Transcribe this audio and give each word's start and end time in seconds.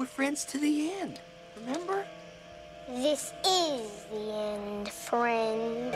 We're 0.00 0.06
friends 0.06 0.46
to 0.46 0.58
the 0.58 0.92
end. 0.98 1.20
Remember? 1.58 2.06
This 2.88 3.34
is 3.46 4.06
the 4.10 4.32
end, 4.32 4.88
friend. 4.88 5.94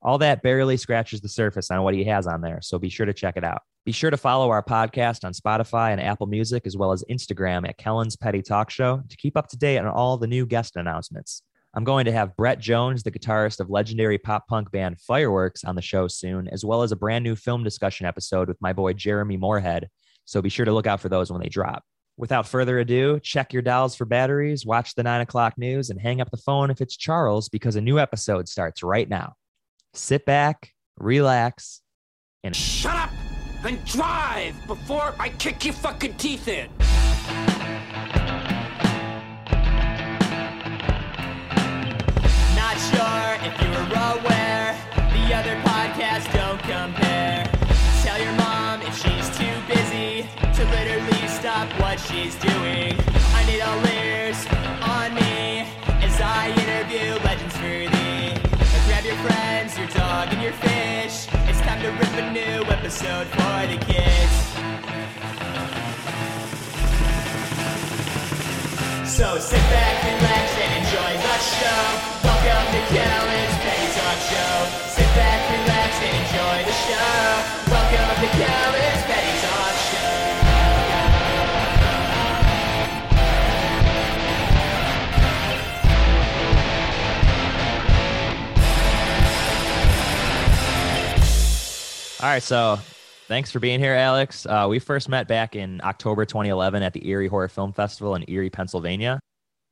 All 0.00 0.18
that 0.18 0.42
barely 0.42 0.76
scratches 0.76 1.20
the 1.20 1.28
surface 1.28 1.70
on 1.70 1.82
what 1.82 1.94
he 1.94 2.04
has 2.04 2.26
on 2.26 2.40
there, 2.40 2.60
so 2.60 2.78
be 2.78 2.88
sure 2.88 3.06
to 3.06 3.12
check 3.12 3.36
it 3.36 3.44
out. 3.44 3.62
Be 3.84 3.92
sure 3.92 4.10
to 4.10 4.16
follow 4.16 4.50
our 4.50 4.62
podcast 4.62 5.24
on 5.24 5.32
Spotify 5.32 5.92
and 5.92 6.00
Apple 6.00 6.26
Music, 6.26 6.66
as 6.66 6.76
well 6.76 6.92
as 6.92 7.04
Instagram 7.10 7.68
at 7.68 7.78
Kellen's 7.78 8.16
Petty 8.16 8.42
Talk 8.42 8.70
Show 8.70 9.02
to 9.08 9.16
keep 9.16 9.36
up 9.36 9.48
to 9.48 9.56
date 9.56 9.78
on 9.78 9.86
all 9.86 10.16
the 10.16 10.26
new 10.26 10.46
guest 10.46 10.76
announcements. 10.76 11.42
I'm 11.74 11.84
going 11.84 12.04
to 12.04 12.12
have 12.12 12.36
Brett 12.36 12.58
Jones, 12.58 13.02
the 13.02 13.10
guitarist 13.10 13.58
of 13.58 13.70
legendary 13.70 14.18
pop 14.18 14.46
punk 14.46 14.70
band 14.70 15.00
Fireworks, 15.00 15.64
on 15.64 15.74
the 15.74 15.82
show 15.82 16.06
soon, 16.06 16.48
as 16.48 16.64
well 16.64 16.82
as 16.82 16.92
a 16.92 16.96
brand 16.96 17.24
new 17.24 17.34
film 17.34 17.64
discussion 17.64 18.04
episode 18.04 18.48
with 18.48 18.60
my 18.60 18.72
boy 18.72 18.92
Jeremy 18.92 19.36
Moorhead. 19.36 19.88
So 20.24 20.42
be 20.42 20.48
sure 20.48 20.66
to 20.66 20.72
look 20.72 20.86
out 20.86 21.00
for 21.00 21.08
those 21.08 21.32
when 21.32 21.40
they 21.40 21.48
drop. 21.48 21.82
Without 22.22 22.46
further 22.46 22.78
ado, 22.78 23.18
check 23.18 23.52
your 23.52 23.62
dials 23.62 23.96
for 23.96 24.04
batteries, 24.04 24.64
watch 24.64 24.94
the 24.94 25.02
nine 25.02 25.22
o'clock 25.22 25.58
news, 25.58 25.90
and 25.90 26.00
hang 26.00 26.20
up 26.20 26.30
the 26.30 26.36
phone 26.36 26.70
if 26.70 26.80
it's 26.80 26.96
Charles 26.96 27.48
because 27.48 27.74
a 27.74 27.80
new 27.80 27.98
episode 27.98 28.48
starts 28.48 28.84
right 28.84 29.08
now. 29.08 29.32
Sit 29.92 30.24
back, 30.24 30.70
relax, 30.96 31.80
and 32.44 32.54
Shut 32.54 32.94
up 32.94 33.10
and 33.64 33.84
drive 33.86 34.54
before 34.68 35.16
I 35.18 35.30
kick 35.30 35.64
your 35.64 35.74
fucking 35.74 36.14
teeth 36.14 36.46
in. 36.46 36.70
Not 42.54 42.78
sure 42.78 43.48
if 43.48 43.60
you 43.60 43.68
were 43.68 44.20
aware, 44.20 44.78
the 44.94 45.34
other 45.34 45.56
podcasts 45.62 46.32
don't 46.32 46.60
compare. 46.60 47.11
What 51.92 52.00
she's 52.00 52.34
doing. 52.36 52.96
I 53.36 53.44
need 53.44 53.60
all 53.60 53.84
ears 53.84 54.40
on 54.80 55.12
me 55.12 55.68
as 56.00 56.18
I 56.22 56.48
interview 56.64 57.20
legends 57.20 57.54
for 57.60 57.84
thee. 57.92 58.32
Now 58.72 58.80
grab 58.88 59.04
your 59.04 59.20
friends, 59.26 59.76
your 59.76 59.88
dog, 59.88 60.28
and 60.32 60.40
your 60.40 60.54
fish. 60.54 61.28
It's 61.50 61.60
time 61.60 61.82
to 61.82 61.90
rip 61.90 62.14
a 62.16 62.32
new 62.32 62.64
episode 62.72 63.26
for 63.36 63.58
the 63.68 63.76
kids. 63.92 64.34
So 69.04 69.36
sit 69.36 69.60
back, 69.68 69.96
and 70.08 70.16
relax, 70.16 70.48
and 70.64 70.72
enjoy 70.80 71.12
the 71.28 71.36
show. 71.60 71.84
Welcome 72.24 72.66
to 72.72 72.80
Kellen's 72.88 73.41
All 92.22 92.28
right, 92.28 92.42
so 92.42 92.78
thanks 93.26 93.50
for 93.50 93.58
being 93.58 93.80
here, 93.80 93.94
Alex. 93.94 94.46
Uh, 94.46 94.66
we 94.70 94.78
first 94.78 95.08
met 95.08 95.26
back 95.26 95.56
in 95.56 95.80
October 95.82 96.24
2011 96.24 96.80
at 96.82 96.92
the 96.92 97.04
Erie 97.08 97.26
Horror 97.26 97.48
Film 97.48 97.72
Festival 97.72 98.14
in 98.14 98.24
Erie, 98.28 98.48
Pennsylvania. 98.48 99.18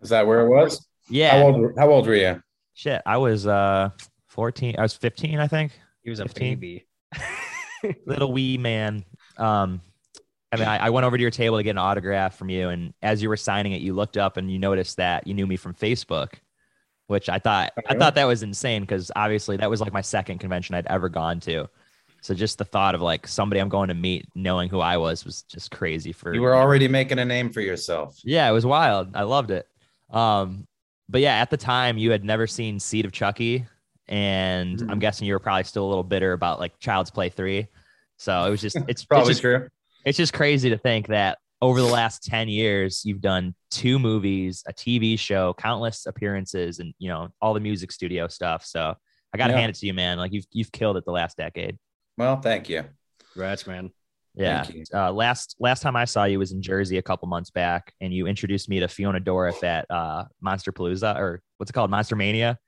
Is 0.00 0.08
that 0.08 0.26
where 0.26 0.40
it 0.40 0.48
was? 0.48 0.84
Yeah, 1.08 1.38
How 1.38 1.46
old? 1.46 1.72
How 1.78 1.90
old 1.90 2.06
were 2.08 2.16
you? 2.16 2.42
shit. 2.74 3.02
I 3.06 3.18
was 3.18 3.46
uh 3.46 3.90
14. 4.28 4.74
I 4.78 4.82
was 4.82 4.94
15, 4.94 5.38
I 5.38 5.46
think. 5.46 5.78
He 6.02 6.10
was 6.10 6.18
a 6.18 6.24
15. 6.24 6.58
baby. 6.58 6.86
Little 8.06 8.32
wee 8.32 8.58
man. 8.58 9.04
Um, 9.36 9.80
I 10.50 10.56
mean, 10.56 10.66
I, 10.66 10.86
I 10.86 10.90
went 10.90 11.06
over 11.06 11.16
to 11.16 11.20
your 11.20 11.30
table 11.30 11.56
to 11.56 11.62
get 11.62 11.70
an 11.70 11.78
autograph 11.78 12.36
from 12.36 12.48
you, 12.48 12.70
and 12.70 12.92
as 13.00 13.22
you 13.22 13.28
were 13.28 13.36
signing 13.36 13.72
it, 13.72 13.80
you 13.80 13.94
looked 13.94 14.16
up 14.16 14.36
and 14.36 14.50
you 14.50 14.58
noticed 14.58 14.96
that 14.96 15.24
you 15.26 15.34
knew 15.34 15.46
me 15.46 15.54
from 15.56 15.74
Facebook, 15.74 16.32
which 17.06 17.28
I 17.28 17.38
thought 17.38 17.72
I 17.88 17.94
thought 17.94 18.16
that 18.16 18.24
was 18.24 18.42
insane 18.42 18.82
because 18.82 19.12
obviously 19.14 19.56
that 19.58 19.70
was 19.70 19.80
like 19.80 19.92
my 19.92 20.00
second 20.00 20.38
convention 20.38 20.74
I'd 20.74 20.86
ever 20.88 21.08
gone 21.08 21.38
to. 21.40 21.68
So 22.22 22.34
just 22.34 22.58
the 22.58 22.64
thought 22.64 22.94
of 22.94 23.00
like 23.00 23.26
somebody 23.26 23.60
I'm 23.60 23.68
going 23.68 23.88
to 23.88 23.94
meet 23.94 24.26
knowing 24.34 24.68
who 24.68 24.80
I 24.80 24.96
was 24.98 25.24
was 25.24 25.42
just 25.42 25.70
crazy 25.70 26.12
for 26.12 26.34
You 26.34 26.42
were 26.42 26.54
already 26.54 26.86
making 26.88 27.18
a 27.18 27.24
name 27.24 27.50
for 27.50 27.60
yourself. 27.60 28.18
Yeah, 28.24 28.48
it 28.48 28.52
was 28.52 28.66
wild. 28.66 29.16
I 29.16 29.22
loved 29.22 29.50
it. 29.50 29.66
Um, 30.10 30.66
but 31.08 31.20
yeah, 31.22 31.36
at 31.36 31.50
the 31.50 31.56
time 31.56 31.96
you 31.98 32.10
had 32.10 32.22
never 32.24 32.46
seen 32.46 32.78
Seed 32.78 33.04
of 33.04 33.12
Chucky, 33.12 33.66
and 34.08 34.78
Mhm. 34.78 34.90
I'm 34.90 34.98
guessing 34.98 35.26
you 35.26 35.32
were 35.34 35.38
probably 35.38 35.64
still 35.64 35.86
a 35.86 35.88
little 35.88 36.04
bitter 36.04 36.32
about 36.32 36.60
like 36.60 36.78
Child's 36.78 37.10
Play 37.10 37.28
three. 37.30 37.68
So 38.18 38.44
it 38.44 38.50
was 38.50 38.60
just 38.60 38.76
it's 38.76 38.84
it's 38.88 39.04
Probably 39.04 39.30
just, 39.30 39.40
true. 39.40 39.68
it's 40.04 40.18
just 40.18 40.32
crazy 40.32 40.70
to 40.70 40.78
think 40.78 41.06
that 41.08 41.38
over 41.62 41.80
the 41.80 41.86
last 41.86 42.24
10 42.24 42.48
years, 42.48 43.02
you've 43.04 43.20
done 43.20 43.54
two 43.70 43.98
movies, 43.98 44.62
a 44.66 44.72
TV 44.72 45.18
show, 45.18 45.54
countless 45.54 46.06
appearances, 46.06 46.78
and 46.80 46.94
you 46.98 47.08
know, 47.08 47.28
all 47.40 47.54
the 47.54 47.60
music 47.60 47.92
studio 47.92 48.28
stuff. 48.28 48.64
So 48.64 48.94
I 49.32 49.38
gotta 49.38 49.52
Yeah. 49.52 49.58
hand 49.60 49.70
it 49.70 49.76
to 49.76 49.86
you, 49.86 49.94
man. 49.94 50.18
Like 50.18 50.32
you've 50.32 50.46
you've 50.52 50.72
killed 50.72 50.96
it 50.96 51.04
the 51.04 51.12
last 51.12 51.36
decade. 51.36 51.78
Well, 52.20 52.38
thank 52.38 52.68
you. 52.68 52.84
Congrats, 53.32 53.66
man. 53.66 53.92
Yeah. 54.34 54.62
Thank 54.62 54.76
you. 54.76 54.84
Uh, 54.92 55.10
last 55.10 55.56
last 55.58 55.80
time 55.80 55.96
I 55.96 56.04
saw 56.04 56.24
you 56.24 56.38
was 56.38 56.52
in 56.52 56.60
Jersey 56.60 56.98
a 56.98 57.02
couple 57.02 57.26
months 57.28 57.48
back, 57.48 57.94
and 57.98 58.12
you 58.12 58.26
introduced 58.26 58.68
me 58.68 58.78
to 58.80 58.88
Fiona 58.88 59.20
Dourif 59.20 59.64
at 59.64 59.90
uh, 59.90 60.26
Monster 60.42 60.70
Palooza 60.70 61.16
or 61.16 61.40
what's 61.56 61.70
it 61.70 61.72
called, 61.72 61.90
Monster 61.90 62.16
Mania. 62.16 62.58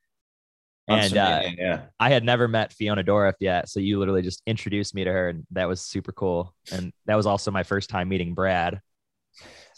And 0.88 1.00
Monster 1.00 1.20
uh, 1.20 1.50
yeah. 1.58 1.81
I 2.00 2.08
had 2.08 2.25
never 2.25 2.49
met 2.49 2.72
Fiona 2.72 3.04
Dourif 3.04 3.34
yet, 3.40 3.69
so 3.69 3.78
you 3.78 3.99
literally 3.99 4.22
just 4.22 4.40
introduced 4.46 4.94
me 4.94 5.04
to 5.04 5.12
her, 5.12 5.28
and 5.28 5.44
that 5.50 5.69
was 5.69 5.82
super 5.82 6.12
cool. 6.12 6.54
And 6.72 6.90
that 7.04 7.16
was 7.16 7.26
also 7.26 7.50
my 7.50 7.62
first 7.62 7.90
time 7.90 8.08
meeting 8.08 8.32
Brad. 8.32 8.81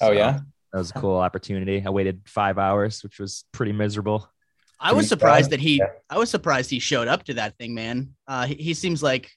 Oh 0.00 0.12
yeah. 0.12 0.38
that 0.72 0.78
was 0.78 0.92
a 0.92 1.00
cool 1.00 1.16
opportunity. 1.16 1.82
I 1.84 1.90
waited 1.90 2.20
five 2.26 2.58
hours, 2.58 3.02
which 3.02 3.18
was 3.18 3.44
pretty 3.50 3.72
miserable. 3.72 4.30
I 4.78 4.92
was 4.92 5.08
surprised 5.08 5.50
that 5.50 5.58
he. 5.58 5.78
Yeah. 5.78 5.86
I 6.08 6.18
was 6.18 6.30
surprised 6.30 6.70
he 6.70 6.78
showed 6.78 7.08
up 7.08 7.24
to 7.24 7.34
that 7.34 7.58
thing, 7.58 7.74
man. 7.74 8.14
Uh, 8.28 8.46
he, 8.46 8.54
he 8.54 8.74
seems 8.74 9.02
like 9.02 9.32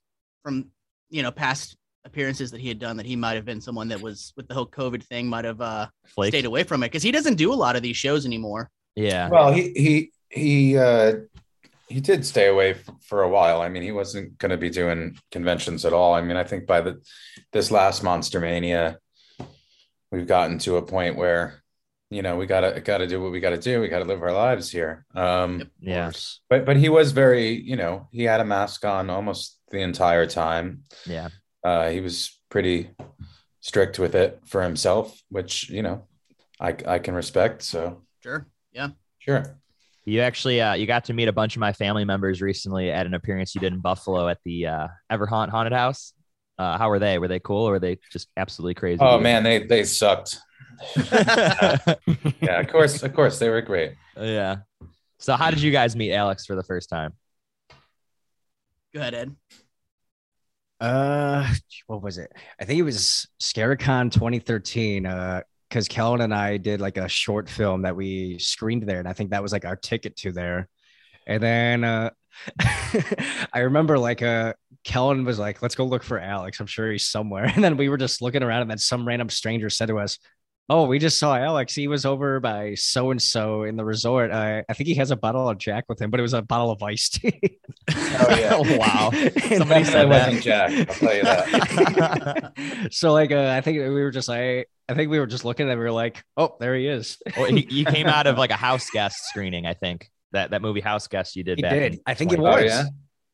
from 0.47 0.71
you 1.09 1.21
know 1.21 1.29
past 1.29 1.75
appearances 2.05 2.51
that 2.51 2.61
he 2.61 2.69
had 2.69 2.79
done 2.79 2.95
that 2.95 3.05
he 3.05 3.17
might 3.17 3.33
have 3.33 3.43
been 3.43 3.59
someone 3.59 3.89
that 3.89 3.99
was 3.99 4.31
with 4.37 4.47
the 4.47 4.53
whole 4.53 4.65
COVID 4.65 5.03
thing 5.03 5.27
might 5.27 5.43
have 5.43 5.59
uh, 5.59 5.87
Flake. 6.05 6.31
stayed 6.31 6.45
away 6.45 6.63
from 6.63 6.83
it 6.83 6.87
because 6.87 7.03
he 7.03 7.11
doesn't 7.11 7.35
do 7.35 7.51
a 7.51 7.59
lot 7.65 7.75
of 7.75 7.81
these 7.81 7.97
shows 7.97 8.25
anymore. 8.25 8.69
Yeah. 8.95 9.27
Well, 9.27 9.51
he 9.51 9.73
he 9.75 10.11
he 10.29 10.77
uh 10.77 11.15
he 11.89 11.99
did 11.99 12.25
stay 12.25 12.47
away 12.47 12.71
f- 12.71 12.89
for 13.01 13.23
a 13.23 13.29
while. 13.29 13.61
I 13.61 13.67
mean, 13.67 13.83
he 13.83 13.91
wasn't 13.91 14.37
going 14.37 14.51
to 14.51 14.57
be 14.57 14.69
doing 14.69 15.17
conventions 15.31 15.83
at 15.83 15.91
all. 15.91 16.13
I 16.13 16.21
mean, 16.21 16.37
I 16.37 16.45
think 16.45 16.65
by 16.65 16.79
the 16.79 17.01
this 17.51 17.69
last 17.69 18.01
Monster 18.01 18.39
Mania, 18.39 18.99
we've 20.13 20.27
gotten 20.27 20.59
to 20.59 20.77
a 20.77 20.81
point 20.81 21.17
where 21.17 21.61
you 22.09 22.21
know 22.21 22.37
we 22.37 22.45
gotta 22.45 22.79
gotta 22.81 23.07
do 23.07 23.21
what 23.21 23.31
we 23.31 23.39
gotta 23.39 23.57
do. 23.57 23.81
We 23.81 23.87
gotta 23.89 24.05
live 24.05 24.21
our 24.21 24.33
lives 24.33 24.71
here. 24.71 25.05
Um, 25.15 25.59
Yep. 25.59 25.69
Yeah. 25.81 26.11
but 26.49 26.65
but 26.65 26.77
he 26.77 26.89
was 26.89 27.11
very, 27.11 27.49
you 27.51 27.75
know, 27.75 28.07
he 28.11 28.23
had 28.23 28.39
a 28.39 28.45
mask 28.45 28.85
on 28.85 29.09
almost 29.09 29.59
the 29.71 29.79
entire 29.79 30.25
time. 30.25 30.83
Yeah. 31.05 31.29
Uh, 31.63 31.89
he 31.89 31.99
was 32.01 32.39
pretty 32.49 32.89
strict 33.59 33.99
with 33.99 34.15
it 34.15 34.39
for 34.45 34.63
himself, 34.63 35.21
which 35.29 35.69
you 35.69 35.81
know, 35.81 36.03
I 36.59 36.75
I 36.87 36.99
can 36.99 37.13
respect. 37.15 37.63
So 37.63 38.03
Sure. 38.23 38.47
Yeah. 38.71 38.89
sure. 39.19 39.57
You 40.05 40.21
actually 40.21 40.61
uh, 40.61 40.73
you 40.75 40.87
got 40.87 41.05
to 41.05 41.13
meet 41.13 41.27
a 41.27 41.33
bunch 41.33 41.57
of 41.57 41.59
my 41.59 41.73
family 41.73 42.05
members 42.05 42.41
recently 42.41 42.89
at 42.91 43.05
an 43.05 43.13
appearance 43.13 43.53
you 43.53 43.59
did 43.59 43.73
in 43.73 43.79
Buffalo 43.81 44.29
at 44.29 44.37
the 44.45 44.67
uh, 44.67 44.87
Everhaunt 45.11 45.49
Haunted 45.49 45.73
House. 45.73 46.13
Uh, 46.57 46.77
how 46.77 46.89
were 46.89 46.97
they? 46.97 47.19
Were 47.19 47.27
they 47.27 47.39
cool 47.41 47.67
or 47.67 47.71
were 47.73 47.79
they 47.79 47.99
just 48.11 48.29
absolutely 48.37 48.73
crazy? 48.73 48.99
Oh 49.01 49.19
man, 49.19 49.43
they 49.43 49.63
they 49.65 49.83
sucked. 49.83 50.39
Yeah, 52.41 52.59
of 52.59 52.67
course, 52.67 53.03
of 53.03 53.13
course, 53.13 53.39
they 53.39 53.49
were 53.49 53.61
great. 53.61 53.93
yeah. 54.19 54.57
So 55.19 55.35
how 55.35 55.49
did 55.49 55.61
you 55.61 55.71
guys 55.71 55.95
meet 55.95 56.13
Alex 56.13 56.45
for 56.45 56.55
the 56.55 56.63
first 56.63 56.89
time? 56.89 57.13
Go 58.93 58.99
ahead, 59.01 59.13
Ed. 59.13 59.35
Uh, 60.79 61.51
what 61.87 62.03
was 62.03 62.17
it? 62.17 62.31
I 62.59 62.65
think 62.65 62.79
it 62.79 62.83
was 62.83 63.27
Scaricon 63.41 64.11
2013. 64.11 65.05
Uh, 65.05 65.41
because 65.69 65.87
Kellen 65.87 66.21
and 66.21 66.33
I 66.33 66.57
did 66.57 66.79
like 66.79 66.97
a 66.97 67.09
short 67.09 67.49
film 67.49 67.81
that 67.81 67.95
we 67.95 68.39
screened 68.39 68.83
there, 68.83 68.99
and 68.99 69.07
I 69.07 69.13
think 69.13 69.31
that 69.31 69.43
was 69.43 69.51
like 69.51 69.65
our 69.65 69.75
ticket 69.75 70.15
to 70.17 70.31
there. 70.31 70.67
And 71.25 71.43
then 71.43 71.83
uh, 71.83 72.11
I 73.53 73.59
remember 73.59 73.99
like 73.99 74.21
uh, 74.21 74.53
Kellen 74.83 75.25
was 75.25 75.39
like, 75.39 75.61
"Let's 75.61 75.75
go 75.75 75.85
look 75.85 76.03
for 76.03 76.19
Alex. 76.19 76.59
I'm 76.59 76.67
sure 76.67 76.91
he's 76.91 77.07
somewhere." 77.07 77.45
And 77.55 77.63
then 77.63 77.77
we 77.77 77.89
were 77.89 77.97
just 77.97 78.21
looking 78.21 78.43
around, 78.43 78.61
and 78.61 78.71
then 78.71 78.77
some 78.77 79.07
random 79.07 79.29
stranger 79.29 79.69
said 79.69 79.87
to 79.87 79.99
us, 79.99 80.19
"Oh, 80.69 80.85
we 80.85 80.99
just 80.99 81.17
saw 81.17 81.35
Alex. 81.37 81.73
He 81.73 81.87
was 81.87 82.05
over 82.05 82.39
by 82.39 82.75
so 82.75 83.11
and 83.11 83.21
so 83.21 83.63
in 83.63 83.75
the 83.77 83.85
resort. 83.85 84.31
Uh, 84.31 84.63
I 84.67 84.73
think 84.73 84.87
he 84.87 84.95
has 84.95 85.11
a 85.11 85.15
bottle 85.15 85.47
of 85.49 85.57
Jack 85.57 85.85
with 85.87 86.01
him, 86.01 86.09
but 86.11 86.19
it 86.19 86.23
was 86.23 86.33
a 86.33 86.41
bottle 86.41 86.71
of 86.71 86.81
iced 86.83 87.15
tea." 87.15 87.59
Oh 87.89 88.27
yeah, 88.37 88.57
wow. 88.77 89.11
Somebody 89.57 89.83
said 89.85 90.09
Definitely 90.09 90.09
that. 90.09 90.09
wasn't 90.09 90.43
Jack. 90.43 90.71
I'll 90.71 90.95
tell 90.95 91.15
you 91.15 91.23
that. 91.23 92.87
so 92.91 93.13
like 93.13 93.31
uh, 93.31 93.49
I 93.55 93.61
think 93.61 93.77
we 93.77 93.89
were 93.89 94.11
just 94.11 94.27
like 94.29 94.69
I 94.89 94.93
think 94.93 95.09
we 95.11 95.19
were 95.19 95.27
just 95.27 95.45
looking 95.45 95.69
and 95.69 95.77
we 95.79 95.83
were 95.85 95.91
like, 95.91 96.23
oh, 96.37 96.55
there 96.59 96.75
he 96.75 96.87
is. 96.87 97.17
Well, 97.37 97.47
he, 97.53 97.67
you 97.69 97.85
came 97.85 98.07
out 98.07 98.27
of 98.27 98.37
like 98.37 98.51
a 98.51 98.55
house 98.55 98.89
guest 98.89 99.25
screening, 99.29 99.65
I 99.65 99.73
think. 99.73 100.09
That 100.33 100.51
that 100.51 100.61
movie 100.61 100.81
House 100.81 101.07
Guest 101.07 101.37
you 101.37 101.43
did 101.45 101.57
He 101.57 101.61
back. 101.61 101.71
did. 101.71 101.93
in 101.93 101.99
I 102.05 102.13
think 102.13 102.33
it 102.33 102.39
was. 102.39 102.61
Oh, 102.61 102.65
yeah? 102.65 102.83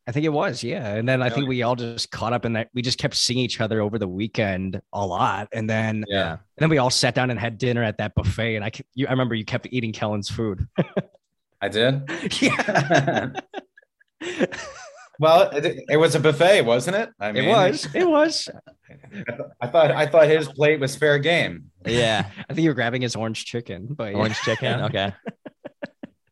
I 0.05 0.11
think 0.11 0.25
it 0.25 0.29
was, 0.33 0.63
yeah. 0.63 0.95
And 0.95 1.07
then 1.07 1.21
I 1.21 1.29
think 1.29 1.47
we 1.47 1.63
all 1.63 1.75
just 1.75 2.11
caught 2.11 2.33
up 2.33 2.44
in 2.45 2.53
that. 2.53 2.67
We 2.73 2.81
just 2.81 2.97
kept 2.97 3.15
seeing 3.15 3.39
each 3.39 3.61
other 3.61 3.79
over 3.81 3.97
the 3.97 4.07
weekend 4.07 4.81
a 4.91 5.05
lot, 5.05 5.47
and 5.53 5.69
then 5.69 6.03
Yeah. 6.09 6.31
and 6.31 6.39
then 6.57 6.69
we 6.69 6.77
all 6.77 6.89
sat 6.89 7.15
down 7.15 7.29
and 7.29 7.39
had 7.39 7.57
dinner 7.57 7.81
at 7.83 7.97
that 8.00 8.13
buffet. 8.15 8.55
And 8.57 8.65
I, 8.65 8.71
you, 8.95 9.07
I 9.07 9.11
remember 9.11 9.33
you 9.35 9.45
kept 9.45 9.67
eating 9.71 9.94
Kellen's 9.94 10.29
food. 10.29 10.67
I 11.61 11.69
did. 11.69 12.03
yeah, 12.41 13.29
Well, 15.19 15.50
it, 15.51 15.83
it 15.89 15.97
was 15.97 16.15
a 16.15 16.19
buffet, 16.19 16.63
wasn't 16.63 16.97
it? 16.97 17.09
I 17.19 17.29
it 17.29 17.47
was. 17.47 17.88
It 17.94 18.07
was. 18.09 18.50
I, 18.89 19.13
th- 19.15 19.39
I 19.61 19.67
thought 19.67 19.91
I 19.91 20.05
thought 20.07 20.27
his 20.27 20.47
plate 20.50 20.79
was 20.79 20.95
fair 20.95 21.19
game. 21.19 21.71
Yeah. 21.85 22.25
I 22.50 22.53
think 22.53 22.63
you 22.63 22.69
were 22.71 22.73
grabbing 22.73 23.03
his 23.03 23.15
orange 23.15 23.45
chicken, 23.45 23.88
but 23.91 24.11
yeah. 24.11 24.17
Orange 24.17 24.38
chicken. 24.41 24.81
Okay. 24.81 25.13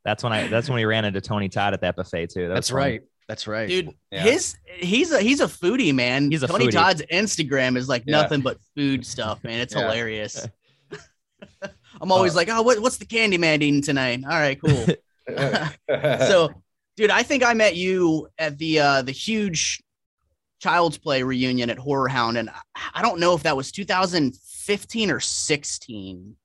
That's 0.04 0.24
when 0.24 0.34
I 0.34 0.48
that's 0.48 0.68
when 0.68 0.78
we 0.78 0.86
ran 0.86 1.06
into 1.06 1.22
Tony 1.22 1.48
Todd 1.48 1.74
at 1.74 1.82
that 1.82 1.96
buffet 1.96 2.32
too. 2.32 2.48
That 2.48 2.56
That's 2.56 2.70
fun. 2.70 2.78
right. 2.78 3.02
That's 3.28 3.48
right, 3.48 3.70
Dude, 3.70 3.94
Yeah. 4.12 4.24
his 4.24 4.58
he's 4.66 5.12
a 5.12 5.22
he's 5.22 5.40
a 5.40 5.46
foodie, 5.48 5.94
man. 5.94 6.30
He's 6.32 6.44
a 6.44 6.48
Tony 6.48 6.68
foodie. 6.68 6.72
Todd's 6.72 7.02
Instagram 7.12 7.78
is 7.78 7.88
like 7.88 8.04
Yeah. 8.06 8.22
nothing 8.22 8.42
but 8.42 8.58
food 8.76 9.06
stuff, 9.06 9.44
man. 9.44 9.60
It's 9.62 9.74
Yeah. 9.76 9.84
hilarious. 9.84 10.48
I'm 12.02 12.12
always 12.12 12.34
Uh, 12.34 12.38
like, 12.38 12.50
oh, 12.50 12.62
what, 12.62 12.80
what's 12.80 12.98
the 12.98 13.06
candy 13.06 13.38
man 13.38 13.62
eating 13.62 13.82
tonight? 13.82 14.22
All 14.24 14.30
right, 14.32 14.60
cool. 14.60 14.86
so 15.38 15.70
so 15.88 16.50
dude 16.98 17.10
i 17.12 17.24
think 17.24 17.42
i 17.44 17.54
met 17.54 17.76
you 17.76 18.28
at 18.38 18.58
the 18.58 18.80
uh 18.80 19.02
the 19.04 19.12
huge 19.14 19.82
child's 20.60 20.98
play 20.98 21.24
reunion 21.24 21.70
at 21.70 21.78
horror 21.78 22.08
hound 22.10 22.38
and 22.38 22.50
I- 22.50 22.90
i 22.96 23.02
don't 23.02 23.20
know 23.20 23.34
if 23.36 23.44
that 23.44 23.56
was 23.56 23.72
2015 23.72 25.10
or 25.12 25.20
16 25.22 26.36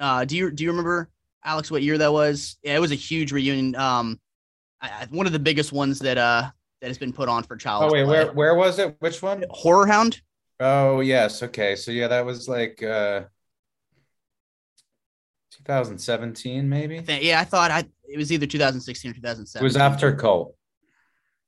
uh 0.00 0.24
do 0.24 0.36
you 0.36 0.50
do 0.50 0.64
you 0.64 0.70
remember 0.70 1.10
alex 1.44 1.70
what 1.70 1.82
year 1.82 1.96
that 1.98 2.12
was 2.12 2.56
yeah 2.64 2.74
it 2.74 2.80
was 2.80 2.90
a 2.92 2.96
huge 2.96 3.30
reunion 3.30 3.76
um 3.76 4.18
I, 4.84 5.02
I- 5.02 5.08
one 5.10 5.26
of 5.26 5.32
the 5.32 5.38
biggest 5.38 5.72
ones 5.72 5.98
that 6.00 6.18
uh 6.18 6.50
that 6.80 6.88
has 6.88 6.98
been 6.98 7.12
put 7.12 7.28
on 7.28 7.42
for 7.42 7.56
child. 7.56 7.84
oh 7.84 7.92
wait, 7.92 8.04
play. 8.04 8.24
where 8.24 8.32
where 8.32 8.54
was 8.54 8.78
it? 8.78 8.96
Which 9.00 9.22
one? 9.22 9.44
horror 9.50 9.86
hound 9.86 10.20
Oh 10.60 11.00
yes, 11.00 11.42
okay. 11.42 11.74
So 11.74 11.90
yeah, 11.90 12.08
that 12.08 12.24
was 12.24 12.48
like 12.48 12.82
uh 12.82 13.22
2017, 15.50 16.68
maybe. 16.68 16.98
I 16.98 17.02
think, 17.02 17.22
yeah 17.24 17.40
i 17.40 17.44
thought 17.44 17.70
i 17.70 17.84
it 18.08 18.16
was 18.18 18.30
either 18.32 18.46
2016 18.46 19.10
or 19.10 19.14
2017. 19.14 19.60
It 19.60 19.64
was 19.64 19.76
after 19.76 20.14
Cult. 20.14 20.54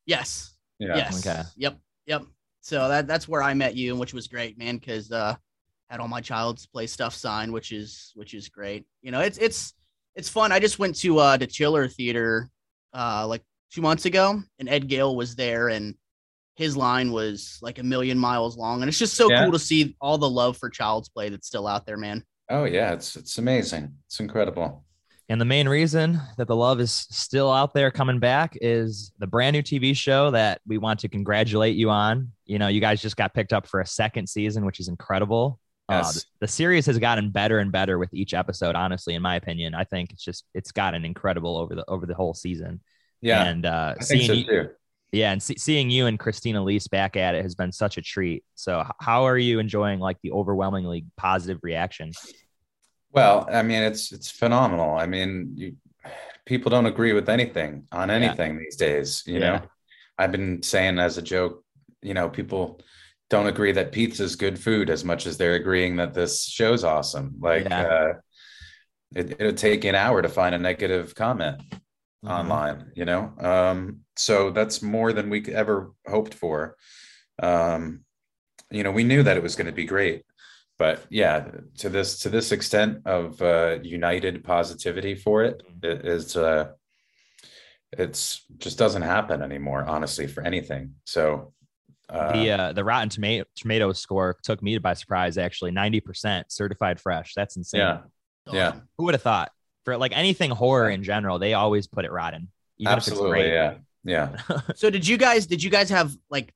yes 0.06 0.54
Yeah. 0.78 0.96
Yes. 0.96 1.26
Okay. 1.26 1.42
Yep. 1.56 1.78
Yep. 2.06 2.22
So 2.60 2.88
that 2.88 3.06
that's 3.06 3.28
where 3.28 3.42
I 3.42 3.54
met 3.54 3.76
you, 3.76 3.94
which 3.96 4.12
was 4.14 4.26
great, 4.28 4.58
man. 4.58 4.76
Because 4.78 5.12
uh, 5.12 5.36
had 5.88 6.00
all 6.00 6.08
my 6.08 6.20
child's 6.20 6.66
play 6.66 6.86
stuff 6.86 7.14
signed, 7.14 7.52
which 7.52 7.72
is 7.72 8.12
which 8.14 8.34
is 8.34 8.48
great. 8.48 8.84
You 9.02 9.10
know, 9.12 9.20
it's 9.20 9.38
it's 9.38 9.74
it's 10.14 10.28
fun. 10.28 10.50
I 10.52 10.58
just 10.58 10.78
went 10.78 10.96
to 10.96 11.18
uh 11.18 11.36
the 11.36 11.46
Chiller 11.46 11.86
Theater 11.88 12.50
uh 12.96 13.26
like 13.26 13.42
two 13.72 13.82
months 13.82 14.04
ago, 14.06 14.40
and 14.58 14.68
Ed 14.68 14.88
Gale 14.88 15.14
was 15.14 15.36
there, 15.36 15.68
and 15.68 15.94
his 16.56 16.76
line 16.76 17.12
was 17.12 17.58
like 17.60 17.78
a 17.78 17.82
million 17.82 18.18
miles 18.18 18.56
long, 18.56 18.80
and 18.82 18.88
it's 18.88 18.98
just 18.98 19.14
so 19.14 19.30
Yeah. 19.30 19.42
cool 19.44 19.52
to 19.52 19.58
see 19.58 19.94
all 20.00 20.16
the 20.18 20.30
love 20.30 20.56
for 20.56 20.70
child's 20.70 21.08
play 21.10 21.28
that's 21.28 21.46
still 21.46 21.66
out 21.66 21.84
there, 21.86 21.96
man. 21.98 22.24
Oh 22.48 22.64
yeah, 22.64 22.92
it's 22.92 23.16
it's 23.16 23.38
amazing. 23.38 23.94
It's 24.06 24.20
incredible. 24.20 24.84
And 25.28 25.40
the 25.40 25.44
main 25.44 25.68
reason 25.68 26.20
that 26.38 26.46
the 26.46 26.54
love 26.54 26.78
is 26.78 26.92
still 26.92 27.50
out 27.52 27.74
there 27.74 27.90
coming 27.90 28.20
back 28.20 28.56
is 28.60 29.10
the 29.18 29.26
brand 29.26 29.54
new 29.54 29.62
TV 29.62 29.94
show 29.96 30.30
that 30.30 30.60
we 30.68 30.78
want 30.78 31.00
to 31.00 31.08
congratulate 31.08 31.74
you 31.74 31.90
on. 31.90 32.30
You 32.44 32.60
know, 32.60 32.68
you 32.68 32.80
guys 32.80 33.02
just 33.02 33.16
got 33.16 33.34
picked 33.34 33.52
up 33.52 33.66
for 33.66 33.80
a 33.80 33.86
second 33.86 34.28
season, 34.28 34.64
which 34.64 34.78
is 34.78 34.86
incredible. 34.86 35.58
Uh, 35.88 35.94
Yes. 35.98 36.14
the, 36.14 36.24
the 36.40 36.48
series 36.48 36.86
has 36.86 36.98
gotten 36.98 37.30
better 37.30 37.58
and 37.60 37.70
better 37.70 37.98
with 37.98 38.12
each 38.12 38.34
episode. 38.34 38.74
Honestly, 38.74 39.14
in 39.14 39.22
my 39.22 39.36
opinion, 39.36 39.74
I 39.74 39.84
think 39.84 40.12
it's 40.12 40.24
just 40.24 40.44
it's 40.54 40.72
gotten 40.72 41.04
incredible 41.04 41.56
over 41.56 41.74
the 41.74 41.84
over 41.88 42.06
the 42.06 42.14
whole 42.14 42.34
season. 42.34 42.80
Yeah, 43.20 43.44
and 43.44 43.64
uh, 43.64 43.98
seeing 44.00 44.26
so 44.26 44.32
you, 44.34 44.70
yeah, 45.12 45.32
and 45.32 45.42
see, 45.42 45.56
seeing 45.56 45.88
you 45.90 46.06
and 46.06 46.18
Christine 46.18 46.56
Elise 46.56 46.88
back 46.88 47.16
at 47.16 47.34
it 47.34 47.42
has 47.42 47.54
been 47.54 47.72
such 47.72 47.96
a 47.98 48.02
treat. 48.02 48.44
So, 48.56 48.84
how 49.00 49.24
are 49.26 49.38
you 49.38 49.58
enjoying 49.58 50.00
like 50.00 50.18
the 50.22 50.32
overwhelmingly 50.32 51.06
positive 51.16 51.60
reaction? 51.62 52.12
Well, 53.12 53.48
I 53.50 53.62
mean, 53.62 53.82
it's 53.82 54.12
it's 54.12 54.30
phenomenal. 54.30 54.96
I 54.96 55.06
mean, 55.06 55.52
you 55.56 55.76
people 56.44 56.70
don't 56.70 56.86
agree 56.86 57.12
with 57.12 57.28
anything 57.28 57.86
on 57.92 58.10
anything 58.10 58.58
these 58.58 58.76
days. 58.76 59.22
You 59.26 59.40
Yeah. 59.40 59.50
know, 59.58 59.62
I've 60.18 60.32
been 60.32 60.62
saying 60.62 60.98
as 60.98 61.18
a 61.18 61.22
joke, 61.22 61.64
you 62.02 62.14
know, 62.14 62.28
people 62.28 62.80
don't 63.30 63.46
agree 63.48 63.72
that 63.72 63.92
pizza 63.92 64.22
is 64.24 64.36
good 64.36 64.58
food 64.58 64.88
as 64.90 65.04
much 65.04 65.26
as 65.26 65.36
they're 65.36 65.54
agreeing 65.54 65.96
that 65.96 66.14
this 66.14 66.44
show's 66.44 66.84
awesome. 66.84 67.34
Like, 67.40 67.64
Yeah. 67.68 67.82
uh, 67.82 68.12
it, 69.14 69.36
it'll 69.40 69.52
take 69.52 69.84
an 69.84 69.94
hour 69.94 70.22
to 70.22 70.28
find 70.28 70.54
a 70.54 70.58
negative 70.58 71.14
comment 71.14 71.60
Mm-hmm. 72.24 72.34
online. 72.34 72.92
You 72.96 73.04
know, 73.04 73.32
um, 73.40 74.00
so 74.16 74.50
that's 74.50 74.82
more 74.82 75.12
than 75.12 75.28
we 75.30 75.44
ever 75.54 75.92
hoped 76.08 76.34
for. 76.34 76.74
Um, 77.42 78.00
you 78.70 78.82
know, 78.82 78.90
we 78.90 79.04
knew 79.04 79.22
that 79.22 79.36
it 79.36 79.42
was 79.42 79.54
going 79.54 79.66
to 79.66 79.72
be 79.72 79.84
great. 79.84 80.22
but 80.78 81.04
yeah, 81.10 81.44
to 81.78 81.88
this 81.90 82.18
to 82.20 82.28
this 82.30 82.52
extent 82.52 83.02
of 83.06 83.40
uh, 83.42 83.78
united 83.82 84.42
positivity 84.44 85.14
for 85.14 85.44
it, 85.44 85.62
it 85.82 86.04
is 86.06 86.36
uh, 86.36 86.72
it's 87.92 88.44
just 88.58 88.78
doesn't 88.78 89.02
happen 89.02 89.42
anymore. 89.42 89.84
Honestly, 89.86 90.26
for 90.26 90.42
anything. 90.42 90.94
So 91.04 91.52
uh, 92.08 92.32
the 92.32 92.50
uh, 92.50 92.72
the 92.72 92.84
Rotten 92.84 93.08
Tomato 93.08 93.44
Tomatoes 93.56 93.98
score 93.98 94.36
took 94.42 94.62
me 94.62 94.78
by 94.78 94.94
surprise. 94.94 95.38
Actually, 95.38 95.72
ninety 95.72 96.00
percent 96.00 96.50
certified 96.52 97.00
fresh. 97.00 97.32
That's 97.34 97.56
insane. 97.56 97.80
yeah, 97.80 97.98
yeah, 98.52 98.72
Who 98.98 99.04
would 99.04 99.14
have 99.14 99.22
thought? 99.22 99.50
For 99.84 99.96
like 99.96 100.16
anything 100.16 100.50
horror 100.50 100.90
in 100.90 101.02
general, 101.02 101.38
they 101.38 101.54
always 101.54 101.86
put 101.86 102.04
it 102.04 102.12
rotten. 102.12 102.48
Even 102.78 102.92
absolutely, 102.92 103.40
If 103.40 103.78
yeah, 104.04 104.36
yeah. 104.48 104.60
So 104.76 104.90
did 104.90 105.06
you 105.06 105.16
guys 105.16 105.46
did 105.46 105.62
you 105.62 105.70
guys 105.70 105.90
have 105.90 106.12
like 106.30 106.52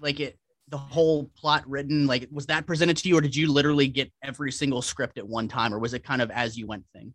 like 0.00 0.20
it 0.20 0.38
the 0.68 0.78
whole 0.78 1.24
plot 1.36 1.68
written 1.68 2.06
like 2.06 2.28
was 2.30 2.46
that 2.46 2.66
presented 2.66 2.96
to 2.98 3.08
you 3.08 3.16
or 3.16 3.20
did 3.20 3.34
you 3.34 3.50
literally 3.50 3.88
get 3.88 4.12
every 4.22 4.52
single 4.52 4.82
script 4.82 5.18
at 5.18 5.26
one 5.26 5.48
time 5.48 5.72
or 5.74 5.78
was 5.78 5.94
it 5.94 6.04
kind 6.04 6.20
of 6.22 6.30
as 6.30 6.56
you 6.58 6.66
went 6.66 6.84
thing? 6.92 7.14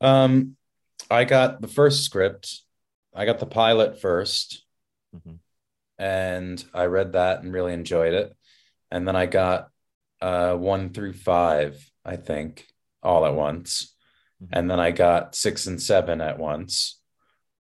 Um, 0.00 0.56
I 1.10 1.24
got 1.24 1.60
the 1.60 1.68
first 1.68 2.04
script. 2.04 2.60
I 3.14 3.24
got 3.26 3.38
the 3.40 3.46
pilot 3.46 4.00
1st 4.00 4.62
Mhm. 5.16 5.38
And 5.98 6.62
I 6.74 6.84
read 6.86 7.12
that 7.12 7.42
and 7.42 7.52
really 7.52 7.72
enjoyed 7.72 8.14
it. 8.14 8.36
And 8.90 9.06
then 9.06 9.16
I 9.16 9.26
got 9.26 9.68
uh, 10.20 10.54
one 10.54 10.90
through 10.90 11.12
five, 11.12 11.78
I 12.04 12.16
think, 12.16 12.66
all 13.02 13.26
at 13.26 13.34
once. 13.34 13.94
Mhm. 14.42 14.48
And 14.52 14.70
then 14.70 14.80
I 14.80 14.90
got 14.90 15.34
six 15.34 15.66
and 15.66 15.80
seven 15.80 16.20
at 16.20 16.38
once, 16.38 17.00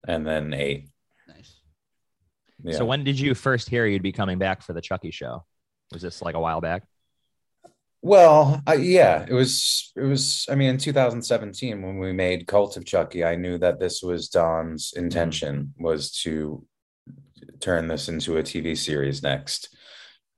and 0.07 0.27
then 0.27 0.53
eight. 0.53 0.89
Nice. 1.29 1.61
Yeah. 2.63 2.77
So 2.77 2.85
when 2.85 3.05
did 3.05 3.19
you 3.19 3.35
first 3.35 3.69
hear 3.69 3.87
you'd 3.87 4.03
be 4.03 4.13
coming 4.13 4.39
back 4.39 4.63
for 4.63 4.73
the 4.73 4.81
Chucky 4.81 5.11
show? 5.11 5.45
Was 5.93 6.03
this 6.03 6.23
like 6.23 6.35
a 6.35 6.41
while 6.41 6.61
back? 6.61 6.85
Well, 8.05 8.61
I, 8.67 8.75
yeah, 8.75 9.25
it 9.29 9.33
was. 9.33 9.93
It 9.95 10.03
was. 10.03 10.47
I 10.51 10.57
mean, 10.57 10.71
in 10.71 10.79
2017, 10.79 11.81
when 11.83 11.99
we 11.99 12.13
made 12.13 12.49
Cult 12.49 12.77
of 12.77 12.85
Chucky, 12.85 13.25
I 13.25 13.37
knew 13.37 13.59
that 13.59 13.79
this 13.79 14.03
was 14.03 14.29
Don's 14.29 14.93
intention 14.97 15.73
was 15.79 16.11
to 16.23 16.67
turn 17.63 17.89
this 17.89 18.09
into 18.09 18.37
a 18.37 18.43
TV 18.43 18.77
series 18.77 19.23
next. 19.23 19.75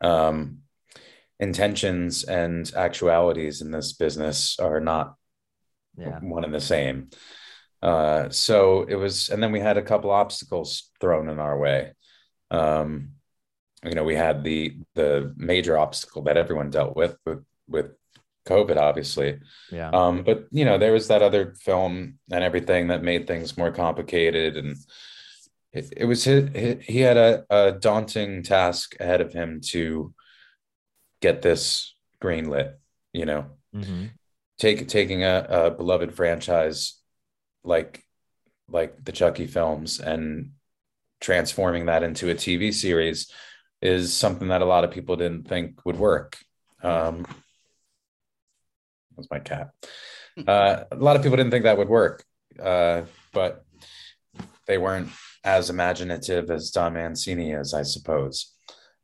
Um, 0.01 0.59
intentions 1.41 2.23
and 2.25 2.71
actualities 2.77 3.61
in 3.61 3.71
this 3.73 3.93
business 3.95 4.59
are 4.61 4.81
not 4.81 5.17
Yeah. 5.97 6.19
one 6.21 6.45
and 6.45 6.55
the 6.55 6.61
same. 6.61 7.11
Uh, 7.83 8.31
so 8.31 8.83
it 8.89 8.95
was, 8.97 9.29
and 9.29 9.43
then 9.43 9.53
we 9.53 9.61
had 9.61 9.77
a 9.77 9.83
couple 9.83 10.11
obstacles 10.11 10.91
thrown 11.01 11.29
in 11.29 11.39
our 11.39 11.59
way. 11.59 11.93
Um, 12.51 13.11
you 13.85 13.95
know, 13.95 14.05
we 14.05 14.15
had 14.15 14.43
the 14.45 14.79
the 14.95 15.33
major 15.37 15.77
obstacle 15.77 16.23
that 16.23 16.37
everyone 16.39 16.71
dealt 16.71 16.97
with 16.97 17.17
with 17.27 17.45
with 17.69 17.91
COVID, 18.47 18.77
obviously. 18.79 19.41
Yeah. 19.71 19.91
Um, 19.91 20.25
but 20.25 20.47
you 20.51 20.65
know, 20.65 20.79
there 20.79 20.93
was 20.93 21.09
that 21.09 21.23
other 21.23 21.55
film 21.55 22.19
and 22.31 22.43
everything 22.45 22.89
that 22.89 23.03
made 23.03 23.27
things 23.27 23.57
more 23.59 23.71
complicated, 23.71 24.57
and 24.57 24.77
it, 25.75 25.93
it 25.97 26.05
was 26.05 26.25
his, 26.25 26.51
he 26.85 27.01
had 27.01 27.17
a, 27.17 27.45
a 27.51 27.73
daunting 27.73 28.43
task 28.43 28.95
ahead 29.01 29.21
of 29.21 29.33
him 29.33 29.61
to 29.73 30.15
get 31.21 31.43
this 31.43 31.95
greenlit. 32.23 32.75
You 33.13 33.27
know, 33.27 33.47
Mhm. 33.75 34.11
take 34.59 34.89
taking 34.89 35.23
a, 35.25 35.47
a 35.49 35.71
beloved 35.71 36.15
franchise 36.15 36.95
like 37.65 38.05
like 38.69 39.05
the 39.05 39.13
Chucky 39.13 39.47
films 39.47 40.01
and 40.01 40.53
transforming 41.21 41.87
that 41.87 42.03
into 42.03 42.31
a 42.31 42.35
TV 42.35 42.73
series 42.73 43.31
is 43.83 44.13
something 44.15 44.49
that 44.49 44.63
a 44.63 44.65
lot 44.67 44.85
of 44.85 44.91
people 44.91 45.17
didn't 45.17 45.47
think 45.49 45.85
would 45.85 45.99
work. 45.99 46.39
Um, 46.83 47.27
that's 49.17 49.31
my 49.31 49.39
cat. 49.39 49.71
Uh, 50.47 50.85
a 50.91 50.97
lot 50.97 51.17
of 51.17 51.23
people 51.23 51.37
didn't 51.37 51.51
think 51.53 51.65
that 51.65 51.79
would 51.79 51.89
work, 51.89 52.25
uh, 52.61 53.03
but 53.33 53.65
they 54.67 54.79
weren't 54.79 55.09
as 55.45 55.71
imaginative 55.71 56.51
as 56.51 56.71
Don 56.71 56.95
Mancini 56.95 57.53
is, 57.53 57.75
I 57.75 57.83
suppose, 57.83 58.53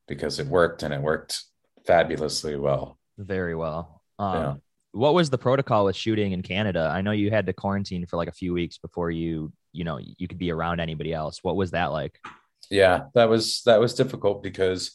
because 0.09 0.39
it 0.39 0.47
worked 0.47 0.83
and 0.83 0.93
it 0.95 1.01
worked 1.01 1.43
fabulously 1.87 2.57
well. 2.57 2.99
Very 3.19 3.55
well. 3.55 4.03
Um, 4.19 4.35
Yeah. 4.35 4.55
What 4.93 5.15
was 5.15 5.31
the 5.31 5.39
protocol 5.39 5.85
with 5.85 5.95
shooting 5.95 6.33
in 6.33 6.43
Canada? 6.43 6.91
I 6.93 7.01
know 7.01 7.13
you 7.13 7.31
had 7.31 7.47
to 7.47 7.53
quarantine 7.53 8.07
for 8.07 8.17
like 8.17 8.27
a 8.27 8.33
few 8.33 8.53
weeks 8.53 8.77
before 8.79 9.13
you, 9.13 9.53
you 9.73 9.85
know, 9.85 10.01
you 10.01 10.27
could 10.27 10.39
be 10.39 10.51
around 10.51 10.81
anybody 10.81 11.13
else. 11.13 11.45
What 11.45 11.55
was 11.55 11.71
that 11.71 11.93
like? 11.93 12.19
yeah 12.71 13.03
that 13.15 13.29
was 13.29 13.63
that 13.65 13.81
was 13.81 13.95
difficult 13.95 14.43
because 14.43 14.93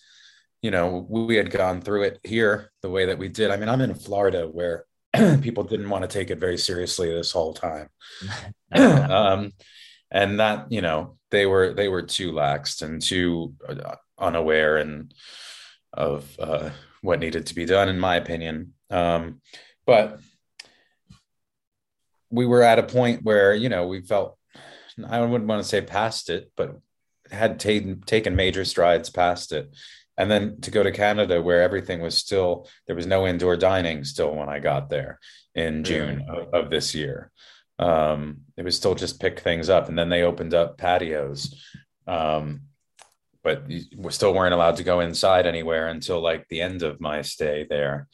you 0.61 0.71
know 0.71 1.05
we 1.09 1.35
had 1.35 1.51
gone 1.51 1.81
through 1.81 2.03
it 2.03 2.19
here 2.23 2.71
the 2.81 2.89
way 2.89 3.05
that 3.05 3.17
we 3.17 3.27
did 3.27 3.51
i 3.51 3.57
mean 3.57 3.69
i'm 3.69 3.81
in 3.81 3.93
florida 3.93 4.47
where 4.47 4.85
people 5.41 5.63
didn't 5.63 5.89
want 5.89 6.01
to 6.01 6.07
take 6.07 6.29
it 6.29 6.39
very 6.39 6.57
seriously 6.57 7.09
this 7.09 7.31
whole 7.31 7.53
time 7.53 7.89
um 8.71 9.51
and 10.15 10.39
that 10.39 10.71
you 10.71 10.81
know 10.81 11.17
they 11.29 11.45
were 11.45 11.73
they 11.73 11.89
were 11.89 12.01
too 12.01 12.31
laxed 12.31 12.81
and 12.81 13.01
too 13.01 13.53
uh, 13.67 13.95
unaware 14.17 14.77
and 14.77 15.13
of 15.93 16.25
uh, 16.39 16.69
what 17.01 17.19
needed 17.19 17.45
to 17.45 17.55
be 17.55 17.65
done 17.65 17.89
in 17.89 17.99
my 17.99 18.15
opinion. 18.15 18.73
Um 18.89 19.41
but 19.85 20.19
we 22.31 22.45
were 22.45 22.63
at 22.63 22.79
a 22.79 22.83
point 22.83 23.23
where 23.23 23.53
you 23.53 23.69
know 23.69 23.87
we 23.87 24.01
felt 24.01 24.37
i 25.07 25.19
wouldn't 25.21 25.49
want 25.49 25.61
to 25.61 25.67
say 25.67 25.81
past 25.81 26.29
it 26.29 26.51
but 26.55 26.79
had 27.29 27.59
taken 27.59 28.01
taken 28.01 28.35
major 28.35 28.65
strides 28.65 29.09
past 29.09 29.51
it. 29.51 29.75
And 30.17 30.31
then 30.31 30.61
to 30.61 30.71
go 30.71 30.81
to 30.81 30.91
canada 30.91 31.41
where 31.41 31.61
everything 31.61 31.99
was 32.01 32.17
still 32.17 32.67
there 32.87 32.95
was 32.95 33.05
no 33.05 33.27
indoor 33.27 33.57
dining 33.57 34.05
still 34.05 34.33
when 34.33 34.49
i 34.49 34.59
got 34.59 34.89
there 34.89 35.19
in 35.53 35.83
june 35.83 36.25
of, 36.29 36.53
of 36.53 36.69
this 36.69 36.95
year 36.95 37.31
um 37.79 38.41
it 38.57 38.63
was 38.63 38.75
still 38.77 38.95
just 38.95 39.19
pick 39.19 39.39
things 39.39 39.69
up 39.69 39.89
and 39.89 39.97
then 39.97 40.09
they 40.09 40.23
opened 40.23 40.53
up 40.53 40.77
patios. 40.77 41.53
Um 42.07 42.61
but 43.43 43.67
we 43.67 44.11
still 44.11 44.33
weren't 44.33 44.55
allowed 44.55 44.77
to 44.77 44.83
go 44.83 45.01
inside 45.01 45.45
anywhere 45.45 45.87
until 45.87 46.19
like 46.19 46.47
the 46.47 46.61
end 46.61 46.81
of 46.81 46.99
my 46.99 47.21
stay 47.21 47.63
there. 47.69 48.07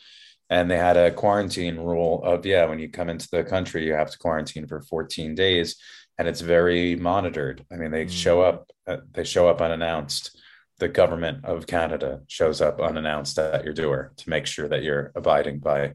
And 0.50 0.70
they 0.70 0.78
had 0.78 0.98
a 0.98 1.12
quarantine 1.12 1.78
rule 1.78 2.22
of 2.24 2.46
yeah 2.46 2.66
when 2.66 2.80
you 2.80 2.90
come 2.90 3.10
into 3.10 3.28
the 3.32 3.44
country 3.44 3.86
you 3.86 3.94
have 3.94 4.12
to 4.12 4.18
quarantine 4.18 4.68
for 4.68 4.82
14 4.82 5.34
days 5.36 5.78
and 6.18 6.28
it's 6.28 6.42
very 6.42 6.96
monitored. 6.96 7.66
I 7.72 7.76
mean 7.78 7.92
they 7.92 8.06
Mm. 8.06 8.10
show 8.12 8.42
up 8.42 8.70
uh, 8.88 8.98
they 9.14 9.24
show 9.24 9.48
up 9.48 9.62
unannounced. 9.62 10.38
The 10.80 10.90
government 10.90 11.46
of 11.46 11.68
canada 11.68 12.22
shows 12.28 12.60
up 12.62 12.82
unannounced 12.82 13.38
at 13.40 13.64
your 13.64 13.74
door 13.74 14.12
to 14.18 14.30
make 14.30 14.46
sure 14.48 14.68
that 14.68 14.84
you're 14.84 15.12
abiding 15.16 15.60
by 15.60 15.94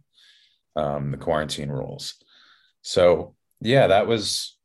um, 0.77 1.11
the 1.11 1.17
quarantine 1.19 1.69
rules. 1.71 2.15
So 2.83 3.35
yeah 3.61 3.87
that 3.87 4.07
was 4.07 4.57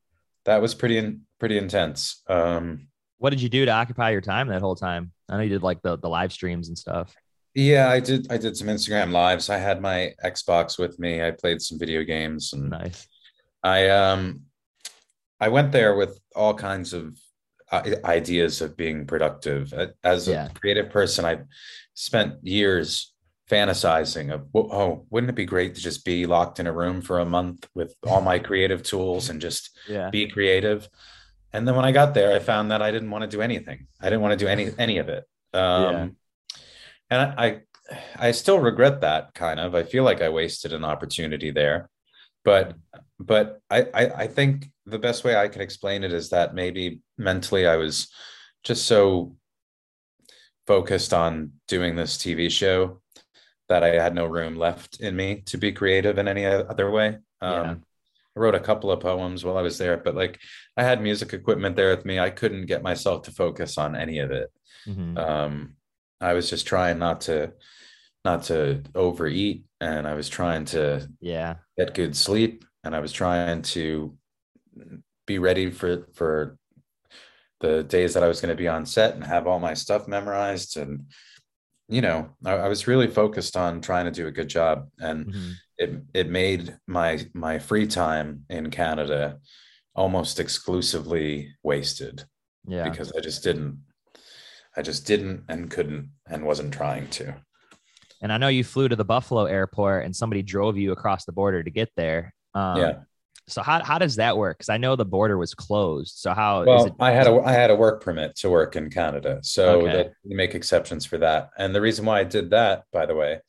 that 0.46 0.62
was 0.62 0.74
pretty 0.76 0.98
in, 0.98 1.22
pretty 1.40 1.58
intense 1.58 2.22
um, 2.28 2.88
What 3.20 3.30
did 3.32 3.42
you 3.42 3.50
do 3.50 3.66
to 3.66 3.72
occupy 3.72 4.10
your 4.12 4.22
time 4.22 4.48
that 4.48 4.62
whole 4.62 4.76
time? 4.76 5.12
I 5.30 5.38
know 5.38 5.44
you 5.44 5.50
did 5.50 5.64
like 5.64 5.82
the, 5.82 5.98
the 5.98 6.10
live 6.10 6.32
streams 6.34 6.68
and 6.68 6.78
stuff. 6.78 7.14
yeah 7.56 7.90
i 7.90 8.00
did 8.00 8.32
i 8.32 8.38
did 8.38 8.56
some 8.58 8.68
instagram 8.68 9.12
lives 9.12 9.50
i 9.50 9.58
had 9.58 9.82
my 9.82 10.14
xbox 10.26 10.78
with 10.80 10.98
me 11.00 11.22
i 11.22 11.32
played 11.32 11.62
some 11.62 11.78
video 11.80 12.04
games 12.04 12.54
and 12.54 12.70
Nice. 12.70 13.08
I 13.64 13.90
um 13.90 14.42
I 15.40 15.50
went 15.50 15.72
there 15.72 15.96
with 15.96 16.20
all 16.36 16.54
kinds 16.54 16.94
of 16.94 17.18
uh, 17.72 17.84
ideas 18.06 18.62
of 18.62 18.76
being 18.78 19.06
productive. 19.08 19.74
As 20.04 20.28
a 20.28 20.32
Yeah. 20.32 20.48
creative 20.60 20.90
person, 20.92 21.26
I 21.26 21.40
spent 21.94 22.36
years 22.46 23.11
fantasizing 23.52 24.34
of 24.34 24.48
oh, 24.56 25.06
wouldn't 25.10 25.30
it 25.30 25.36
be 25.36 25.46
great 25.46 25.76
to 25.76 25.82
just 25.82 26.06
be 26.06 26.26
locked 26.26 26.60
in 26.60 26.68
a 26.68 26.72
room 26.72 27.02
for 27.02 27.20
a 27.20 27.26
month 27.26 27.68
with 27.76 27.94
all 28.08 28.22
my 28.22 28.40
creative 28.40 28.82
tools 28.82 29.30
and 29.30 29.42
just 29.42 29.78
Yeah. 29.88 30.10
be 30.10 30.28
creative. 30.30 30.88
And 31.54 31.68
then 31.68 31.76
when 31.76 31.84
I 31.84 31.92
got 31.92 32.14
there, 32.14 32.34
I 32.34 32.40
found 32.40 32.72
that 32.72 32.82
I 32.82 32.92
didn't 32.92 33.12
want 33.12 33.24
to 33.24 33.28
do 33.38 33.42
anything. 33.42 33.88
I 34.00 34.06
didn't 34.06 34.22
want 34.22 34.40
to 34.40 34.44
do 34.46 34.48
any 34.48 34.72
any 34.86 34.98
of 35.00 35.10
it. 35.10 35.26
Um, 35.54 35.84
Yeah. 35.84 36.08
And 37.10 37.22
I, 37.22 37.46
I 37.46 37.62
I 38.28 38.32
still 38.32 38.60
regret 38.60 39.02
that 39.02 39.34
kind 39.34 39.60
of. 39.60 39.76
I 39.76 39.84
feel 39.84 40.06
like 40.06 40.22
I 40.22 40.30
wasted 40.30 40.72
an 40.72 40.86
opportunity 40.86 41.52
there, 41.52 41.90
but 42.46 42.76
but 43.20 43.60
I, 43.70 43.80
I 43.94 44.04
I 44.24 44.28
think 44.28 44.72
the 44.86 45.00
best 45.00 45.26
way 45.26 45.36
I 45.36 45.50
can 45.50 45.62
explain 45.62 46.04
it 46.06 46.14
is 46.14 46.30
that 46.30 46.56
maybe 46.56 47.02
mentally 47.18 47.68
I 47.68 47.76
was 47.76 48.08
just 48.64 48.86
so 48.88 49.36
focused 50.68 51.14
on 51.14 51.52
doing 51.68 51.96
this 51.98 52.18
TV 52.18 52.50
show 52.50 53.01
that 53.72 53.84
I 53.86 53.94
had 54.04 54.14
no 54.14 54.26
room 54.26 54.58
left 54.58 55.00
in 55.00 55.16
me 55.16 55.44
to 55.46 55.58
be 55.58 55.72
creative 55.72 56.18
in 56.18 56.28
any 56.28 56.46
other 56.46 56.92
way. 56.92 57.08
Um, 57.40 57.54
Yeah. 57.54 57.76
I 58.36 58.40
wrote 58.40 58.56
a 58.56 58.60
couple 58.70 58.92
of 58.92 59.00
poems 59.00 59.44
while 59.46 59.58
I 59.58 59.62
was 59.62 59.78
there, 59.78 59.96
but 59.96 60.14
like 60.14 60.40
I 60.76 60.84
had 60.84 61.02
music 61.02 61.34
equipment 61.34 61.78
there 61.78 61.96
with 61.96 62.04
me. 62.06 62.20
I 62.20 62.32
couldn't 62.32 62.66
get 62.66 62.84
myself 62.84 63.24
to 63.24 63.32
focus 63.32 63.78
on 63.78 63.96
any 63.96 64.20
of 64.20 64.32
it. 64.32 64.50
Mhm. 64.88 65.18
Um, 65.18 65.54
I 66.20 66.34
was 66.34 66.50
just 66.50 66.68
trying 66.68 67.00
not 67.00 67.22
to 67.22 67.54
not 68.26 68.44
to 68.44 68.84
overeat, 68.94 69.66
and 69.80 70.06
I 70.06 70.16
was 70.16 70.30
trying 70.30 70.66
to 70.66 71.08
yeah. 71.22 71.56
get 71.78 71.96
good 71.96 72.16
sleep, 72.16 72.66
and 72.84 72.94
I 72.96 73.00
was 73.00 73.14
trying 73.14 73.62
to 73.76 74.18
be 75.26 75.40
ready 75.40 75.72
for 75.72 76.08
for 76.14 76.58
the 77.62 77.84
days 77.84 78.14
that 78.14 78.24
I 78.24 78.28
was 78.28 78.42
going 78.42 78.56
to 78.56 78.64
be 78.64 78.68
on 78.68 78.86
set 78.86 79.14
and 79.16 79.24
have 79.24 79.48
all 79.48 79.60
my 79.60 79.76
stuff 79.76 80.08
memorized 80.08 80.78
and 80.78 81.06
you 81.92 82.02
know, 82.02 82.30
I, 82.46 82.54
I 82.54 82.68
was 82.70 82.88
really 82.88 83.08
focused 83.08 83.56
on 83.58 83.82
trying 83.82 84.06
to 84.06 84.12
do 84.12 84.28
a 84.28 84.32
good 84.32 84.48
job, 84.48 84.88
and 85.00 85.26
Mhm. 85.28 85.54
it 85.78 86.02
it 86.14 86.30
made 86.30 86.78
my 86.88 87.20
my 87.34 87.60
free 87.60 87.86
time 87.88 88.46
in 88.50 88.72
Canada 88.72 89.40
almost 89.94 90.40
exclusively 90.40 91.54
wasted 91.64 92.24
Yeah. 92.66 92.90
because 92.90 93.12
I 93.12 93.20
just 93.20 93.44
didn't, 93.44 93.84
I 94.78 94.82
just 94.82 95.06
didn't 95.06 95.44
and 95.50 95.70
couldn't 95.70 96.12
and 96.30 96.46
wasn't 96.46 96.74
trying 96.74 97.10
to. 97.12 97.36
And 98.22 98.32
I 98.32 98.38
know 98.38 98.48
you 98.48 98.64
flew 98.64 98.88
to 98.88 98.96
the 98.96 99.04
Buffalo 99.04 99.46
airport 99.46 100.06
and 100.06 100.16
somebody 100.16 100.44
drove 100.44 100.78
you 100.78 100.92
across 100.94 101.26
the 101.26 101.34
border 101.34 101.62
to 101.64 101.70
get 101.72 101.90
there. 101.98 102.34
Um, 102.54 102.78
Yeah. 102.78 102.94
So 103.52 103.62
how, 103.62 103.84
how 103.84 103.98
does 103.98 104.16
that 104.16 104.38
work? 104.38 104.58
Because 104.58 104.70
I 104.70 104.78
know 104.78 104.96
the 104.96 105.06
border 105.06 105.38
was 105.38 105.54
closed. 105.54 106.18
So 106.18 106.34
how 106.34 106.62
is 106.62 106.68
Well, 106.68 106.86
it? 106.86 106.94
I 107.00 107.12
had 107.12 107.28
a 107.28 107.42
I 107.42 107.52
had 107.52 107.70
a 107.70 107.76
work 107.76 108.02
permit 108.04 108.36
to 108.38 108.50
work 108.50 108.76
in 108.76 108.90
Canada, 108.90 109.40
so 109.44 109.82
Okay. 109.82 109.92
that 109.94 110.14
we 110.24 110.36
make 110.36 110.56
exceptions 110.56 111.06
for 111.06 111.18
that. 111.20 111.50
And 111.58 111.76
the 111.76 111.82
reason 111.82 112.06
why 112.06 112.20
I 112.20 112.24
did 112.24 112.52
that, 112.52 112.84
by 112.92 113.06
the 113.06 113.16
way, 113.16 113.40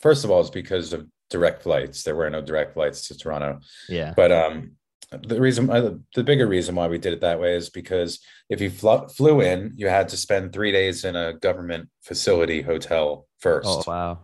first 0.00 0.24
of 0.24 0.30
all, 0.30 0.40
is 0.40 0.50
because 0.50 0.92
of 0.92 1.06
direct 1.28 1.62
flights. 1.62 2.02
There 2.02 2.16
were 2.16 2.30
no 2.30 2.40
direct 2.40 2.74
flights 2.74 3.08
to 3.08 3.16
Toronto, 3.16 3.60
Yeah. 3.88 4.14
but 4.16 4.32
um, 4.32 4.72
the 5.22 5.40
reason, 5.40 5.68
uh, 5.70 5.94
the 6.14 6.24
bigger 6.24 6.46
reason 6.46 6.74
why 6.74 6.88
we 6.88 6.98
did 6.98 7.12
it 7.12 7.20
that 7.20 7.40
way 7.40 7.54
is 7.56 7.68
because 7.68 8.20
if 8.48 8.60
you 8.60 8.70
fl- 8.70 9.06
flew 9.08 9.40
in, 9.40 9.72
you 9.76 9.88
had 9.88 10.08
to 10.08 10.16
spend 10.16 10.52
three 10.52 10.72
days 10.72 11.04
in 11.04 11.14
a 11.16 11.34
government 11.34 11.88
facility 12.02 12.62
hotel 12.62 13.26
first, 13.38 13.68
Oh 13.68 13.82
wow. 13.86 14.20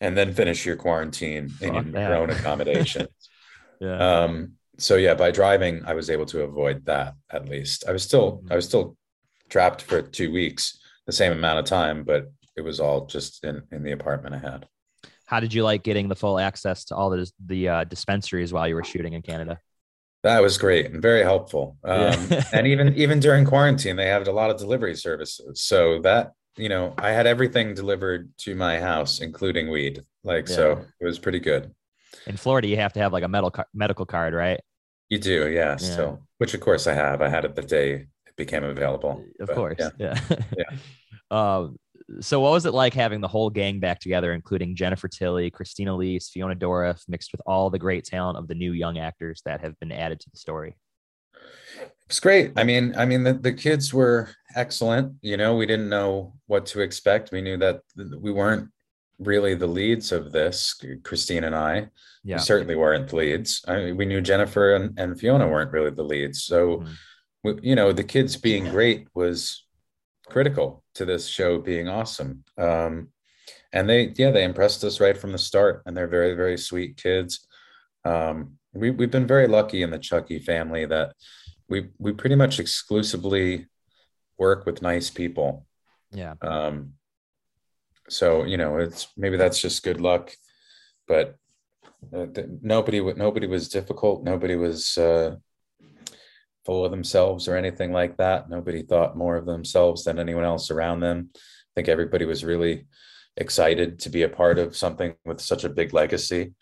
and 0.00 0.16
then 0.16 0.32
finish 0.32 0.64
your 0.64 0.76
quarantine 0.76 1.52
in 1.60 1.74
your 1.74 1.82
that. 1.92 2.12
own 2.12 2.30
accommodation. 2.30 3.06
Yeah. 3.80 3.96
um 3.96 4.52
so 4.78 4.96
yeah 4.96 5.14
by 5.14 5.30
driving 5.30 5.82
i 5.86 5.94
was 5.94 6.10
able 6.10 6.26
to 6.26 6.42
avoid 6.42 6.84
that 6.86 7.14
at 7.30 7.48
least. 7.48 7.84
I 7.88 7.92
was 7.92 8.02
still 8.02 8.42
i 8.50 8.56
was 8.56 8.64
still 8.66 8.96
trapped 9.48 9.82
for 9.82 10.02
two 10.02 10.32
weeks 10.32 10.78
the 11.06 11.12
same 11.12 11.32
amount 11.32 11.58
of 11.58 11.64
time 11.64 12.04
but 12.04 12.26
it 12.56 12.62
was 12.62 12.80
all 12.80 13.06
just 13.06 13.44
in 13.44 13.62
in 13.72 13.82
the 13.82 13.92
apartment 13.92 14.34
i 14.34 14.38
had. 14.38 14.66
How 15.26 15.40
did 15.40 15.52
you 15.52 15.64
like 15.64 15.82
getting 15.82 16.08
the 16.08 16.14
full 16.14 16.38
access 16.38 16.84
to 16.86 16.94
all 16.96 17.10
the 17.10 17.28
the 17.46 17.68
uh, 17.68 17.84
dispensaries 17.84 18.52
while 18.52 18.68
you 18.68 18.76
were 18.76 18.84
shooting 18.84 19.12
in 19.14 19.22
Canada? 19.22 19.58
that 20.22 20.42
was 20.42 20.58
great 20.58 20.86
and 20.90 21.00
very 21.00 21.22
helpful. 21.22 21.76
Um 21.84 22.12
Yeah. 22.30 22.42
and 22.52 22.66
even 22.66 22.94
even 22.96 23.20
during 23.20 23.44
quarantine 23.44 23.96
they 23.96 24.08
had 24.08 24.26
a 24.26 24.32
lot 24.32 24.50
of 24.50 24.56
delivery 24.58 24.96
services. 24.96 25.60
So 25.60 26.00
that 26.00 26.32
you 26.56 26.68
know 26.68 26.94
i 26.98 27.10
had 27.10 27.26
everything 27.26 27.74
delivered 27.74 28.30
to 28.44 28.54
my 28.54 28.80
house 28.80 29.20
including 29.20 29.70
weed. 29.70 30.02
Like 30.24 30.48
so 30.48 30.84
it 31.00 31.04
was 31.04 31.18
pretty 31.18 31.40
good 31.40 31.72
In 32.26 32.36
Florida, 32.36 32.66
you 32.68 32.76
have 32.76 32.92
to 32.94 33.00
have 33.00 33.12
like 33.12 33.24
a 33.24 33.28
medical 33.28 33.50
car- 33.50 33.68
medical 33.74 34.06
card, 34.06 34.34
right? 34.34 34.60
you 35.08 35.18
do 35.20 35.48
yeah, 35.48 35.70
Yeah. 35.70 35.76
still 35.76 36.22
which 36.38 36.52
of 36.54 36.60
course 36.60 36.88
i 36.88 36.92
have 36.92 37.22
i 37.22 37.28
had 37.28 37.44
it 37.44 37.54
the 37.54 37.62
day 37.62 37.92
it 38.26 38.36
became 38.36 38.64
available 38.64 39.22
Of 39.38 39.46
But, 39.46 39.54
course. 39.54 39.76
yeah 39.78 39.90
Yeah. 39.98 40.18
Yeah. 40.58 40.70
um, 41.30 41.76
so 42.20 42.40
what 42.40 42.50
was 42.50 42.66
it 42.66 42.74
like 42.74 42.92
having 42.92 43.20
the 43.20 43.28
whole 43.28 43.50
gang 43.50 43.78
back 43.80 43.98
together, 44.00 44.32
including 44.32 44.74
Jennifer 44.76 45.06
Tilly, 45.08 45.50
Christine 45.50 45.88
Elise, 45.88 46.28
Fiona 46.28 46.54
Dourif, 46.56 47.02
mixed 47.08 47.30
with 47.32 47.40
all 47.46 47.68
the 47.70 47.78
great 47.80 48.04
talent 48.04 48.36
of 48.38 48.46
the 48.48 48.54
new 48.54 48.72
young 48.72 48.98
actors 48.98 49.42
that 49.44 49.60
have 49.60 49.78
been 49.80 49.90
added 49.92 50.18
to 50.20 50.30
the 50.30 50.36
story? 50.36 50.76
It's 52.08 52.20
great. 52.20 52.52
I 52.56 52.62
mean, 52.64 52.94
I 52.96 53.06
mean, 53.06 53.22
the, 53.24 53.34
the 53.34 53.52
kids 53.52 53.92
were 53.92 54.28
excellent. 54.54 55.14
You 55.20 55.36
know, 55.36 55.56
we 55.56 55.66
didn't 55.66 55.88
know 55.88 56.34
what 56.46 56.66
to 56.66 56.80
expect. 56.80 57.32
We 57.32 57.42
knew 57.42 57.56
that 57.58 57.80
we 57.96 58.30
weren't 58.32 58.70
really 59.18 59.54
the 59.54 59.66
leads 59.66 60.12
of 60.12 60.32
this, 60.32 60.80
Christine 61.02 61.44
and 61.44 61.54
I. 61.54 61.88
Yeah. 62.22 62.36
We 62.36 62.42
certainly 62.42 62.74
weren't 62.74 63.08
the 63.08 63.16
leads. 63.16 63.64
I 63.66 63.76
mean, 63.76 63.96
we 63.96 64.04
knew 64.04 64.20
Jennifer 64.20 64.74
and, 64.74 64.98
and 64.98 65.18
Fiona 65.18 65.48
weren't 65.48 65.72
really 65.72 65.90
the 65.90 66.02
leads. 66.04 66.42
So, 66.42 66.78
Mhm. 66.78 66.94
we, 67.44 67.58
you 67.62 67.74
know, 67.74 67.92
the 67.92 68.04
kids 68.04 68.36
being 68.36 68.68
great 68.68 69.08
was 69.14 69.64
critical 70.28 70.84
to 70.94 71.04
this 71.04 71.28
show 71.28 71.58
being 71.60 71.88
awesome. 71.88 72.44
Um, 72.58 73.08
and 73.72 73.88
they, 73.88 74.12
yeah, 74.16 74.32
they 74.32 74.44
impressed 74.44 74.82
us 74.84 75.00
right 75.00 75.16
from 75.16 75.32
the 75.32 75.38
start. 75.38 75.82
And 75.86 75.96
they're 75.96 76.08
very, 76.08 76.34
very 76.34 76.58
sweet 76.58 76.96
kids. 76.96 77.46
Um, 78.04 78.58
we, 78.72 78.90
we've 78.90 79.10
been 79.10 79.26
very 79.26 79.48
lucky 79.48 79.82
in 79.82 79.90
the 79.90 79.98
Chucky 79.98 80.38
family 80.38 80.84
that 80.86 81.14
we 81.68 81.88
we 81.98 82.12
pretty 82.12 82.36
much 82.36 82.60
exclusively 82.60 83.66
work 84.38 84.66
with 84.66 84.82
nice 84.82 85.10
people. 85.10 85.66
Yeah. 86.12 86.34
Um, 86.42 86.92
so 88.08 88.44
you 88.44 88.56
know, 88.56 88.78
it's 88.78 89.08
maybe 89.16 89.36
that's 89.36 89.60
just 89.60 89.82
good 89.82 90.00
luck, 90.00 90.32
but 91.08 91.36
uh, 92.14 92.26
th- 92.26 92.46
nobody 92.62 93.00
nobody 93.14 93.46
was 93.46 93.68
difficult. 93.68 94.22
Nobody 94.24 94.56
was 94.56 94.96
uh, 94.98 95.36
full 96.64 96.84
of 96.84 96.90
themselves 96.90 97.48
or 97.48 97.56
anything 97.56 97.92
like 97.92 98.16
that. 98.18 98.48
Nobody 98.50 98.82
thought 98.82 99.16
more 99.16 99.36
of 99.36 99.46
themselves 99.46 100.04
than 100.04 100.18
anyone 100.18 100.44
else 100.44 100.70
around 100.70 101.00
them. 101.00 101.30
I 101.34 101.38
think 101.74 101.88
everybody 101.88 102.24
was 102.24 102.44
really 102.44 102.86
excited 103.36 103.98
to 104.00 104.08
be 104.10 104.22
a 104.22 104.28
part 104.28 104.58
of 104.58 104.76
something 104.76 105.14
with 105.24 105.40
such 105.40 105.64
a 105.64 105.68
big 105.68 105.92
legacy. 105.92 106.54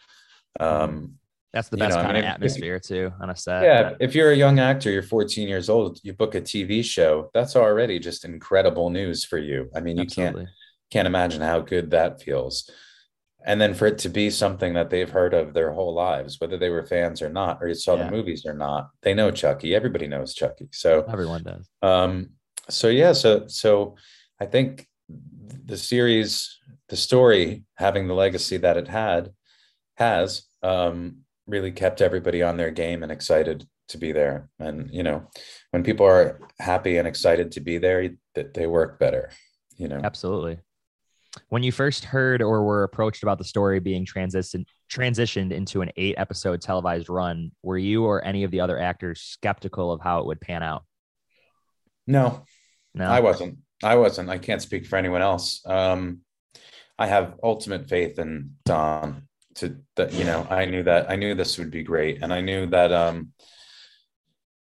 Um, 0.60 1.14
That's 1.52 1.68
the 1.68 1.76
You 1.76 1.84
best 1.84 1.94
know, 1.96 2.00
I 2.00 2.04
kind 2.04 2.14
mean, 2.14 2.24
of 2.24 2.28
if- 2.30 2.30
if- 2.30 2.34
atmosphere 2.34 2.80
too 2.80 3.12
on 3.20 3.30
a 3.30 3.36
set. 3.36 3.62
yeah, 3.62 3.94
if 4.00 4.14
you're 4.14 4.32
a 4.32 4.36
young 4.36 4.58
actor, 4.58 4.90
you're 4.90 5.02
14 5.02 5.48
years 5.48 5.68
old, 5.70 6.00
you 6.02 6.12
book 6.12 6.34
a 6.34 6.40
TV 6.40 6.82
show, 6.84 7.30
that's 7.32 7.54
already 7.54 7.98
just 8.00 8.24
incredible 8.24 8.90
news 8.90 9.24
for 9.24 9.38
you. 9.38 9.70
I 9.74 9.80
mean, 9.80 9.96
you 9.96 10.02
Absolutely. 10.02 10.44
can't 10.46 10.48
imagine 11.06 11.42
how 11.42 11.60
good 11.60 11.90
that 11.90 12.22
feels. 12.22 12.70
And 13.46 13.60
then 13.60 13.74
for 13.74 13.86
it 13.86 13.98
to 13.98 14.08
be 14.08 14.30
something 14.30 14.72
that 14.74 14.88
they've 14.88 15.10
heard 15.10 15.34
of 15.34 15.52
their 15.52 15.72
whole 15.72 15.92
lives, 15.94 16.40
whether 16.40 16.56
they 16.56 16.70
were 16.70 16.86
fans 16.86 17.20
or 17.20 17.28
not, 17.28 17.58
or 17.60 17.68
you 17.68 17.74
saw 17.74 17.94
Yeah. 17.96 18.04
the 18.04 18.10
movies 18.10 18.46
or 18.46 18.54
not, 18.54 18.88
they 19.02 19.12
know 19.12 19.30
Chucky. 19.30 19.74
Everybody 19.74 20.06
knows 20.06 20.32
Chucky. 20.34 20.68
So 20.72 21.04
Everyone 21.08 21.42
does. 21.42 21.68
um 21.82 22.30
so 22.70 22.88
yeah 22.88 23.12
so 23.12 23.46
so 23.46 23.94
i 24.40 24.46
think 24.46 24.86
the 25.66 25.76
series 25.76 26.58
the 26.88 26.96
story 26.96 27.62
having 27.74 28.06
the 28.08 28.14
legacy 28.14 28.56
that 28.56 28.78
it 28.78 28.88
had 28.88 29.34
has 29.96 30.44
um 30.62 31.18
really 31.46 31.70
kept 31.70 32.00
everybody 32.00 32.42
on 32.42 32.56
their 32.56 32.70
game 32.70 33.02
and 33.02 33.12
excited 33.12 33.66
to 33.88 33.98
be 33.98 34.12
there 34.12 34.48
and 34.58 34.88
you 34.90 35.02
know 35.02 35.28
when 35.72 35.82
people 35.84 36.06
are 36.06 36.40
happy 36.58 36.96
and 36.96 37.06
excited 37.06 37.52
to 37.52 37.60
be 37.60 37.76
there 37.76 38.08
that 38.34 38.54
they 38.54 38.66
work 38.66 38.98
better 38.98 39.30
you 39.76 39.86
know 39.88 40.00
Absolutely. 40.02 40.58
When 41.48 41.62
you 41.62 41.72
first 41.72 42.04
heard 42.04 42.42
or 42.42 42.62
were 42.64 42.84
approached 42.84 43.22
about 43.22 43.38
the 43.38 43.44
story 43.44 43.80
being 43.80 44.04
transition 44.04 44.66
transitioned 44.90 45.52
into 45.52 45.82
an 45.82 45.90
eight 45.96 46.14
episode 46.18 46.60
televised 46.60 47.08
run, 47.08 47.50
were 47.62 47.78
you 47.78 48.04
or 48.04 48.24
any 48.24 48.44
of 48.44 48.50
the 48.50 48.60
other 48.60 48.78
actors 48.78 49.20
skeptical 49.20 49.92
of 49.92 50.00
how 50.00 50.20
it 50.20 50.26
would 50.26 50.40
pan 50.40 50.62
out? 50.62 50.84
no 52.06 52.44
No. 52.94 53.06
I 53.06 53.20
wasn't. 53.20 53.58
I 53.82 53.96
wasn't. 53.96 54.30
I 54.30 54.38
can't 54.38 54.62
speak 54.62 54.86
for 54.86 54.96
anyone 54.96 55.22
else. 55.22 55.62
Um, 55.66 56.20
I 56.98 57.06
have 57.06 57.34
ultimate 57.42 57.88
faith 57.88 58.18
in 58.18 58.52
Don. 58.64 59.28
To 59.56 59.76
that, 59.94 60.12
you 60.12 60.24
know, 60.24 60.46
I 60.50 60.64
knew 60.64 60.82
that 60.82 61.10
I 61.10 61.16
knew 61.16 61.34
this 61.34 61.58
would 61.58 61.70
be 61.70 61.82
great, 61.84 62.22
and 62.22 62.32
I 62.32 62.40
knew 62.40 62.66
that 62.66 62.92
um, 62.92 63.32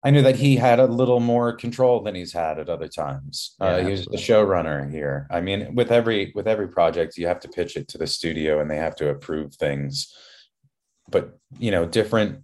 I 0.04 0.12
knew 0.12 0.22
that 0.22 0.36
he 0.36 0.56
had 0.56 0.80
a 0.80 0.86
little 0.86 1.20
more 1.20 1.54
control 1.54 2.02
than 2.02 2.16
he's 2.16 2.32
had 2.32 2.60
at 2.60 2.70
other 2.70 2.88
times. 2.88 3.56
Yeah, 3.60 3.68
uh, 3.68 3.84
he 3.84 3.92
was 3.92 4.06
the 4.06 4.18
showrunner 4.18 4.90
here. 4.92 5.28
I 5.32 5.42
mean, 5.42 5.74
with 5.76 5.92
every 5.92 6.32
with 6.36 6.48
every 6.48 6.68
project, 6.68 7.18
you 7.18 7.28
have 7.28 7.40
to 7.42 7.50
pitch 7.50 7.76
it 7.76 7.88
to 7.90 7.98
the 7.98 8.08
studio, 8.08 8.60
and 8.60 8.70
they 8.70 8.78
have 8.78 8.96
to 8.98 9.10
approve 9.10 9.56
things. 9.56 10.16
But 11.10 11.38
you 11.58 11.72
know, 11.72 11.86
different 11.86 12.42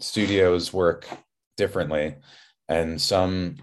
studios 0.00 0.72
work 0.72 1.06
differently, 1.56 2.16
and 2.68 3.00
some 3.00 3.56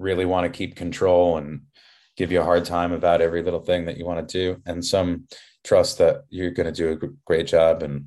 really 0.00 0.24
want 0.24 0.50
to 0.50 0.56
keep 0.56 0.74
control 0.74 1.36
and 1.36 1.62
give 2.16 2.32
you 2.32 2.40
a 2.40 2.44
hard 2.44 2.64
time 2.64 2.92
about 2.92 3.20
every 3.20 3.42
little 3.42 3.60
thing 3.60 3.84
that 3.84 3.96
you 3.96 4.04
want 4.04 4.28
to 4.28 4.38
do 4.38 4.60
and 4.66 4.84
some 4.84 5.26
trust 5.64 5.98
that 5.98 6.24
you're 6.28 6.50
going 6.50 6.66
to 6.66 6.72
do 6.72 6.90
a 6.92 7.08
great 7.24 7.46
job 7.46 7.82
and 7.82 8.06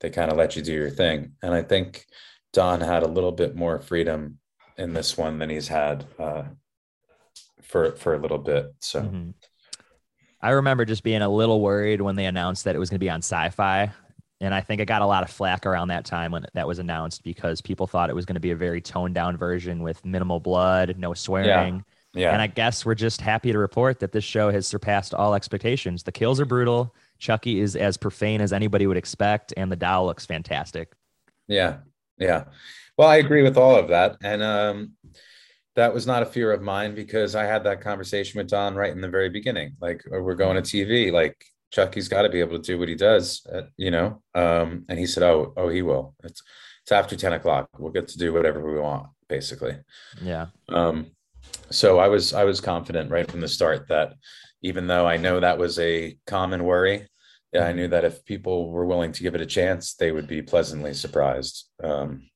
they 0.00 0.10
kind 0.10 0.30
of 0.30 0.36
let 0.36 0.56
you 0.56 0.62
do 0.62 0.72
your 0.72 0.90
thing 0.90 1.32
and 1.42 1.54
i 1.54 1.62
think 1.62 2.04
don 2.54 2.80
had 2.80 3.02
a 3.02 3.08
little 3.08 3.32
bit 3.32 3.54
more 3.54 3.78
freedom 3.80 4.38
in 4.78 4.94
this 4.94 5.18
one 5.18 5.38
than 5.38 5.50
he's 5.50 5.68
had 5.68 6.06
uh, 6.18 6.44
for 7.62 7.92
for 7.92 8.14
a 8.14 8.18
little 8.18 8.38
bit 8.38 8.72
so 8.80 9.02
Mhm. 9.02 9.34
I 10.40 10.50
remember 10.50 10.84
just 10.84 11.02
being 11.02 11.22
a 11.22 11.28
little 11.28 11.60
worried 11.62 12.00
when 12.02 12.16
they 12.16 12.26
announced 12.26 12.64
that 12.64 12.74
it 12.76 12.78
was 12.78 12.90
going 12.90 12.96
to 12.96 13.04
be 13.04 13.08
on 13.08 13.22
Syfy. 13.22 13.90
And 14.42 14.52
I 14.54 14.60
think 14.60 14.82
I 14.82 14.84
got 14.84 15.00
a 15.00 15.06
lot 15.06 15.22
of 15.22 15.30
flack 15.30 15.64
around 15.64 15.88
that 15.88 16.04
time 16.04 16.32
when 16.32 16.44
that 16.52 16.66
was 16.68 16.78
announced 16.78 17.22
because 17.24 17.62
people 17.62 17.86
thought 17.86 18.10
it 18.10 18.14
was 18.14 18.26
going 18.26 18.34
to 18.34 18.40
be 18.40 18.50
a 18.50 18.56
very 18.56 18.82
toned 18.82 19.14
down 19.14 19.38
version 19.38 19.82
with 19.82 20.04
minimal 20.04 20.40
blood, 20.40 20.96
no 20.98 21.14
swearing. 21.14 21.82
yeah 22.12 22.32
And 22.32 22.42
I 22.42 22.46
guess 22.48 22.84
we're 22.84 22.94
just 22.94 23.22
happy 23.22 23.52
to 23.52 23.58
report 23.58 24.00
that 24.00 24.12
this 24.12 24.24
show 24.24 24.50
has 24.50 24.66
surpassed 24.66 25.14
all 25.14 25.34
expectations. 25.34 26.02
The 26.02 26.12
kills 26.12 26.38
are 26.40 26.44
brutal. 26.44 26.94
Chucky 27.18 27.58
is 27.60 27.74
as 27.74 27.96
profane 27.96 28.42
as 28.42 28.52
anybody 28.52 28.86
would 28.86 28.98
expect, 28.98 29.54
and 29.56 29.72
the 29.72 29.76
doll 29.76 30.04
looks 30.04 30.26
fantastic. 30.26 30.92
Yeah, 31.48 31.78
yeah. 32.18 32.44
Well, 32.96 33.08
I 33.08 33.16
agree 33.16 33.42
with 33.42 33.56
all 33.56 33.76
of 33.76 33.88
that, 33.88 34.16
and 34.22 34.42
um, 34.42 34.92
that 35.76 35.92
was 35.92 36.06
not 36.06 36.22
a 36.22 36.26
fear 36.26 36.52
of 36.52 36.62
mine 36.62 36.94
because 36.94 37.34
I 37.34 37.44
had 37.44 37.64
that 37.64 37.80
conversation 37.80 38.38
with 38.38 38.48
Don 38.48 38.74
right 38.74 38.92
in 38.92 39.00
the 39.00 39.08
very 39.08 39.28
beginning. 39.28 39.76
Like, 39.80 40.04
oh, 40.12 40.22
we're 40.22 40.36
going 40.36 40.62
to 40.62 40.62
TV. 40.62 41.10
Like, 41.12 41.44
Chucky's 41.72 42.08
got 42.08 42.22
to 42.22 42.28
be 42.28 42.40
able 42.40 42.56
to 42.56 42.62
do 42.62 42.78
what 42.78 42.88
he 42.88 42.94
does, 42.94 43.44
uh, 43.52 43.62
you 43.76 43.90
know. 43.90 44.22
Um, 44.34 44.84
and 44.88 44.98
he 44.98 45.06
said, 45.06 45.24
"Oh, 45.24 45.52
oh, 45.56 45.68
he 45.68 45.82
will. 45.82 46.14
It's 46.22 46.42
it's 46.82 46.92
after 46.92 47.16
ten 47.16 47.32
o'clock. 47.32 47.68
We'll 47.78 47.92
get 47.92 48.08
to 48.08 48.18
do 48.18 48.32
whatever 48.32 48.60
we 48.60 48.78
want, 48.78 49.08
basically." 49.28 49.76
Yeah. 50.22 50.46
Um, 50.68 51.10
so 51.70 51.98
I 51.98 52.06
was 52.06 52.32
I 52.32 52.44
was 52.44 52.60
confident 52.60 53.10
right 53.10 53.28
from 53.28 53.40
the 53.40 53.48
start 53.48 53.88
that 53.88 54.14
even 54.62 54.86
though 54.86 55.06
I 55.06 55.16
know 55.16 55.40
that 55.40 55.58
was 55.58 55.78
a 55.78 56.16
common 56.26 56.64
worry. 56.64 57.08
Yeah, 57.54 57.60
I 57.60 57.68
Mm-hmm. 57.68 57.76
knew 57.76 57.88
that 57.88 58.04
if 58.04 58.24
people 58.24 58.70
were 58.70 58.84
willing 58.84 59.12
to 59.12 59.22
give 59.22 59.34
it 59.34 59.40
a 59.40 59.46
chance, 59.46 59.94
they 59.94 60.10
would 60.12 60.26
be 60.26 60.42
pleasantly 60.42 60.92
surprised. 60.92 61.70
Um, 61.82 62.28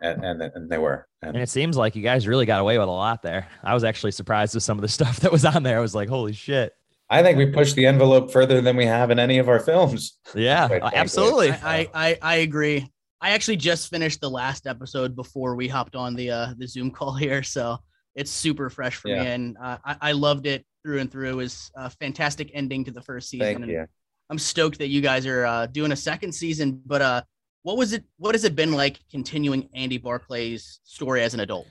and, 0.00 0.24
and 0.24 0.42
and 0.42 0.70
they 0.70 0.78
were. 0.78 1.06
And 1.22 1.34
And 1.34 1.42
it 1.42 1.48
seems 1.48 1.76
like 1.76 1.96
you 1.96 2.02
guys 2.02 2.26
really 2.28 2.46
got 2.46 2.60
away 2.60 2.78
with 2.78 2.88
a 2.88 2.90
lot 2.90 3.22
there. 3.22 3.48
I 3.62 3.74
was 3.74 3.84
actually 3.84 4.12
surprised 4.12 4.54
with 4.54 4.62
some 4.62 4.78
of 4.78 4.82
the 4.82 4.88
stuff 4.98 5.20
that 5.20 5.32
was 5.32 5.44
on 5.44 5.62
there. 5.62 5.78
I 5.78 5.80
was 5.80 5.94
like, 5.94 6.08
holy 6.08 6.32
shit. 6.32 6.72
I 7.10 7.22
think 7.22 7.36
we 7.36 7.46
pushed 7.46 7.76
the 7.76 7.86
envelope 7.86 8.30
further 8.32 8.60
than 8.62 8.74
we 8.76 8.86
have 8.86 9.10
in 9.10 9.18
any 9.18 9.38
of 9.38 9.48
our 9.48 9.60
films. 9.60 10.18
Yeah, 10.34 10.68
absolutely. 10.94 11.50
I, 11.50 11.58
I, 11.80 11.88
I 11.94 12.18
I 12.22 12.34
agree. 12.36 12.88
I 13.20 13.30
actually 13.30 13.56
just 13.58 13.88
finished 13.90 14.20
the 14.20 14.30
last 14.30 14.66
episode 14.66 15.14
before 15.14 15.54
we 15.54 15.68
hopped 15.68 15.94
on 15.96 16.14
the 16.14 16.30
uh 16.30 16.54
the 16.56 16.66
Zoom 16.66 16.90
call 16.90 17.14
here, 17.14 17.42
so 17.42 17.78
it's 18.14 18.30
super 18.30 18.70
fresh 18.70 18.96
for 18.96 19.08
Yeah. 19.08 19.22
me, 19.22 19.30
and 19.30 19.56
uh, 19.62 19.78
I, 19.84 19.96
I 20.00 20.12
loved 20.12 20.46
it 20.46 20.64
through 20.82 21.00
and 21.00 21.10
through. 21.10 21.30
It 21.30 21.36
was 21.36 21.70
a 21.74 21.90
fantastic 21.90 22.50
ending 22.54 22.84
to 22.84 22.90
the 22.90 23.02
first 23.02 23.28
season. 23.28 23.46
Thank 23.46 23.62
and 23.62 23.70
you. 23.70 23.86
I'm 24.30 24.38
stoked 24.38 24.78
that 24.78 24.88
you 24.88 25.00
guys 25.00 25.26
are 25.26 25.44
uh, 25.44 25.66
doing 25.66 25.92
a 25.92 25.96
second 25.96 26.32
season. 26.32 26.82
But 26.84 27.02
uh, 27.02 27.22
what 27.62 27.76
was 27.76 27.92
it? 27.92 28.04
What 28.18 28.34
has 28.34 28.44
it 28.44 28.56
been 28.56 28.72
like 28.72 28.98
continuing 29.10 29.68
Andy 29.74 29.98
Barclay's 29.98 30.80
story 30.84 31.22
as 31.22 31.34
an 31.34 31.40
adult? 31.40 31.66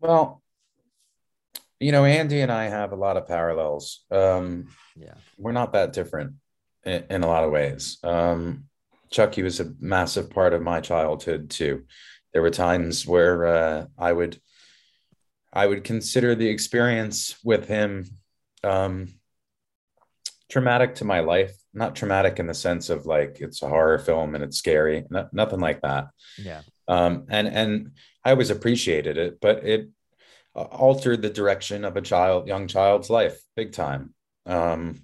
Well, 0.00 0.42
you 1.80 1.92
know, 1.92 2.04
Andy 2.04 2.40
and 2.40 2.50
I 2.52 2.64
have 2.68 2.92
a 2.92 2.96
lot 2.96 3.16
of 3.16 3.26
parallels. 3.28 4.04
Um, 4.10 4.68
Yeah. 4.96 5.14
we're 5.36 5.52
not 5.52 5.72
that 5.74 5.92
different 5.92 6.34
in, 6.84 7.04
in 7.10 7.22
a 7.22 7.26
lot 7.26 7.44
of 7.44 7.52
ways. 7.52 7.98
Um, 8.02 8.64
Chucky 9.10 9.42
was 9.42 9.60
a 9.60 9.72
massive 9.80 10.30
part 10.30 10.52
of 10.52 10.62
my 10.62 10.80
childhood 10.80 11.50
too. 11.50 11.84
There 12.32 12.42
were 12.42 12.50
times 12.50 13.06
where 13.06 13.46
uh, 13.46 13.86
I 13.96 14.12
would, 14.12 14.40
I 15.58 15.66
would 15.66 15.82
consider 15.82 16.36
the 16.36 16.48
experience 16.48 17.36
with 17.42 17.66
him 17.66 17.90
um, 18.62 19.08
traumatic 20.48 20.94
to 20.96 21.04
my 21.04 21.18
life. 21.18 21.52
Not 21.74 21.96
traumatic 21.96 22.38
in 22.38 22.46
the 22.46 22.54
sense 22.54 22.90
of 22.90 23.06
like 23.06 23.38
it's 23.40 23.60
a 23.62 23.68
horror 23.68 23.98
film 23.98 24.36
and 24.36 24.44
it's 24.44 24.56
scary. 24.56 25.04
No, 25.10 25.28
nothing 25.32 25.58
like 25.58 25.80
that 25.82 26.04
Yeah. 26.38 26.62
um, 26.86 27.26
and 27.28 27.48
and 27.48 27.90
I 28.24 28.30
always 28.30 28.50
appreciated 28.50 29.18
it, 29.18 29.40
but 29.40 29.64
it 29.64 29.88
uh, 30.54 30.62
altered 30.86 31.22
the 31.22 31.30
direction 31.40 31.84
of 31.84 31.96
a 31.96 32.02
child, 32.02 32.46
young 32.46 32.68
child's 32.68 33.10
life, 33.10 33.36
big 33.56 33.72
time. 33.72 34.14
Um, 34.46 35.02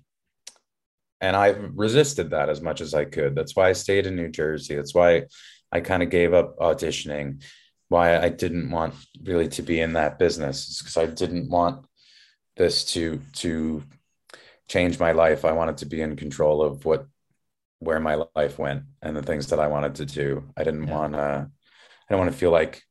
and 1.21 1.35
I 1.35 1.49
resisted 1.85 2.31
that 2.31 2.49
as 2.49 2.61
much 2.61 2.81
as 2.81 2.95
I 2.95 3.07
could. 3.07 3.35
That's 3.35 3.57
why 3.57 3.71
I 3.71 3.73
stayed 3.73 4.07
in 4.07 4.15
New 4.15 4.29
Jersey. 4.29 4.77
That's 4.77 4.95
why 4.95 5.25
I 5.73 5.81
kind 5.81 6.03
of 6.05 6.11
gave 6.11 6.33
up 6.33 6.57
auditioning. 6.59 7.43
Why 7.89 8.19
I 8.19 8.29
didn't 8.29 8.71
want 8.71 8.95
really 9.23 9.49
to 9.49 9.63
be 9.63 9.81
in 9.81 9.93
that 9.95 10.19
business 10.19 10.69
is 10.69 10.79
because 10.79 10.97
I 10.97 11.07
didn't 11.07 11.51
want 11.51 11.87
this 12.57 12.85
to 12.95 13.21
to 13.35 13.83
change 14.69 14.99
my 14.99 15.13
life. 15.13 15.45
I 15.45 15.53
wanted 15.53 15.79
to 15.79 15.87
be 15.87 16.01
in 16.01 16.17
control 16.17 16.63
of 16.63 16.85
what 16.85 17.07
where 17.81 18.01
my 18.01 18.25
life 18.35 18.59
went 18.59 18.85
and 19.03 19.15
the 19.17 19.23
things 19.23 19.49
that 19.49 19.61
I 19.61 19.67
wanted 19.67 19.97
to 19.97 20.07
do. 20.07 20.45
I 20.57 20.65
didn't 20.65 20.89
Yeah. 20.89 20.95
want 20.99 21.13
to 21.15 21.51
I 22.09 22.13
don't 22.13 22.21
want 22.21 22.33
to 22.33 22.39
feel 22.39 22.51
like 22.51 22.83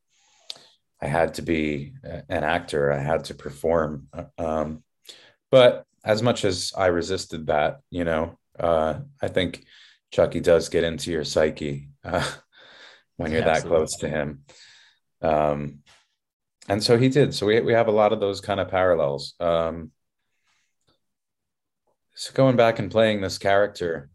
I 1.01 1.07
had 1.07 1.33
to 1.35 1.41
be 1.41 1.93
an 2.03 2.43
actor. 2.43 2.91
I 2.91 2.99
had 2.99 3.25
to 3.25 3.33
perform. 3.33 4.07
Um, 4.37 4.83
but 5.51 5.85
as 6.05 6.21
much 6.21 6.45
as 6.45 6.73
I 6.77 6.87
resisted 6.87 7.47
that, 7.47 7.81
you 7.89 8.05
know, 8.05 8.37
uh, 8.57 8.99
I 9.21 9.27
think 9.27 9.65
Chucky 10.11 10.39
does 10.39 10.69
get 10.69 10.83
into 10.83 11.11
your 11.11 11.25
psyche 11.25 11.89
uh, 12.03 12.29
when 13.17 13.31
you're 13.31 13.41
that 13.41 13.65
close 13.65 13.97
to 13.97 14.07
him. 14.07 14.43
Um, 15.23 15.79
and 16.69 16.83
so 16.83 16.97
he 16.97 17.09
did. 17.09 17.33
So 17.33 17.45
we, 17.47 17.59
we 17.61 17.73
have 17.73 17.87
a 17.87 17.91
lot 17.91 18.13
of 18.13 18.19
those 18.19 18.41
kind 18.41 18.59
of 18.59 18.69
parallels. 18.69 19.33
Um, 19.39 19.91
so 22.15 22.31
going 22.33 22.55
back 22.55 22.79
and 22.79 22.91
playing 22.91 23.21
this 23.21 23.37
character 23.37 24.09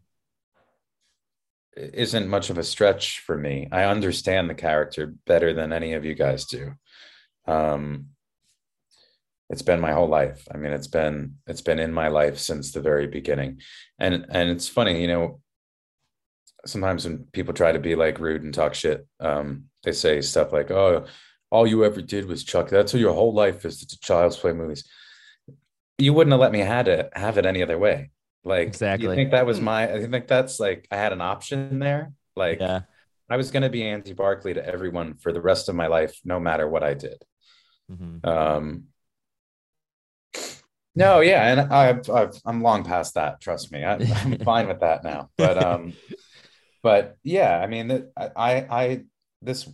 isn't 1.75 2.27
much 2.27 2.49
of 2.49 2.57
a 2.57 2.63
stretch 2.63 3.19
for 3.19 3.37
me. 3.37 3.67
I 3.71 3.83
understand 3.83 4.49
the 4.49 4.55
character 4.55 5.13
better 5.25 5.53
than 5.53 5.73
any 5.73 5.93
of 5.93 6.05
you 6.05 6.15
guys 6.15 6.45
do. 6.45 6.73
Um, 7.45 8.07
it's 9.49 9.61
been 9.61 9.79
my 9.79 9.93
whole 9.93 10.07
life. 10.07 10.47
I 10.53 10.57
mean, 10.57 10.73
it's 10.73 10.87
been 10.87 11.35
it's 11.47 11.61
been 11.61 11.79
in 11.79 11.91
my 11.91 12.09
life 12.09 12.37
since 12.37 12.71
the 12.71 12.81
very 12.81 13.07
beginning, 13.07 13.61
and 13.97 14.25
and 14.29 14.49
it's 14.49 14.67
funny, 14.67 15.01
you 15.01 15.07
know. 15.07 15.41
Sometimes 16.71 17.05
when 17.05 17.25
people 17.31 17.53
try 17.53 17.71
to 17.71 17.79
be 17.79 17.95
like 17.95 18.19
rude 18.19 18.43
and 18.43 18.53
talk 18.53 18.73
shit, 18.73 19.05
um, 19.19 19.65
they 19.83 19.91
say 19.91 20.21
stuff 20.21 20.51
like, 20.51 20.71
"Oh, 20.71 21.05
all 21.49 21.67
you 21.67 21.83
ever 21.85 22.01
did 22.01 22.25
was 22.25 22.43
Chuck. 22.43 22.69
That's 22.69 22.93
what 22.93 22.99
your 22.99 23.13
whole 23.13 23.33
life 23.33 23.65
is 23.65 23.85
to 23.85 23.99
child's 23.99 24.37
play 24.37 24.53
movies." 24.53 24.83
You 25.97 26.13
wouldn't 26.13 26.31
have 26.31 26.39
let 26.39 26.51
me 26.51 26.59
had 26.59 26.87
it 26.87 27.09
have 27.13 27.37
it 27.37 27.45
any 27.45 27.61
other 27.61 27.77
way. 27.77 28.11
Like, 28.45 28.67
Exactly. 28.67 29.09
You 29.09 29.15
think 29.15 29.31
that 29.31 29.45
was 29.45 29.59
my? 29.59 29.91
I 29.93 30.07
think 30.07 30.27
that's 30.27 30.59
like 30.59 30.87
I 30.91 30.95
had 30.97 31.11
an 31.11 31.21
option 31.21 31.79
there. 31.79 32.13
Like, 32.35 32.59
Yeah. 32.59 32.81
I 33.29 33.37
was 33.37 33.51
going 33.51 33.63
to 33.63 33.69
be 33.69 33.83
Andy 33.83 34.13
Barclay 34.13 34.53
to 34.53 34.65
everyone 34.65 35.15
for 35.15 35.31
the 35.31 35.41
rest 35.41 35.69
of 35.69 35.75
my 35.75 35.87
life, 35.87 36.19
no 36.23 36.39
matter 36.39 36.67
what 36.67 36.83
I 36.83 36.93
did. 36.93 37.21
Mhm. 37.91 38.25
Um, 38.25 38.85
no, 40.95 41.19
yeah, 41.21 41.51
and 41.51 41.73
I've, 41.73 42.09
I've 42.09 42.33
I'm 42.45 42.61
long 42.61 42.83
past 42.83 43.13
that. 43.13 43.39
Trust 43.39 43.71
me, 43.71 43.83
I, 43.83 43.95
I'm 43.95 44.37
fine 44.43 44.67
with 44.67 44.79
that 44.79 45.03
now. 45.03 45.29
But 45.37 45.63
um, 45.63 45.93
but 46.81 47.17
yeah, 47.23 47.59
I 47.59 47.67
mean, 47.67 48.07
I 48.17 48.65
I, 48.69 49.01
this 49.41 49.69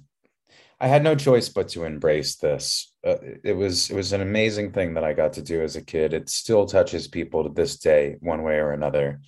I 0.79 0.87
had 0.87 1.03
no 1.03 1.15
choice 1.15 1.49
but 1.49 1.69
to 1.69 1.85
embrace 1.85 2.35
this. 2.35 2.93
Uh, 3.05 3.15
it 3.43 3.53
was 3.53 3.89
it 3.89 3.95
was 3.95 4.13
an 4.13 4.21
amazing 4.21 4.71
thing 4.71 4.95
that 4.95 5.03
I 5.03 5.13
got 5.13 5.33
to 5.33 5.41
do 5.41 5.61
as 5.61 5.75
a 5.75 5.81
kid. 5.81 6.13
It 6.13 6.29
still 6.29 6.65
touches 6.65 7.07
people 7.07 7.43
to 7.43 7.49
this 7.49 7.77
day, 7.77 8.17
one 8.19 8.43
way 8.43 8.55
or 8.55 8.71
another. 8.71 9.21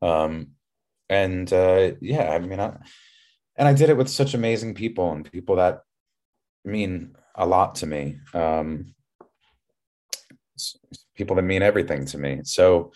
Um, 0.00 0.52
and 1.08 1.52
uh, 1.52 1.92
yeah, 2.00 2.30
I 2.30 2.38
mean, 2.38 2.60
I, 2.60 2.76
and 3.56 3.68
I 3.68 3.74
did 3.74 3.90
it 3.90 3.96
with 3.96 4.08
such 4.08 4.34
amazing 4.34 4.74
people 4.74 5.12
and 5.12 5.30
people 5.30 5.56
that 5.56 5.80
mean 6.64 7.16
a 7.34 7.46
lot 7.46 7.76
to 7.76 7.86
me. 7.86 8.18
Um, 8.32 8.94
people 11.16 11.36
that 11.36 11.42
mean 11.42 11.62
everything 11.62 12.06
to 12.06 12.18
me. 12.18 12.40
So, 12.44 12.92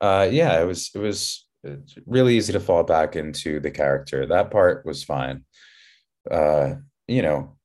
uh, 0.00 0.28
yeah, 0.30 0.60
it 0.60 0.64
was 0.64 0.90
it 0.94 0.98
was 0.98 1.46
it's 1.62 1.94
really 2.06 2.36
easy 2.36 2.52
to 2.52 2.60
fall 2.60 2.82
back 2.84 3.16
into 3.16 3.60
the 3.60 3.70
character. 3.70 4.26
That 4.26 4.50
part 4.50 4.86
was 4.86 5.04
fine. 5.04 5.44
Uh, 6.30 6.74
you 7.08 7.22
know, 7.22 7.56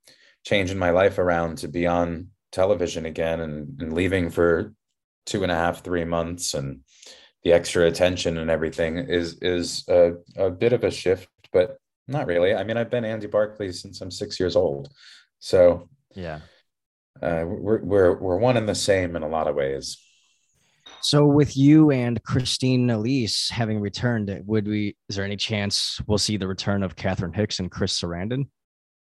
changing 0.45 0.77
my 0.77 0.91
life 0.91 1.17
around 1.17 1.59
to 1.59 1.67
be 1.67 1.87
on 1.87 2.29
television 2.51 3.05
again 3.05 3.41
and, 3.41 3.81
and 3.81 3.93
leaving 3.93 4.29
for 4.29 4.73
two 5.25 5.43
and 5.43 5.51
a 5.51 5.55
half, 5.55 5.83
three 5.83 6.05
months 6.05 6.53
and 6.53 6.81
the 7.43 7.53
extra 7.53 7.85
attention 7.85 8.37
and 8.37 8.49
everything 8.49 8.97
is 8.97 9.37
is 9.41 9.83
a, 9.87 10.13
a 10.35 10.49
bit 10.49 10.73
of 10.73 10.83
a 10.83 10.91
shift, 10.91 11.29
but 11.53 11.77
not 12.07 12.27
really. 12.27 12.53
I 12.55 12.63
mean, 12.63 12.77
I've 12.77 12.89
been 12.89 13.05
Andy 13.05 13.27
Barclay 13.27 13.71
since 13.71 14.01
I'm 14.01 14.11
six 14.11 14.39
years 14.39 14.55
old. 14.55 14.89
So 15.39 15.89
Yeah. 16.15 16.39
uh, 17.21 17.43
we're, 17.45 17.81
we're, 17.83 18.13
we're 18.19 18.37
one 18.37 18.57
and 18.57 18.67
the 18.67 18.75
same 18.75 19.15
in 19.15 19.23
a 19.23 19.27
lot 19.27 19.47
of 19.47 19.55
ways. 19.55 19.97
So 21.05 21.27
with 21.27 21.55
you 21.55 21.91
and 21.91 22.21
Christine 22.23 22.89
Elise 22.89 23.47
having 23.47 23.79
returned, 23.79 24.35
would 24.47 24.67
we? 24.67 24.95
Is 25.07 25.15
there 25.15 25.23
any 25.23 25.35
chance 25.35 26.01
we'll 26.07 26.17
see 26.17 26.35
the 26.35 26.47
return 26.47 26.81
of 26.81 26.95
Catherine 26.95 27.31
Hicks 27.31 27.59
and 27.59 27.69
Chris 27.69 28.01
Sarandon? 28.01 28.47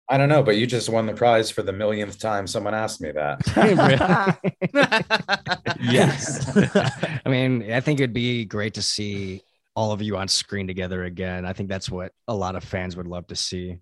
I 0.10 0.18
don't 0.18 0.28
know, 0.28 0.44
but 0.44 0.58
you 0.58 0.68
just 0.68 0.90
won 0.90 1.06
the 1.06 1.14
prize 1.14 1.50
for 1.50 1.62
the 1.62 1.72
millionth 1.72 2.20
time 2.20 2.46
someone 2.46 2.74
asked 2.74 3.00
me 3.00 3.14
that. 3.14 3.40
Yes. 5.82 6.58
I 7.26 7.30
mean, 7.30 7.72
I 7.72 7.80
think 7.80 8.02
it'd 8.02 8.12
be 8.12 8.44
great 8.44 8.74
to 8.74 8.82
see 8.82 9.42
all 9.74 9.94
of 9.94 10.02
you 10.02 10.18
on 10.18 10.28
screen 10.28 10.68
together 10.68 11.06
again. 11.06 11.46
I 11.46 11.54
think 11.54 11.70
that's 11.70 11.90
what 11.90 12.12
a 12.28 12.36
lot 12.36 12.58
of 12.58 12.66
fans 12.66 12.98
would 12.98 13.08
love 13.08 13.28
to 13.28 13.38
see. 13.38 13.78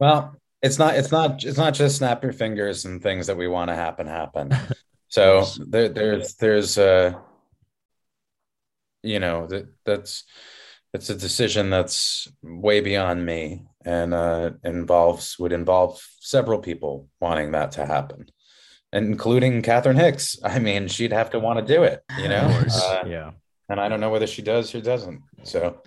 Well, 0.00 0.34
it's 0.62 0.80
not 0.80 0.96
it's 0.96 1.12
not 1.12 1.44
it's 1.44 1.58
not 1.58 1.74
just 1.74 1.98
snap 1.98 2.24
your 2.24 2.32
fingers 2.32 2.86
and 2.86 3.00
things 3.00 3.28
that 3.28 3.36
we 3.36 3.46
want 3.46 3.68
to 3.68 3.76
happen 3.76 4.08
happen. 4.08 4.52
So 5.16 5.46
there 5.66 5.88
there's 5.88 6.34
there's 6.34 6.76
uh 6.76 7.14
you 9.02 9.18
know 9.18 9.46
that 9.46 9.66
that's 9.86 10.24
it's 10.92 11.08
a 11.08 11.14
decision 11.14 11.70
that's 11.70 12.28
way 12.42 12.80
beyond 12.80 13.24
me 13.24 13.64
and 13.82 14.12
uh 14.12 14.50
involves 14.62 15.38
would 15.38 15.52
involve 15.52 16.06
several 16.20 16.58
people 16.58 17.08
wanting 17.18 17.52
that 17.52 17.72
to 17.72 17.86
happen. 17.86 18.26
Including 18.92 19.62
Catherine 19.62 19.96
Hicks. 19.96 20.38
I 20.44 20.58
mean, 20.58 20.86
she'd 20.88 21.12
have 21.12 21.30
to 21.30 21.38
want 21.38 21.58
to 21.66 21.74
do 21.74 21.82
it, 21.82 22.02
you 22.18 22.28
know. 22.28 22.64
Uh, 22.70 23.04
yeah. 23.06 23.30
and 23.70 23.80
I 23.80 23.88
don't 23.88 24.00
know 24.00 24.10
whether 24.10 24.26
she 24.26 24.42
does 24.42 24.74
or 24.74 24.82
doesn't. 24.82 25.22
So 25.44 25.80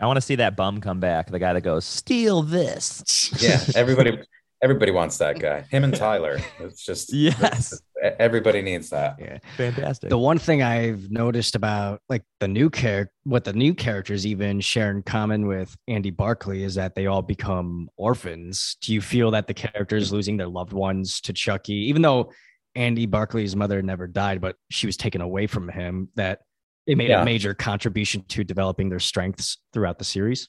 I 0.00 0.06
want 0.06 0.18
to 0.18 0.22
see 0.22 0.36
that 0.36 0.56
bum 0.56 0.80
come 0.80 1.00
back. 1.00 1.30
The 1.30 1.38
guy 1.40 1.52
that 1.52 1.60
goes, 1.62 1.84
steal 1.84 2.42
this. 2.42 3.30
yeah, 3.42 3.60
everybody 3.74 4.18
everybody 4.62 4.92
wants 4.92 5.18
that 5.18 5.38
guy. 5.38 5.62
Him 5.70 5.84
and 5.84 5.94
Tyler. 5.94 6.38
It's 6.60 6.84
just 6.84 7.12
Yes. 7.12 7.80
everybody 8.18 8.62
needs 8.62 8.90
that. 8.90 9.16
Yeah. 9.18 9.38
Fantastic. 9.56 10.10
The 10.10 10.18
one 10.18 10.38
thing 10.38 10.62
I've 10.62 11.10
noticed 11.10 11.54
about 11.56 12.00
like 12.08 12.22
the 12.40 12.48
new 12.48 12.70
character, 12.70 13.12
what 13.24 13.44
the 13.44 13.52
new 13.52 13.74
characters 13.74 14.26
even 14.26 14.60
share 14.60 14.90
in 14.90 15.02
common 15.02 15.46
with 15.46 15.74
Andy 15.88 16.10
Barclay 16.10 16.62
is 16.62 16.74
that 16.76 16.94
they 16.94 17.06
all 17.06 17.22
become 17.22 17.88
orphans. 17.96 18.76
Do 18.80 18.92
you 18.92 19.00
feel 19.00 19.30
that 19.32 19.46
the 19.46 19.54
characters 19.54 20.12
losing 20.12 20.36
their 20.36 20.48
loved 20.48 20.72
ones 20.72 21.20
to 21.22 21.32
Chucky, 21.32 21.74
even 21.74 22.02
though 22.02 22.32
Andy 22.74 23.06
Barclay's 23.06 23.54
mother 23.54 23.82
never 23.82 24.06
died, 24.06 24.40
but 24.40 24.56
she 24.70 24.86
was 24.86 24.96
taken 24.96 25.20
away 25.20 25.46
from 25.46 25.68
him. 25.68 26.08
That 26.16 26.40
it 26.86 26.96
made 26.96 27.10
Yeah. 27.10 27.22
a 27.22 27.24
major 27.24 27.52
contribution 27.54 28.24
to 28.28 28.42
developing 28.44 28.88
their 28.88 28.98
strengths 28.98 29.58
throughout 29.72 29.98
the 29.98 30.04
series. 30.04 30.48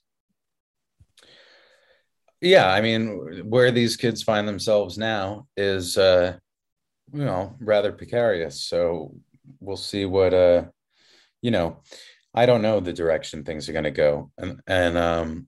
Yeah 2.44 2.72
i 2.72 2.82
mean 2.82 3.50
where 3.50 3.72
these 3.72 3.98
kids 3.98 4.22
find 4.22 4.48
themselves 4.48 4.98
now 4.98 5.48
is 5.58 5.98
uh 5.98 6.38
you 7.14 7.24
know 7.24 7.56
rather 7.60 7.92
precarious. 7.92 8.62
So 8.62 9.16
we'll 9.60 9.78
see 9.78 10.06
what 10.06 10.34
uh 10.34 10.66
you 11.42 11.52
know 11.52 11.78
i 12.34 12.46
don't 12.46 12.62
know 12.62 12.80
the 12.80 12.94
direction 12.94 13.44
things 13.44 13.70
are 13.70 13.74
going 13.74 13.84
to 13.84 13.92
go. 13.92 14.32
And 14.38 14.60
and 14.68 14.98
um 14.98 15.48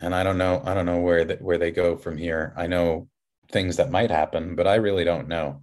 and 0.00 0.14
i 0.14 0.22
don't 0.22 0.38
know 0.38 0.62
i 0.64 0.74
don't 0.74 0.86
know 0.86 1.00
where 1.00 1.24
that 1.24 1.40
where 1.40 1.58
they 1.58 1.70
go 1.70 1.96
from 1.96 2.16
here. 2.16 2.52
I 2.56 2.66
know 2.66 3.08
things 3.50 3.76
that 3.76 3.90
might 3.90 4.10
happen 4.10 4.56
but 4.56 4.66
i 4.66 4.74
really 4.74 5.04
don't 5.04 5.28
know. 5.28 5.60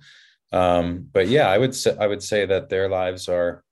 Um 0.52 1.10
but 1.12 1.28
yeah 1.28 1.50
i 1.50 1.58
would 1.58 1.76
say 1.76 1.96
i 2.00 2.08
would 2.08 2.24
say 2.24 2.46
that 2.46 2.70
their 2.70 2.88
lives 2.88 3.28
are 3.28 3.64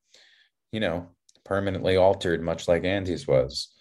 you 0.72 0.80
know 0.80 1.08
permanently 1.46 1.98
altered 1.98 2.42
much 2.42 2.68
like 2.68 2.84
andy's 2.86 3.28
was 3.28 3.73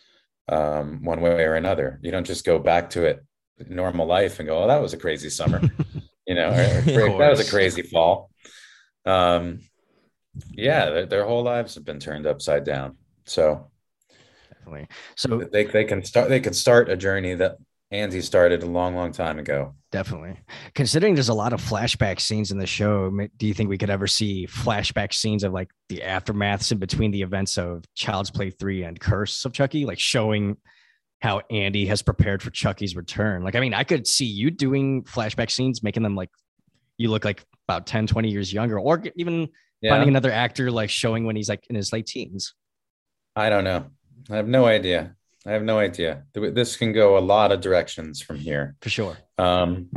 um, 0.48 1.04
one 1.04 1.20
way 1.20 1.44
or 1.44 1.54
another. 1.54 1.98
You 2.02 2.10
don't 2.10 2.26
just 2.26 2.44
go 2.44 2.58
back 2.58 2.90
to 2.90 3.04
it 3.04 3.24
normal 3.68 4.06
life 4.06 4.38
and 4.38 4.48
go, 4.48 4.62
"Oh, 4.62 4.66
that 4.66 4.80
was 4.80 4.92
a 4.92 4.98
crazy 4.98 5.30
summer," 5.30 5.60
you 6.26 6.34
know, 6.34 6.50
that 6.50 7.30
was 7.30 7.46
a 7.46 7.50
crazy 7.50 7.82
fall. 7.82 8.30
Um, 9.04 9.60
yeah, 10.52 10.90
their, 10.90 11.06
their 11.06 11.24
whole 11.24 11.42
lives 11.42 11.74
have 11.74 11.84
been 11.84 12.00
turned 12.00 12.26
upside 12.26 12.64
down. 12.64 12.96
So 13.24 13.70
Definitely. 14.64 14.88
So 15.16 15.48
they 15.52 15.64
they 15.64 15.84
can 15.84 16.04
start 16.04 16.28
they 16.28 16.40
could 16.40 16.54
start 16.54 16.88
a 16.88 16.96
journey 16.96 17.34
that 17.34 17.56
Andy 17.92 18.22
started 18.22 18.62
a 18.62 18.66
long, 18.66 18.96
long 18.96 19.12
time 19.12 19.38
ago. 19.38 19.74
definitely, 19.90 20.40
considering 20.74 21.14
there's 21.14 21.28
a 21.28 21.34
lot 21.34 21.52
of 21.52 21.60
flashback 21.60 22.20
scenes 22.20 22.50
in 22.50 22.58
the 22.58 22.66
show, 22.66 23.10
do 23.36 23.46
you 23.46 23.52
think 23.52 23.68
we 23.68 23.76
could 23.76 23.90
ever 23.90 24.06
see 24.06 24.46
flashback 24.46 25.12
scenes 25.12 25.44
of 25.44 25.52
like 25.52 25.68
the 25.90 25.98
aftermaths 25.98 26.72
in 26.72 26.78
between 26.78 27.10
the 27.10 27.20
events 27.20 27.58
of 27.58 27.84
Child's 27.94 28.30
Play 28.30 28.48
three 28.48 28.82
and 28.82 28.98
Curse 28.98 29.44
of 29.44 29.52
Chucky, 29.52 29.84
like 29.84 29.98
showing 29.98 30.56
how 31.20 31.42
Andy 31.50 31.84
has 31.86 32.00
prepared 32.00 32.42
for 32.42 32.50
Chucky's 32.50 32.96
return? 32.96 33.44
Like, 33.44 33.54
I 33.54 33.60
mean, 33.60 33.74
I 33.74 33.84
could 33.84 34.06
see 34.06 34.24
you 34.24 34.50
doing 34.50 35.04
flashback 35.04 35.50
scenes, 35.50 35.82
making 35.82 36.02
them 36.02 36.16
like 36.16 36.30
you 36.96 37.10
look 37.10 37.26
like 37.26 37.44
about 37.68 37.86
10, 37.86 38.06
20 38.06 38.30
years 38.30 38.52
younger, 38.52 38.80
or 38.80 39.02
even 39.16 39.50
Yeah, 39.82 39.90
finding 39.90 40.08
another 40.08 40.32
actor 40.32 40.70
like 40.70 40.88
showing 40.88 41.26
when 41.26 41.36
he's 41.36 41.50
like 41.50 41.64
in 41.68 41.76
his 41.76 41.92
late 41.92 42.06
teens. 42.06 42.54
I 43.36 43.50
don't 43.50 43.64
know. 43.64 43.86
I 44.30 44.36
have 44.36 44.48
no 44.48 44.64
idea. 44.64 45.14
I 45.46 45.52
have 45.52 45.64
no 45.64 45.78
idea. 45.78 46.22
This 46.34 46.76
can 46.76 46.92
go 46.92 47.18
a 47.18 47.20
lot 47.20 47.50
of 47.50 47.60
directions 47.60 48.22
from 48.22 48.36
here. 48.36 48.76
For 48.80 48.90
sure. 48.90 49.16
Um, 49.38 49.90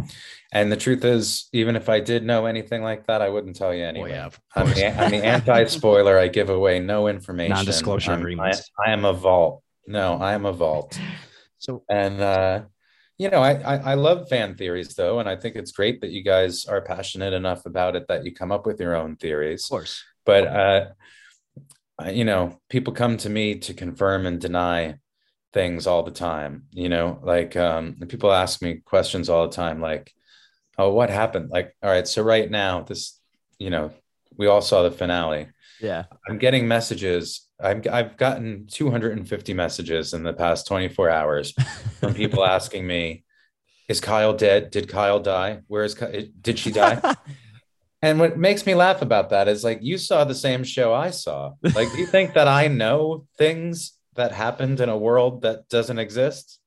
and 0.52 0.72
the 0.72 0.76
truth 0.78 1.06
is, 1.06 1.50
even 1.54 1.76
if 1.76 1.88
I 1.88 2.00
did 2.00 2.24
know 2.26 2.48
anything 2.48 2.82
like 2.82 3.06
that, 3.08 3.22
I 3.22 3.30
wouldn't 3.30 3.56
tell 3.56 3.74
you 3.74 3.84
anyway. 3.86 4.12
Well, 4.12 4.32
yeah, 4.32 4.56
I'm 4.56 4.74
the, 4.74 5.04
I'm 5.04 5.12
the 5.12 5.24
anti-spoiler. 5.24 6.18
I 6.18 6.30
give 6.30 6.50
away 6.50 6.80
no 6.80 7.08
information. 7.08 7.54
Non-disclosure 7.56 8.12
I'm- 8.12 8.22
agreements. 8.22 8.72
I, 8.84 8.90
I 8.90 8.94
am 8.94 9.06
a 9.06 9.14
vault. 9.14 9.62
No, 9.88 10.16
I 10.16 10.34
am 10.34 10.46
a 10.46 10.52
vault. 10.52 11.00
So 11.60 11.84
And 11.90 12.20
uh, 12.22 12.64
you 13.18 13.30
know, 13.30 13.40
I, 13.42 13.52
I 13.54 13.76
I 13.92 13.94
love 13.94 14.28
fan 14.30 14.56
theories 14.56 14.96
though, 14.96 15.20
and 15.20 15.30
I 15.30 15.36
think 15.36 15.56
it's 15.56 15.72
great 15.72 16.02
that 16.02 16.10
you 16.10 16.24
guys 16.24 16.66
are 16.66 16.82
passionate 16.82 17.34
enough 17.34 17.66
about 17.66 17.96
it 17.96 18.08
that 18.08 18.26
you 18.26 18.34
come 18.34 18.52
up 18.52 18.66
with 18.66 18.80
your 18.80 18.96
own 18.96 19.16
theories. 19.16 19.66
of 19.66 19.70
course. 19.70 20.04
But 20.26 20.48
uh, 20.48 20.86
you 22.12 22.26
know, 22.26 22.60
people 22.70 22.94
come 22.94 23.18
to 23.18 23.30
me 23.30 23.56
to 23.60 23.74
confirm 23.74 24.26
and 24.26 24.42
deny 24.42 24.96
things 25.56 25.88
all 25.88 26.04
the 26.04 26.12
time. 26.12 26.66
You 26.72 26.90
know, 26.90 27.20
like 27.24 27.56
um, 27.56 27.96
people 28.08 28.32
ask 28.32 28.62
me 28.62 28.82
questions 28.86 29.30
all 29.30 29.48
the 29.48 29.56
time, 29.56 29.82
like, 29.82 30.14
"Oh, 30.78 30.92
what 30.92 31.10
happened?" 31.10 31.50
Like, 31.50 31.76
all 31.82 31.90
right, 31.90 32.08
so 32.08 32.22
right 32.22 32.52
now, 32.52 32.82
this, 32.82 33.20
you 33.58 33.72
know, 33.72 33.92
we 34.38 34.46
all 34.46 34.62
saw 34.62 34.84
the 34.84 34.92
finale. 34.92 35.48
Yeah. 35.82 36.04
I'm 36.30 36.38
getting 36.38 36.68
messages. 36.68 37.48
I'm, 37.60 37.82
I've 37.92 38.18
gotten 38.18 38.68
250 38.68 39.54
messages 39.54 40.14
in 40.14 40.24
the 40.24 40.34
past 40.34 40.68
24 40.68 41.10
hours 41.10 41.54
from 42.00 42.14
people 42.14 42.46
asking 42.58 42.86
me, 42.86 43.24
"Is 43.88 44.02
Kyle 44.02 44.34
dead? 44.34 44.70
Did 44.70 44.90
Kyle 44.90 45.22
die? 45.22 45.62
Where 45.68 45.86
is 45.86 45.96
Ky- 45.96 46.32
did 46.40 46.60
she 46.60 46.72
die?" 46.72 47.02
and 48.02 48.20
what 48.20 48.38
makes 48.38 48.66
me 48.66 48.76
laugh 48.76 49.02
about 49.02 49.30
that 49.30 49.48
is 49.48 49.64
like 49.64 49.80
you 49.82 49.98
saw 49.98 50.26
the 50.26 50.36
same 50.36 50.66
show 50.66 50.94
I 50.94 51.12
saw. 51.12 51.54
Like, 51.64 51.92
do 51.94 51.98
you 51.98 52.06
think 52.06 52.34
that 52.34 52.50
I 52.50 52.68
know 52.68 53.26
things 53.38 53.95
that 54.16 54.32
happened 54.32 54.80
in 54.82 54.90
a 54.90 54.98
world 54.98 55.42
that 55.44 55.70
doesn't 55.70 56.00
exist? 56.00 56.60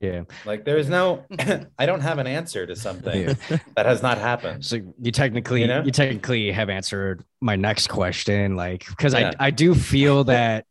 Yeah. 0.00 0.22
Like, 0.44 0.64
there 0.64 0.76
is 0.76 0.88
no. 0.88 1.24
I 1.78 1.86
don't 1.86 2.00
have 2.00 2.18
an 2.18 2.26
answer 2.26 2.66
to 2.66 2.76
something 2.76 3.20
Yeah. 3.22 3.34
that 3.76 3.86
has 3.86 4.02
not 4.02 4.18
happened. 4.18 4.64
So 4.64 4.78
you 5.00 5.12
technically 5.12 5.64
You 5.64 5.82
you, 5.84 5.90
technically 5.90 6.52
have 6.52 6.68
answered 6.68 7.24
my 7.40 7.56
next 7.56 7.88
question, 7.88 8.56
like 8.56 8.86
because 8.86 9.14
Yeah. 9.14 9.32
I 9.38 9.46
I 9.46 9.50
do 9.50 9.74
feel 9.74 10.24
that 10.24 10.66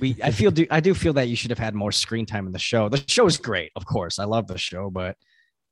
we 0.00 0.16
I 0.22 0.30
feel 0.30 0.50
do 0.50 0.66
I 0.70 0.80
do 0.80 0.94
feel 0.94 1.12
that 1.14 1.28
you 1.28 1.36
should 1.36 1.50
have 1.50 1.58
had 1.58 1.74
more 1.74 1.92
screen 1.92 2.26
time 2.26 2.46
in 2.46 2.52
the 2.52 2.58
show. 2.58 2.88
The 2.88 3.02
show 3.08 3.26
is 3.26 3.36
great, 3.36 3.72
of 3.74 3.84
course. 3.86 4.18
I 4.18 4.24
love 4.24 4.46
the 4.46 4.58
show, 4.58 4.90
but 4.90 5.16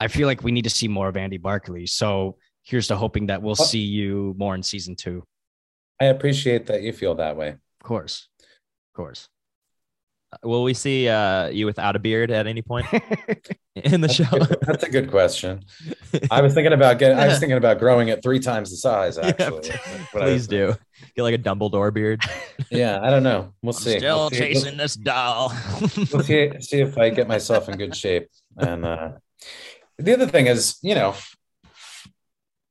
I 0.01 0.09
feel 0.09 0.27
like 0.27 0.43
we 0.43 0.51
need 0.53 0.65
to 0.65 0.71
see 0.71 0.89
more 0.89 1.09
of 1.09 1.17
Andy 1.17 1.39
Barclay. 1.39 1.87
So 1.87 2.39
here's 2.63 2.89
to 2.89 2.97
hoping 2.97 3.27
that 3.27 3.43
we'll 3.43 3.57
Well- 3.59 3.67
see 3.69 3.85
you 3.85 4.35
more 4.37 4.55
in 4.55 4.63
season 4.63 4.97
two. 4.97 5.23
I 6.01 6.07
appreciate 6.07 6.67
that 6.67 6.83
you 6.83 6.93
feel 6.93 7.15
that 7.17 7.37
way. 7.37 7.51
Of 7.51 7.85
course. 7.85 8.29
Of 8.41 8.97
course. 8.97 9.29
Will 10.43 10.63
we 10.63 10.75
see 10.75 11.09
uh, 11.09 11.49
you 11.49 11.67
without 11.67 11.97
a 11.97 11.99
beard 11.99 12.31
at 12.31 12.47
any 12.47 12.63
point 12.63 12.87
in 13.75 14.01
the 14.01 14.07
That's 14.09 14.15
show? 14.15 14.25
a 14.33 14.39
good- 14.41 14.59
That's 14.63 14.85
a 14.85 14.91
good 14.91 15.11
question. 15.11 15.65
I 16.31 16.41
was 16.43 16.55
thinking 16.55 16.73
about 16.73 16.99
getting. 16.99 17.19
I 17.19 17.27
was 17.29 17.39
thinking 17.39 17.57
about 17.57 17.79
growing 17.79 18.09
it 18.09 18.23
three 18.23 18.41
times 18.41 18.71
the 18.71 18.77
size. 18.77 19.19
Actually, 19.19 19.69
That's 19.69 20.13
what 20.13 20.23
I 20.23 20.27
was 20.27 20.33
Please 20.33 20.47
do. 20.47 20.75
Get 21.17 21.23
like 21.23 21.35
a 21.35 21.39
Dumbledore 21.39 21.93
beard. 21.93 22.23
Yeah, 22.71 23.01
I 23.03 23.11
don't 23.11 23.23
know. 23.23 23.53
We'll 23.63 23.73
see. 23.73 23.99
Still 23.99 24.19
We'll 24.21 24.31
see. 24.31 24.39
chasing 24.39 24.77
this 24.77 24.95
doll. 24.97 25.53
We'll 26.13 26.23
see, 26.23 26.51
see 26.61 26.81
if 26.81 26.97
I 26.99 27.11
get 27.11 27.29
myself 27.29 27.69
in 27.69 27.77
good 27.77 27.95
shape. 27.95 28.29
And 28.57 28.85
uh, 28.85 29.13
the 29.99 30.15
other 30.15 30.27
thing 30.27 30.47
is, 30.47 30.77
you 30.83 30.95
know, 30.95 31.15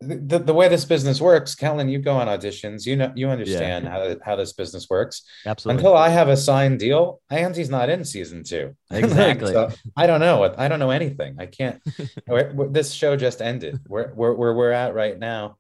the, 0.08 0.39
the 0.39 0.54
way 0.54 0.68
this 0.68 0.86
business 0.86 1.20
works, 1.22 1.56
Kellen, 1.56 1.89
you 1.89 2.00
go 2.00 2.13
on 2.13 2.28
auditions. 2.28 2.86
You 2.86 2.96
know, 2.96 3.12
you 3.16 3.30
understand 3.30 3.88
how 3.88 4.16
how 4.24 4.36
this 4.36 4.54
business 4.54 4.89
works. 4.89 5.24
Absolutely. 5.46 5.80
Until 5.80 5.98
I 5.98 6.10
have 6.10 6.28
a 6.30 6.38
signed 6.38 6.80
deal, 6.80 7.22
Andy's 7.30 7.70
not 7.70 7.89
in 7.89 8.04
season 8.06 8.44
two. 8.44 8.76
Exactly. 8.92 9.52
So 9.54 9.70
I 9.98 10.08
don't 10.08 10.20
know. 10.20 10.54
I 10.58 10.68
don't 10.68 10.80
know 10.80 10.92
anything. 10.92 11.38
I 11.39 11.46
can't. 11.48 11.82
we're- 12.28 12.54
we're- 12.54 12.72
this 12.72 12.92
show 12.94 13.16
just 13.16 13.42
ended. 13.42 13.80
Where 13.88 14.10
where 14.10 14.34
where 14.34 14.54
we're 14.54 14.72
at 14.72 14.94
right 14.94 15.18
now, 15.18 15.58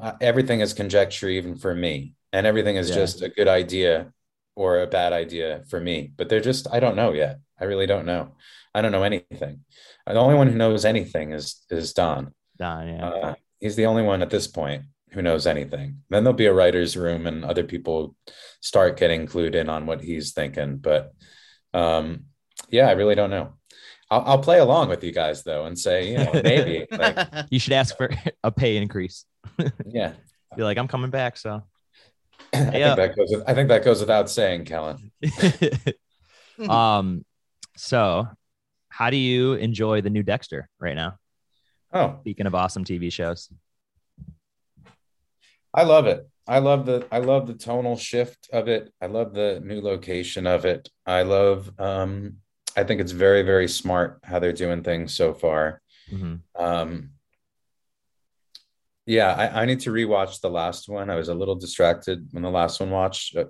uh, 0.00 0.12
everything 0.20 0.60
is 0.60 0.72
conjecture, 0.74 1.28
even 1.28 1.56
for 1.56 1.74
me, 1.74 2.14
and 2.32 2.46
everything 2.46 2.76
is 2.76 2.88
Yeah. 2.90 2.96
just 2.96 3.22
a 3.22 3.28
good 3.28 3.48
idea 3.48 4.12
or 4.56 4.80
a 4.80 4.86
bad 4.86 5.12
idea 5.12 5.62
for 5.68 5.80
me. 5.80 6.12
But 6.16 6.28
they're 6.28 6.40
just. 6.40 6.66
I 6.72 6.80
don't 6.80 6.96
know 6.96 7.12
yet. 7.12 7.38
I 7.60 7.64
really 7.64 7.86
don't 7.86 8.06
know. 8.06 8.32
I 8.74 8.82
don't 8.82 8.92
know 8.92 9.04
anything. 9.04 9.60
The 10.06 10.14
only 10.14 10.34
one 10.34 10.48
who 10.48 10.56
knows 10.56 10.84
anything 10.84 11.32
is 11.32 11.64
is 11.70 11.92
Don. 11.92 12.34
Don, 12.58 12.88
yeah. 12.88 13.08
Uh, 13.08 13.34
he's 13.64 13.76
the 13.76 13.86
only 13.86 14.02
one 14.02 14.20
at 14.20 14.28
this 14.28 14.46
point 14.46 14.82
who 15.12 15.22
knows 15.22 15.46
anything. 15.46 16.02
Then 16.10 16.22
there'll 16.22 16.36
be 16.36 16.44
a 16.44 16.52
writer's 16.52 16.98
room 16.98 17.26
and 17.26 17.46
other 17.46 17.64
people 17.64 18.14
start 18.60 18.98
getting 18.98 19.26
clued 19.26 19.54
in 19.54 19.70
on 19.70 19.86
what 19.86 20.02
he's 20.02 20.32
thinking. 20.34 20.76
But 20.76 21.14
um, 21.72 22.24
yeah, 22.68 22.88
I 22.88 22.92
really 22.92 23.14
don't 23.14 23.30
know. 23.30 23.54
I'll, 24.10 24.20
I'll 24.26 24.38
play 24.38 24.58
along 24.58 24.90
with 24.90 25.02
you 25.02 25.12
guys 25.12 25.44
though 25.44 25.64
and 25.64 25.78
say, 25.78 26.10
you 26.10 26.18
know, 26.18 26.42
maybe. 26.44 26.86
like, 26.90 27.26
you 27.50 27.58
should 27.58 27.72
ask 27.72 27.96
for 27.96 28.10
a 28.42 28.52
pay 28.52 28.76
increase. 28.76 29.24
yeah. 29.86 30.12
Be 30.54 30.62
like, 30.62 30.76
I'm 30.76 30.88
coming 30.88 31.10
back. 31.10 31.38
So 31.38 31.62
I 32.52 32.76
Yeah. 32.76 32.94
think 32.94 32.96
that 32.96 33.16
goes. 33.16 33.28
With, 33.30 33.44
I 33.48 33.54
think 33.54 33.68
that 33.70 33.82
goes 33.82 34.00
without 34.00 34.28
saying, 34.28 34.66
Kellen. 34.66 35.10
um, 36.68 37.24
so 37.78 38.28
how 38.90 39.08
do 39.08 39.16
you 39.16 39.54
enjoy 39.54 40.02
the 40.02 40.10
new 40.10 40.22
Dexter 40.22 40.68
right 40.78 40.94
now? 40.94 41.16
Oh, 41.94 42.16
Speaking 42.22 42.46
of 42.46 42.54
awesome 42.54 42.84
TV 42.84 43.10
shows. 43.12 43.48
I 45.72 45.84
love 45.84 46.06
it. 46.06 46.28
I 46.46 46.58
love 46.58 46.86
the 46.86 47.06
I 47.10 47.18
love 47.18 47.46
the 47.46 47.54
tonal 47.54 47.96
shift 47.96 48.48
of 48.52 48.68
it. 48.68 48.92
I 49.00 49.06
love 49.06 49.32
the 49.32 49.60
new 49.64 49.80
location 49.80 50.46
of 50.46 50.64
it. 50.64 50.88
I 51.06 51.22
love 51.22 51.70
um 51.78 52.38
I 52.76 52.84
think 52.84 53.00
it's 53.00 53.12
very 53.12 53.42
very 53.42 53.68
smart 53.68 54.18
how 54.24 54.40
they're 54.40 54.52
doing 54.52 54.82
things 54.82 55.16
so 55.16 55.32
far. 55.34 55.80
Mhm. 56.12 56.40
Um 56.58 57.10
yeah, 59.06 59.34
I, 59.34 59.62
I 59.62 59.64
need 59.66 59.80
to 59.80 59.90
rewatch 59.90 60.40
the 60.40 60.48
last 60.50 60.88
one. 60.88 61.10
I 61.10 61.16
was 61.16 61.28
a 61.28 61.34
little 61.34 61.56
distracted 61.56 62.26
when 62.32 62.42
the 62.42 62.50
last 62.50 62.80
one 62.80 62.90
watched 62.90 63.36
uh, 63.36 63.44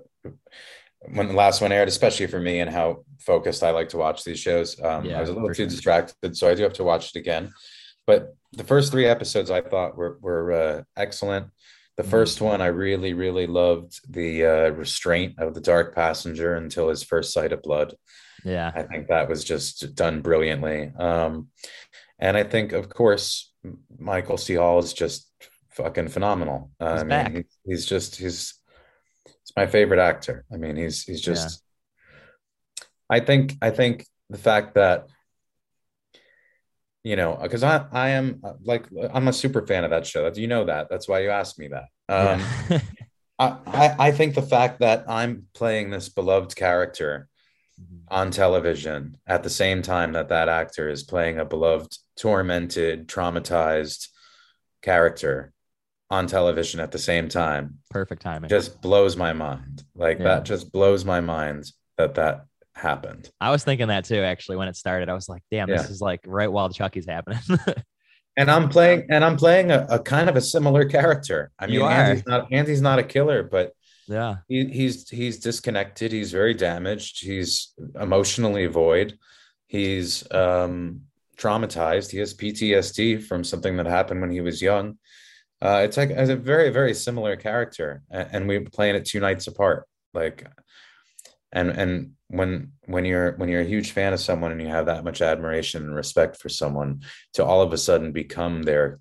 when 1.13 1.27
the 1.27 1.33
last 1.33 1.61
one 1.61 1.71
aired, 1.71 1.87
especially 1.87 2.27
for 2.27 2.39
me 2.39 2.59
and 2.59 2.69
how 2.69 3.05
focused 3.19 3.63
I 3.63 3.71
like 3.71 3.89
to 3.89 3.97
watch 3.97 4.23
these 4.23 4.39
shows. 4.39 4.79
Um, 4.81 5.05
Yeah, 5.05 5.17
I 5.17 5.21
was 5.21 5.29
a 5.29 5.33
little 5.33 5.49
too 5.49 5.55
sure. 5.63 5.67
distracted, 5.67 6.35
so 6.35 6.49
I 6.49 6.55
do 6.55 6.63
have 6.63 6.73
to 6.73 6.83
watch 6.83 7.15
it 7.15 7.19
again. 7.19 7.53
But 8.07 8.35
the 8.53 8.63
first 8.63 8.91
three 8.91 9.05
episodes 9.05 9.49
I 9.51 9.61
thought 9.61 9.97
were 9.97 10.17
were 10.21 10.51
uh, 10.51 10.83
excellent. 10.95 11.47
The 11.97 12.03
Mhm. 12.03 12.09
first 12.09 12.41
one 12.41 12.61
I 12.61 12.67
really 12.67 13.13
really 13.13 13.47
loved 13.47 13.99
the 14.13 14.45
uh, 14.45 14.69
restraint 14.71 15.39
of 15.39 15.53
the 15.53 15.61
dark 15.61 15.95
passenger 15.95 16.55
until 16.55 16.89
his 16.89 17.03
first 17.03 17.33
sight 17.33 17.51
of 17.53 17.61
blood. 17.61 17.95
Yeah. 18.43 18.71
I 18.75 18.83
think 18.83 19.07
that 19.07 19.27
was 19.29 19.43
just 19.43 19.95
done 19.95 20.21
brilliantly. 20.21 20.91
Um, 20.97 21.49
and 22.19 22.37
I 22.37 22.43
think, 22.43 22.73
of 22.73 22.89
course, 22.89 23.51
Michael 23.97 24.37
C. 24.37 24.53
Hall 24.55 24.77
is 24.79 24.93
just 24.93 25.27
fucking 25.71 26.09
phenomenal. 26.09 26.69
Uh, 26.79 26.91
He's 26.93 27.01
I 27.01 27.03
mean, 27.03 27.09
back. 27.09 27.31
he- 27.33 27.45
he's 27.71 27.85
just 27.85 28.17
he's 28.17 28.53
he's 29.25 29.53
my 29.57 29.65
favorite 29.65 29.99
actor. 29.99 30.45
I 30.53 30.57
mean, 30.57 30.75
he's 30.75 31.03
he's 31.03 31.21
just. 31.21 31.63
I 33.09 33.19
think 33.19 33.53
I 33.61 33.71
think 33.71 34.05
the 34.29 34.37
fact 34.37 34.75
that 34.75 35.07
you 37.05 37.15
know 37.15 37.37
because 37.41 37.63
I 37.63 37.85
I 37.93 38.09
am 38.19 38.41
uh, 38.43 38.53
like 38.63 38.83
I'm 39.13 39.27
a 39.29 39.33
super 39.33 39.65
fan 39.65 39.83
of 39.85 39.91
that 39.91 40.05
show. 40.05 40.29
You 40.35 40.47
know 40.47 40.65
that. 40.65 40.89
That's 40.89 41.07
why 41.07 41.19
you 41.23 41.29
asked 41.29 41.57
me 41.57 41.67
that. 41.69 41.87
Um, 42.09 42.39
Yeah. 42.69 42.81
I, 43.39 43.47
I 43.67 43.95
I 44.07 44.11
think 44.11 44.33
the 44.35 44.41
fact 44.55 44.79
that 44.79 45.05
I'm 45.09 45.47
playing 45.53 45.89
this 45.91 46.09
beloved 46.09 46.55
character 46.55 47.27
on 48.07 48.31
television 48.31 49.17
at 49.27 49.43
the 49.43 49.49
same 49.49 49.81
time 49.81 50.13
that 50.13 50.29
that 50.29 50.47
actor 50.47 50.87
is 50.89 51.03
playing 51.03 51.39
a 51.39 51.45
beloved, 51.45 51.97
tormented, 52.17 53.07
traumatized 53.07 54.07
character 54.81 55.51
on 56.09 56.27
television 56.27 56.79
at 56.79 56.91
the 56.91 56.99
same 56.99 57.27
time 57.27 57.79
Perfect 57.89 58.21
timing. 58.21 58.49
just 58.49 58.79
blows 58.81 59.17
my 59.17 59.33
mind. 59.33 59.83
Like 59.95 60.19
Yeah. 60.19 60.25
that 60.25 60.45
just 60.45 60.71
blows 60.71 61.03
my 61.03 61.19
mind 61.19 61.65
that 61.97 62.15
that 62.15 62.45
happened. 62.75 63.29
I 63.41 63.51
was 63.51 63.63
thinking 63.63 63.87
that 63.87 64.05
too, 64.05 64.21
actually, 64.21 64.57
when 64.57 64.67
it 64.67 64.75
started. 64.75 65.09
I 65.09 65.13
was 65.13 65.29
like, 65.29 65.43
damn, 65.51 65.69
this 65.69 65.89
is 65.89 66.01
like 66.01 66.21
right 66.25 66.51
while 66.51 66.69
Chucky's 66.69 67.07
happening. 67.07 67.39
And 68.37 68.51
I'm 68.51 68.67
playing 68.67 69.05
and 69.09 69.23
I'm 69.23 69.37
playing 69.37 69.71
a, 69.71 69.87
a 69.89 69.97
kind 69.97 70.29
of 70.29 70.35
a 70.35 70.41
similar 70.41 70.83
character. 70.83 71.51
I 71.57 71.67
mean. 71.67 71.81
Andy's 71.81 72.25
not 72.27 72.51
Andy's 72.51 72.81
not 72.81 72.99
a 72.99 73.03
killer, 73.03 73.43
but 73.43 73.71
yeah. 74.07 74.37
he, 74.47 74.65
he's 74.65 75.09
he's 75.09 75.39
disconnected 75.39 76.11
he's 76.11 76.31
very 76.31 76.53
damaged 76.53 77.23
he's 77.23 77.73
emotionally 77.99 78.65
void 78.67 79.17
he's 79.67 80.29
um 80.31 81.01
traumatized 81.37 82.11
he 82.11 82.19
has 82.19 82.33
ptsd 82.33 83.23
from 83.23 83.43
something 83.43 83.77
that 83.77 83.85
happened 83.85 84.21
when 84.21 84.29
he 84.29 84.41
was 84.41 84.61
young 84.61 84.97
uh 85.61 85.81
it's 85.83 85.97
like 85.97 86.11
as 86.11 86.29
a 86.29 86.35
very 86.35 86.69
very 86.69 86.93
similar 86.93 87.35
character 87.35 88.03
and 88.11 88.47
we're 88.47 88.61
playing 88.61 88.95
it 88.95 89.05
two 89.05 89.19
nights 89.19 89.47
apart 89.47 89.85
like 90.13 90.47
and 91.51 91.69
and 91.69 92.11
when 92.27 92.71
when 92.85 93.05
you're 93.05 93.33
when 93.37 93.49
you're 93.49 93.61
a 93.61 93.65
huge 93.65 93.91
fan 93.91 94.13
of 94.13 94.19
someone 94.19 94.51
and 94.51 94.61
you 94.61 94.67
have 94.67 94.87
that 94.87 95.03
much 95.03 95.21
admiration 95.21 95.83
and 95.83 95.95
respect 95.95 96.37
for 96.37 96.49
someone 96.49 97.01
to 97.33 97.43
all 97.45 97.61
of 97.61 97.71
a 97.73 97.77
sudden 97.77 98.11
become 98.11 98.63
their 98.63 98.99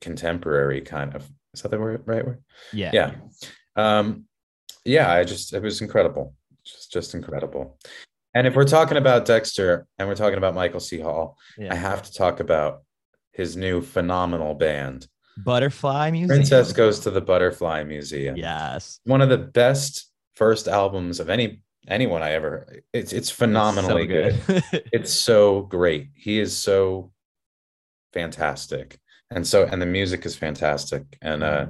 contemporary 0.00 0.80
kind 0.80 1.14
of 1.14 1.28
is 1.54 1.62
that 1.62 1.70
the 1.70 1.78
word 1.78 2.02
right 2.06 2.24
word 2.26 2.42
Yeah. 2.72 2.90
yeah 2.92 3.10
um 3.76 4.24
yeah 4.84 5.10
i 5.12 5.24
just 5.24 5.52
it 5.52 5.62
was 5.62 5.80
incredible 5.80 6.34
just 6.64 6.92
just 6.92 7.14
incredible 7.14 7.78
and 8.34 8.46
if 8.46 8.56
we're 8.56 8.64
talking 8.64 8.96
about 8.96 9.24
dexter 9.24 9.86
and 9.98 10.08
we're 10.08 10.14
talking 10.14 10.38
about 10.38 10.54
michael 10.54 10.80
c 10.80 10.98
hall 11.00 11.36
Yeah. 11.56 11.72
i 11.72 11.76
have 11.76 12.02
to 12.02 12.12
talk 12.12 12.40
about 12.40 12.82
his 13.32 13.56
new 13.56 13.80
phenomenal 13.80 14.54
band 14.54 15.06
Butterfly 15.36 16.10
music. 16.12 16.28
princess 16.28 16.72
goes 16.72 17.00
to 17.00 17.10
the 17.10 17.20
butterfly 17.20 17.82
museum 17.84 18.36
Yes. 18.36 19.00
one 19.04 19.20
of 19.20 19.28
the 19.28 19.38
best 19.38 20.10
first 20.36 20.68
albums 20.68 21.18
of 21.20 21.28
any 21.30 21.62
anyone 21.88 22.22
i 22.22 22.32
ever 22.32 22.66
it's 22.92 23.12
it's 23.12 23.30
phenomenally 23.30 24.02
So 24.02 24.06
good. 24.06 24.62
it's 24.92 25.12
so 25.12 25.62
great. 25.62 26.08
He 26.14 26.40
is 26.40 26.56
so 26.56 27.12
fantastic. 28.12 28.98
And 29.30 29.46
so 29.46 29.64
and 29.64 29.82
the 29.82 29.86
music 29.86 30.24
is 30.24 30.36
fantastic. 30.36 31.02
And 31.20 31.42
uh 31.42 31.66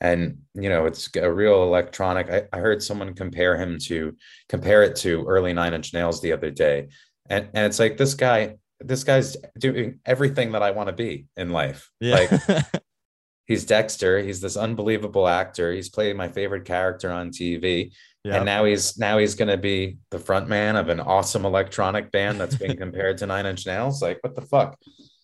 and 0.00 0.38
you 0.54 0.68
know 0.68 0.86
it's 0.86 1.08
a 1.16 1.30
real 1.32 1.62
electronic 1.62 2.30
I, 2.30 2.42
I 2.52 2.58
heard 2.60 2.82
someone 2.82 3.14
compare 3.14 3.56
him 3.56 3.78
to 3.84 4.16
compare 4.48 4.82
it 4.82 4.96
to 4.96 5.24
early 5.26 5.52
nine 5.52 5.74
inch 5.74 5.92
nails 5.94 6.20
the 6.20 6.32
other 6.32 6.50
day. 6.50 6.88
And 7.28 7.48
and 7.54 7.66
it's 7.66 7.78
like 7.78 7.96
this 7.96 8.14
guy 8.14 8.56
this 8.80 9.04
guy's 9.04 9.36
doing 9.58 10.00
everything 10.04 10.52
that 10.52 10.62
i 10.62 10.72
want 10.72 10.88
to 10.88 10.94
be 10.94 11.26
in 11.36 11.50
life. 11.50 11.90
Yeah. 12.00 12.26
like 12.30 12.64
he's 13.46 13.64
dexter. 13.64 14.18
He's 14.20 14.40
this 14.40 14.56
unbelievable 14.56 15.26
actor. 15.26 15.72
He's 15.72 15.88
played 15.88 16.16
my 16.16 16.28
favorite 16.28 16.66
character 16.66 17.10
on 17.10 17.30
tv 17.30 17.92
yeah. 18.24 18.36
and 18.36 18.44
now 18.44 18.64
he's 18.64 18.98
now 18.98 19.18
he's 19.18 19.34
going 19.34 19.48
to 19.48 19.56
be 19.56 19.98
the 20.10 20.18
front 20.18 20.48
man 20.48 20.76
of 20.76 20.88
an 20.88 21.00
awesome 21.00 21.44
electronic 21.44 22.10
band 22.10 22.40
that's 22.40 22.56
being 22.56 22.76
compared 22.76 23.18
to 23.18 23.26
nine 23.26 23.46
inch 23.46 23.66
nails 23.66 24.00
like 24.02 24.18
what 24.22 24.34
the 24.34 24.42
fuck 24.42 24.78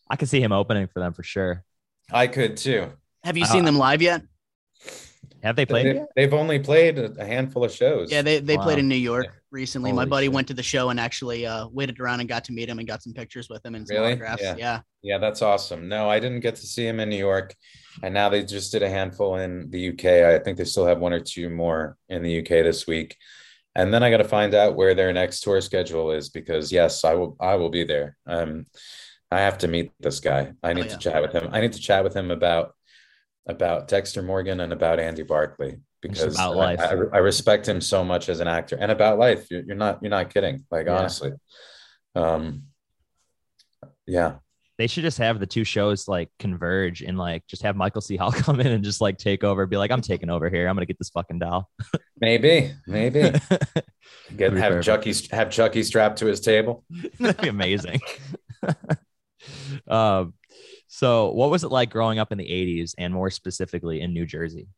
I 0.08 0.16
could 0.16 0.28
see 0.28 0.40
him 0.40 0.52
opening 0.52 0.86
for 0.88 1.00
them 1.00 1.12
for 1.12 1.22
sure. 1.22 1.64
i 2.12 2.26
could 2.26 2.56
too 2.56 2.86
Have 3.24 3.36
you 3.36 3.44
Uh, 3.44 3.48
seen 3.48 3.64
them 3.64 3.76
live 3.78 4.02
yet? 4.02 4.22
Have 5.42 5.56
they 5.56 5.64
played? 5.66 5.86
they, 5.86 5.94
yet? 5.94 6.08
they've 6.16 6.34
only 6.34 6.58
played 6.58 6.98
a 6.98 7.12
a 7.18 7.24
handful 7.24 7.64
of 7.64 7.72
shows 7.72 8.10
Yeah, 8.12 8.22
they 8.22 8.40
they 8.40 8.56
played 8.58 8.78
in 8.78 8.88
New 8.88 8.96
York 9.12 9.39
recently. 9.50 9.92
My 9.92 10.04
buddy 10.04 10.26
shit. 10.26 10.32
went 10.32 10.48
to 10.48 10.54
the 10.54 10.62
show 10.62 10.90
and 10.90 11.00
actually 11.00 11.46
uh, 11.46 11.68
waited 11.68 12.00
around 12.00 12.20
and 12.20 12.28
got 12.28 12.44
to 12.44 12.52
meet 12.52 12.68
him 12.68 12.78
and 12.78 12.86
got 12.86 13.02
some 13.02 13.12
pictures 13.12 13.48
with 13.48 13.64
him 13.64 13.74
and 13.74 13.86
some 13.86 13.96
Really? 13.96 14.12
autographs. 14.12 14.42
Yeah. 14.42 14.56
Yeah. 14.56 14.80
Yeah, 15.02 15.18
that's 15.18 15.42
awesome. 15.42 15.88
No, 15.88 16.08
I 16.08 16.20
didn't 16.20 16.40
get 16.40 16.56
to 16.56 16.66
see 16.66 16.86
him 16.86 17.00
in 17.00 17.08
New 17.08 17.16
York. 17.16 17.54
And 18.02 18.12
now 18.14 18.28
they 18.28 18.44
just 18.44 18.72
did 18.72 18.82
a 18.82 18.88
handful 18.88 19.36
in 19.36 19.70
the 19.70 19.88
UK. 19.90 20.04
I 20.04 20.38
think 20.38 20.58
they 20.58 20.64
still 20.64 20.86
have 20.86 20.98
one 20.98 21.12
or 21.12 21.20
two 21.20 21.48
more 21.48 21.96
in 22.08 22.22
the 22.22 22.40
UK 22.40 22.48
this 22.64 22.86
week. 22.86 23.16
And 23.74 23.94
then 23.94 24.02
I 24.02 24.10
got 24.10 24.18
to 24.18 24.24
find 24.24 24.54
out 24.54 24.76
where 24.76 24.94
their 24.94 25.12
next 25.12 25.40
tour 25.40 25.60
schedule 25.60 26.10
is 26.10 26.28
because 26.28 26.72
yes, 26.72 27.04
I 27.04 27.14
will 27.14 27.36
I 27.40 27.54
will 27.54 27.70
be 27.70 27.84
there. 27.84 28.16
Um 28.26 28.66
I 29.30 29.40
have 29.40 29.58
to 29.58 29.68
meet 29.68 29.92
this 30.00 30.18
guy. 30.20 30.52
I 30.62 30.72
need 30.72 30.86
yeah. 30.86 30.92
to 30.92 30.98
chat 30.98 31.22
with 31.22 31.32
him. 31.32 31.50
I 31.52 31.60
need 31.60 31.74
to 31.74 31.80
chat 31.80 32.02
with 32.02 32.14
him 32.14 32.30
about 32.30 32.74
about 33.46 33.88
Dexter 33.88 34.22
Morgan 34.22 34.60
and 34.60 34.72
about 34.72 34.98
Andy 34.98 35.22
Barclay 35.22 35.78
because 36.02 36.34
about 36.34 36.52
I- 36.52 36.56
life. 36.56 36.80
I, 36.80 36.92
I 37.16 37.18
respect 37.18 37.68
him 37.68 37.80
so 37.80 38.04
much 38.04 38.28
as 38.28 38.40
an 38.40 38.48
actor 38.48 38.76
and 38.80 38.90
about 38.90 39.18
life. 39.18 39.46
You're, 39.50 39.62
you're 39.62 39.76
not 39.76 39.98
you're 40.02 40.10
not 40.10 40.32
kidding. 40.32 40.64
Like 40.70 40.86
Yeah. 40.86 40.98
honestly. 40.98 41.32
Um 42.14 42.64
yeah. 44.06 44.36
They 44.78 44.86
should 44.86 45.02
just 45.02 45.18
have 45.18 45.38
the 45.38 45.46
two 45.46 45.62
shows 45.64 46.08
like 46.08 46.30
converge 46.38 47.02
and 47.02 47.18
like 47.18 47.46
just 47.46 47.62
have 47.64 47.76
Michael 47.76 48.00
C. 48.00 48.16
Hall 48.16 48.32
come 48.32 48.60
in 48.60 48.68
and 48.68 48.82
just 48.82 49.00
like 49.02 49.18
take 49.18 49.44
over, 49.44 49.66
be 49.66 49.76
like, 49.76 49.90
I'm 49.90 50.00
taking 50.00 50.30
over 50.30 50.48
here. 50.48 50.66
I'm 50.68 50.74
gonna 50.74 50.86
get 50.86 50.98
this 50.98 51.10
fucking 51.10 51.38
doll. 51.38 51.68
Maybe, 52.20 52.70
maybe. 52.86 53.20
Get 54.36 54.52
have 54.52 54.72
perfect. 54.72 54.84
Chucky 54.84 55.14
have 55.34 55.48
Chucky 55.50 55.82
strapped 55.82 56.18
to 56.18 56.26
his 56.26 56.40
table. 56.40 56.84
That'd 57.18 57.40
be 57.40 57.48
amazing. 57.48 57.98
um, 59.88 60.34
so 60.88 61.30
what 61.30 61.50
was 61.50 61.64
it 61.64 61.68
like 61.70 61.88
growing 61.90 62.18
up 62.18 62.30
in 62.30 62.36
the 62.36 62.44
80s 62.44 62.94
and 62.98 63.14
more 63.14 63.30
specifically 63.30 64.02
in 64.02 64.12
New 64.12 64.26
Jersey? 64.26 64.68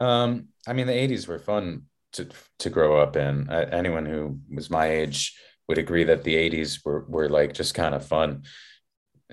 Um, 0.00 0.48
I 0.66 0.72
mean, 0.72 0.86
the 0.86 0.92
'80s 0.94 1.26
were 1.28 1.38
fun 1.38 1.84
to 2.12 2.28
to 2.60 2.70
grow 2.70 3.00
up 3.00 3.16
in. 3.16 3.48
Uh, 3.50 3.68
anyone 3.72 4.06
who 4.06 4.40
was 4.54 4.70
my 4.70 4.86
age 4.90 5.38
would 5.68 5.78
agree 5.78 6.04
that 6.04 6.24
the 6.24 6.36
'80s 6.36 6.84
were 6.84 7.04
were 7.08 7.28
like 7.28 7.54
just 7.54 7.74
kind 7.74 7.94
of 7.94 8.06
fun. 8.06 8.44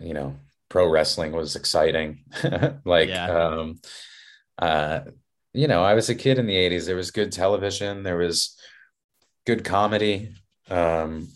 You 0.02 0.14
know, 0.14 0.36
pro 0.70 0.90
wrestling 0.90 1.34
was 1.34 1.56
exciting. 1.56 2.26
like, 2.86 3.10
Yeah. 3.10 3.28
um, 3.28 3.82
uh, 4.60 5.02
you 5.54 5.68
know, 5.68 5.84
I 5.84 5.94
was 5.96 6.10
a 6.10 6.16
kid 6.16 6.40
in 6.40 6.48
the 6.48 6.56
'80s. 6.58 6.86
There 6.88 6.96
was 6.98 7.12
good 7.12 7.32
television. 7.32 8.04
There 8.04 8.18
was 8.18 8.58
good 9.46 9.66
comedy. 9.66 10.36
Um, 10.70 11.30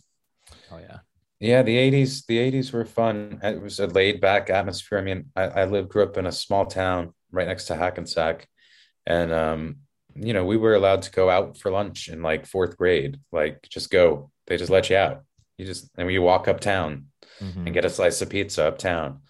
Oh 0.72 0.78
yeah. 0.78 1.00
Yeah, 1.40 1.62
the 1.62 1.78
80s, 1.78 2.26
the 2.26 2.40
80s 2.40 2.72
were 2.74 2.86
fun. 2.86 3.40
It 3.44 3.62
was 3.62 3.80
a 3.80 3.86
laid 3.88 4.20
back 4.22 4.50
atmosphere. 4.50 4.98
I 4.98 5.02
mean, 5.04 5.32
I, 5.36 5.44
I 5.44 5.66
lived, 5.66 5.90
grew 5.90 6.04
up 6.04 6.18
in 6.18 6.26
a 6.26 6.32
small 6.32 6.66
town 6.66 7.13
right 7.32 7.48
next 7.48 7.66
to 7.66 7.76
Hackensack. 7.76 8.48
And 9.08 9.32
um, 9.32 9.78
you 10.15 10.34
know, 10.34 10.46
we 10.46 10.58
were 10.58 10.76
allowed 10.76 11.02
to 11.04 11.12
go 11.12 11.30
out 11.30 11.58
for 11.58 11.72
lunch 11.72 12.10
in 12.10 12.22
like 12.22 12.46
fourth 12.46 12.78
grade. 12.78 13.20
Like 13.32 13.67
just 13.70 13.89
go. 13.89 14.30
They 14.48 14.58
just 14.58 14.70
let 14.70 14.89
you 14.89 14.98
out. 14.98 15.24
You 15.58 15.65
just 15.65 15.89
and 15.98 16.06
we 16.08 16.20
walk 16.20 16.48
uptown 16.48 17.08
Mhm. 17.41 17.65
and 17.65 17.74
get 17.74 17.86
a 17.86 17.89
slice 17.89 18.22
of 18.22 18.30
pizza 18.30 18.65
uptown 18.65 19.22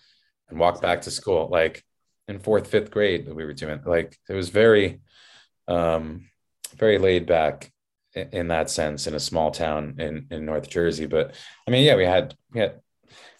and 0.49 0.59
walk 0.59 0.81
back 0.81 1.01
to 1.01 1.11
school. 1.11 1.47
Like 1.49 1.83
in 2.27 2.39
fourth, 2.39 2.67
fifth 2.67 2.89
grade 2.91 3.25
that 3.25 3.35
we 3.35 3.45
were 3.45 3.53
doing. 3.53 3.79
Like 3.85 4.17
it 4.29 4.33
was 4.33 4.49
very 4.49 4.99
um 5.67 6.29
very 6.75 6.97
laid 6.97 7.25
back 7.25 7.71
i- 8.15 8.27
in 8.31 8.47
that 8.49 8.69
sense 8.69 9.07
in 9.07 9.13
a 9.13 9.19
small 9.19 9.51
town 9.51 9.95
in 9.99 10.27
in 10.31 10.45
North 10.45 10.69
Jersey. 10.69 11.05
But 11.05 11.35
I 11.67 11.71
mean, 11.71 11.83
yeah, 11.85 11.95
we 11.95 12.05
had 12.05 12.35
we 12.53 12.59
had 12.61 12.79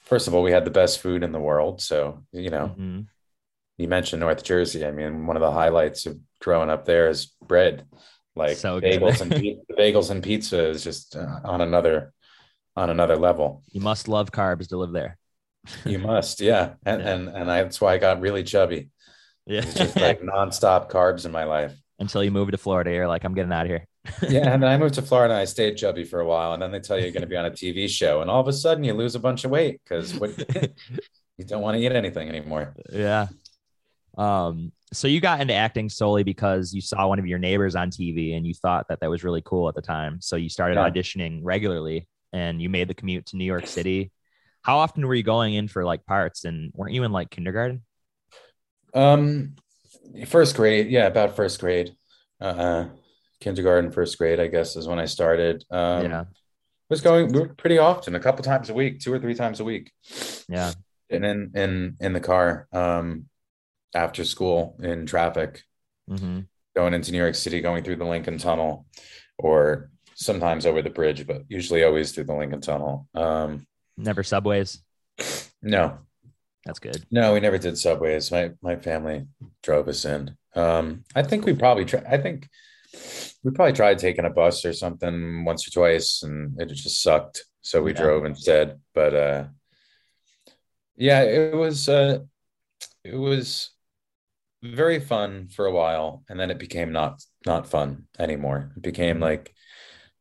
first 0.02 0.28
of 0.28 0.34
all, 0.34 0.43
we 0.43 0.52
had 0.52 0.65
the 0.65 0.71
best 0.82 1.00
food 1.00 1.23
in 1.23 1.32
the 1.34 1.39
world. 1.39 1.82
So, 1.82 2.23
you 2.32 2.50
know, 2.50 2.76
Mhm. 2.78 3.08
you 3.78 3.88
mentioned 3.88 4.21
North 4.21 4.43
Jersey. 4.43 4.86
I 4.86 4.91
mean, 4.91 5.28
one 5.28 5.36
of 5.36 5.41
the 5.41 5.52
highlights 5.52 6.06
of 6.06 6.17
growing 6.39 6.69
up 6.69 6.86
there 6.86 7.10
is 7.10 7.34
bread, 7.46 7.85
like 8.35 8.58
So 8.58 8.79
bagels 8.81 9.21
and 9.21 9.31
pi- 9.38 9.58
bagels 9.77 10.10
and 10.12 10.23
pizza 10.23 10.69
is 10.69 10.83
just 10.83 11.15
uh, 11.15 11.40
on 11.44 11.62
another 11.62 12.13
on 12.75 12.90
another 12.90 13.15
level. 13.15 13.63
You 13.71 13.81
must 13.81 14.08
love 14.08 14.31
carbs 14.31 14.67
to 14.69 14.77
live 14.77 14.92
there. 14.92 15.17
You 15.85 16.00
must, 16.00 16.40
yeah, 16.42 16.73
and 16.85 17.02
Yeah. 17.02 17.13
and 17.13 17.29
and 17.29 17.52
I, 17.52 17.63
that's 17.63 17.81
why 17.81 17.94
I 17.94 17.98
got 17.98 18.21
really 18.21 18.44
chubby. 18.44 18.90
Yeah. 19.46 19.62
It's 19.62 19.73
just 19.75 19.96
like 19.96 20.21
nonstop 20.35 20.90
carbs 20.90 21.25
in 21.25 21.31
my 21.31 21.46
life. 21.46 21.73
Until 22.00 22.23
you 22.23 22.29
move 22.31 22.52
to 22.52 22.58
Florida, 22.58 22.92
you're 22.92 23.08
like, 23.08 23.23
I'm 23.23 23.33
getting 23.33 23.52
out 23.52 23.65
of 23.65 23.69
here. 23.69 23.88
Yeah, 24.21 24.54
and 24.54 24.62
then 24.62 24.69
I 24.69 24.77
moved 24.77 24.94
to 24.96 25.02
Florida. 25.02 25.33
and 25.33 25.42
I 25.42 25.46
stayed 25.46 25.75
chubby 25.77 26.04
for 26.06 26.19
a 26.19 26.25
while, 26.27 26.54
and 26.54 26.62
then 26.62 26.71
they 26.71 26.79
tell 26.79 26.96
you 26.98 27.04
you're 27.04 27.12
going 27.12 27.21
to 27.21 27.27
be 27.27 27.35
on 27.35 27.46
a 27.46 27.52
TV 27.52 27.90
show, 27.90 28.21
and 28.21 28.29
all 28.29 28.40
of 28.40 28.48
a 28.48 28.54
sudden 28.54 28.83
you 28.83 28.94
lose 28.94 29.15
a 29.15 29.19
bunch 29.19 29.44
of 29.46 29.52
weight 29.52 29.81
because 29.83 30.13
you 30.13 31.46
don't 31.46 31.62
want 31.62 31.75
to 31.75 31.81
eat 31.83 31.92
anything 31.92 32.29
anymore. 32.29 32.73
yeah. 32.94 33.27
Um, 34.18 34.72
so 34.94 35.08
you 35.08 35.20
got 35.20 35.42
into 35.42 35.54
acting 35.54 35.90
solely 35.90 36.24
because 36.24 36.74
you 36.74 36.82
saw 36.82 37.08
one 37.08 37.20
of 37.20 37.28
your 37.28 37.40
neighbors 37.40 37.76
on 37.76 37.90
TV 37.92 38.36
and 38.36 38.48
you 38.48 38.54
thought 38.54 38.88
that 38.90 39.00
that 39.02 39.10
was 39.10 39.24
really 39.24 39.42
cool 39.46 39.68
at 39.70 39.76
the 39.76 39.82
time. 39.82 40.22
So 40.22 40.36
you 40.38 40.50
started 40.50 40.76
Yeah. 40.76 40.90
auditioning 40.90 41.42
regularly 41.44 42.08
and 42.34 42.62
you 42.62 42.70
made 42.70 42.88
the 42.88 42.94
commute 42.94 43.26
to 43.28 43.38
New 43.38 43.46
York 43.46 43.68
City. 43.68 44.12
How 44.63 44.78
often 44.78 45.06
were 45.06 45.13
you 45.15 45.24
going 45.24 45.54
in 45.54 45.68
for 45.68 45.84
like 45.86 46.06
parts 46.06 46.46
and 46.46 46.72
weren't 46.74 46.94
you 46.94 47.04
in 47.04 47.12
like 47.12 47.30
kindergarten? 47.30 47.84
Um, 48.94 49.56
first 50.26 50.56
grade, 50.56 50.90
yeah, 50.90 51.08
about 51.08 51.36
first 51.36 51.60
grade. 51.60 51.96
Uh, 52.40 52.86
kindergarten, 53.40 53.92
first 53.92 54.18
grade, 54.18 54.40
I 54.40 54.48
guess, 54.48 54.76
is 54.76 54.88
when 54.88 55.00
I 55.00 55.06
started. 55.06 55.63
Um, 55.70 56.10
yeah, 56.10 56.24
was 56.90 57.02
going 57.02 57.50
pretty 57.56 57.78
often, 57.78 58.15
a 58.15 58.20
couple 58.20 58.44
times 58.44 58.70
a 58.70 58.74
week, 58.74 59.00
two 59.00 59.13
or 59.13 59.20
three 59.20 59.36
times 59.36 59.60
a 59.60 59.63
week. 59.63 59.92
yeah. 60.48 60.72
And 61.10 61.26
in 61.26 61.52
in 61.56 61.98
in 62.00 62.13
the 62.13 62.20
car, 62.20 62.68
um, 62.74 63.26
after 63.94 64.23
school 64.25 64.77
in 64.81 65.06
traffic, 65.06 65.63
hmm 66.08 66.42
going 66.75 66.94
into 66.94 67.12
New 67.12 67.17
York 67.17 67.33
City, 67.33 67.60
going 67.60 67.83
through 67.83 67.96
the 67.96 68.06
Lincoln 68.06 68.38
Tunnel, 68.38 68.85
or 69.40 69.90
sometimes 70.13 70.63
over 70.67 70.83
the 70.83 70.92
bridge, 70.92 71.25
but 71.25 71.42
usually 71.50 71.83
always 71.83 72.12
through 72.12 72.25
the 72.25 72.35
Lincoln 72.35 72.62
Tunnel. 72.62 73.08
Um, 73.15 73.65
Never 73.98 74.21
subways. 74.21 74.83
no, 75.63 75.98
That's 76.65 76.77
good. 76.79 77.04
no, 77.10 77.33
we 77.33 77.40
never 77.40 77.58
did 77.58 77.77
subways. 77.79 78.31
My 78.31 78.52
my 78.62 78.75
family 78.75 79.25
drove 79.63 79.88
us 79.88 80.06
in. 80.06 80.38
Um, 80.56 81.04
I 81.15 81.23
think 81.23 81.46
we 81.46 81.54
probably 81.54 81.85
try. 81.85 82.02
I 82.08 82.17
think 82.17 82.48
we 83.44 83.52
probably 83.52 83.73
tried 83.73 83.98
taking 83.98 84.25
a 84.25 84.29
bus 84.29 84.63
or 84.65 84.73
something 84.73 85.46
once 85.46 85.67
or 85.67 85.71
twice, 85.71 86.21
and 86.23 86.60
it 86.62 86.67
just 86.67 87.02
sucked. 87.02 87.44
So 87.62 87.81
we 87.81 87.92
Yeah. 87.94 88.02
drove 88.04 88.25
instead. 88.25 88.79
But 88.94 89.15
uh, 89.15 89.44
yeah, 90.96 91.21
it 91.23 91.56
was 91.56 91.90
uh, 91.90 92.19
it 93.04 93.15
was 93.15 93.71
very 94.63 94.99
fun 94.99 95.47
for 95.49 95.65
a 95.65 95.71
while, 95.71 96.23
and 96.29 96.39
then 96.39 96.51
it 96.51 96.60
became 96.60 96.91
not 96.91 97.23
not 97.45 97.67
fun 97.67 98.08
anymore. 98.19 98.71
It 98.75 98.81
became 98.83 99.19
like 99.19 99.53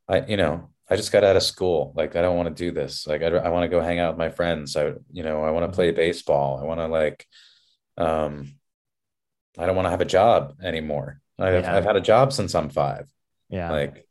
I, 0.09 0.25
you 0.27 0.37
know, 0.37 0.71
I 0.89 0.97
just 0.97 1.11
got 1.13 1.25
out 1.25 1.37
of 1.37 1.43
school. 1.43 1.93
Like 1.97 2.15
I 2.17 2.23
don't 2.23 2.37
want 2.37 2.55
to 2.55 2.65
do 2.65 2.71
this. 2.71 3.07
Like 3.07 3.23
I, 3.23 3.27
I 3.27 3.49
want 3.49 3.65
to 3.65 3.69
go 3.69 3.81
hang 3.81 3.99
out 3.99 4.13
with 4.13 4.19
my 4.19 4.31
friends. 4.31 4.77
I, 4.77 4.93
you 5.13 5.23
know, 5.23 5.43
I 5.43 5.51
want 5.51 5.71
to 5.71 5.75
play 5.75 5.91
baseball. 5.91 6.61
I 6.61 6.65
want 6.65 6.81
to 6.81 6.87
like, 6.87 7.27
um, 7.97 8.55
I 9.59 9.67
don't 9.67 9.75
want 9.75 9.87
to 9.87 9.91
have 9.91 10.01
a 10.01 10.05
job 10.05 10.57
anymore. 10.63 11.21
I've, 11.39 11.63
Yeah. 11.63 11.77
I've 11.77 11.85
had 11.85 11.97
a 11.97 12.01
job 12.01 12.33
since 12.33 12.55
I'm 12.55 12.69
five. 12.71 13.11
Yeah. 13.49 13.71
Like, 13.73 14.07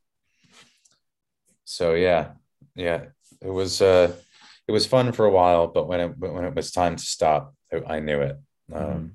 so 1.64 1.94
yeah, 1.94 2.32
yeah, 2.76 3.06
it 3.42 3.50
was, 3.50 3.82
uh, 3.82 4.14
it 4.68 4.72
was 4.72 4.86
fun 4.86 5.12
for 5.14 5.26
a 5.26 5.32
while, 5.32 5.68
but 5.68 5.88
when 5.88 6.00
it, 6.00 6.18
when 6.18 6.44
it 6.44 6.56
was 6.56 6.72
time 6.72 6.96
to 6.96 7.04
stop, 7.04 7.56
I, 7.72 7.96
I 7.96 8.00
knew 8.00 8.22
it. 8.22 8.38
Um, 8.74 9.14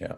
yeah. 0.00 0.14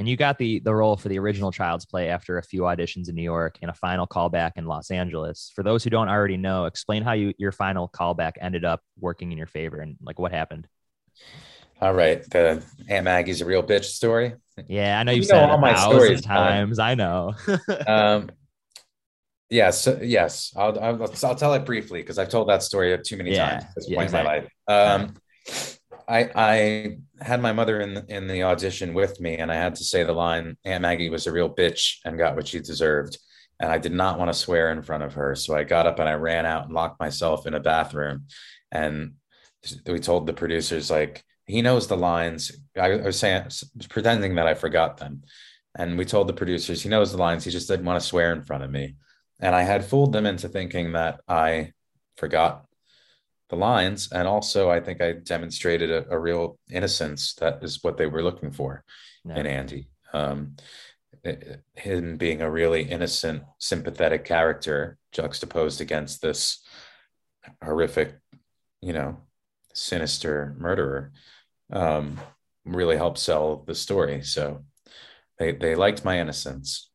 And 0.00 0.08
you 0.08 0.16
got 0.16 0.38
the 0.38 0.60
the 0.60 0.74
role 0.74 0.96
for 0.96 1.10
the 1.10 1.18
original 1.18 1.52
Child's 1.52 1.84
Play 1.84 2.08
after 2.08 2.38
a 2.38 2.42
few 2.42 2.62
auditions 2.62 3.10
in 3.10 3.14
New 3.14 3.22
York 3.22 3.58
and 3.60 3.70
a 3.70 3.74
final 3.74 4.06
callback 4.06 4.52
in 4.56 4.64
Los 4.64 4.90
Angeles. 4.90 5.52
For 5.54 5.62
those 5.62 5.84
who 5.84 5.90
don't 5.90 6.08
already 6.08 6.38
know, 6.38 6.64
explain 6.64 7.02
how 7.02 7.12
you 7.12 7.34
your 7.36 7.52
final 7.52 7.86
callback 7.86 8.32
ended 8.40 8.64
up 8.64 8.80
working 8.98 9.30
in 9.30 9.36
your 9.36 9.46
favor 9.46 9.78
and 9.78 9.96
like 10.02 10.18
what 10.18 10.32
happened. 10.32 10.66
All 11.82 11.92
right. 11.92 12.22
The 12.30 12.62
Aunt 12.88 13.04
Maggie's 13.04 13.42
a 13.42 13.44
real 13.44 13.62
bitch 13.62 13.84
story. 13.84 14.36
Yeah, 14.68 14.98
I 14.98 15.02
know 15.02 15.12
You 15.12 15.16
you've 15.16 15.26
know 15.26 15.34
said 15.34 15.44
it 15.44 15.50
all 15.50 15.58
my 15.58 15.74
stories, 15.74 16.22
times. 16.22 16.78
I 16.78 16.94
know. 16.94 17.34
um 17.86 18.30
yes 19.50 19.86
yes 20.00 20.52
I'll, 20.56 20.78
I'll 20.80 21.02
i'll 21.02 21.34
tell 21.34 21.52
it 21.54 21.64
briefly 21.66 22.00
because 22.00 22.18
i've 22.18 22.28
told 22.30 22.48
that 22.48 22.62
story 22.62 22.96
too 23.04 23.16
many 23.18 23.32
Yeah, 23.32 23.48
times 23.50 23.64
at 23.64 23.74
this 23.74 23.86
yeah, 23.88 23.96
point 23.96 24.06
in 24.06 24.12
my 24.12 24.22
life 24.22 24.48
um 24.68 25.14
i 26.10 26.30
i 26.34 26.96
had 27.24 27.40
my 27.40 27.52
mother 27.52 27.80
in 27.80 28.04
in 28.08 28.26
the 28.26 28.42
audition 28.42 28.92
with 28.92 29.20
me 29.20 29.36
and 29.36 29.50
i 29.50 29.54
had 29.54 29.74
to 29.74 29.84
say 29.84 30.02
the 30.02 30.12
line 30.12 30.56
aunt 30.64 30.82
maggie 30.82 31.08
was 31.08 31.26
a 31.26 31.32
real 31.32 31.48
bitch 31.48 31.96
and 32.04 32.18
got 32.18 32.36
what 32.36 32.48
she 32.48 32.58
deserved 32.58 33.18
and 33.60 33.70
i 33.70 33.78
did 33.78 33.92
not 33.92 34.18
want 34.18 34.30
to 34.30 34.38
swear 34.38 34.72
in 34.72 34.82
front 34.82 35.02
of 35.02 35.14
her 35.14 35.34
so 35.34 35.54
i 35.54 35.64
got 35.64 35.86
up 35.86 35.98
and 35.98 36.08
i 36.08 36.14
ran 36.14 36.44
out 36.44 36.64
and 36.64 36.74
locked 36.74 37.00
myself 37.00 37.46
in 37.46 37.54
a 37.54 37.60
bathroom 37.60 38.26
and 38.72 39.12
we 39.86 39.98
told 39.98 40.26
the 40.26 40.32
producers 40.32 40.90
like 40.90 41.24
he 41.46 41.62
knows 41.62 41.88
the 41.88 41.96
lines. 41.96 42.52
I 42.80 42.94
was 42.96 43.18
saying 43.18 43.50
pretending 43.88 44.34
that 44.36 44.46
i 44.46 44.54
forgot 44.54 44.96
them 44.96 45.22
and 45.76 45.96
we 45.96 46.04
told 46.04 46.28
the 46.28 46.32
producers 46.32 46.82
he 46.82 46.88
knows 46.88 47.12
the 47.12 47.18
lines 47.18 47.44
he 47.44 47.50
just 47.50 47.68
didn't 47.68 47.86
want 47.86 48.00
to 48.00 48.06
swear 48.06 48.32
in 48.32 48.42
front 48.42 48.64
of 48.64 48.70
me 48.70 48.96
and 49.40 49.54
i 49.54 49.62
had 49.62 49.84
fooled 49.84 50.12
them 50.12 50.26
into 50.26 50.48
thinking 50.48 50.92
that 50.92 51.20
i 51.28 51.72
forgot 52.16 52.64
the 53.50 53.56
lines 53.56 54.10
and 54.12 54.26
also 54.28 54.70
i 54.70 54.80
think 54.80 55.00
i 55.00 55.12
demonstrated 55.12 55.90
a, 55.90 56.08
a 56.10 56.18
real 56.18 56.58
innocence 56.70 57.34
that 57.34 57.62
is 57.62 57.82
what 57.82 57.96
they 57.96 58.06
were 58.06 58.22
looking 58.22 58.50
for 58.52 58.84
Yeah. 59.24 59.36
in 59.40 59.46
andy 59.46 59.88
um, 60.12 60.56
it- 61.24 61.62
him 61.74 62.16
being 62.16 62.40
a 62.42 62.50
really 62.50 62.82
innocent 62.82 63.42
sympathetic 63.58 64.24
character 64.24 64.96
juxtaposed 65.12 65.80
against 65.80 66.22
this 66.22 66.62
horrific 67.62 68.14
you 68.80 68.92
know 68.92 69.16
sinister 69.74 70.54
murderer 70.58 71.12
um, 71.72 72.18
really 72.64 72.96
helped 72.96 73.18
sell 73.18 73.62
the 73.66 73.74
story 73.74 74.22
so 74.22 74.64
they 75.38 75.52
they 75.52 75.74
liked 75.74 76.04
my 76.04 76.18
innocence 76.20 76.90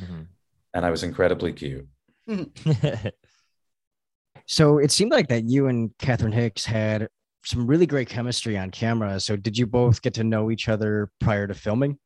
Mhm. 0.00 0.26
and 0.74 0.84
I 0.84 0.90
was 0.90 1.02
incredibly 1.04 1.52
cute. 1.52 1.86
So 4.46 4.78
it 4.78 4.90
seemed 4.90 5.10
like 5.10 5.28
that 5.28 5.44
you 5.44 5.66
and 5.66 5.90
Catherine 5.98 6.32
Hicks 6.32 6.64
had 6.64 7.08
some 7.44 7.66
really 7.66 7.86
great 7.86 8.08
chemistry 8.08 8.56
on 8.56 8.70
camera. 8.70 9.20
So 9.20 9.36
did 9.36 9.56
you 9.56 9.66
both 9.66 10.02
get 10.02 10.14
to 10.14 10.24
know 10.24 10.50
each 10.50 10.68
other 10.68 11.10
prior 11.20 11.46
to 11.46 11.54
filming? 11.54 11.98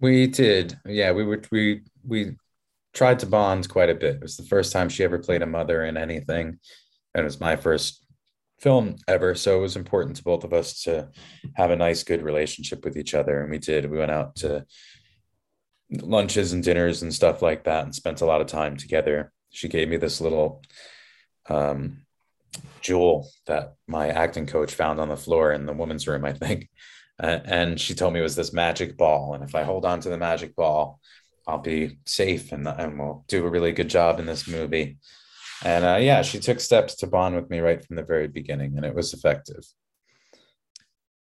We 0.00 0.28
did, 0.28 0.78
yeah. 0.86 1.10
We 1.10 1.24
were 1.24 1.42
we 1.50 1.82
we 2.06 2.36
tried 2.94 3.18
to 3.20 3.26
bond 3.26 3.68
quite 3.68 3.90
a 3.90 3.94
bit. 3.94 4.16
It 4.16 4.22
was 4.22 4.36
the 4.36 4.44
first 4.44 4.72
time 4.72 4.88
she 4.88 5.02
ever 5.04 5.18
played 5.18 5.42
a 5.42 5.46
mother 5.46 5.84
in 5.84 5.96
anything, 5.96 6.58
and 7.14 7.20
it 7.20 7.24
was 7.24 7.40
my 7.40 7.56
first 7.56 8.04
film 8.60 8.96
ever. 9.08 9.34
So 9.34 9.58
it 9.58 9.62
was 9.62 9.76
important 9.76 10.16
to 10.16 10.24
both 10.24 10.44
of 10.44 10.52
us 10.52 10.82
to 10.82 11.08
have 11.56 11.70
a 11.70 11.76
nice, 11.76 12.04
good 12.04 12.22
relationship 12.22 12.84
with 12.84 12.96
each 12.96 13.14
other, 13.14 13.40
and 13.40 13.50
we 13.50 13.58
did. 13.58 13.90
We 13.90 13.98
went 13.98 14.12
out 14.12 14.36
to 14.36 14.64
lunches 15.90 16.52
and 16.52 16.62
dinners 16.62 17.02
and 17.02 17.12
stuff 17.12 17.42
like 17.42 17.64
that, 17.64 17.84
and 17.84 17.94
spent 17.94 18.20
a 18.20 18.26
lot 18.26 18.40
of 18.40 18.46
time 18.46 18.76
together. 18.76 19.32
She 19.50 19.68
gave 19.68 19.88
me 19.88 19.96
this 19.96 20.20
little 20.20 20.62
um, 21.48 21.98
jewel 22.80 23.28
that 23.46 23.74
my 23.86 24.08
acting 24.08 24.46
coach 24.46 24.74
found 24.74 25.00
on 25.00 25.08
the 25.08 25.16
floor 25.16 25.52
in 25.52 25.66
the 25.66 25.72
women's 25.72 26.06
room, 26.06 26.24
I 26.24 26.32
think. 26.32 26.68
Uh, 27.20 27.40
and 27.46 27.80
she 27.80 27.96
told 27.96 28.12
me 28.12 28.20
it 28.20 28.22
was 28.22 28.36
this 28.36 28.52
magic 28.52 28.96
ball. 28.96 29.34
And 29.34 29.42
if 29.42 29.56
I 29.56 29.64
hold 29.64 29.84
on 29.84 29.98
to 30.02 30.08
the 30.08 30.16
magic 30.16 30.54
ball, 30.54 31.00
I'll 31.48 31.58
be 31.58 31.98
safe 32.06 32.52
and, 32.52 32.68
and 32.68 32.96
we'll 32.96 33.24
do 33.26 33.44
a 33.44 33.50
really 33.50 33.72
good 33.72 33.90
job 33.90 34.20
in 34.20 34.26
this 34.26 34.46
movie. 34.46 34.98
And 35.64 35.84
uh, 35.84 35.96
yeah, 35.96 36.22
she 36.22 36.38
took 36.38 36.60
steps 36.60 36.94
to 36.96 37.06
bond 37.06 37.34
with 37.34 37.50
me 37.50 37.58
right 37.58 37.84
from 37.84 37.96
the 37.96 38.04
very 38.04 38.28
beginning, 38.28 38.76
and 38.76 38.86
it 38.86 38.94
was 38.94 39.12
effective. 39.12 39.64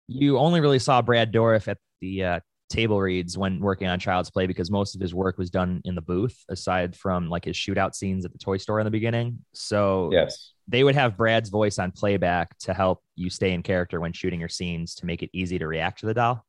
you 0.07 0.37
only 0.37 0.59
really 0.59 0.79
saw 0.79 1.01
Brad 1.01 1.33
Dourif 1.33 1.67
at 1.67 1.77
the 2.01 2.23
uh, 2.23 2.39
table 2.71 2.99
reads 2.99 3.37
when 3.37 3.59
working 3.59 3.87
on 3.87 3.99
Child's 3.99 4.29
Play 4.31 4.47
because 4.47 4.71
most 4.71 4.95
of 4.95 5.01
his 5.01 5.13
work 5.13 5.37
was 5.37 5.49
done 5.49 5.81
in 5.85 5.93
the 5.93 6.01
booth, 6.01 6.43
aside 6.49 6.95
from 6.95 7.29
like 7.29 7.45
his 7.45 7.55
shootout 7.55 7.93
scenes 7.93 8.25
at 8.25 8.31
the 8.31 8.37
toy 8.39 8.57
store 8.57 8.79
in 8.79 8.85
the 8.85 8.91
beginning. 8.91 9.39
So 9.53 10.09
Yes. 10.11 10.53
they 10.67 10.83
would 10.83 10.95
have 10.95 11.17
Brad's 11.17 11.49
voice 11.49 11.77
on 11.79 11.91
playback 11.91 12.57
to 12.59 12.73
help 12.73 13.03
you 13.15 13.29
stay 13.29 13.51
in 13.53 13.61
character 13.63 13.99
when 13.99 14.13
shooting 14.13 14.39
your 14.39 14.49
scenes 14.49 14.95
to 14.95 15.05
make 15.05 15.21
it 15.21 15.29
easy 15.33 15.59
to 15.59 15.67
react 15.67 15.99
to 15.99 16.05
the 16.05 16.13
doll. 16.13 16.45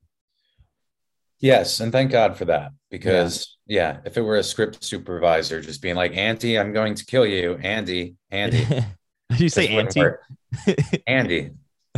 Yes. 1.41 1.81
And 1.81 1.91
thank 1.91 2.13
God 2.13 2.37
for 2.37 2.45
that 2.45 2.71
because, 2.91 3.57
yeah, 3.67 3.99
if 4.05 4.17
it 4.17 4.23
were 4.23 4.37
a 4.37 4.45
script 4.45 4.85
supervisor 4.85 5.61
just 5.61 5.83
being 5.83 5.97
like, 5.97 6.17
Andy, 6.17 6.57
I'm 6.59 6.73
going 6.73 6.95
to 6.95 7.05
kill 7.05 7.27
you, 7.27 7.59
Andy, 7.63 8.15
Andy. 8.31 8.65
Did 9.31 9.41
you 9.41 9.49
say 9.49 9.69
Auntie? 9.77 10.03
Andy. 11.07 11.51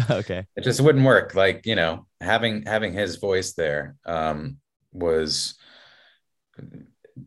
okay. 0.11 0.46
it 0.57 0.64
just 0.64 0.80
wouldn't 0.80 1.05
work 1.05 1.34
like 1.34 1.66
you 1.66 1.74
know 1.74 2.07
having 2.20 2.62
having 2.66 2.92
his 2.92 3.16
voice 3.16 3.52
there 3.55 3.96
um 4.07 4.59
was 4.92 5.55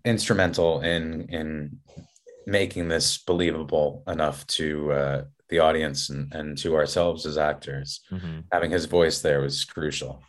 instrumental 0.05 0.82
in 0.82 1.28
in 1.30 1.80
making 2.45 2.88
this 2.88 3.17
believable 3.17 4.03
enough 4.07 4.45
to 4.47 4.91
uh 4.91 5.23
the 5.49 5.59
audience 5.59 6.09
and, 6.09 6.34
and 6.34 6.57
to 6.57 6.75
ourselves 6.75 7.25
as 7.25 7.38
actors 7.38 8.01
Mhm. 8.11 8.43
having 8.51 8.71
his 8.71 8.86
voice 8.86 9.21
there 9.21 9.41
was 9.41 9.63
crucial 9.65 10.21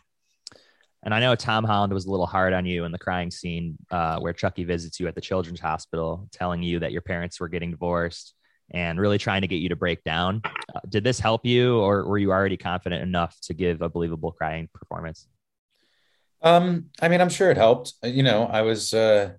And 1.03 1.13
I 1.13 1.19
know 1.21 1.33
Tom 1.35 1.63
Holland 1.63 1.93
was 1.93 2.05
a 2.05 2.11
little 2.11 2.25
hard 2.25 2.51
on 2.53 2.65
you 2.65 2.83
in 2.85 2.91
the 2.91 2.99
crying 2.99 3.31
scene 3.31 3.77
uh, 3.89 4.19
where 4.19 4.33
Chucky 4.33 4.65
visits 4.65 4.99
you 4.99 5.07
at 5.07 5.15
the 5.15 5.21
children's 5.21 5.61
hospital, 5.61 6.27
telling 6.33 6.61
you 6.61 6.79
that 6.79 6.91
your 6.91 7.01
parents 7.01 7.39
were 7.39 7.47
getting 7.47 7.71
divorced 7.71 8.33
and 8.71 8.99
really 8.99 9.17
trying 9.17 9.41
to 9.41 9.47
get 9.47 9.57
you 9.57 9.69
to 9.69 9.75
break 9.75 10.03
down. 10.03 10.41
Uh, 10.45 10.79
did 10.89 11.03
this 11.03 11.19
help 11.19 11.45
you, 11.45 11.79
or 11.79 12.05
were 12.07 12.17
you 12.17 12.31
already 12.31 12.57
confident 12.57 13.01
enough 13.01 13.35
to 13.43 13.53
give 13.53 13.81
a 13.81 13.89
believable 13.89 14.31
crying 14.31 14.69
performance? 14.73 15.27
um 16.41 16.85
i 17.01 17.09
mean 17.09 17.19
i'm 17.19 17.27
sure 17.29 17.51
it 17.51 17.57
helped 17.57 17.93
you 18.01 18.23
know 18.23 18.45
i 18.45 18.61
was 18.61 18.93
uh 18.93 19.29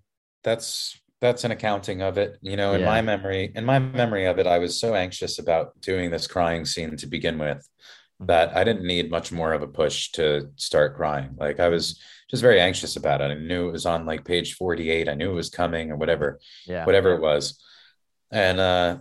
that's 0.44 1.00
that's 1.22 1.44
an 1.44 1.50
accounting 1.50 2.02
of 2.02 2.18
it 2.18 2.36
you 2.42 2.56
know 2.58 2.74
in 2.74 2.80
Yeah. 2.80 2.86
my 2.86 3.00
memory 3.00 3.50
in 3.54 3.64
my 3.64 3.78
memory 3.78 4.26
of 4.26 4.38
it 4.38 4.46
i 4.46 4.58
was 4.58 4.78
so 4.78 4.94
anxious 4.94 5.38
about 5.38 5.80
doing 5.80 6.10
this 6.10 6.26
crying 6.26 6.66
scene 6.66 6.96
to 6.98 7.06
begin 7.06 7.38
with 7.38 7.66
that 8.20 8.54
i 8.54 8.64
didn't 8.64 8.84
need 8.86 9.10
much 9.10 9.32
more 9.32 9.54
of 9.54 9.62
a 9.62 9.66
push 9.66 10.10
to 10.12 10.50
start 10.56 10.94
crying 10.94 11.30
like 11.38 11.58
i 11.58 11.68
was 11.68 11.98
just 12.30 12.42
very 12.42 12.60
anxious 12.60 12.96
about 12.96 13.22
it 13.22 13.30
i 13.30 13.34
knew 13.34 13.68
it 13.68 13.72
was 13.72 13.86
on 13.86 14.04
like 14.04 14.26
page 14.26 14.56
48 14.56 15.08
i 15.08 15.14
knew 15.14 15.30
it 15.30 15.34
was 15.34 15.48
coming 15.48 15.90
or 15.90 15.96
whatever 15.96 16.38
Yeah. 16.66 16.84
whatever 16.84 17.14
it 17.14 17.22
was 17.22 17.58
and 18.30 18.60
uh 18.60 18.98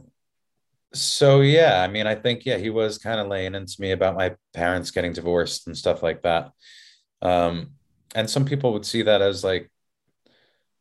so 0.94 1.42
yeah 1.42 1.84
i 1.84 1.88
mean 1.88 2.08
i 2.08 2.16
think 2.16 2.46
yeah 2.46 2.58
he 2.58 2.70
was 2.70 2.98
kind 2.98 3.20
of 3.20 3.28
laying 3.28 3.54
into 3.56 3.76
me 3.80 3.92
about 3.92 4.16
my 4.16 4.36
parents 4.54 4.92
getting 4.92 5.14
divorced 5.14 5.68
and 5.68 5.78
stuff 5.78 6.02
like 6.02 6.24
that 6.24 6.52
um 7.22 7.72
and 8.16 8.28
some 8.30 8.44
people 8.46 8.74
would 8.74 8.86
see 8.86 9.04
that 9.04 9.22
as 9.22 9.44
like 9.44 9.70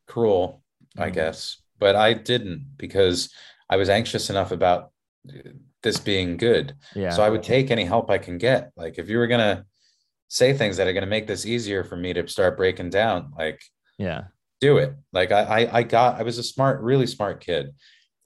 cruel, 0.07 0.63
I 0.97 1.11
Mhm. 1.11 1.15
guess, 1.15 1.59
but 1.79 1.97
I 1.97 2.15
didn't 2.15 2.77
because 2.77 3.31
I 3.69 3.77
was 3.77 3.89
anxious 3.91 4.31
enough 4.31 4.51
about 4.51 4.93
this 5.83 6.01
being 6.01 6.37
good. 6.37 6.75
Yeah. 6.95 7.11
So 7.11 7.23
I 7.23 7.29
would 7.31 7.43
take 7.43 7.71
any 7.71 7.85
help 7.85 8.11
I 8.11 8.19
can 8.19 8.39
get. 8.39 8.73
Like 8.77 8.99
if 8.99 9.09
you 9.09 9.19
were 9.19 9.27
gonna 9.27 9.67
say 10.29 10.53
things 10.53 10.77
that 10.77 10.87
are 10.87 10.93
gonna 10.93 11.07
make 11.07 11.27
this 11.27 11.47
easier 11.47 11.85
for 11.85 11.97
me 11.97 12.13
to 12.15 12.27
start 12.29 12.57
breaking 12.57 12.91
down, 12.91 13.33
like 13.37 13.61
yeah. 13.99 14.25
do 14.61 14.79
it. 14.79 14.95
Like 15.13 15.31
I 15.33 15.43
I, 15.65 15.79
I 15.79 15.83
got 15.83 16.19
I 16.19 16.23
was 16.23 16.39
a 16.39 16.43
smart, 16.43 16.81
really 16.81 17.07
smart 17.07 17.41
kid. 17.45 17.75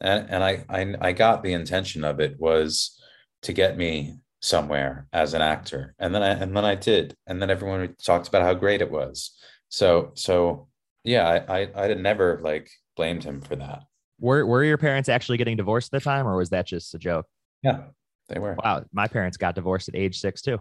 And 0.03 0.28
and 0.28 0.44
I, 0.44 0.64
I 0.68 0.94
I 1.00 1.12
got 1.12 1.42
the 1.42 1.55
intention 1.55 2.05
of 2.05 2.20
it 2.20 2.38
was 2.38 3.00
to 3.42 3.53
get 3.53 3.78
me 3.78 4.16
somewhere 4.40 5.07
as 5.12 5.32
an 5.32 5.40
actor. 5.40 5.94
And 5.98 6.14
then 6.14 6.22
I 6.22 6.30
and 6.30 6.55
then 6.55 6.64
I 6.64 6.74
did. 6.74 7.16
And 7.26 7.40
then 7.40 7.50
everyone 7.50 7.94
talked 8.03 8.28
about 8.28 8.42
how 8.42 8.55
great 8.55 8.82
it 8.82 8.90
was. 8.90 9.38
So 9.68 10.11
so 10.14 10.68
yeah, 11.05 11.42
I 11.48 11.61
I, 11.61 11.68
I 11.74 11.88
had 11.88 12.00
never 12.00 12.40
like 12.42 12.70
blamed 12.96 13.24
him 13.24 13.40
for 13.40 13.57
that. 13.57 13.84
Were 14.20 14.44
were 14.44 14.64
your 14.64 14.78
parents 14.78 15.09
actually 15.09 15.38
getting 15.38 15.57
divorced 15.57 15.94
at 15.94 16.00
the 16.00 16.05
time, 16.05 16.26
or 16.26 16.36
was 16.36 16.50
that 16.50 16.66
just 16.66 16.94
a 16.94 16.98
joke? 16.98 17.26
Yeah, 17.62 17.84
they 18.28 18.38
were. 18.38 18.57
Wow, 18.62 18.84
my 18.92 19.09
parents 19.09 19.36
got 19.36 19.55
divorced 19.55 19.88
at 19.88 19.96
age 19.96 20.20
six 20.20 20.42
too. 20.42 20.61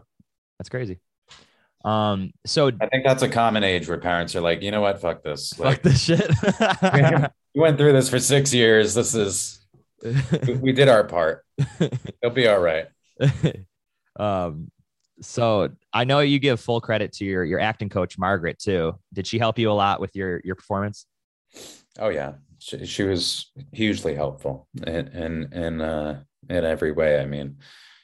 That's 0.58 0.70
crazy. 0.70 1.00
Um, 1.84 2.32
so 2.46 2.68
I 2.80 2.88
think 2.88 3.04
that's 3.04 3.24
a 3.24 3.30
common 3.30 3.64
age 3.64 3.88
where 3.88 3.98
parents 3.98 4.36
are 4.36 4.42
like, 4.42 4.62
you 4.62 4.70
know 4.70 4.82
what, 4.82 5.02
fuck 5.02 5.24
this. 5.24 5.54
fuck 5.54 5.82
this 5.82 6.00
shit. 6.00 6.30
we 7.54 7.62
went 7.62 7.78
through 7.78 7.94
this 7.94 8.10
for 8.10 8.20
six 8.20 8.54
years. 8.54 8.94
This 8.94 9.16
is 9.16 9.60
we- 10.62 10.74
did 10.74 10.90
our 10.90 11.04
part. 11.04 11.46
It'll 11.80 12.34
be 12.34 12.48
all 12.48 12.60
right. 12.60 12.88
um, 14.20 14.72
so 15.22 15.70
I 15.94 16.04
know 16.04 16.20
you 16.20 16.40
give 16.40 16.60
full 16.60 16.82
credit 16.82 17.14
to 17.14 17.26
your 17.26 17.44
your 17.44 17.60
acting 17.60 17.90
coach 17.90 18.18
Margaret 18.18 18.58
too. 18.60 18.96
Did 19.14 19.28
she 19.28 19.38
help 19.38 19.60
you 19.60 19.72
a 19.72 19.74
lot 19.74 20.00
with 20.00 20.16
your 20.16 20.42
your 20.44 20.56
performance? 20.56 21.06
Oh 22.00 22.10
yeah, 22.10 22.34
she, 22.60 22.86
she 22.86 23.04
was 23.04 23.52
hugely 23.72 24.16
helpful 24.16 24.68
in 24.86 25.08
in 25.10 25.54
in 25.54 25.82
uh, 25.82 26.24
in 26.50 26.66
every 26.66 26.92
way. 26.92 27.20
I 27.20 27.26
mean, 27.26 27.58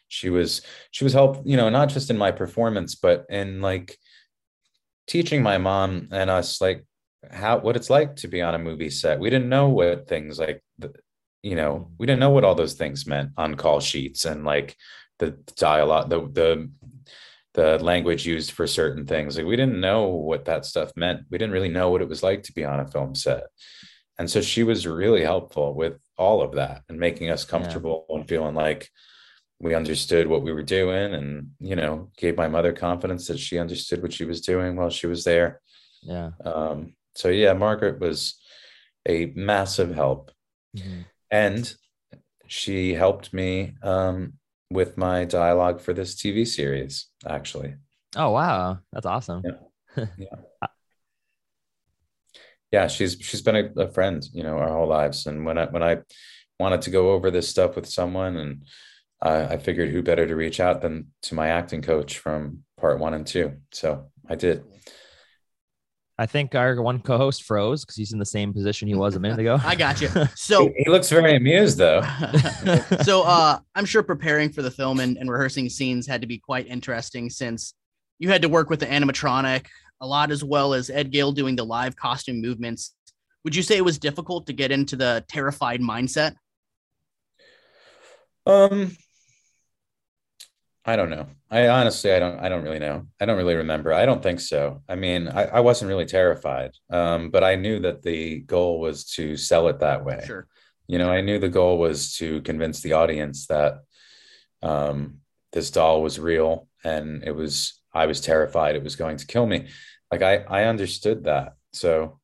she 0.07 0.29
was 0.29 0.61
she 0.91 1.03
was 1.03 1.13
help 1.13 1.41
you 1.45 1.57
know 1.57 1.69
not 1.69 1.89
just 1.89 2.09
in 2.09 2.17
my 2.17 2.31
performance, 2.31 2.95
but 2.95 3.25
in 3.29 3.61
like 3.61 3.97
teaching 5.07 5.41
my 5.41 5.57
mom 5.57 6.09
and 6.11 6.29
us 6.29 6.61
like 6.61 6.85
how 7.31 7.59
what 7.59 7.75
it's 7.75 7.89
like 7.89 8.15
to 8.17 8.27
be 8.27 8.41
on 8.41 8.55
a 8.55 8.59
movie 8.59 8.89
set. 8.89 9.19
We 9.19 9.29
didn't 9.29 9.49
know 9.49 9.69
what 9.69 10.07
things 10.07 10.39
like 10.39 10.63
the, 10.77 10.93
you 11.43 11.55
know 11.55 11.91
we 11.97 12.05
didn't 12.05 12.19
know 12.19 12.29
what 12.29 12.43
all 12.43 12.55
those 12.55 12.73
things 12.73 13.05
meant 13.05 13.31
on 13.37 13.55
call 13.55 13.79
sheets 13.79 14.25
and 14.25 14.43
like 14.43 14.75
the 15.19 15.31
dialogue 15.55 16.09
the 16.09 16.21
the 16.21 16.69
the 17.53 17.79
language 17.83 18.25
used 18.25 18.51
for 18.51 18.67
certain 18.67 19.07
things. 19.07 19.35
Like 19.35 19.47
we 19.47 19.55
didn't 19.55 19.81
know 19.81 20.09
what 20.09 20.45
that 20.45 20.63
stuff 20.63 20.91
meant. 20.95 21.21
We 21.31 21.39
didn't 21.39 21.53
really 21.53 21.69
know 21.69 21.89
what 21.89 22.03
it 22.03 22.09
was 22.09 22.21
like 22.21 22.43
to 22.43 22.53
be 22.53 22.63
on 22.63 22.79
a 22.79 22.87
film 22.87 23.15
set. 23.15 23.45
And 24.19 24.29
so 24.29 24.41
she 24.41 24.61
was 24.61 24.85
really 24.85 25.23
helpful 25.23 25.73
with 25.73 25.99
all 26.17 26.43
of 26.43 26.53
that 26.53 26.83
and 26.87 26.99
making 26.99 27.31
us 27.31 27.45
comfortable 27.45 28.05
and 28.09 28.27
feeling 28.27 28.53
like 28.53 28.89
we 29.59 29.73
understood 29.73 30.27
what 30.27 30.43
we 30.43 30.53
were 30.53 30.61
doing 30.61 31.15
and 31.15 31.49
you 31.59 31.75
know 31.75 32.11
gave 32.15 32.37
my 32.37 32.47
mother 32.47 32.73
confidence 32.73 33.27
that 33.27 33.39
she 33.39 33.57
understood 33.57 34.03
what 34.03 34.13
she 34.13 34.23
was 34.23 34.41
doing 34.41 34.75
while 34.75 34.91
she 34.91 35.07
was 35.07 35.23
there. 35.23 35.59
Yeah. 36.03 36.31
um, 36.45 36.93
so 37.17 37.29
yeah 37.29 37.53
margaret 37.53 37.99
was 37.99 38.39
a 39.07 39.31
massive 39.35 39.93
help. 39.95 40.31
Mhm. 40.75 41.05
and 41.31 41.73
she 42.47 42.93
helped 42.93 43.33
me 43.33 43.73
um, 43.83 44.33
with 44.71 44.97
my 44.97 45.25
dialogue 45.25 45.81
for 45.81 45.93
this 45.93 46.15
tv 46.15 46.47
series 46.47 47.07
actually. 47.25 47.75
Oh 48.15 48.31
wow, 48.31 48.79
that's 48.93 49.05
awesome. 49.05 49.43
yeah. 52.71 52.87
She's 52.87 53.17
she's 53.19 53.41
been 53.41 53.55
a, 53.55 53.81
a 53.81 53.87
friend 53.89 54.25
you 54.33 54.43
know 54.43 54.57
our 54.57 54.69
whole 54.69 54.87
lives. 54.87 55.25
And 55.27 55.45
when 55.45 55.57
i 55.57 55.65
when 55.65 55.83
i 55.83 55.97
wanted 56.59 56.81
to 56.83 56.91
go 56.91 57.11
over 57.11 57.29
this 57.31 57.49
stuff 57.49 57.75
with 57.75 57.87
someone 57.87 58.37
and 58.37 58.63
uh, 59.21 59.47
i 59.51 59.57
figured 59.57 59.89
who 59.89 60.01
better 60.01 60.25
to 60.27 60.35
reach 60.35 60.59
out 60.59 60.81
than 60.81 61.07
to 61.21 61.35
my 61.35 61.47
acting 61.49 61.81
coach 61.81 62.17
from 62.19 62.63
part 62.77 62.99
one 62.99 63.13
and 63.13 63.25
two. 63.27 63.53
So 63.71 64.09
i 64.29 64.35
did 64.35 64.63
I 66.19 66.25
think 66.25 66.55
our 66.55 66.81
one 66.81 66.99
co-host 66.99 67.43
froze 67.43 67.85
because 67.85 67.95
he's 67.95 68.11
in 68.11 68.19
the 68.19 68.25
same 68.25 68.51
position 68.51 68.87
he 68.87 68.95
was 68.95 69.15
a 69.15 69.19
minute 69.19 69.39
ago. 69.39 69.59
I 69.63 69.75
got 69.75 70.01
you. 70.01 70.09
So 70.35 70.67
he, 70.67 70.83
he 70.83 70.89
looks 70.89 71.09
very 71.09 71.35
amused 71.35 71.77
though 71.77 72.01
so 73.03 73.23
uh 73.23 73.59
I'm 73.75 73.85
sure 73.85 74.03
preparing 74.03 74.51
for 74.51 74.61
the 74.61 74.71
film 74.71 74.99
and, 74.99 75.17
and 75.17 75.29
rehearsing 75.29 75.69
scenes 75.69 76.07
had 76.07 76.21
to 76.21 76.27
be 76.27 76.37
quite 76.37 76.67
interesting 76.67 77.29
since 77.29 77.73
you 78.19 78.29
had 78.29 78.41
to 78.41 78.49
work 78.49 78.69
with 78.69 78.79
the 78.79 78.85
animatronic 78.85 79.67
a 80.01 80.07
lot 80.07 80.31
as 80.31 80.43
well 80.43 80.73
as 80.73 80.89
Ed 80.89 81.11
Gale 81.11 81.31
doing 81.31 81.55
the 81.55 81.65
live 81.65 81.95
costume 81.95 82.41
movements. 82.41 82.93
Would 83.43 83.55
you 83.55 83.63
say 83.63 83.77
it 83.77 83.85
was 83.85 83.97
difficult 83.97 84.47
to 84.47 84.53
get 84.53 84.71
into 84.71 84.95
the 84.95 85.23
terrified 85.27 85.81
mindset? 85.81 86.35
Um, 88.45 88.95
I 90.89 90.95
don't 90.95 91.09
know. 91.09 91.27
I 91.51 91.67
honestly, 91.67 92.13
I 92.13 92.19
don't, 92.19 92.39
I 92.39 92.47
don't 92.47 92.63
really 92.63 92.79
know. 92.79 93.07
I 93.19 93.25
don't 93.25 93.35
really 93.35 93.55
remember. 93.55 93.91
I 93.93 94.05
don't 94.05 94.23
think 94.23 94.39
so. 94.39 94.83
I 94.87 94.95
mean, 94.95 95.27
I, 95.27 95.43
I 95.43 95.59
wasn't 95.59 95.89
really 95.89 96.05
terrified. 96.05 96.71
Um, 96.89 97.29
but 97.29 97.43
I 97.43 97.55
knew 97.55 97.79
that 97.81 98.03
the 98.03 98.39
goal 98.39 98.79
was 98.79 99.03
to 99.15 99.35
sell 99.35 99.67
it 99.67 99.79
that 99.79 100.05
way. 100.05 100.23
Sure. 100.25 100.47
You 100.87 100.97
know, 100.97 101.11
I 101.11 101.19
knew 101.19 101.39
the 101.39 101.49
goal 101.49 101.77
was 101.77 102.13
to 102.19 102.41
convince 102.43 102.79
the 102.81 102.93
audience 102.93 103.47
that 103.47 103.79
um, 104.63 105.17
this 105.51 105.71
doll 105.71 106.01
was 106.01 106.19
real 106.19 106.69
and 106.85 107.21
it 107.25 107.35
was, 107.35 107.81
I 107.93 108.05
was 108.05 108.21
terrified 108.21 108.75
it 108.77 108.83
was 108.83 108.95
going 108.95 109.17
to 109.17 109.27
kill 109.27 109.45
me. 109.45 109.67
Like 110.09 110.21
I, 110.21 110.37
I 110.37 110.63
understood 110.63 111.25
that. 111.25 111.55
So 111.73 112.21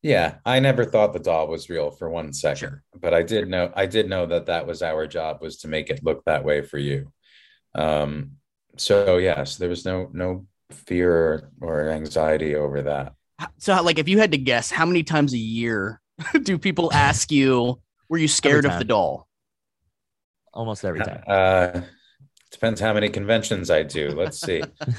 yeah, 0.00 0.36
I 0.46 0.60
never 0.60 0.84
thought 0.84 1.12
the 1.12 1.18
doll 1.18 1.48
was 1.48 1.68
real 1.68 1.90
for 1.90 2.08
one 2.08 2.32
second, 2.32 2.58
Sure. 2.58 2.82
but 3.00 3.14
I 3.14 3.24
did 3.24 3.48
know, 3.48 3.72
I 3.74 3.86
did 3.86 4.08
know 4.08 4.26
that 4.26 4.46
that 4.46 4.64
was 4.64 4.80
our 4.80 5.08
job 5.08 5.42
was 5.42 5.56
to 5.58 5.68
make 5.68 5.90
it 5.90 6.04
look 6.04 6.24
that 6.24 6.44
way 6.44 6.62
for 6.62 6.78
you. 6.78 7.12
Um, 7.78 8.32
so 8.76 9.16
yeah, 9.18 9.44
so 9.44 9.60
there 9.60 9.68
was 9.68 9.84
no, 9.84 10.10
no 10.12 10.46
fear 10.70 11.50
or 11.60 11.90
anxiety 11.90 12.54
over 12.54 12.82
that. 12.82 13.14
So 13.58 13.80
like 13.82 13.98
if 13.98 14.08
you 14.08 14.18
had 14.18 14.32
to 14.32 14.38
guess 14.38 14.70
how 14.70 14.84
many 14.84 15.02
times 15.02 15.32
a 15.32 15.38
year 15.38 16.00
do 16.42 16.58
people 16.58 16.92
ask 16.92 17.30
you 17.30 17.80
were 18.08 18.18
you 18.18 18.28
scared 18.28 18.64
of 18.64 18.78
the 18.78 18.84
doll? 18.84 19.28
Almost 20.52 20.84
every 20.84 21.00
time. 21.00 21.22
Uh, 21.26 21.80
depends 22.50 22.80
how 22.80 22.92
many 22.92 23.08
conventions 23.08 23.70
I 23.70 23.82
do. 23.82 24.10
Let's 24.10 24.40
see. 24.40 24.62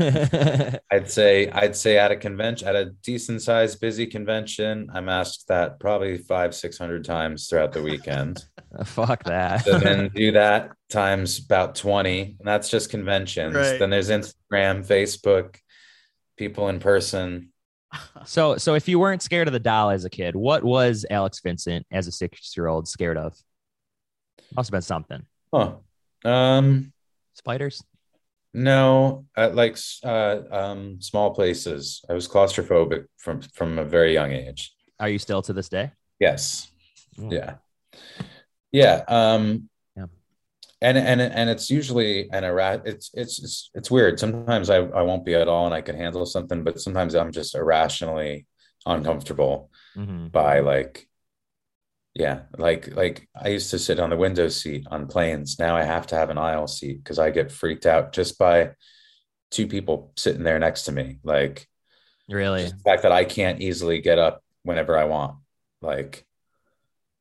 I'd 0.92 1.10
say 1.10 1.50
I'd 1.50 1.76
say 1.76 1.98
at 1.98 2.12
a 2.12 2.16
convention 2.16 2.68
at 2.68 2.76
a 2.76 2.92
decent 3.04 3.42
sized 3.42 3.82
busy 3.82 4.06
convention, 4.06 4.90
I'm 4.94 5.10
asked 5.10 5.48
that 5.48 5.80
probably 5.80 6.18
five 6.18 6.54
six 6.56 6.78
hundred 6.78 7.04
times 7.04 7.48
throughout 7.48 7.74
the 7.74 7.82
weekend. 7.82 8.46
Fuck 8.86 9.24
that. 9.24 9.66
and 9.68 9.82
then 9.82 10.10
do 10.16 10.32
that 10.34 10.72
times 10.90 11.40
about 11.40 11.76
twenty. 11.76 12.36
And 12.40 12.48
that's 12.48 12.70
just 12.70 12.90
conventions. 12.90 13.56
Right. 13.56 13.80
Then 13.80 13.90
there's 13.90 14.10
Instagram, 14.10 14.86
Facebook, 14.86 15.58
people 16.38 16.70
in 16.70 16.80
person. 16.80 17.52
so, 18.26 18.58
so 18.58 18.76
if 18.76 18.88
you 18.88 19.00
weren't 19.00 19.22
scared 19.22 19.48
of 19.48 19.54
the 19.54 19.60
doll 19.60 19.90
as 19.90 20.06
a 20.06 20.10
kid, 20.10 20.36
what 20.36 20.64
was 20.64 21.06
Alex 21.10 21.40
Vincent 21.40 21.86
as 21.92 22.08
a 22.08 22.12
six-year-old 22.12 22.88
scared 22.88 23.18
of? 23.18 23.36
Must 24.56 24.68
have 24.68 24.72
been 24.72 24.82
something. 24.82 25.26
Huh. 25.54 25.76
Um. 26.24 26.94
Spiders. 27.34 27.84
No, 28.54 29.26
uh, 29.38 29.50
like 29.54 29.78
uh, 30.04 30.40
um, 30.52 31.02
small 31.02 31.34
places. 31.36 32.04
I 32.10 32.14
was 32.14 32.28
claustrophobic 32.28 33.06
from 33.18 33.42
from 33.42 33.78
a 33.78 33.86
very 33.86 34.14
young 34.14 34.32
age. 34.32 34.76
Are 35.00 35.10
you 35.10 35.20
still 35.20 35.42
to 35.44 35.54
this 35.54 35.70
day? 35.70 35.92
Yes. 36.20 36.72
Mm. 37.18 37.32
Yeah. 37.32 37.56
Yeah. 38.72 39.04
Um 39.08 39.70
Yeah. 39.96 40.06
and 40.82 40.98
and 40.98 41.22
and 41.22 41.50
it's 41.50 41.70
usually 41.70 42.30
an 42.32 42.44
errat 42.44 42.86
it's 42.86 43.12
it's 43.14 43.40
it's 43.44 43.70
it's 43.74 43.92
weird. 43.92 44.20
Sometimes 44.20 44.70
I, 44.70 44.78
I 44.78 45.02
won't 45.02 45.26
be 45.26 45.36
at 45.36 45.48
all 45.48 45.66
and 45.66 45.74
I 45.76 45.82
can 45.82 45.96
handle 45.98 46.26
something, 46.26 46.64
but 46.64 46.80
sometimes 46.80 47.16
I'm 47.16 47.32
just 47.32 47.56
irrationally 47.56 48.46
uncomfortable 48.86 49.72
Mhm. 49.98 50.32
by 50.32 50.60
like 50.62 51.06
yeah, 52.16 52.42
like 52.58 52.94
like 52.96 53.28
I 53.36 53.50
used 53.50 53.70
to 53.72 53.80
sit 53.80 54.00
on 54.00 54.10
the 54.10 54.18
window 54.18 54.50
seat 54.50 54.86
on 54.92 55.08
planes. 55.08 55.58
Now 55.60 55.76
I 55.78 55.84
have 55.84 56.08
to 56.08 56.16
have 56.16 56.30
an 56.30 56.38
aisle 56.38 56.68
seat 56.68 57.04
because 57.04 57.20
I 57.20 57.30
get 57.32 57.52
freaked 57.52 57.86
out 57.86 58.14
just 58.14 58.38
by 58.38 58.72
two 59.52 59.68
people 59.68 60.12
sitting 60.18 60.44
there 60.44 60.60
next 60.60 60.84
to 60.84 60.92
me. 60.92 61.20
Like 61.24 61.68
Really? 62.30 62.66
the 62.66 62.78
fact 62.86 63.04
that 63.04 63.12
I 63.12 63.26
can't 63.26 63.62
easily 63.62 64.02
get 64.02 64.20
up 64.20 64.44
whenever 64.64 64.98
I 64.98 65.06
want. 65.06 65.38
Like 65.82 66.26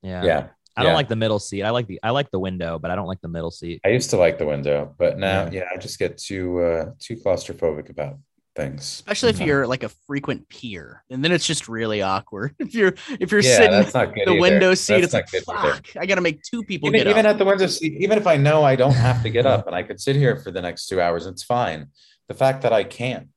Yeah. 0.02 0.24
yeah. 0.24 0.48
I 0.78 0.82
don't 0.84 0.94
like 0.94 1.08
the 1.08 1.16
middle 1.16 1.38
seat. 1.38 1.62
I 1.64 1.70
like 1.70 1.86
the 1.86 2.00
I 2.02 2.10
like 2.10 2.30
the 2.30 2.38
window, 2.38 2.78
but 2.78 2.90
I 2.90 2.94
don't 2.96 3.06
like 3.06 3.20
the 3.20 3.28
middle 3.28 3.50
seat. 3.50 3.80
I 3.84 3.88
used 3.88 4.10
to 4.10 4.16
like 4.16 4.38
the 4.38 4.46
window, 4.46 4.94
but 4.98 5.18
now, 5.18 5.44
Yeah. 5.44 5.50
yeah, 5.52 5.64
I 5.72 5.76
just 5.78 5.98
get 5.98 6.18
too 6.18 6.60
uh, 6.60 6.90
too 6.98 7.16
claustrophobic 7.16 7.90
about 7.90 8.18
things. 8.56 8.82
Especially 8.82 9.30
if 9.30 9.38
Yeah. 9.38 9.46
you're 9.46 9.66
like 9.66 9.82
a 9.84 9.88
frequent 10.06 10.48
peer. 10.48 11.04
And 11.10 11.22
then 11.24 11.30
it's 11.32 11.46
just 11.46 11.68
really 11.68 12.02
awkward. 12.02 12.54
If 12.60 12.74
you're 12.74 12.94
if 13.20 13.30
you're 13.30 13.40
Yeah, 13.40 13.56
sitting 13.56 13.70
that's 13.72 13.94
not 13.94 14.14
good. 14.14 14.26
the 14.26 14.32
either. 14.32 14.40
window 14.40 14.74
seat, 14.74 15.00
That's 15.02 15.14
it's 15.14 15.14
like 15.14 15.24
not 15.24 15.62
good 15.62 15.70
either. 15.70 15.74
fuck. 15.74 15.96
I 16.02 16.06
gotta 16.06 16.20
make 16.20 16.42
two 16.42 16.62
people 16.64 16.88
Even, 16.88 16.98
get 17.00 17.06
even 17.10 17.26
up. 17.26 17.32
at 17.32 17.38
the 17.38 17.44
window 17.44 17.66
seat, 17.66 17.94
even 18.00 18.18
if 18.18 18.26
I 18.26 18.36
know 18.36 18.64
I 18.64 18.74
don't 18.76 18.94
have 18.94 19.22
to 19.22 19.30
get 19.30 19.46
up 19.46 19.66
and 19.66 19.76
I 19.76 19.82
could 19.82 20.00
sit 20.00 20.16
here 20.16 20.36
for 20.36 20.50
the 20.50 20.60
next 20.62 20.86
two 20.88 21.00
hours, 21.00 21.26
it's 21.26 21.42
fine. 21.42 21.88
The 22.28 22.34
fact 22.34 22.62
that 22.62 22.72
I 22.72 22.84
can't 22.84 23.28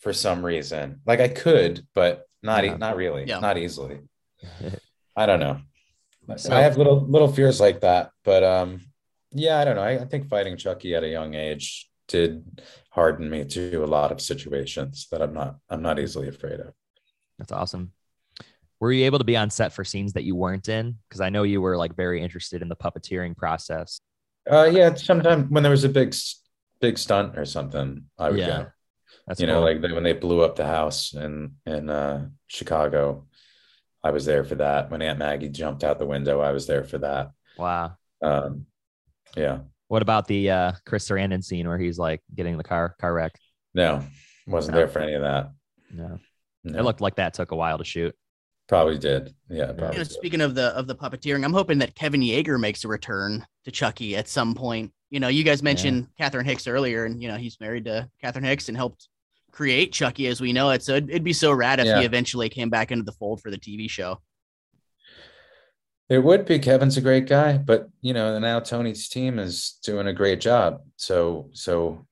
for 0.00 0.12
some 0.12 0.44
reason. 0.44 1.00
Like 1.06 1.20
I 1.20 1.28
could, 1.28 1.86
but 1.94 2.24
not 2.42 2.64
e- 2.64 2.74
not 2.76 2.96
really, 2.96 3.24
Yeah. 3.26 3.38
not 3.40 3.56
easily. 3.58 4.00
I 5.16 5.26
don't 5.26 5.40
know. 5.40 5.60
So- 6.36 6.54
I 6.54 6.60
have 6.60 6.76
little 6.78 7.00
little 7.06 7.28
fears 7.28 7.60
like 7.60 7.80
that, 7.80 8.10
but 8.24 8.42
um, 8.42 8.80
yeah, 9.32 9.58
I 9.58 9.64
don't 9.64 9.76
know. 9.76 9.82
I, 9.82 10.00
I 10.00 10.04
think 10.04 10.28
fighting 10.28 10.56
Chucky 10.56 10.94
at 10.94 11.04
a 11.04 11.08
young 11.08 11.34
age 11.34 11.88
did 12.08 12.44
harden 12.90 13.28
me 13.30 13.44
to 13.44 13.82
a 13.82 13.86
lot 13.86 14.12
of 14.12 14.20
situations 14.20 15.08
that 15.10 15.20
I'm 15.22 15.34
not 15.34 15.56
I'm 15.68 15.82
not 15.82 15.98
easily 15.98 16.28
afraid 16.28 16.60
of. 16.60 16.72
That's 17.38 17.52
awesome. 17.52 17.92
Were 18.80 18.92
you 18.92 19.06
able 19.06 19.18
to 19.18 19.24
be 19.24 19.36
on 19.36 19.50
set 19.50 19.72
for 19.72 19.84
scenes 19.84 20.12
that 20.14 20.24
you 20.24 20.34
weren't 20.36 20.68
in? 20.68 20.96
Because 21.08 21.20
I 21.20 21.30
know 21.30 21.42
you 21.42 21.60
were 21.60 21.76
like 21.76 21.96
very 21.96 22.20
interested 22.22 22.60
in 22.62 22.68
the 22.68 22.76
puppeteering 22.76 23.36
process. 23.36 24.00
Uh, 24.50 24.64
yeah, 24.70 24.94
sometimes 24.94 25.48
when 25.50 25.62
there 25.62 25.70
was 25.70 25.84
a 25.84 25.88
big 25.88 26.14
big 26.80 26.98
stunt 26.98 27.38
or 27.38 27.44
something, 27.44 28.04
I 28.18 28.30
would 28.30 28.38
Yeah. 28.38 28.46
go. 28.46 28.66
That's 29.26 29.40
you 29.40 29.46
know, 29.46 29.62
like 29.62 29.80
when 29.80 30.02
they 30.02 30.12
blew 30.12 30.42
up 30.42 30.56
the 30.56 30.66
house 30.66 31.14
in 31.14 31.54
in 31.64 31.88
uh, 31.88 32.28
Chicago, 32.46 33.26
I 34.04 34.10
was 34.10 34.24
there 34.26 34.44
for 34.44 34.54
that. 34.56 34.90
When 34.90 35.00
Aunt 35.02 35.18
Maggie 35.18 35.48
jumped 35.48 35.82
out 35.82 35.98
the 35.98 36.06
window, 36.06 36.40
I 36.40 36.52
was 36.52 36.66
there 36.66 36.84
for 36.84 36.98
that. 36.98 37.30
wow. 37.58 37.96
Um, 38.22 38.66
yeah, 39.36 39.58
What 39.88 40.02
about 40.02 40.28
the 40.28 40.50
uh, 40.50 40.72
Chris 40.86 41.08
Sarandon 41.08 41.42
scene 41.42 41.66
where 41.66 41.78
he's 41.78 41.98
like 41.98 42.22
getting 42.34 42.56
the 42.56 42.64
car 42.64 42.94
car 43.00 43.12
wreck? 43.12 43.32
no, 43.74 44.04
wasn't 44.46 44.74
No. 44.74 44.78
there 44.80 44.88
for 44.88 45.00
any 45.00 45.14
of 45.14 45.22
that. 45.22 45.50
No, 45.92 46.18
No, 46.62 46.78
it 46.78 46.82
looked 46.84 47.00
like 47.00 47.16
that 47.16 47.34
took 47.34 47.50
a 47.50 47.56
while 47.56 47.78
to 47.78 47.84
shoot. 47.84 48.14
probably 48.68 48.98
did. 48.98 49.34
Yeah, 49.50 49.68
You 49.68 49.74
probably 49.74 49.98
know, 49.98 50.04
did. 50.04 50.10
speaking 50.12 50.40
of 50.40 50.54
the 50.54 50.68
of 50.76 50.86
the 50.86 50.94
puppeteering, 50.94 51.44
I'm 51.44 51.52
hoping 51.52 51.78
that 51.78 51.94
Kevin 51.94 52.20
Yagher 52.20 52.58
makes 52.60 52.84
a 52.84 52.88
return 52.88 53.44
to 53.64 53.70
Chucky 53.70 54.16
at 54.16 54.28
some 54.28 54.54
point. 54.54 54.92
You 55.10 55.20
know, 55.20 55.28
you 55.28 55.44
guys 55.44 55.62
mentioned 55.62 56.08
Catherine 56.18 56.46
Hicks 56.46 56.66
earlier, 56.66 57.04
and 57.04 57.20
you 57.20 57.28
know 57.28 57.36
he's 57.36 57.58
married 57.60 57.84
to 57.86 58.08
Catherine 58.22 58.44
Hicks 58.44 58.68
and 58.68 58.76
helped 58.76 59.08
create 59.54 59.92
Chucky 59.92 60.26
as 60.26 60.40
we 60.40 60.52
know 60.52 60.70
it. 60.70 60.82
So 60.82 60.96
it'd, 60.96 61.08
it'd 61.08 61.22
be 61.22 61.32
so 61.32 61.52
rad 61.52 61.78
if 61.78 61.86
Yeah. 61.86 62.00
he 62.00 62.04
eventually 62.04 62.48
came 62.48 62.70
back 62.70 62.90
into 62.90 63.04
the 63.04 63.12
fold 63.12 63.40
for 63.40 63.52
the 63.52 63.56
TV 63.58 63.88
show. 63.88 64.20
It 66.08 66.18
would 66.18 66.44
be. 66.44 66.58
Kevin's 66.58 66.96
a 66.96 67.00
great 67.00 67.26
guy, 67.26 67.56
but 67.56 67.88
you 68.00 68.12
know, 68.12 68.38
now 68.40 68.58
Tony's 68.60 69.08
team 69.08 69.38
is 69.38 69.78
doing 69.84 70.08
a 70.08 70.12
great 70.12 70.40
job. 70.40 70.82
So, 70.96 71.50
so 71.52 72.04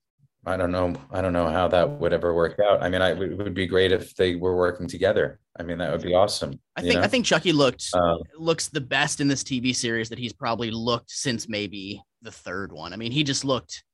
I 0.47 0.57
don't 0.57 0.71
know. 0.71 0.95
I 1.11 1.21
don't 1.21 1.33
know 1.35 1.49
how 1.49 1.69
that 1.69 1.91
would 1.91 2.13
ever 2.13 2.33
work 2.33 2.59
out. 2.59 2.81
I 2.83 2.89
mean, 2.89 3.03
I 3.03 3.11
it 3.11 3.37
would 3.37 3.55
be 3.55 3.67
great 3.67 3.93
if 3.93 4.15
they 4.15 4.37
were 4.37 4.57
working 4.57 4.87
together. 4.89 5.41
I 5.59 5.65
mean, 5.65 5.79
that 5.79 5.91
would 5.93 6.03
be 6.03 6.15
awesome. 6.15 6.59
I 6.77 6.81
think 6.83 7.01
I 7.01 7.09
think 7.09 7.27
Chucky 7.27 7.53
looked 7.53 7.85
Um, 7.93 8.21
looks 8.39 8.69
the 8.69 8.81
best 8.81 9.21
in 9.21 9.29
this 9.29 9.43
TV 9.43 9.75
series 9.75 10.09
that 10.09 10.19
he's 10.19 10.33
probably 10.33 10.71
looked 10.71 11.11
since 11.11 11.49
maybe 11.49 12.01
the 12.23 12.33
third 12.33 12.73
one. 12.73 12.93
I 12.93 12.97
mean, 12.97 13.13
he 13.13 13.25
just 13.25 13.45
looked 13.45 13.85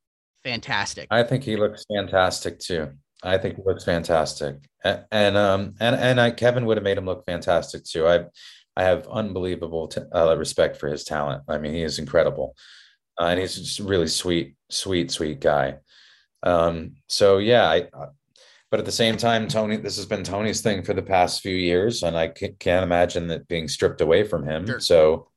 fantastic. 0.45 1.09
I 1.11 1.23
think 1.25 1.43
he 1.45 1.57
looks 1.57 1.85
fantastic 1.93 2.59
too. 2.61 2.91
I 3.23 3.39
think 3.39 3.57
he 3.57 3.62
looks 3.64 3.85
fantastic, 3.85 4.57
and, 4.85 5.05
and 5.11 5.37
um 5.37 5.75
and 5.81 5.97
and 5.97 6.21
I, 6.21 6.31
Kevin 6.31 6.66
would 6.66 6.77
have 6.77 6.85
made 6.85 6.99
him 6.99 7.07
look 7.07 7.27
fantastic 7.27 7.85
too. 7.85 8.07
I 8.07 8.27
I 8.77 8.85
have 8.85 9.09
unbelievable 9.09 9.89
t- 9.89 10.01
uh, 10.14 10.37
respect 10.39 10.77
for 10.77 10.89
his 10.89 11.05
talent. 11.05 11.43
I 11.49 11.59
mean, 11.59 11.75
he 11.75 11.83
is 11.83 11.99
incredible, 11.99 12.57
uh, 13.21 13.27
and 13.27 13.41
he's 13.41 13.57
just 13.57 13.81
really 13.81 14.07
sweet, 14.09 14.55
sweet, 14.71 15.11
sweet 15.11 15.41
guy. 15.41 15.79
Um, 16.43 16.97
so 17.09 17.39
yeah, 17.39 17.69
I. 17.69 17.89
uh, 17.93 18.11
But 18.71 18.81
at 18.81 18.87
the 18.87 18.93
same 18.93 19.16
time, 19.16 19.49
Tony, 19.49 19.77
this 19.79 19.97
has 19.97 20.07
been 20.07 20.25
Tony's 20.25 20.61
thing 20.61 20.83
for 20.85 20.95
the 20.95 21.03
past 21.03 21.41
few 21.43 21.57
years, 21.57 22.03
and 22.03 22.16
I 22.19 22.29
can't 22.29 22.85
imagine 22.85 23.29
that 23.29 23.49
being 23.49 23.69
stripped 23.69 24.01
away 24.03 24.25
from 24.25 24.45
him. 24.47 24.66
Sure. 24.66 24.81
So, 24.81 25.29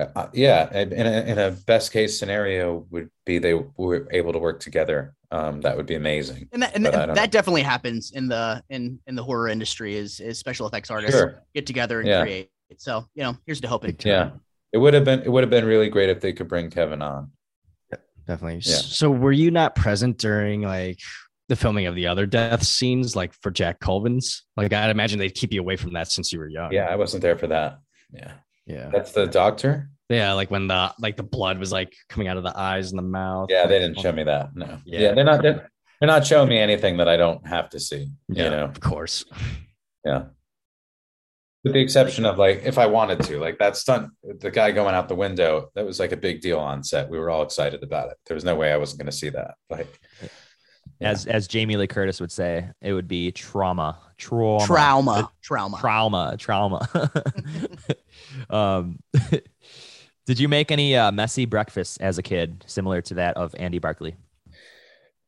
uh, 0.00 0.06
uh, 0.16 0.28
yeah, 0.32 0.72
in 0.72 0.92
a, 1.06 1.20
in 1.32 1.38
a 1.38 1.50
best 1.66 1.92
case 1.92 2.18
scenario, 2.18 2.86
would 2.90 3.10
be 3.26 3.38
they 3.38 3.54
were 3.54 4.08
able 4.10 4.32
to 4.32 4.38
work 4.38 4.60
together. 4.60 5.14
Um, 5.30 5.60
that 5.60 5.76
would 5.76 5.84
be 5.86 5.94
amazing. 5.94 6.48
and 6.52 6.62
that, 6.62 6.74
and 6.74 6.86
that, 6.86 6.92
don't 7.06 7.14
that 7.14 7.30
definitely 7.30 7.62
happens 7.62 8.12
in 8.12 8.28
the 8.28 8.62
in 8.70 8.98
in 9.06 9.14
the 9.14 9.22
horror 9.22 9.48
industry 9.48 9.94
is 9.96 10.20
is 10.20 10.38
special 10.38 10.66
effects 10.66 10.90
artists 10.90 11.18
Sure. 11.18 11.42
get 11.54 11.66
together 11.66 12.00
and 12.00 12.08
Yeah. 12.08 12.22
create. 12.22 12.50
So 12.78 13.06
you 13.14 13.22
know, 13.24 13.36
here's 13.46 13.60
to 13.62 13.68
hoping. 13.68 13.96
Yeah, 14.04 14.30
it 14.72 14.78
would 14.78 14.94
have 14.94 15.04
been 15.04 15.20
it 15.20 15.28
would 15.30 15.42
have 15.42 15.50
been 15.50 15.64
really 15.66 15.90
great 15.90 16.08
if 16.08 16.20
they 16.20 16.32
could 16.32 16.48
bring 16.48 16.70
Kevin 16.70 17.02
on. 17.02 17.30
Definitely. 18.26 18.60
Yeah. 18.64 18.76
So 18.76 19.10
were 19.10 19.32
you 19.32 19.50
not 19.50 19.74
present 19.74 20.18
during 20.18 20.62
like 20.62 20.98
the 21.48 21.56
filming 21.56 21.86
of 21.86 21.94
the 21.94 22.06
other 22.06 22.26
death 22.26 22.62
scenes, 22.62 23.16
like 23.16 23.32
for 23.34 23.50
Jack 23.50 23.80
Colvin's? 23.80 24.44
Like 24.56 24.72
I'd 24.72 24.90
imagine 24.90 25.18
they'd 25.18 25.34
keep 25.34 25.52
you 25.52 25.60
away 25.60 25.76
from 25.76 25.94
that 25.94 26.10
since 26.12 26.32
you 26.32 26.38
were 26.38 26.48
young. 26.48 26.72
Yeah, 26.72 26.86
I 26.88 26.96
wasn't 26.96 27.22
there 27.22 27.38
for 27.38 27.46
that. 27.48 27.78
Yeah, 28.12 28.32
Yeah. 28.66 28.90
that's 28.92 29.12
the 29.12 29.26
doctor. 29.26 29.88
Yeah. 30.08 30.32
Like 30.34 30.50
when 30.50 30.68
the 30.68 30.92
like 30.98 31.16
the 31.16 31.22
blood 31.22 31.58
was 31.58 31.70
like 31.72 31.94
coming 32.08 32.28
out 32.28 32.36
of 32.36 32.42
the 32.42 32.56
eyes 32.58 32.90
and 32.92 32.98
the 32.98 33.02
mouth. 33.02 33.48
Yeah, 33.50 33.66
they 33.66 33.78
didn't 33.78 34.00
show 34.00 34.12
me 34.12 34.24
that. 34.24 34.54
No. 34.54 34.78
Yeah. 34.84 35.00
Yeah, 35.00 35.12
they're 35.14 35.24
not 35.24 35.42
they're, 35.42 35.70
they're 36.00 36.06
not 36.06 36.26
showing 36.26 36.48
me 36.48 36.58
anything 36.58 36.96
that 36.98 37.08
I 37.08 37.16
don't 37.16 37.46
have 37.46 37.68
to 37.70 37.80
see. 37.80 38.08
Yeah, 38.28 38.44
You 38.44 38.50
know. 38.50 38.64
of 38.64 38.80
course. 38.80 39.24
Yeah. 40.04 40.24
With 41.64 41.72
the 41.74 41.80
exception 41.80 42.24
of 42.24 42.38
like 42.38 42.62
if 42.64 42.78
I 42.78 42.86
wanted 42.86 43.20
to, 43.24 43.38
like 43.40 43.58
that 43.58 43.76
stunt, 43.76 44.12
the 44.22 44.50
guy 44.50 44.70
going 44.70 44.94
out 44.94 45.08
the 45.08 45.16
window, 45.16 45.70
that 45.74 45.84
was 45.84 45.98
like 45.98 46.12
a 46.12 46.16
big 46.16 46.40
deal 46.40 46.58
on 46.60 46.84
set. 46.84 47.10
We 47.10 47.18
were 47.18 47.30
all 47.30 47.42
excited 47.42 47.82
about 47.82 48.10
it. 48.10 48.16
There 48.26 48.36
was 48.36 48.44
no 48.44 48.54
way 48.54 48.72
I 48.72 48.76
wasn't 48.76 49.00
going 49.00 49.10
to 49.10 49.16
see 49.16 49.28
that. 49.30 49.54
Like, 49.68 49.98
Yeah. 51.00 51.10
As 51.10 51.26
as 51.26 51.46
Jamie 51.46 51.76
Lee 51.76 51.86
Curtis 51.86 52.20
would 52.20 52.32
say, 52.32 52.70
it 52.80 52.92
would 52.92 53.06
be 53.08 53.30
trauma, 53.32 53.98
trauma, 54.16 54.64
Trauma, 54.66 55.30
trauma. 55.42 55.76
trauma, 55.78 56.36
trauma. 56.38 56.88
um, 58.50 58.98
did 60.28 60.38
you 60.38 60.46
make 60.48 60.70
any 60.70 60.94
uh, 60.94 61.10
messy 61.10 61.46
breakfasts 61.46 61.96
as 61.96 62.18
a 62.18 62.22
kid, 62.22 62.62
similar 62.68 63.00
to 63.02 63.14
that 63.14 63.36
of 63.38 63.54
Andy 63.58 63.78
Barclay? 63.78 64.14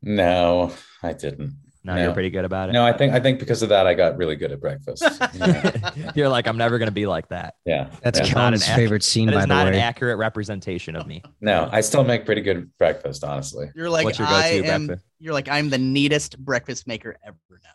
no, 0.03 0.73
I 1.03 1.13
didn't. 1.13 1.57
No, 1.83 1.95
No. 1.95 2.03
you're 2.05 2.13
pretty 2.13 2.29
good 2.29 2.45
about 2.45 2.69
it. 2.69 2.73
No, 2.73 2.85
I 2.85 2.93
think 2.93 3.15
I 3.15 3.21
think 3.21 3.39
because 3.39 3.63
of 3.63 3.71
that, 3.71 3.87
I 3.87 3.95
got 3.95 4.19
really 4.19 4.37
good 4.37 4.53
at 4.53 4.61
breakfast. 4.61 5.03
Yeah. 5.35 6.13
you're 6.15 6.29
like, 6.29 6.47
I'm 6.47 6.59
never 6.59 6.79
gonna 6.79 6.91
be 6.91 7.07
like 7.07 7.29
that. 7.29 7.55
yeah. 7.65 7.89
That's 8.03 8.19
yeah. 8.19 8.27
not 8.27 8.33
Kellen's 8.53 8.67
an 8.67 8.73
ac- 8.75 8.77
favorite 8.83 9.03
scene, 9.03 9.27
That 9.29 9.33
by 9.35 9.39
is 9.41 9.45
the 9.45 9.55
not 9.55 9.67
an 9.69 9.75
accurate 9.77 10.19
representation 10.19 10.95
of 10.97 11.07
me. 11.07 11.23
No, 11.41 11.69
I 11.73 11.81
still 11.81 12.05
make 12.05 12.27
pretty 12.27 12.43
good 12.43 12.71
breakfast, 12.79 13.25
honestly. 13.25 13.71
You're 13.75 13.89
like 13.89 14.05
What's 14.05 14.19
your 14.19 14.29
I 14.29 14.59
go-to 14.59 14.69
am. 14.71 14.87
breakfast? 14.89 15.09
You're 15.21 15.33
like 15.35 15.49
I'm 15.49 15.71
the 15.71 15.79
neatest 15.79 16.39
breakfast 16.39 16.87
maker 16.87 17.17
ever 17.27 17.37
now. 17.65 17.71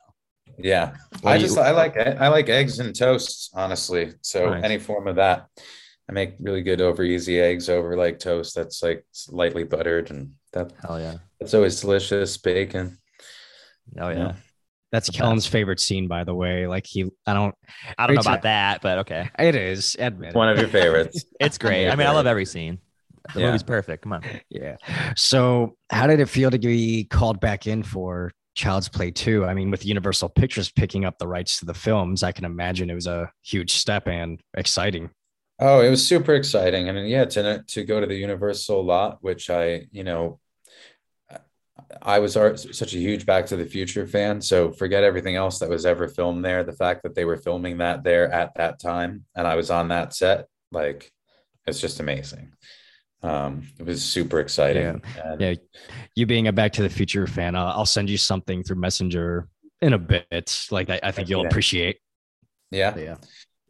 Yeah, 0.60 0.96
What 1.22 1.32
I 1.32 1.38
do 1.38 1.42
you- 1.42 1.48
just 1.48 1.58
I 1.58 1.72
like 1.72 1.98
I 1.98 2.28
like 2.28 2.48
eggs 2.50 2.78
and 2.78 2.96
toast, 2.96 3.50
honestly. 3.56 4.14
So 4.22 4.52
Nice. 4.52 4.64
any 4.64 4.78
form 4.78 5.08
of 5.08 5.16
that, 5.16 5.48
I 6.10 6.14
make 6.14 6.36
really 6.40 6.62
good 6.62 6.82
over 6.82 7.04
easy 7.04 7.40
eggs 7.40 7.70
over 7.70 7.96
like 7.98 8.20
toast 8.20 8.56
that's 8.56 8.84
like 8.84 9.06
lightly 9.30 9.64
buttered, 9.64 10.12
and 10.12 10.34
that 10.54 10.72
Hell 10.82 11.00
yeah. 11.00 11.18
that's 11.40 11.54
always 11.54 11.82
delicious. 11.82 12.38
Bacon. 12.38 12.98
Oh 14.00 14.10
yeah. 14.10 14.18
Yeah. 14.18 14.34
That's. 14.92 15.10
Kellen's 15.10 15.48
favorite 15.48 15.80
scene, 15.80 16.08
by 16.08 16.24
the 16.24 16.34
way. 16.34 16.68
Like 16.68 16.86
he, 16.86 17.10
I 17.26 17.34
don't. 17.34 17.56
I 17.98 18.08
don't 18.08 18.16
know 18.16 18.22
about 18.22 18.44
that, 18.44 18.82
but 18.82 19.00
okay. 19.00 19.30
It 19.40 19.56
is. 19.56 19.96
Admit. 20.00 20.36
One 20.36 20.48
of 20.48 20.58
your 20.58 20.68
favorites. 20.70 21.26
It's 21.40 21.58
great. 21.58 21.90
I 21.90 21.96
mean, 21.96 22.08
I 22.08 22.12
love 22.12 22.28
every 22.28 22.46
scene. 22.46 22.80
The 23.34 23.40
Yeah. 23.42 23.46
movie's 23.48 23.64
perfect. 23.64 24.04
Come 24.04 24.14
on. 24.14 24.24
Yeah. 24.50 24.78
So, 25.18 25.76
how 25.90 26.08
did 26.08 26.20
it 26.20 26.28
feel 26.30 26.52
to 26.52 26.60
be 26.60 27.06
called 27.06 27.40
back 27.42 27.66
in 27.68 27.82
for 27.84 28.32
Child's 28.54 28.88
Play 28.88 29.12
2? 29.12 29.44
I 29.46 29.54
mean, 29.56 29.70
with 29.72 29.86
Universal 29.86 30.30
Pictures 30.30 30.72
picking 30.72 31.04
up 31.04 31.18
the 31.18 31.28
rights 31.28 31.60
to 31.60 31.66
the 31.66 31.74
films, 31.74 32.22
I 32.24 32.32
can 32.32 32.46
imagine 32.46 32.90
it 32.90 32.96
was 32.96 33.08
a 33.08 33.30
huge 33.44 33.74
step 33.74 34.08
and 34.08 34.40
exciting. 34.56 35.10
Oh, 35.60 35.80
it 35.80 35.90
was 35.90 36.06
super 36.06 36.34
exciting. 36.34 36.90
And 36.90 37.08
yeah, 37.08 37.26
to 37.26 37.64
to 37.68 37.84
go 37.84 38.00
to 38.00 38.08
the 38.08 38.16
Universal 38.16 38.84
lot, 38.84 39.20
which 39.22 39.50
I, 39.50 39.88
you 39.92 40.04
know, 40.04 40.40
I 42.02 42.20
was 42.20 42.34
such 42.34 42.94
a 42.94 42.98
huge 42.98 43.26
Back 43.26 43.46
to 43.48 43.56
the 43.56 43.66
Future 43.66 44.06
fan. 44.08 44.42
So 44.42 44.72
forget 44.72 45.04
everything 45.04 45.36
else 45.36 45.60
that 45.60 45.70
was 45.70 45.86
ever 45.86 46.08
filmed 46.08 46.44
there. 46.44 46.64
The 46.64 46.74
fact 46.74 47.04
that 47.04 47.16
they 47.16 47.26
were 47.26 47.38
filming 47.38 47.78
that 47.78 48.04
there 48.04 48.32
at 48.32 48.54
that 48.56 48.80
time 48.80 49.26
and 49.36 49.48
I 49.48 49.56
was 49.56 49.70
on 49.72 49.90
that 49.90 50.14
set, 50.14 50.48
like, 50.72 51.12
it's 51.68 51.80
just 51.80 52.00
amazing. 52.00 52.52
Um, 53.24 53.68
it 53.80 53.86
was 53.86 54.04
super 54.04 54.40
exciting. 54.40 55.02
And- 55.24 55.42
Yeah. 55.42 55.54
You 56.16 56.26
being 56.26 56.48
a 56.48 56.54
Back 56.54 56.74
to 56.74 56.82
the 56.82 56.90
Future 56.90 57.28
fan, 57.28 57.56
I'll, 57.56 57.68
I'll 57.80 57.86
send 57.86 58.10
you 58.10 58.18
something 58.18 58.64
through 58.64 58.78
Messenger 58.78 59.48
in 59.82 59.94
a 59.94 59.98
bit. 60.00 60.66
Like, 60.72 60.90
I, 60.90 61.00
I 61.04 61.12
think 61.12 61.30
you'll 61.30 61.42
Yeah. 61.44 61.48
appreciate. 61.48 62.00
yeah. 62.72 62.96
Yeah. 62.98 63.16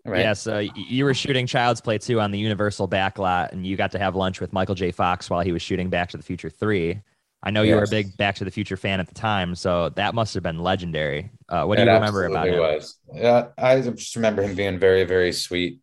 Right. 0.05 0.21
Yeah, 0.21 0.33
so 0.33 0.59
you 0.59 1.03
were 1.03 1.15
shooting 1.15 1.47
Child's 1.47 1.81
Play 1.81 1.97
2 1.97 2.19
on 2.21 2.31
the 2.31 2.37
Universal 2.37 2.87
backlot, 2.87 3.51
and 3.51 3.65
you 3.65 3.75
got 3.75 3.91
to 3.93 3.99
have 3.99 4.15
lunch 4.15 4.39
with 4.39 4.53
Michael 4.53 4.75
J. 4.75 4.91
Fox 4.91 5.29
while 5.29 5.41
he 5.41 5.51
was 5.51 5.63
shooting 5.63 5.89
Back 5.89 6.09
to 6.09 6.17
the 6.17 6.23
Future 6.23 6.49
3. 6.49 7.01
I 7.41 7.51
know 7.51 7.63
you 7.63 7.75
were 7.75 7.83
a 7.83 7.87
big 7.87 8.15
Back 8.17 8.35
to 8.35 8.45
the 8.45 8.51
Future 8.51 8.77
fan 8.77 8.99
at 8.99 9.07
the 9.07 9.15
time, 9.15 9.55
so 9.55 9.89
that 9.89 10.13
must 10.15 10.33
have 10.35 10.43
been 10.43 10.59
legendary. 10.59 11.31
Uh, 11.49 11.65
what 11.65 11.77
do 11.77 11.83
It 11.83 11.85
you 11.85 11.91
remember 11.91 12.25
about 12.25 12.47
it? 12.47 12.59
Was. 12.59 12.97
Yeah, 13.13 13.47
I 13.57 13.81
just 13.81 14.15
remember 14.15 14.43
him 14.43 14.55
being 14.55 14.79
very, 14.79 15.05
very 15.05 15.31
sweet. 15.31 15.79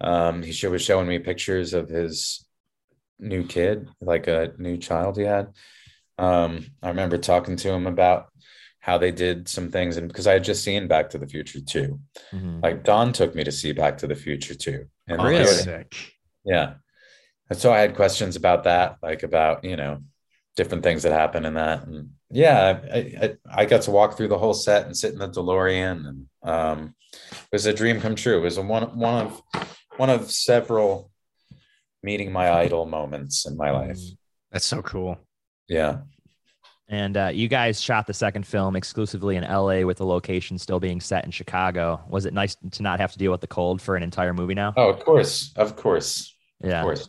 Um, 0.00 0.42
he 0.42 0.66
was 0.66 0.82
showing 0.82 1.08
me 1.08 1.18
pictures 1.18 1.74
of 1.74 1.88
his 1.88 2.46
new 3.18 3.44
kid, 3.44 3.88
like 4.00 4.28
a 4.28 4.52
new 4.58 4.76
child 4.76 5.16
he 5.18 5.24
had. 5.24 5.48
Um, 6.18 6.66
I 6.82 6.88
remember 6.88 7.18
talking 7.18 7.56
to 7.56 7.72
him 7.72 7.86
about 7.86 8.28
how 8.80 8.96
they 8.98 9.10
did 9.10 9.48
some 9.48 9.70
things, 9.70 9.96
and 9.96 10.08
because 10.08 10.26
I 10.26 10.32
had 10.34 10.44
just 10.44 10.62
seen 10.64 10.88
Back 10.88 11.10
to 11.10 11.18
the 11.18 11.26
Future 11.26 11.60
too. 11.60 12.00
Mhm. 12.32 12.62
Like 12.62 12.84
Don 12.84 13.12
took 13.12 13.34
me 13.34 13.44
to 13.44 13.52
see 13.52 13.72
Back 13.72 13.98
to 13.98 14.06
the 14.06 14.14
Future 14.14 14.54
too, 14.54 14.86
and 15.06 15.20
Oh, 15.20 15.24
Really? 15.24 15.44
sick. 15.46 15.94
yeah. 16.44 16.74
And 17.50 17.58
so 17.58 17.72
I 17.72 17.80
had 17.80 17.96
questions 17.96 18.36
about 18.36 18.64
that, 18.64 18.96
like 19.02 19.22
about, 19.22 19.64
you 19.64 19.76
know, 19.76 20.02
different 20.56 20.82
things 20.84 21.02
that 21.02 21.12
happen 21.12 21.44
in 21.46 21.54
that. 21.54 21.86
And 21.86 22.10
yeah, 22.30 22.80
I, 22.92 22.98
I, 22.98 23.36
I 23.62 23.64
got 23.64 23.82
to 23.82 23.90
walk 23.90 24.16
through 24.16 24.28
the 24.28 24.38
whole 24.38 24.52
set 24.54 24.84
and 24.86 24.96
sit 24.96 25.12
in 25.12 25.18
the 25.18 25.28
DeLorean, 25.30 26.06
and 26.08 26.26
um, 26.42 26.94
it 27.12 27.48
was 27.52 27.66
a 27.66 27.72
dream 27.72 28.00
come 28.00 28.14
true. 28.14 28.38
It 28.38 28.42
was 28.42 28.58
a 28.58 28.62
one 28.62 28.96
one 28.98 29.26
of 29.26 29.42
one 29.96 30.10
of 30.10 30.30
several 30.30 31.10
meeting 32.02 32.30
my 32.32 32.50
idol 32.50 32.86
moments 32.86 33.44
in 33.46 33.56
my 33.56 33.70
life. 33.70 33.98
That's 34.52 34.66
so 34.66 34.82
cool. 34.82 35.18
Yeah. 35.68 35.98
And 36.88 37.16
uh, 37.16 37.30
you 37.32 37.48
guys 37.48 37.80
shot 37.80 38.06
the 38.06 38.14
second 38.14 38.46
film 38.46 38.74
exclusively 38.74 39.36
in 39.36 39.44
LA 39.44 39.80
with 39.82 39.98
the 39.98 40.06
location 40.06 40.58
still 40.58 40.80
being 40.80 41.00
set 41.00 41.24
in 41.24 41.30
Chicago. 41.30 42.00
Was 42.08 42.24
it 42.24 42.32
nice 42.32 42.56
to 42.70 42.82
not 42.82 42.98
have 42.98 43.12
to 43.12 43.18
deal 43.18 43.30
with 43.30 43.42
the 43.42 43.46
cold 43.46 43.82
for 43.82 43.94
an 43.94 44.02
entire 44.02 44.32
movie 44.32 44.54
now? 44.54 44.72
Oh, 44.76 44.88
of 44.88 45.04
course, 45.04 45.52
of 45.56 45.76
course, 45.76 46.34
yeah. 46.62 46.80
of 46.80 46.84
course. 46.84 47.08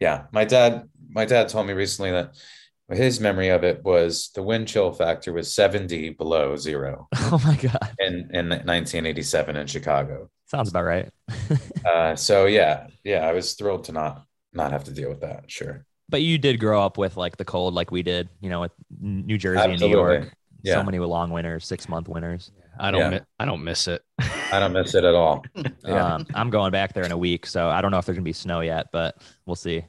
Yeah, 0.00 0.24
my 0.32 0.44
dad, 0.44 0.88
my 1.08 1.24
dad 1.24 1.48
told 1.48 1.66
me 1.66 1.72
recently 1.72 2.10
that 2.10 2.34
his 2.90 3.20
memory 3.20 3.48
of 3.48 3.64
it 3.64 3.84
was 3.84 4.30
the 4.34 4.42
wind 4.42 4.68
chill 4.68 4.92
factor 4.92 5.32
was 5.32 5.54
70 5.54 6.10
below 6.10 6.56
zero 6.56 7.06
Oh 7.16 7.40
my 7.44 7.54
God. 7.56 7.94
in, 8.00 8.30
in 8.32 8.48
1987 8.48 9.56
in 9.56 9.66
Chicago. 9.66 10.28
Sounds 10.46 10.68
about 10.68 10.84
right. 10.84 11.08
Uh, 11.82 12.14
so 12.14 12.44
yeah, 12.44 12.88
yeah, 13.04 13.26
I 13.26 13.32
was 13.32 13.54
thrilled 13.54 13.84
to 13.84 13.92
not 13.92 14.26
not 14.52 14.70
have 14.70 14.84
to 14.84 14.92
deal 14.92 15.08
with 15.08 15.20
that. 15.20 15.50
Sure. 15.50 15.86
But 16.10 16.22
you 16.22 16.36
did 16.38 16.60
grow 16.60 16.82
up 16.82 16.98
with 16.98 17.16
like 17.16 17.36
the 17.36 17.44
cold, 17.44 17.74
like 17.74 17.90
we 17.90 18.02
did, 18.02 18.28
you 18.40 18.50
know, 18.50 18.60
with 18.62 18.72
New 19.00 19.38
Jersey 19.38 19.60
and 19.70 19.80
New 19.80 19.88
York. 19.88 20.34
Yeah. 20.62 20.74
So 20.74 20.82
many 20.82 20.98
long 20.98 21.30
winters, 21.30 21.64
six 21.66 21.88
month 21.88 22.06
winters. 22.08 22.50
I 22.78 22.90
don't 22.90 23.00
Yeah. 23.00 23.10
mi- 23.10 23.24
I 23.38 23.44
don't 23.46 23.64
miss 23.64 23.88
it. 23.88 24.02
I 24.52 24.60
don't 24.60 24.72
miss 24.74 24.94
it 24.94 25.04
at 25.04 25.14
all. 25.14 25.42
Yeah. 25.86 26.14
Um, 26.16 26.26
I'm 26.34 26.50
going 26.50 26.70
back 26.72 26.92
there 26.92 27.04
in 27.04 27.12
a 27.12 27.16
week, 27.18 27.46
so 27.46 27.68
I 27.68 27.80
don't 27.80 27.90
know 27.90 27.98
if 27.98 28.04
there's 28.04 28.16
gonna 28.16 28.24
be 28.24 28.32
snow 28.34 28.60
yet, 28.60 28.88
but 28.92 29.16
we'll 29.46 29.56
see. 29.56 29.84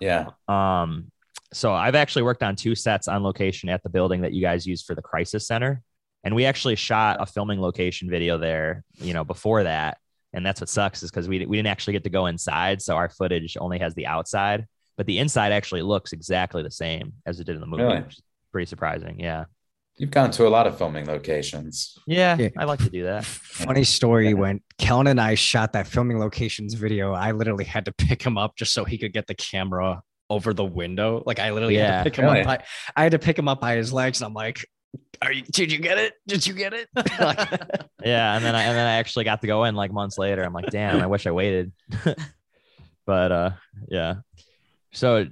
yeah. 0.00 0.26
Um, 0.48 1.10
so 1.52 1.72
I've 1.72 1.94
actually 1.96 2.22
worked 2.22 2.42
on 2.42 2.54
two 2.56 2.74
sets 2.74 3.08
on 3.08 3.22
location 3.22 3.68
at 3.68 3.82
the 3.82 3.88
building 3.90 4.20
that 4.22 4.32
you 4.32 4.40
guys 4.40 4.66
use 4.66 4.82
for 4.82 4.94
the 4.94 5.02
crisis 5.02 5.46
center. 5.46 5.82
And 6.24 6.34
we 6.36 6.44
actually 6.46 6.76
shot 6.76 7.16
a 7.20 7.26
filming 7.26 7.60
location 7.60 8.08
video 8.08 8.38
there, 8.38 8.84
you 8.98 9.12
know, 9.12 9.24
before 9.24 9.64
that. 9.64 9.98
And 10.32 10.46
that's 10.46 10.60
what 10.62 10.70
sucks 10.70 11.02
is 11.02 11.10
because 11.10 11.28
we, 11.28 11.44
we 11.44 11.56
didn't 11.58 11.66
actually 11.68 11.92
get 11.94 12.04
to 12.04 12.10
go 12.10 12.26
inside. 12.26 12.80
So 12.80 12.94
our 12.96 13.08
footage 13.10 13.56
only 13.60 13.80
has 13.80 13.94
the 13.94 14.06
outside, 14.06 14.66
but 14.96 15.06
the 15.06 15.18
inside 15.18 15.52
actually 15.52 15.82
looks 15.82 16.12
exactly 16.12 16.62
the 16.62 16.70
same 16.70 17.12
as 17.26 17.40
it 17.40 17.44
did 17.44 17.54
in 17.54 17.60
the 17.60 17.66
movie. 17.66 17.82
Really? 17.82 18.00
Which 18.02 18.14
is 18.14 18.22
pretty 18.50 18.66
surprising. 18.66 19.18
Yeah. 19.20 19.44
You've 19.98 20.10
gone 20.10 20.30
to 20.32 20.46
a 20.46 20.48
lot 20.48 20.66
of 20.66 20.78
filming 20.78 21.06
locations. 21.06 21.98
Yeah. 22.06 22.36
Yeah. 22.38 22.48
I 22.56 22.64
like 22.64 22.80
to 22.80 22.88
do 22.90 23.04
that. 23.04 23.24
Funny 23.24 23.84
story 23.84 24.32
when 24.34 24.60
Kellen 24.78 25.06
and 25.06 25.20
I 25.20 25.34
shot 25.34 25.74
that 25.74 25.86
filming 25.86 26.18
locations 26.18 26.74
video, 26.74 27.12
I 27.12 27.32
literally 27.32 27.64
had 27.64 27.84
to 27.84 27.92
pick 27.92 28.22
him 28.22 28.38
up 28.38 28.56
just 28.56 28.72
so 28.72 28.84
he 28.84 28.96
could 28.96 29.12
get 29.12 29.26
the 29.26 29.34
camera 29.34 30.02
over 30.30 30.54
the 30.54 30.64
window. 30.64 31.22
Like 31.26 31.38
I 31.38 31.50
literally 31.50 31.76
had 31.76 31.84
Yeah. 31.84 31.98
to 31.98 32.04
pick 32.10 32.16
him 32.18 32.24
Really? 32.24 32.40
up 32.40 32.46
by 32.46 32.64
I 32.96 33.02
had 33.02 33.12
to 33.12 33.18
pick 33.18 33.38
him 33.38 33.48
up 33.48 33.60
by 33.60 33.76
his 33.76 33.92
legs. 33.92 34.20
And 34.22 34.28
I'm 34.28 34.34
like, 34.34 34.64
Are 35.20 35.30
you 35.30 35.42
did 35.42 35.70
you 35.70 35.78
get 35.78 35.98
it? 35.98 36.14
Did 36.26 36.46
you 36.46 36.54
get 36.54 36.72
it? 36.72 36.88
Yeah. 38.04 38.34
And 38.34 38.44
then 38.44 38.54
I, 38.56 38.62
and 38.64 38.76
then 38.76 38.86
I 38.86 38.94
actually 38.94 39.24
got 39.24 39.42
to 39.42 39.46
go 39.46 39.64
in 39.64 39.74
like 39.76 39.92
months 39.92 40.16
later. 40.18 40.42
I'm 40.42 40.52
like, 40.54 40.70
damn, 40.70 41.00
I 41.02 41.06
wish 41.06 41.26
I 41.26 41.30
waited. 41.30 41.70
but 43.06 43.30
uh, 43.32 43.50
yeah. 43.88 44.16
So 44.92 45.26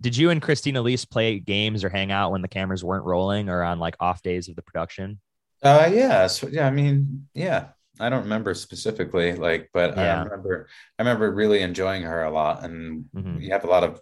did 0.00 0.16
you 0.16 0.30
and 0.30 0.40
Christina 0.40 0.80
Elise 0.80 1.04
play 1.04 1.38
games 1.38 1.84
or 1.84 1.88
hang 1.88 2.10
out 2.10 2.32
when 2.32 2.42
the 2.42 2.48
cameras 2.48 2.82
weren't 2.82 3.04
rolling 3.04 3.48
or 3.48 3.62
on 3.62 3.78
like 3.78 3.96
off 4.00 4.22
days 4.22 4.48
of 4.48 4.56
the 4.56 4.62
production? 4.62 5.20
Uh, 5.62 5.90
yeah. 5.92 6.26
So 6.26 6.48
yeah, 6.48 6.66
I 6.66 6.70
mean, 6.70 7.28
yeah. 7.34 7.68
I 7.98 8.08
don't 8.08 8.22
remember 8.22 8.54
specifically, 8.54 9.34
like, 9.34 9.68
but 9.74 9.94
Yeah. 9.94 10.20
I 10.20 10.22
remember, 10.24 10.68
I 10.98 11.02
remember 11.02 11.30
really 11.32 11.60
enjoying 11.60 12.02
her 12.04 12.22
a 12.24 12.30
lot, 12.30 12.64
and 12.64 13.04
Mhm. 13.14 13.42
you 13.42 13.50
have 13.52 13.64
a 13.64 13.66
lot 13.66 13.84
of 13.84 14.00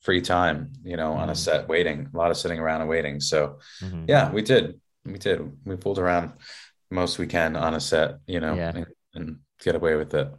free 0.00 0.22
time, 0.22 0.72
you 0.82 0.96
know, 0.96 1.12
on 1.12 1.28
a 1.28 1.32
Mhm. 1.32 1.36
set 1.36 1.68
waiting, 1.68 2.08
a 2.12 2.16
lot 2.16 2.30
of 2.30 2.38
sitting 2.38 2.58
around 2.58 2.80
and 2.80 2.88
waiting. 2.88 3.20
So 3.20 3.58
Mhm. 3.82 4.08
yeah, 4.08 4.32
we 4.32 4.40
did, 4.40 4.80
we 5.04 5.18
did, 5.18 5.40
we 5.66 5.76
pulled 5.76 5.98
around 5.98 6.32
most 6.90 7.18
we 7.18 7.26
can 7.26 7.54
on 7.54 7.74
a 7.74 7.80
set, 7.80 8.16
you 8.26 8.40
know, 8.40 8.54
Yeah. 8.54 8.72
and, 8.74 8.86
and 9.14 9.38
get 9.62 9.74
away 9.74 9.96
with 9.96 10.14
it. 10.14 10.32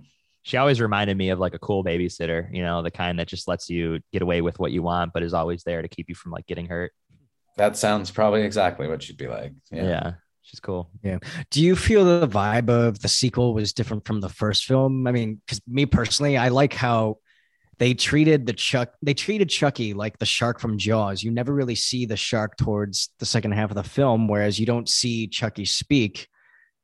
She 0.46 0.58
always 0.58 0.80
reminded 0.80 1.18
me 1.18 1.32
of 1.32 1.40
like 1.40 1.56
a 1.56 1.60
cool 1.60 1.84
babysitter, 1.84 2.54
you 2.54 2.62
know, 2.62 2.84
the 2.84 2.92
kind 2.92 3.18
that 3.18 3.28
just 3.28 3.48
lets 3.48 3.68
you 3.68 4.00
get 4.14 4.22
away 4.22 4.42
with 4.42 4.60
what 4.60 4.72
you 4.72 4.84
want, 4.84 5.12
but 5.12 5.24
is 5.24 5.34
always 5.34 5.64
there 5.64 5.82
to 5.82 5.88
keep 5.88 6.08
you 6.08 6.14
from 6.14 6.32
like 6.32 6.46
getting 6.46 6.68
hurt. 6.68 6.94
That 7.58 7.76
sounds 7.76 8.12
probably 8.12 8.44
exactly 8.44 8.88
what 8.88 9.02
she'd 9.02 9.18
be 9.18 9.28
like. 9.28 9.54
Yeah. 9.72 10.14
She's 10.44 10.60
cool. 10.60 10.92
Yeah. 11.02 11.18
Do 11.50 11.64
you 11.64 11.76
feel 11.76 12.06
the 12.06 12.28
vibe 12.28 12.70
of 12.70 13.00
the 13.00 13.08
sequel 13.08 13.56
was 13.56 13.74
different 13.74 14.06
from 14.06 14.22
the 14.22 14.30
first 14.30 14.66
film? 14.66 15.08
I 15.08 15.12
mean, 15.12 15.42
because 15.44 15.60
me 15.68 15.88
personally, 15.88 16.38
I 16.38 16.50
like 16.50 16.76
how 16.76 17.18
they 17.80 17.96
treated 17.96 18.46
the 18.46 18.54
Chuck, 18.54 18.94
they 19.02 19.16
treated 19.16 19.50
Chucky 19.50 19.96
like 19.96 20.20
the 20.20 20.28
shark 20.28 20.60
from 20.60 20.78
Jaws. 20.78 21.24
You 21.24 21.32
never 21.32 21.56
really 21.56 21.74
see 21.74 22.06
the 22.06 22.18
shark 22.18 22.56
towards 22.56 23.10
the 23.18 23.26
second 23.26 23.54
half 23.54 23.72
of 23.72 23.76
the 23.76 23.84
film, 23.84 24.28
whereas 24.28 24.60
you 24.60 24.68
don't 24.68 24.88
see 24.88 25.26
Chucky 25.28 25.66
speak 25.66 26.28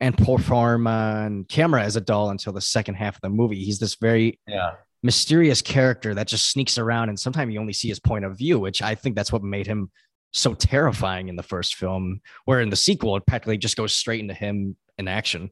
and 0.01 0.17
perform 0.17 0.87
on 0.87 1.45
camera 1.45 1.83
as 1.83 1.95
a 1.95 2.01
doll 2.01 2.31
until 2.31 2.51
the 2.51 2.59
second 2.59 2.95
half 2.95 3.15
of 3.15 3.21
the 3.21 3.29
movie. 3.29 3.63
He's 3.63 3.79
this 3.79 3.95
very 3.95 4.39
Yeah. 4.47 4.71
mysterious 5.03 5.61
character 5.61 6.13
that 6.15 6.27
just 6.27 6.49
sneaks 6.49 6.77
around, 6.77 7.09
and 7.09 7.19
sometimes 7.19 7.53
you 7.53 7.59
only 7.59 7.73
see 7.73 7.87
his 7.87 7.99
point 7.99 8.25
of 8.25 8.37
view, 8.37 8.59
which 8.59 8.81
I 8.81 8.95
think 8.95 9.15
that's 9.15 9.31
what 9.31 9.43
made 9.43 9.67
him 9.67 9.91
so 10.31 10.53
terrifying 10.53 11.27
in 11.27 11.35
the 11.35 11.43
first 11.43 11.75
film. 11.75 12.21
Where 12.45 12.61
in 12.61 12.69
the 12.69 12.75
sequel, 12.75 13.15
it 13.15 13.25
practically 13.25 13.57
just 13.57 13.77
goes 13.77 13.93
straight 13.93 14.19
into 14.21 14.33
him 14.33 14.75
in 14.97 15.07
action. 15.07 15.51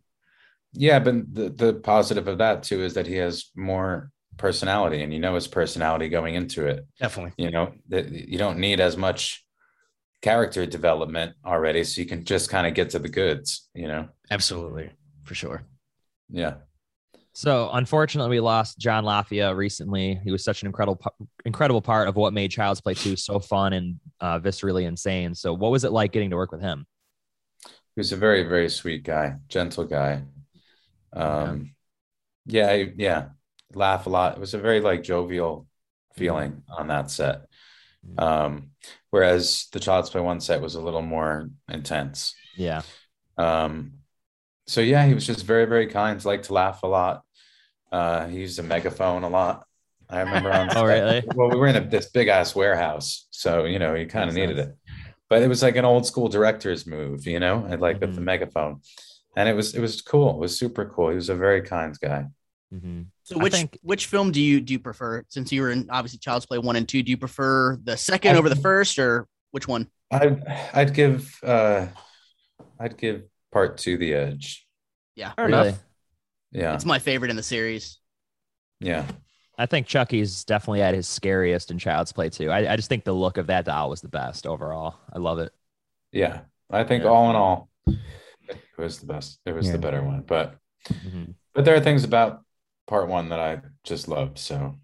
Yeah, 0.73 0.99
but 0.99 1.33
the, 1.33 1.49
the 1.49 1.73
positive 1.75 2.27
of 2.27 2.39
that 2.39 2.63
too 2.63 2.83
is 2.83 2.93
that 2.95 3.07
he 3.07 3.15
has 3.15 3.51
more 3.55 4.11
personality 4.37 5.01
and 5.03 5.13
you 5.13 5.19
know 5.19 5.35
his 5.35 5.47
personality 5.47 6.09
going 6.09 6.35
into 6.35 6.65
it. 6.65 6.85
Definitely. 6.99 7.33
You 7.43 7.51
know, 7.51 7.73
that 7.89 8.09
you 8.09 8.37
don't 8.37 8.57
need 8.59 8.79
as 8.79 8.95
much 8.97 9.43
character 10.21 10.65
development 10.65 11.33
already, 11.45 11.83
so 11.83 12.01
you 12.01 12.07
can 12.07 12.25
just 12.25 12.49
kind 12.49 12.67
of 12.67 12.73
get 12.73 12.91
to 12.91 12.99
the 12.99 13.09
goods, 13.09 13.69
you 13.73 13.87
know. 13.87 14.09
Absolutely. 14.31 14.91
For 15.23 15.35
sure. 15.35 15.63
Yeah. 16.29 16.55
So 17.33 17.69
unfortunately, 17.71 18.31
we 18.31 18.39
lost 18.39 18.79
John 18.79 19.05
Lafia 19.05 19.55
recently. 19.55 20.19
He 20.23 20.31
was 20.31 20.43
such 20.43 20.61
an 20.61 20.67
incredible, 20.67 21.01
incredible 21.45 21.81
part 21.81 22.07
of 22.07 22.15
what 22.15 22.33
made 22.33 22.51
Child's 22.51 22.81
Play 22.81 22.95
2 22.95 23.15
so 23.15 23.39
fun 23.39 23.73
and 23.73 23.99
uh, 24.19 24.39
viscerally 24.39 24.83
insane. 24.85 25.33
So, 25.35 25.53
what 25.53 25.71
was 25.71 25.83
it 25.83 25.91
like 25.91 26.11
getting 26.11 26.31
to 26.31 26.35
work 26.35 26.51
with 26.51 26.61
him? 26.61 26.85
He 27.63 27.99
was 27.99 28.11
a 28.11 28.17
very, 28.17 28.43
very 28.43 28.69
sweet 28.69 29.03
guy, 29.03 29.35
gentle 29.47 29.85
guy. 29.85 30.23
Um 31.13 31.71
yeah, 32.45 32.75
he- 32.75 32.93
yeah. 32.97 33.29
Laugh 33.73 34.07
a 34.07 34.09
lot. 34.09 34.35
It 34.35 34.39
was 34.39 34.53
a 34.53 34.59
very 34.59 34.81
like 34.81 35.03
jovial 35.03 35.67
feeling 36.15 36.63
on 36.75 36.87
that 36.87 37.11
set. 37.11 37.41
Um, 38.17 38.68
whereas 39.11 39.67
the 39.73 39.79
Child's 39.79 40.09
Play 40.09 40.21
one 40.21 40.39
set 40.41 40.61
was 40.61 40.75
a 40.75 40.81
little 40.81 41.01
more 41.01 41.49
intense. 41.69 42.35
Yeah, 42.55 42.83
Um, 43.37 43.93
so 44.67 44.81
yeah, 44.81 45.05
he 45.07 45.13
was 45.13 45.25
just 45.27 45.45
very, 45.45 45.65
very 45.65 45.87
kind. 45.87 46.23
Liked 46.25 46.45
to 46.45 46.53
laugh 46.53 46.83
a 46.83 46.87
lot. 46.87 47.23
Uh, 47.91 48.27
he 48.27 48.39
used 48.39 48.59
a 48.59 48.63
megaphone 48.63 49.23
a 49.23 49.29
lot. 49.29 49.65
I 50.09 50.21
remember 50.21 50.51
on. 50.53 50.71
Oh, 50.75 50.85
really? 50.85 51.25
Well, 51.25 51.49
we 51.51 51.57
were 51.57 51.67
in 51.67 51.77
a, 51.77 51.87
this 51.87 52.09
big 52.11 52.29
ass 52.29 52.55
warehouse, 52.55 53.27
so 53.31 53.65
you 53.65 53.79
know, 53.79 53.95
you 53.95 54.07
kind 54.07 54.29
of 54.29 54.35
needed 54.35 54.57
sense. 54.57 54.59
it. 54.59 54.75
But 55.29 55.43
it 55.43 55.49
was 55.49 55.63
like 55.63 55.75
an 55.77 55.85
old 55.85 56.05
school 56.07 56.29
director's 56.29 56.87
move, 56.87 57.27
you 57.27 57.39
know, 57.39 57.65
and 57.65 57.81
like 57.81 58.01
with 58.01 58.15
the 58.15 58.21
Mhm. 58.21 58.23
megaphone, 58.23 58.81
and 59.35 59.49
it 59.49 59.53
was 59.55 59.75
it 59.75 59.81
was 59.81 60.01
cool. 60.01 60.31
It 60.35 60.39
was 60.39 60.57
super 60.59 60.85
cool. 60.95 61.09
He 61.09 61.15
was 61.15 61.29
a 61.29 61.35
very 61.35 61.61
kind 61.63 61.97
guy. 62.01 62.27
Hmm 62.71 63.01
So 63.23 63.37
which 63.39 63.53
think- 63.53 63.77
which 63.81 64.05
film 64.07 64.31
do 64.31 64.41
you 64.41 64.61
do 64.61 64.73
you 64.73 64.79
prefer? 64.79 65.23
Since 65.29 65.51
you 65.51 65.61
were 65.61 65.71
in 65.71 65.87
obviously 65.89 66.19
Child's 66.19 66.45
Play 66.45 66.59
one 66.59 66.75
and 66.75 66.87
two, 66.87 67.01
do 67.03 67.09
you 67.11 67.17
prefer 67.17 67.77
the 67.83 67.97
second 67.97 68.35
I- 68.35 68.39
over 68.39 68.49
the 68.49 68.55
first, 68.55 68.99
or 68.99 69.27
which 69.51 69.67
one? 69.67 69.87
I 70.11 70.37
I'd 70.73 70.93
give 70.93 71.37
uh, 71.43 71.87
I'd 72.79 72.97
give 72.97 73.23
part 73.51 73.77
two 73.77 73.97
the 73.97 74.13
edge. 74.13 74.65
Yeah, 75.15 75.31
Fair 75.33 75.47
really. 75.47 75.67
enough. 75.69 75.83
Yeah, 76.51 76.73
it's 76.75 76.85
my 76.85 76.99
favorite 76.99 77.29
in 77.31 77.35
the 77.37 77.43
series. 77.43 77.99
yeah. 78.79 79.05
I 79.57 79.65
think 79.65 79.87
Chucky's 79.87 80.45
definitely 80.45 80.81
at 80.81 80.93
his 80.93 81.05
scariest 81.05 81.69
in 81.69 81.77
Child's 81.79 82.13
Play 82.13 82.29
2. 82.29 82.49
I, 82.49 82.71
I 82.71 82.75
just 82.77 82.87
think 82.87 83.03
the 83.03 83.11
look 83.11 83.35
of 83.37 83.47
that 83.47 83.65
doll 83.65 83.89
was 83.89 83.99
the 83.99 84.07
best 84.07 84.47
overall. 84.47 84.95
I 85.11 85.19
love 85.19 85.37
it. 85.39 85.51
Yeah, 86.13 86.43
I 86.71 86.85
think 86.85 87.03
Yeah. 87.03 87.09
all 87.09 87.29
in 87.29 87.35
all, 87.35 87.69
it 87.85 88.57
was 88.77 88.99
the 88.99 89.05
best. 89.05 89.41
It 89.45 89.51
was 89.51 89.65
Yeah. 89.65 89.73
the 89.73 89.79
better 89.79 90.01
one. 90.01 90.21
But 90.21 90.55
Mhm. 90.87 91.33
but 91.53 91.65
there 91.65 91.75
are 91.75 91.81
things 91.81 92.05
about 92.05 92.45
part 92.89 93.07
one 93.07 93.29
that 93.29 93.39
I 93.39 93.61
just 93.85 94.09
loved. 94.09 94.37
So 94.39 94.75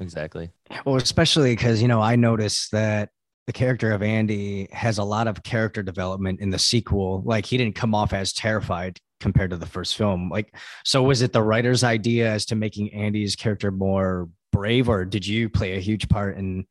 Exactly. 0.00 0.50
Well, 0.84 0.96
especially 0.96 1.52
because, 1.52 1.80
you 1.80 1.88
know, 1.88 2.00
I 2.00 2.16
noticed 2.16 2.70
that 2.72 3.10
the 3.46 3.52
character 3.52 3.92
of 3.92 4.02
Andy 4.02 4.68
has 4.72 4.98
a 4.98 5.04
lot 5.04 5.26
of 5.26 5.42
character 5.42 5.82
development 5.82 6.40
in 6.40 6.50
the 6.50 6.58
sequel. 6.58 7.22
Like 7.24 7.46
he 7.46 7.56
didn't 7.56 7.74
come 7.74 7.94
off 7.94 8.12
as 8.12 8.32
terrified 8.32 8.98
compared 9.20 9.50
to 9.50 9.56
the 9.56 9.66
first 9.66 9.96
film. 9.96 10.28
Like, 10.28 10.54
so 10.84 11.02
was 11.02 11.22
it 11.22 11.32
the 11.32 11.42
writer's 11.42 11.84
idea 11.84 12.30
as 12.30 12.46
to 12.46 12.54
making 12.54 12.92
Andy's 12.92 13.36
character 13.36 13.70
more 13.70 14.28
brave, 14.52 14.88
or 14.88 15.04
did 15.04 15.26
you 15.26 15.48
play 15.48 15.76
a 15.76 15.80
huge 15.80 16.08
part 16.08 16.36
in 16.36 16.66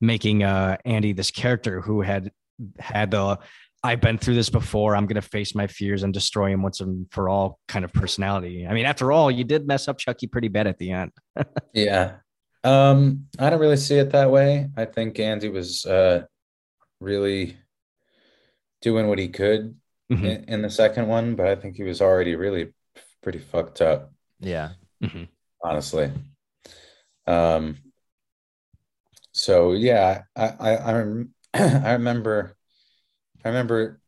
making 0.00 0.42
uh, 0.42 0.76
Andy 0.84 1.12
this 1.12 1.30
character 1.30 1.80
who 1.80 2.00
had 2.00 2.32
had 2.78 3.10
the 3.10 3.38
I've 3.82 4.00
been 4.00 4.18
through 4.18 4.34
this 4.34 4.50
before. 4.50 4.94
I'm 4.94 5.06
going 5.06 5.20
to 5.20 5.26
face 5.28 5.54
my 5.54 5.66
fears 5.66 6.02
and 6.02 6.12
destroy 6.12 6.52
him 6.52 6.62
once 6.62 6.80
and 6.80 7.06
for 7.10 7.28
all 7.30 7.58
kind 7.66 7.84
of 7.84 7.92
personality. 7.92 8.66
I 8.66 8.74
mean, 8.74 8.84
after 8.84 9.10
all, 9.10 9.30
you 9.30 9.42
did 9.44 9.66
mess 9.66 9.88
up 9.88 9.98
Chucky 9.98 10.26
pretty 10.26 10.48
bad 10.48 10.66
at 10.66 10.78
the 10.78 10.90
end. 10.92 11.12
yeah, 11.72 12.16
um, 12.62 13.26
I 13.38 13.48
don't 13.48 13.60
really 13.60 13.78
see 13.78 13.96
it 13.96 14.10
that 14.10 14.30
way. 14.30 14.68
I 14.76 14.84
think 14.84 15.18
Andy 15.18 15.48
was 15.48 15.86
uh, 15.86 16.24
really 17.00 17.56
doing 18.82 19.08
what 19.08 19.18
he 19.18 19.28
could 19.28 19.76
Mhm. 20.12 20.24
in, 20.24 20.44
in 20.44 20.62
the 20.62 20.70
second 20.70 21.06
one, 21.08 21.34
but 21.36 21.46
I 21.46 21.54
think 21.54 21.76
he 21.76 21.84
was 21.84 22.02
already 22.02 22.34
really 22.34 22.74
pretty 23.22 23.38
fucked 23.38 23.80
up, 23.80 24.12
Yeah. 24.40 24.70
honestly. 25.62 26.10
Um. 27.26 27.76
So 29.32 29.72
yeah, 29.72 30.22
I 30.36 30.48
I 30.48 30.76
I, 30.76 30.92
rem- 30.94 31.34
I 31.54 31.92
remember 31.92 32.56
I 33.44 33.48
remember 33.48 34.00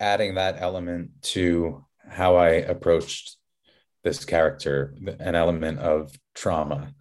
adding 0.00 0.34
that 0.34 0.60
element 0.60 1.10
to 1.22 1.84
how 2.08 2.36
I 2.36 2.48
approached 2.50 3.36
this 4.02 4.24
character, 4.24 4.94
an 5.20 5.34
element 5.34 5.78
of 5.78 6.12
trauma, 6.34 6.92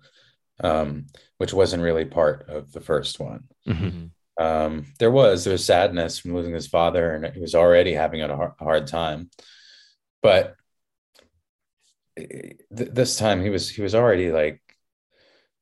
um, 0.63 1.07
which 1.37 1.53
wasn't 1.53 1.83
really 1.83 2.05
part 2.05 2.47
of 2.49 2.71
the 2.71 2.81
first 2.81 3.19
one. 3.19 3.45
Mhm. 3.67 4.11
Um, 4.39 4.85
there 4.99 5.11
was 5.11 5.43
there 5.43 5.53
was 5.53 5.65
sadness 5.65 6.19
from 6.19 6.33
losing 6.33 6.53
his 6.53 6.67
father, 6.67 7.15
and 7.15 7.33
he 7.33 7.41
was 7.41 7.55
already 7.55 7.93
having 7.93 8.21
a 8.21 8.35
hard, 8.35 8.53
hard 8.59 8.87
time. 8.87 9.29
But 10.21 10.55
th- 12.17 12.55
this 12.69 13.17
time, 13.17 13.41
he 13.41 13.49
was 13.49 13.69
he 13.69 13.81
was 13.81 13.95
already 13.95 14.31
like 14.31 14.61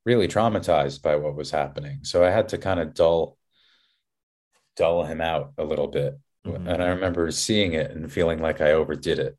really 0.05 0.28
traumatized 0.28 1.01
by 1.01 1.15
what 1.15 1.36
was 1.36 1.51
happening. 1.51 2.03
So 2.03 2.24
I 2.24 2.30
had 2.30 2.49
to 2.49 2.57
kind 2.57 2.80
of 2.80 2.93
dull 2.93 3.38
dull 4.80 5.04
him 5.04 5.22
out 5.22 5.52
a 5.58 5.64
little 5.64 5.88
bit. 5.88 6.18
Mhm. 6.48 6.68
And 6.68 6.82
I 6.82 6.88
remember 6.88 7.30
seeing 7.32 7.74
it 7.74 7.92
and 7.92 8.12
feeling 8.12 8.40
like 8.42 8.62
I 8.62 8.72
overdid 8.72 9.20
it 9.20 9.38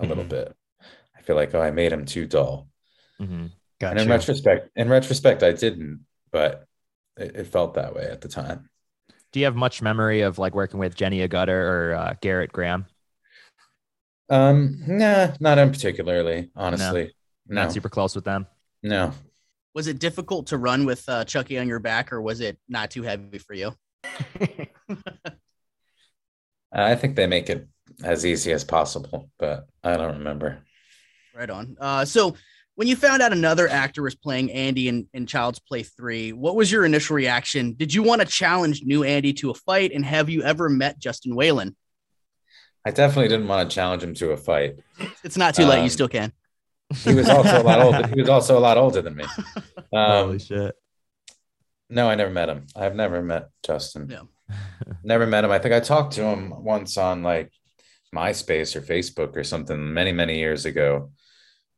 a 0.00 0.04
little 0.04 0.24
Mhm. 0.24 0.28
bit. 0.30 0.56
I 1.16 1.22
feel 1.22 1.36
like 1.36 1.54
oh, 1.54 1.60
I 1.62 1.70
made 1.70 1.92
him 1.92 2.04
too 2.04 2.26
dull. 2.26 2.68
Mhm. 3.20 3.52
And 3.80 3.98
in 3.98 4.08
retrospect, 4.08 4.70
in 4.76 4.88
retrospect, 4.88 5.42
I 5.42 5.52
didn't, 5.52 6.04
but 6.30 6.66
it, 7.16 7.36
it 7.36 7.44
felt 7.46 7.74
that 7.74 7.94
way 7.94 8.04
at 8.04 8.20
the 8.20 8.28
time. 8.28 8.68
Do 9.32 9.38
you 9.40 9.46
have 9.46 9.56
much 9.56 9.80
memory 9.80 10.20
of 10.22 10.38
like 10.38 10.54
working 10.54 10.78
with 10.80 10.94
Jenny 10.96 11.26
Agutter 11.26 11.48
or 11.48 11.94
uh, 11.94 12.14
Gerrit 12.20 12.52
Graham? 12.52 12.86
Um, 14.28 14.82
nah, 14.86 15.34
not 15.40 15.58
in 15.58 15.70
particularly, 15.70 16.50
honestly. 16.56 17.14
No, 17.46 17.62
Not 17.62 17.72
super 17.72 17.88
close 17.88 18.14
with 18.14 18.24
them. 18.24 18.46
no. 18.82 19.12
Was 19.74 19.86
it 19.86 19.98
difficult 19.98 20.48
to 20.48 20.58
run 20.58 20.84
with 20.84 21.08
uh, 21.08 21.24
Chucky 21.24 21.58
on 21.58 21.66
your 21.66 21.78
back, 21.78 22.12
or 22.12 22.20
was 22.20 22.40
it 22.40 22.58
not 22.68 22.90
too 22.90 23.02
heavy 23.02 23.38
for 23.38 23.54
you? 23.54 23.72
I 26.72 26.94
think 26.94 27.16
they 27.16 27.26
make 27.26 27.50
it 27.50 27.68
as 28.02 28.24
easy 28.24 28.52
as 28.52 28.64
possible, 28.64 29.30
but 29.38 29.66
I 29.84 29.96
don't 29.96 30.18
remember. 30.18 30.60
Right 31.34 31.50
on. 31.50 31.76
Uh, 31.80 32.04
so 32.04 32.36
when 32.74 32.88
you 32.88 32.96
found 32.96 33.20
out 33.22 33.32
another 33.32 33.68
actor 33.68 34.02
was 34.02 34.14
playing 34.14 34.50
Andy 34.50 34.88
in, 34.88 35.06
in 35.12 35.26
Child's 35.26 35.58
Play 35.58 35.82
3, 35.82 36.32
what 36.32 36.56
was 36.56 36.72
your 36.72 36.84
initial 36.84 37.14
reaction? 37.16 37.74
Did 37.74 37.92
you 37.92 38.02
want 38.02 38.22
to 38.22 38.26
challenge 38.26 38.82
new 38.84 39.04
Andy 39.04 39.32
to 39.34 39.50
a 39.50 39.54
fight? 39.54 39.92
And 39.92 40.04
have 40.04 40.30
you 40.30 40.42
ever 40.42 40.68
met 40.68 40.98
Justin 40.98 41.34
Whalen? 41.36 41.76
I 42.84 42.90
definitely 42.90 43.28
didn't 43.28 43.48
want 43.48 43.68
to 43.70 43.74
challenge 43.74 44.02
him 44.02 44.14
to 44.14 44.32
a 44.32 44.36
fight. 44.36 44.76
It's 45.22 45.36
not 45.36 45.54
too 45.54 45.64
late. 45.64 45.78
Um, 45.78 45.84
You 45.84 45.90
still 45.90 46.08
can. 46.08 46.32
He 46.96 47.14
was 47.14 47.28
also 47.28 47.62
a 47.62 47.64
lot 47.64 47.80
older. 47.80 48.06
He 48.08 48.20
was 48.20 48.28
also 48.28 48.58
a 48.58 48.60
lot 48.60 48.76
older 48.76 49.02
than 49.02 49.16
me. 49.16 49.24
Um, 49.94 50.38
shit. 50.38 50.74
No, 51.92 52.08
I 52.08 52.14
never 52.14 52.30
met 52.30 52.48
him. 52.48 52.66
I've 52.74 52.94
never 52.94 53.22
met 53.22 53.48
Justin. 53.62 54.08
Yeah. 54.10 54.22
Never 55.02 55.26
met 55.26 55.44
him. 55.44 55.50
I 55.50 55.58
think 55.58 55.72
I 55.74 55.80
talked 55.80 56.14
to 56.14 56.24
him 56.24 56.52
once 56.62 56.98
on 56.98 57.22
like 57.22 57.50
MySpace 58.14 58.76
or 58.76 58.82
Facebook 58.82 59.34
or 59.36 59.44
something 59.44 59.94
many, 59.94 60.12
many 60.12 60.38
years 60.38 60.66
ago. 60.66 61.10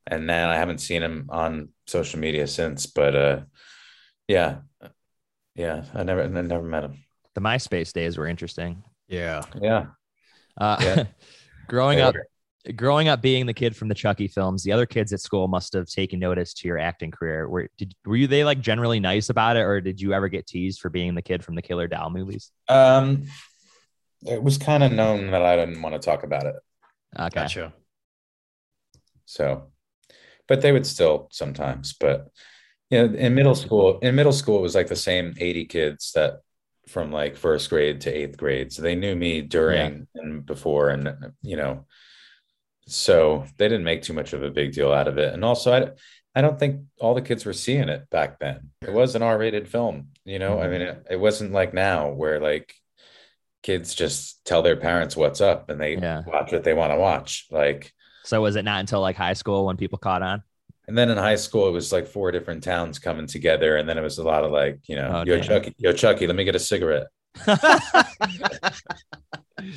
And 0.06 0.28
then 0.28 0.48
I 0.48 0.56
haven't 0.56 0.80
seen 0.80 1.02
him 1.02 1.26
on 1.30 1.68
social 1.86 2.18
media 2.18 2.46
since. 2.46 2.86
But 2.86 3.14
uh 3.14 3.40
yeah. 4.26 4.56
Yeah. 5.54 5.84
I 5.94 6.02
never 6.02 6.22
I 6.24 6.26
never 6.26 6.62
met 6.64 6.84
him. 6.84 7.04
The 7.34 7.40
MySpace 7.40 7.92
days 7.92 8.18
were 8.18 8.26
interesting. 8.26 8.82
Yeah. 9.08 9.42
Yeah. 9.60 9.86
Uh, 10.58 10.76
Yeah. 10.80 11.04
growing 11.68 11.98
They 11.98 12.02
up, 12.02 12.14
were. 12.14 12.26
Growing 12.76 13.08
up 13.08 13.20
being 13.20 13.46
the 13.46 13.54
kid 13.54 13.76
from 13.76 13.88
the 13.88 13.94
Chucky 13.94 14.28
films, 14.28 14.62
the 14.62 14.72
other 14.72 14.86
kids 14.86 15.12
at 15.12 15.20
school 15.20 15.48
must 15.48 15.72
have 15.74 15.86
taken 15.86 16.18
notice 16.18 16.54
to 16.54 16.68
your 16.68 16.78
acting 16.78 17.10
career. 17.10 17.48
Were 17.48 17.68
did 17.76 17.94
were 18.04 18.16
you 18.16 18.26
they 18.26 18.44
like 18.44 18.60
generally 18.60 19.00
nice 19.00 19.28
about 19.28 19.56
it, 19.56 19.60
or 19.60 19.80
did 19.80 20.00
you 20.00 20.14
ever 20.14 20.28
get 20.28 20.46
teased 20.46 20.80
for 20.80 20.88
being 20.88 21.14
the 21.14 21.22
kid 21.22 21.44
from 21.44 21.54
the 21.54 21.62
Killer 21.62 21.88
Doll 21.88 22.10
movies? 22.10 22.50
Um 22.68 23.24
it 24.26 24.42
was 24.42 24.56
kind 24.56 24.82
of 24.82 24.92
known 24.92 25.30
that 25.32 25.42
I 25.42 25.56
didn't 25.56 25.82
want 25.82 25.94
to 25.94 25.98
talk 25.98 26.22
about 26.22 26.46
it. 26.46 26.54
Okay, 27.18 27.42
Gotcha. 27.42 27.74
So, 29.26 29.70
but 30.48 30.60
they 30.60 30.72
would 30.72 30.86
still 30.86 31.28
sometimes. 31.30 31.94
But 31.98 32.28
you 32.90 32.98
know, 32.98 33.14
in 33.14 33.34
middle 33.34 33.54
school, 33.54 33.98
in 34.00 34.14
middle 34.14 34.32
school, 34.32 34.58
it 34.58 34.62
was 34.62 34.74
like 34.74 34.88
the 34.88 34.96
same 34.96 35.34
80 35.38 35.64
kids 35.66 36.12
that 36.12 36.40
from 36.88 37.10
like 37.10 37.36
first 37.36 37.70
grade 37.70 38.02
to 38.02 38.10
eighth 38.10 38.36
grade. 38.36 38.72
So 38.72 38.82
they 38.82 38.94
knew 38.94 39.14
me 39.14 39.42
during 39.42 40.06
and 40.14 40.44
before, 40.44 40.90
and 40.90 41.32
you 41.42 41.56
know, 41.56 41.86
so 42.86 43.44
they 43.58 43.68
didn't 43.68 43.84
make 43.84 44.02
too 44.02 44.12
much 44.12 44.32
of 44.32 44.42
a 44.42 44.50
big 44.50 44.72
deal 44.72 44.92
out 44.92 45.08
of 45.08 45.18
it. 45.18 45.32
And 45.32 45.44
also, 45.44 45.72
I, 45.72 45.90
I 46.38 46.42
don't 46.42 46.58
think 46.58 46.82
all 47.00 47.14
the 47.14 47.22
kids 47.22 47.44
were 47.44 47.52
seeing 47.52 47.88
it 47.88 48.08
back 48.10 48.38
then. 48.38 48.70
It 48.82 48.92
was 48.92 49.14
an 49.14 49.22
R-rated 49.22 49.68
film, 49.68 50.08
you 50.24 50.38
know. 50.38 50.58
I 50.58 50.64
mm-hmm. 50.64 50.72
mean, 50.72 50.82
it, 50.82 51.06
it 51.10 51.20
wasn't 51.20 51.52
like 51.52 51.72
now 51.74 52.10
where 52.10 52.40
like 52.40 52.74
kids 53.62 53.94
just 53.94 54.44
tell 54.44 54.62
their 54.62 54.76
parents 54.76 55.16
what's 55.16 55.40
up 55.40 55.70
and 55.70 55.80
they 55.80 55.96
Yeah. 55.96 56.22
watch 56.26 56.52
what 56.52 56.64
they 56.64 56.74
want 56.74 56.92
to 56.92 56.98
watch. 56.98 57.46
Like, 57.50 57.92
So 58.24 58.42
was 58.42 58.56
it 58.56 58.64
not 58.64 58.80
until 58.80 59.00
like 59.00 59.16
high 59.16 59.32
school 59.34 59.64
when 59.66 59.76
people 59.76 59.98
caught 59.98 60.22
on? 60.22 60.42
and 60.86 60.98
then 60.98 61.08
in 61.08 61.16
high 61.16 61.36
school, 61.36 61.66
it 61.66 61.72
was 61.72 61.92
like 61.92 62.06
four 62.06 62.30
different 62.30 62.62
towns 62.62 62.98
coming 62.98 63.26
together, 63.26 63.76
and 63.78 63.88
then 63.88 63.96
it 63.96 64.02
was 64.02 64.18
a 64.18 64.22
lot 64.22 64.44
of 64.44 64.50
like, 64.52 64.80
you 64.86 64.96
know, 64.96 65.10
Oh, 65.14 65.24
yo 65.24 65.36
damn. 65.36 65.44
Chucky, 65.44 65.74
yo 65.78 65.92
Chucky, 65.94 66.26
let 66.26 66.36
me 66.36 66.44
get 66.44 66.54
a 66.54 66.58
cigarette, 66.58 67.06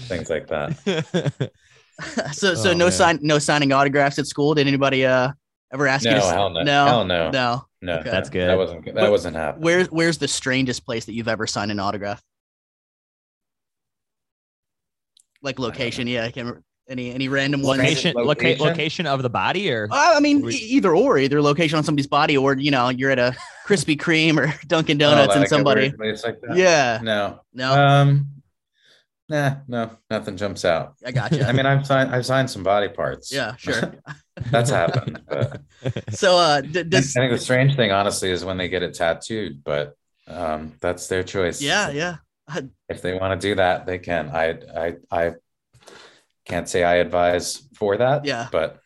things 0.08 0.30
like 0.30 0.48
that. 0.48 1.52
so 2.34 2.54
so 2.56 2.72
Oh, 2.72 2.74
no 2.74 2.86
man. 2.86 2.92
sign 2.92 3.20
no 3.22 3.40
signing 3.40 3.72
autographs 3.72 4.20
at 4.20 4.28
school. 4.28 4.54
Did 4.54 4.68
anybody 4.68 5.06
uh 5.06 5.32
ever 5.74 5.88
ask 5.88 6.06
you? 6.06 6.12
To, 6.12 6.18
s- 6.18 6.32
hell 6.32 6.50
no, 6.50 6.64
no, 6.64 6.86
hell 6.86 7.06
no, 7.06 7.30
no. 7.32 7.66
no. 7.82 7.94
Okay. 8.00 8.10
That's 8.12 8.30
good. 8.30 8.50
That 8.50 8.58
wasn't 8.58 8.86
that 8.86 8.96
But 8.96 9.12
wasn't 9.12 9.36
happening. 9.36 9.64
Where's 9.64 9.88
where's 9.88 10.18
the 10.18 10.28
strangest 10.28 10.86
place 10.86 11.06
that 11.06 11.14
you've 11.14 11.28
ever 11.28 11.48
signed 11.48 11.72
an 11.72 11.80
autograph? 11.80 12.22
Like 15.42 15.60
location, 15.60 16.08
yeah. 16.08 16.22
I 16.26 16.32
can't 16.32 16.46
remember. 16.48 16.64
Any 16.90 17.12
any 17.12 17.28
random 17.28 17.64
ones? 17.64 17.80
location, 17.82 18.14
Location? 18.16 18.66
location 18.66 19.08
of 19.08 19.22
the 19.22 19.30
body, 19.30 19.70
or 19.70 19.90
Uh, 19.92 20.14
I 20.16 20.22
mean, 20.22 20.42
We- 20.42 20.56
either 20.56 20.96
or, 20.96 21.18
either 21.18 21.42
location 21.42 21.78
on 21.78 21.84
somebody's 21.84 22.08
body, 22.08 22.38
or 22.38 22.56
you 22.56 22.72
know, 22.72 22.88
you're 22.88 23.12
at 23.12 23.20
a 23.20 23.36
Krispy 23.68 23.98
Kreme 23.98 24.38
or 24.38 24.54
Dunkin' 24.68 24.96
Oh, 25.02 25.10
Donuts 25.12 25.28
like 25.30 25.38
and 25.38 25.48
somebody. 25.50 25.94
weird 25.98 26.18
like 26.24 26.40
that? 26.48 26.56
Yeah, 26.56 27.00
No. 27.04 27.42
no, 27.54 27.74
Um. 27.74 28.28
Nah, 29.30 29.56
no, 29.68 29.92
nothing 30.10 30.38
jumps 30.38 30.64
out. 30.64 30.94
I 31.06 31.12
got 31.12 31.34
you. 31.34 31.44
I 31.44 31.52
mean, 31.52 31.66
I've 31.66 31.86
signed, 31.86 32.16
I've 32.16 32.26
signed 32.26 32.50
some 32.50 32.64
body 32.64 32.88
parts. 32.88 33.34
yeah, 33.34 33.56
sure. 33.58 33.94
that's 34.52 34.70
happened. 34.70 35.22
But 35.28 35.62
So, 36.12 36.38
uh, 36.38 36.62
d- 36.62 36.80
I 36.80 36.84
does 36.84 37.14
think 37.14 37.34
the 37.34 37.38
strange 37.38 37.76
thing, 37.76 37.92
honestly, 37.92 38.32
is 38.32 38.46
when 38.46 38.58
they 38.58 38.70
get 38.70 38.84
it 38.84 38.94
tattooed. 38.94 39.64
But 39.66 39.96
um, 40.28 40.74
that's 40.80 41.08
their 41.08 41.24
choice. 41.24 41.62
yeah, 41.62 41.90
yeah. 41.90 42.18
if 42.88 43.02
they 43.02 43.18
want 43.18 43.40
to 43.40 43.48
do 43.48 43.56
that, 43.56 43.86
they 43.86 44.00
can. 44.00 44.30
I 44.30 44.60
I 44.76 44.96
I 45.12 45.34
can't 46.46 46.70
say 46.70 46.84
I 46.84 46.96
advise 46.96 47.68
for 47.76 47.98
that. 47.98 48.24
Yeah. 48.24 48.48
But 48.50 48.80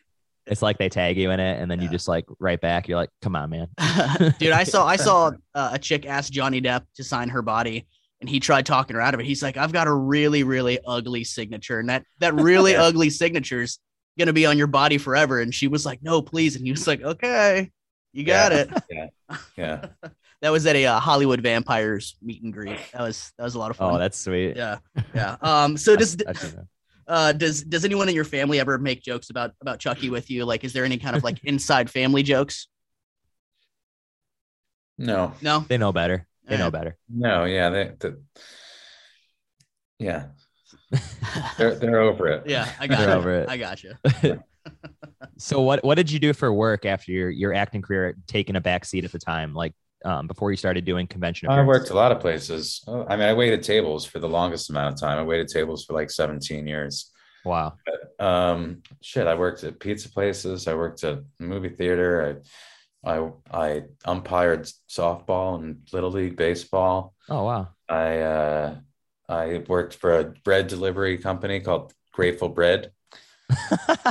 it's 0.46 0.62
like 0.62 0.76
they 0.78 0.88
tag 0.88 1.16
you 1.16 1.30
in 1.30 1.38
it, 1.38 1.60
and 1.60 1.70
then 1.70 1.80
you 1.80 1.88
just 1.88 2.08
like 2.08 2.24
write 2.40 2.60
back. 2.60 2.88
You're 2.88 2.98
like, 2.98 3.10
"Come 3.22 3.36
on, 3.36 3.50
man." 3.50 3.68
Dude, 4.40 4.50
I 4.50 4.64
saw 4.64 4.84
I 4.84 4.96
saw 4.96 5.30
uh, 5.54 5.70
a 5.74 5.78
chick 5.78 6.04
ask 6.04 6.32
Johnny 6.32 6.60
Depp 6.60 6.82
to 6.96 7.04
sign 7.04 7.28
her 7.28 7.42
body, 7.42 7.86
and 8.22 8.30
he 8.30 8.40
tried 8.40 8.64
talking 8.64 8.94
her 8.94 9.02
out 9.02 9.12
of 9.12 9.20
it. 9.20 9.26
He's 9.26 9.42
like, 9.42 9.58
"I've 9.58 9.72
got 9.72 9.86
a 9.88 9.92
really, 9.92 10.44
really 10.44 10.78
ugly 10.86 11.24
signature, 11.24 11.78
and 11.78 11.90
that 11.90 12.04
that 12.20 12.32
really 12.48 12.72
Yeah. 12.72 12.84
ugly 12.84 13.10
signature's 13.10 13.78
gonna 14.18 14.32
be 14.32 14.46
on 14.46 14.56
your 14.56 14.66
body 14.68 14.96
forever." 14.96 15.40
And 15.40 15.54
she 15.54 15.68
was 15.68 15.84
like, 15.84 16.02
"No, 16.02 16.22
please." 16.22 16.56
And 16.56 16.64
he 16.64 16.70
was 16.72 16.86
like, 16.86 17.02
"Okay, 17.02 17.70
you 18.14 18.24
got 18.24 18.52
Yeah. 18.52 18.58
it." 18.58 18.70
yeah, 18.90 19.36
Yeah. 19.56 19.86
That 20.40 20.50
was 20.50 20.66
at 20.66 20.74
a 20.74 20.86
uh, 20.86 20.98
Hollywood 20.98 21.40
Vampires 21.40 22.16
meet 22.20 22.42
and 22.42 22.52
greet. 22.52 22.76
That 22.92 23.02
was 23.02 23.30
that 23.38 23.44
was 23.44 23.54
a 23.54 23.60
lot 23.60 23.70
of 23.70 23.76
fun. 23.76 23.94
Oh, 23.94 23.98
that's 23.98 24.18
sweet. 24.18 24.56
yeah, 24.56 24.78
yeah. 25.14 25.36
Um, 25.40 25.76
so 25.76 25.94
does 25.94 26.16
I 26.26 26.32
should 26.32 26.56
know. 26.56 26.66
uh 27.06 27.30
does 27.30 27.62
does 27.62 27.84
anyone 27.84 28.08
in 28.08 28.14
your 28.16 28.24
family 28.24 28.58
ever 28.58 28.76
make 28.76 29.02
jokes 29.04 29.30
about 29.30 29.52
about 29.60 29.78
Chucky 29.78 30.10
with 30.10 30.32
you? 30.32 30.44
Like, 30.44 30.64
is 30.64 30.72
there 30.72 30.84
any 30.84 30.98
kind 30.98 31.14
of 31.14 31.22
like 31.22 31.38
inside 31.44 31.90
family 31.90 32.24
jokes? 32.24 32.66
no, 34.98 35.32
No. 35.40 35.60
They 35.68 35.78
know 35.78 35.92
better. 35.92 36.26
They 36.52 36.58
know 36.58 36.70
better. 36.70 36.96
no, 37.08 37.44
yeah, 37.44 37.70
they, 37.70 37.90
they 37.98 38.10
yeah, 39.98 40.26
they're 41.58 41.74
they're 41.76 42.00
over 42.00 42.28
it. 42.28 42.44
Yeah, 42.46 42.68
I 42.80 42.86
got 42.86 42.98
They're 42.98 43.08
you. 43.10 43.14
over 43.14 43.34
it. 43.40 43.48
I 43.48 43.56
got 43.56 43.82
you. 43.82 43.94
So 45.38 45.60
what 45.60 45.82
what 45.84 45.96
did 45.96 46.08
you 46.10 46.20
do 46.20 46.32
for 46.32 46.52
work 46.52 46.84
after 46.86 47.10
your 47.10 47.28
your 47.30 47.52
acting 47.52 47.82
career 47.82 48.16
taking 48.28 48.54
a 48.54 48.60
back 48.60 48.84
seat 48.84 49.04
at 49.04 49.10
the 49.10 49.18
time? 49.18 49.54
Like 49.54 49.74
um, 50.04 50.28
before 50.28 50.52
you 50.52 50.56
started 50.56 50.84
doing 50.84 51.06
convention 51.08 51.48
I 51.48 51.62
worked 51.64 51.90
a 51.90 51.94
lot 51.94 52.12
of 52.12 52.20
places. 52.20 52.82
Oh, 52.86 53.04
I 53.08 53.16
mean, 53.16 53.28
I 53.28 53.34
waited 53.34 53.62
tables 53.64 54.04
for 54.04 54.20
the 54.20 54.28
longest 54.28 54.70
amount 54.70 54.94
of 54.94 55.00
time. 55.00 55.18
I 55.18 55.24
waited 55.24 55.48
tables 55.48 55.84
for 55.84 55.94
like 55.94 56.10
17 56.10 56.66
years. 56.66 57.10
Wow. 57.44 57.74
Um, 58.20 58.82
shit, 59.00 59.26
I 59.26 59.34
worked 59.34 59.64
at 59.64 59.80
pizza 59.80 60.08
places. 60.10 60.68
I 60.68 60.74
worked 60.74 61.02
at 61.02 61.18
movie 61.40 61.70
theater. 61.70 62.40
I 62.40 62.48
I 63.04 63.30
I 63.50 63.82
umpired 64.04 64.64
softball 64.88 65.56
and 65.60 65.86
little 65.92 66.10
league 66.10 66.36
baseball. 66.36 67.14
Oh 67.28 67.44
wow. 67.44 67.68
I 67.88 68.18
uh, 68.20 68.76
I 69.28 69.64
worked 69.68 69.94
for 69.94 70.18
a 70.18 70.24
bread 70.44 70.68
delivery 70.68 71.18
company 71.18 71.60
called 71.60 71.92
Grateful 72.12 72.48
Bread 72.48 72.92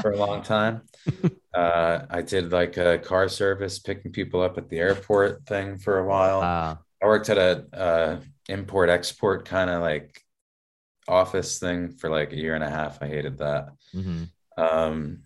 for 0.01 0.11
a 0.11 0.17
long 0.17 0.43
time. 0.43 0.81
Uh, 1.53 2.05
I 2.09 2.21
did 2.21 2.53
like 2.53 2.77
a 2.77 2.97
car 2.97 3.27
service, 3.27 3.77
picking 3.77 4.13
people 4.13 4.41
up 4.41 4.57
at 4.57 4.69
the 4.69 4.79
airport 4.79 5.45
thing 5.45 5.77
for 5.77 5.99
a 5.99 6.05
while. 6.07 6.39
Uh, 6.39 6.75
I 7.03 7.05
worked 7.05 7.27
at 7.27 7.37
a 7.37 7.65
uh, 7.77 8.19
import 8.47 8.89
export 8.89 9.43
kind 9.43 9.69
of 9.69 9.81
like 9.81 10.23
office 11.09 11.59
thing 11.59 11.89
for 11.89 12.09
like 12.09 12.31
a 12.31 12.37
year 12.37 12.55
and 12.55 12.63
a 12.63 12.69
half. 12.69 13.01
I 13.01 13.07
hated 13.07 13.39
that. 13.39 13.67
mhm. 13.93 14.29
Um, 14.57 15.23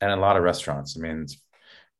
and 0.00 0.12
a 0.12 0.16
lot 0.16 0.36
of 0.36 0.44
restaurants. 0.44 0.96
I 0.96 1.00
mean, 1.00 1.22
it's 1.22 1.41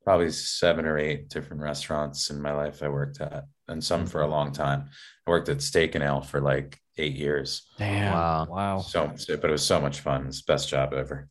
probably 0.05 0.31
seven 0.31 0.87
or 0.87 0.99
eight 0.99 1.29
different 1.29 1.63
restaurants 1.63 2.31
in 2.31 2.41
my 2.41 2.53
life 2.53 2.83
I 2.83 2.89
worked 2.89 3.21
at, 3.21 3.45
and 3.69 3.83
some 3.83 4.07
for 4.07 4.21
a 4.21 4.25
mm-hmm. 4.25 4.33
long 4.33 4.53
time. 4.53 4.89
I 5.27 5.31
worked 5.31 5.49
at 5.49 5.63
Steak 5.63 5.95
and 5.95 6.05
Ale 6.05 6.23
for 6.23 6.41
like 6.41 6.79
eight 6.99 7.15
years. 7.15 7.69
Damn. 7.79 8.13
Wow. 8.13 8.47
Wow. 8.51 8.79
So, 8.81 9.13
but 9.29 9.45
it 9.45 9.51
was 9.51 9.65
so 9.65 9.81
much 9.81 10.01
fun. 10.01 10.27
It's 10.27 10.43
best 10.43 10.69
job 10.69 10.93
ever. 10.93 11.29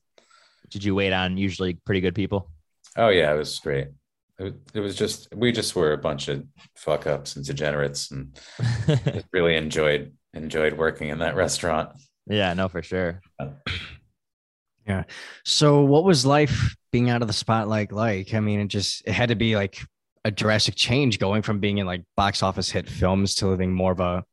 Did 0.70 0.84
you 0.84 0.96
wait 0.96 1.14
on 1.14 1.38
usually 1.38 1.74
pretty 1.86 2.02
good 2.02 2.16
people? 2.16 2.50
Oh 2.98 3.10
yeah, 3.10 3.34
it 3.34 3.38
was 3.38 3.60
great. 3.60 3.90
It, 4.40 4.56
it 4.74 4.80
was 4.80 4.96
just 4.96 5.28
we 5.36 5.52
just 5.52 5.76
were 5.76 5.94
a 5.94 5.98
bunch 5.98 6.28
of 6.28 6.44
fuck 6.76 7.06
ups 7.08 7.36
and 7.36 7.46
degenerates, 7.46 8.12
and 8.12 8.40
really 9.34 9.56
enjoyed 9.56 10.14
enjoyed 10.34 10.78
working 10.78 11.10
in 11.10 11.20
that 11.20 11.36
restaurant. 11.36 11.90
yeah, 12.28 12.54
no, 12.54 12.68
for 12.68 12.82
sure. 12.82 13.22
Uh, 13.38 13.50
So, 15.46 15.82
what 15.82 16.04
was 16.04 16.26
life 16.26 16.76
being 16.92 17.10
out 17.10 17.22
of 17.22 17.28
the 17.28 17.34
spotlight 17.34 17.92
like? 17.92 18.34
I 18.34 18.40
mean, 18.40 18.60
it 18.60 18.68
just 18.68 19.04
it 19.06 19.14
had 19.14 19.30
to 19.30 19.36
be 19.36 19.56
like 19.56 19.80
a 20.26 20.32
drastic 20.32 20.76
change 20.76 21.20
going 21.20 21.42
from 21.42 21.60
being 21.60 21.78
in 21.80 21.86
like 21.86 22.04
box 22.16 22.44
office 22.44 22.70
hit 22.70 22.90
films 22.90 23.36
to 23.36 23.48
living 23.48 23.74
more 23.74 23.92
of 23.92 24.00
a 24.00 24.24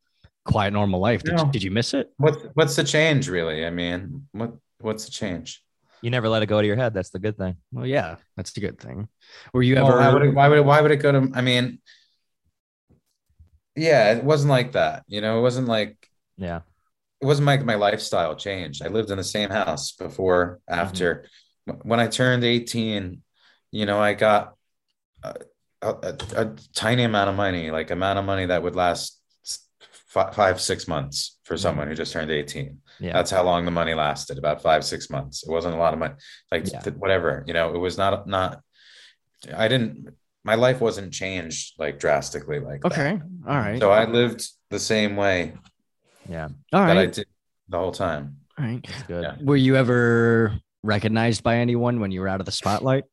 quiet, 0.45 0.73
normal 0.73 1.01
life. 1.01 1.23
Did, 1.23 1.37
No. 1.37 1.45
you, 1.45 1.53
did 1.53 1.63
you 1.63 1.71
miss 1.71 1.95
it? 1.95 2.11
What's 2.17 2.43
what's 2.55 2.77
the 2.77 2.85
change 2.85 3.29
really? 3.29 3.65
I 3.65 3.71
mean, 3.71 4.27
what 4.33 4.55
what's 4.81 5.05
the 5.05 5.11
change? 5.11 5.63
You 6.03 6.11
never 6.11 6.29
let 6.29 6.43
it 6.43 6.47
go 6.47 6.61
to 6.61 6.67
your 6.67 6.77
head. 6.77 6.95
That's 6.95 7.11
the 7.11 7.19
good 7.19 7.37
thing. 7.37 7.57
Well, 7.73 7.87
yeah, 7.87 8.17
that's 8.37 8.53
the 8.53 8.61
good 8.61 8.79
thing. 8.79 9.09
Were 9.53 9.63
you 9.63 9.75
Well, 9.75 9.87
ever? 9.87 9.99
why 9.99 10.13
would 10.13 10.23
it, 10.23 10.35
why 10.35 10.49
would 10.49 10.59
it, 10.59 10.65
why 10.65 10.81
would 10.81 10.91
it 10.93 10.99
go 10.99 11.11
to? 11.13 11.31
I 11.35 11.41
mean, 11.41 11.81
yeah, 13.75 14.15
it 14.15 14.25
wasn't 14.25 14.51
like 14.51 14.73
that. 14.73 15.05
You 15.09 15.21
know, 15.21 15.39
it 15.39 15.43
wasn't 15.43 15.69
like 15.69 15.97
Yeah. 16.37 16.61
It 17.21 17.27
wasn't 17.27 17.47
like 17.47 17.65
my 17.65 17.75
lifestyle 17.75 18.37
changed. 18.37 18.85
I 18.85 18.89
lived 18.89 19.11
in 19.11 19.17
the 19.17 19.25
same 19.25 19.51
house 19.51 19.93
before, 19.93 20.61
mm-hmm. 20.71 20.81
after. 20.81 21.25
When 21.83 22.01
I 22.01 22.07
turned 22.07 22.45
18, 22.45 23.21
you 23.73 23.87
know, 23.87 23.99
I 23.99 24.15
got 24.15 24.55
a, 25.23 25.35
a, 25.83 26.17
a- 26.37 26.55
tiny 26.75 27.03
amount 27.03 27.31
of 27.31 27.37
money, 27.37 27.71
like 27.71 27.91
amount 27.91 28.19
of 28.19 28.25
money 28.25 28.47
that 28.47 28.63
would 28.63 28.77
last 28.77 29.21
f- 30.15 30.35
five, 30.35 30.61
six 30.61 30.89
months 30.89 31.39
for 31.45 31.55
mm-hmm. 31.55 31.63
someone 31.63 31.89
who 31.89 31.95
just 31.95 32.13
turned 32.13 32.31
18. 32.31 32.79
Yeah. 33.01 33.13
That's 33.13 33.31
how 33.31 33.43
long 33.43 33.65
the 33.65 33.71
money 33.71 33.95
lasted, 33.95 34.39
about 34.39 34.63
five, 34.63 34.85
six 34.85 35.11
months. 35.11 35.45
It 35.45 35.51
wasn't 35.51 35.75
a 35.75 35.79
lot 35.79 35.93
of 35.93 35.99
money, 35.99 36.15
like 36.51 36.71
Yeah. 36.71 36.81
th- 36.81 36.97
whatever, 36.97 37.45
you 37.47 37.53
know, 37.53 37.75
it 37.75 37.79
was 37.79 37.99
not, 37.99 38.27
not, 38.27 38.61
I 39.55 39.69
didn't, 39.69 40.15
my 40.45 40.55
life 40.55 40.81
wasn't 40.81 41.13
changed 41.13 41.75
like 41.79 41.99
drastically 41.99 42.61
like 42.61 42.81
that. 42.83 42.93
okay. 42.93 43.21
All 43.47 43.57
right. 43.57 43.79
So 43.79 43.91
I 43.91 44.05
lived 44.07 44.49
the 44.71 44.79
same 44.79 45.17
way 45.17 45.55
yeah. 46.29 46.49
All 46.73 46.87
that 46.87 46.97
I 46.97 47.07
did 47.07 47.27
the 47.69 47.79
whole 47.79 47.93
time. 47.93 48.39
All 48.59 48.65
right. 48.65 48.85
That's 48.87 49.03
good. 49.05 49.23
Yeah. 49.23 49.37
Were 49.41 49.57
you 49.57 49.77
ever 49.77 50.53
recognized 50.83 51.43
by 51.43 51.57
anyone 51.57 52.01
when 52.01 52.11
you 52.11 52.21
were 52.21 52.29
out 52.29 52.41
of 52.41 52.47
the 52.47 52.53
spotlight? 52.53 53.05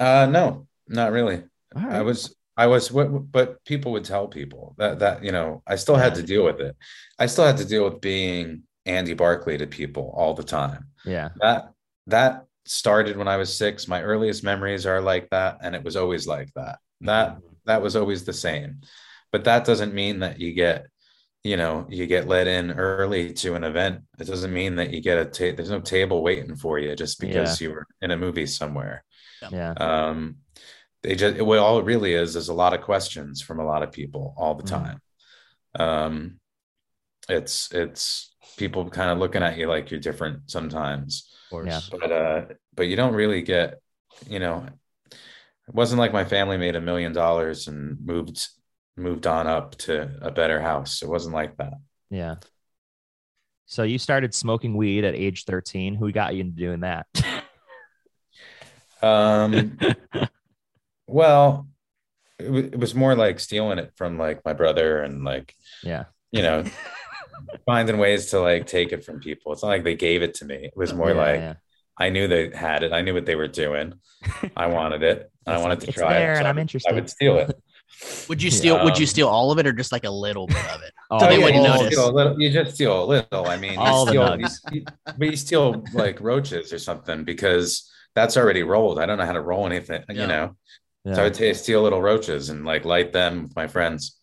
Uh, 0.00 0.26
no, 0.30 0.66
not 0.88 1.12
really. 1.12 1.42
All 1.74 1.82
I 1.88 2.02
was, 2.02 2.34
I 2.56 2.66
was, 2.66 2.90
what, 2.90 3.30
but 3.30 3.64
people 3.64 3.92
would 3.92 4.04
tell 4.04 4.28
people 4.28 4.74
that, 4.78 4.98
that, 5.00 5.22
you 5.22 5.32
know, 5.32 5.62
I 5.66 5.76
still 5.76 5.96
had 5.96 6.14
to 6.16 6.22
deal 6.22 6.44
with 6.44 6.60
it. 6.60 6.76
I 7.18 7.26
still 7.26 7.44
had 7.44 7.58
to 7.58 7.64
deal 7.64 7.84
with 7.84 8.00
being 8.00 8.62
Andy 8.86 9.14
Barclay 9.14 9.58
to 9.58 9.66
people 9.66 10.12
all 10.16 10.34
the 10.34 10.42
time. 10.42 10.86
Yeah. 11.04 11.30
That, 11.40 11.72
that 12.06 12.46
started 12.64 13.16
when 13.16 13.28
I 13.28 13.36
was 13.36 13.56
six. 13.56 13.88
My 13.88 14.02
earliest 14.02 14.42
memories 14.42 14.86
are 14.86 15.00
like 15.00 15.28
that. 15.30 15.58
And 15.62 15.74
it 15.74 15.84
was 15.84 15.96
always 15.96 16.26
like 16.26 16.52
that. 16.54 16.78
That, 17.02 17.38
that 17.66 17.82
was 17.82 17.94
always 17.94 18.24
the 18.24 18.32
same. 18.32 18.80
But 19.32 19.44
that 19.44 19.64
doesn't 19.64 19.92
mean 19.92 20.20
that 20.20 20.40
you 20.40 20.52
get, 20.52 20.86
you 21.46 21.56
know, 21.56 21.86
you 21.88 22.06
get 22.06 22.26
let 22.26 22.46
in 22.48 22.72
early 22.72 23.32
to 23.34 23.54
an 23.54 23.64
event. 23.64 24.02
It 24.18 24.26
doesn't 24.26 24.52
mean 24.52 24.76
that 24.76 24.92
you 24.92 25.00
get 25.00 25.18
a 25.18 25.24
ta- 25.24 25.54
there's 25.56 25.70
no 25.70 25.80
table 25.80 26.22
waiting 26.22 26.56
for 26.56 26.78
you 26.78 26.96
just 26.96 27.20
because 27.20 27.60
you 27.60 27.70
were 27.70 27.86
in 28.02 28.10
a 28.10 28.16
movie 28.16 28.46
somewhere. 28.46 29.04
Yeah. 29.50 29.72
Um, 29.72 30.38
they 31.02 31.14
just 31.14 31.40
well 31.40 31.64
all 31.64 31.78
it 31.78 31.84
really 31.84 32.14
is 32.14 32.34
is 32.34 32.48
a 32.48 32.54
lot 32.54 32.74
of 32.74 32.80
questions 32.82 33.40
from 33.42 33.60
a 33.60 33.64
lot 33.64 33.82
of 33.84 33.92
people 33.92 34.34
all 34.36 34.54
the 34.56 34.64
Mhm. 34.64 34.76
time. 34.78 35.00
Um, 35.78 36.40
it's 37.28 37.72
it's 37.72 38.34
people 38.56 38.88
kind 38.90 39.10
of 39.10 39.18
looking 39.18 39.42
at 39.42 39.56
you 39.58 39.68
like 39.68 39.90
you're 39.90 40.00
different 40.00 40.50
sometimes, 40.50 41.32
Yeah. 41.52 41.80
but 41.90 42.10
uh, 42.12 42.44
but 42.74 42.88
you 42.88 42.96
don't 42.96 43.14
really 43.14 43.42
get, 43.42 43.80
you 44.28 44.38
know, 44.40 44.66
it 45.68 45.74
wasn't 45.74 46.00
like 46.00 46.12
my 46.12 46.24
family 46.24 46.56
made 46.56 46.76
a 46.76 46.80
million 46.80 47.12
dollars 47.12 47.68
and 47.68 47.98
moved 48.04 48.48
moved 48.96 49.26
on 49.26 49.46
up 49.46 49.76
to 49.76 50.10
a 50.22 50.30
better 50.30 50.60
house. 50.60 51.02
It 51.02 51.08
wasn't 51.08 51.34
like 51.34 51.56
that. 51.58 51.74
Yeah. 52.10 52.36
So 53.66 53.82
you 53.82 53.98
started 53.98 54.34
smoking 54.34 54.76
weed 54.76 55.04
at 55.04 55.14
age 55.14 55.44
13. 55.44 55.94
Who 55.96 56.12
got 56.12 56.34
you 56.34 56.40
into 56.42 56.56
doing 56.56 56.80
that? 56.80 57.06
Um, 59.02 59.78
well, 61.06 61.68
it, 62.38 62.50
wa- 62.50 62.58
it 62.58 62.78
was 62.78 62.94
more 62.94 63.14
like 63.14 63.40
stealing 63.40 63.78
it 63.78 63.92
from 63.96 64.18
like 64.18 64.44
my 64.44 64.52
brother 64.52 65.02
and 65.02 65.24
like 65.24 65.54
Yeah. 65.82 66.04
you 66.32 66.42
know 66.42 66.64
finding 67.66 67.98
ways 67.98 68.30
to 68.30 68.40
like 68.40 68.66
take 68.66 68.92
it 68.92 69.04
from 69.04 69.20
people. 69.20 69.52
It's 69.52 69.62
not 69.62 69.68
like 69.68 69.84
they 69.84 69.94
gave 69.96 70.22
it 70.22 70.34
to 70.34 70.44
me. 70.44 70.56
It 70.66 70.76
was 70.76 70.94
more 70.94 71.10
Yeah, 71.10 71.16
like 71.16 71.40
yeah. 71.40 71.54
I 71.98 72.10
knew 72.10 72.28
they 72.28 72.50
had 72.54 72.82
it. 72.82 72.92
I 72.92 73.00
knew 73.02 73.14
what 73.14 73.26
they 73.26 73.36
were 73.36 73.48
doing. 73.48 73.94
I 74.56 74.66
wanted 74.66 75.02
it. 75.02 75.30
I 75.46 75.58
wanted 75.58 75.80
to 75.82 75.92
try 75.92 76.14
there 76.14 76.34
it. 76.34 76.38
and 76.38 76.46
I 76.46 76.50
I'm 76.50 76.58
interested." 76.58 76.90
I 76.90 76.94
would 76.94 77.08
steal 77.10 77.38
it. 77.38 77.56
Would 78.28 78.42
you 78.42 78.50
steal? 78.50 78.82
would 78.84 78.98
you 78.98 79.06
steal 79.06 79.28
all 79.28 79.50
of 79.52 79.58
it 79.58 79.66
or 79.66 79.72
just 79.72 79.92
like 79.92 80.04
a 80.04 80.10
little 80.10 80.46
bit 80.46 80.64
of 80.74 80.82
it? 80.82 80.92
Oh, 81.10 81.18
So 81.18 81.26
they 81.26 81.38
yeah, 81.38 81.44
wouldn't 81.44 81.62
you 81.62 81.68
notice. 81.68 81.86
Steal 81.94 82.10
a 82.10 82.12
little, 82.12 82.40
you 82.40 82.50
just 82.50 82.74
steal 82.74 83.04
a 83.04 83.06
little. 83.06 83.46
I 83.46 83.56
mean, 83.56 83.72
you 83.74 83.78
All 83.80 84.04
the 84.04 84.10
steal, 84.12 84.22
nugs. 84.22 84.58
you- 84.72 84.80
you- 84.80 84.84
but 85.18 85.28
you 85.30 85.36
steal 85.36 85.84
like 85.94 86.20
roaches 86.20 86.72
or 86.72 86.78
something 86.78 87.24
because 87.24 87.90
that's 88.14 88.36
already 88.36 88.62
rolled. 88.62 88.98
I 88.98 89.06
don't 89.06 89.18
know 89.18 89.24
how 89.26 89.32
to 89.32 89.40
roll 89.40 89.66
anything, 89.66 90.02
Yeah. 90.08 90.20
you 90.22 90.26
know. 90.26 90.56
yeah. 91.04 91.14
So 91.14 91.20
I 91.20 91.24
would 91.24 91.34
ta- 91.34 91.52
steal 91.54 91.82
little 91.82 92.02
roaches 92.02 92.48
and 92.50 92.64
like 92.64 92.84
light 92.84 93.12
them 93.12 93.44
with 93.44 93.54
my 93.56 93.66
friends. 93.68 94.16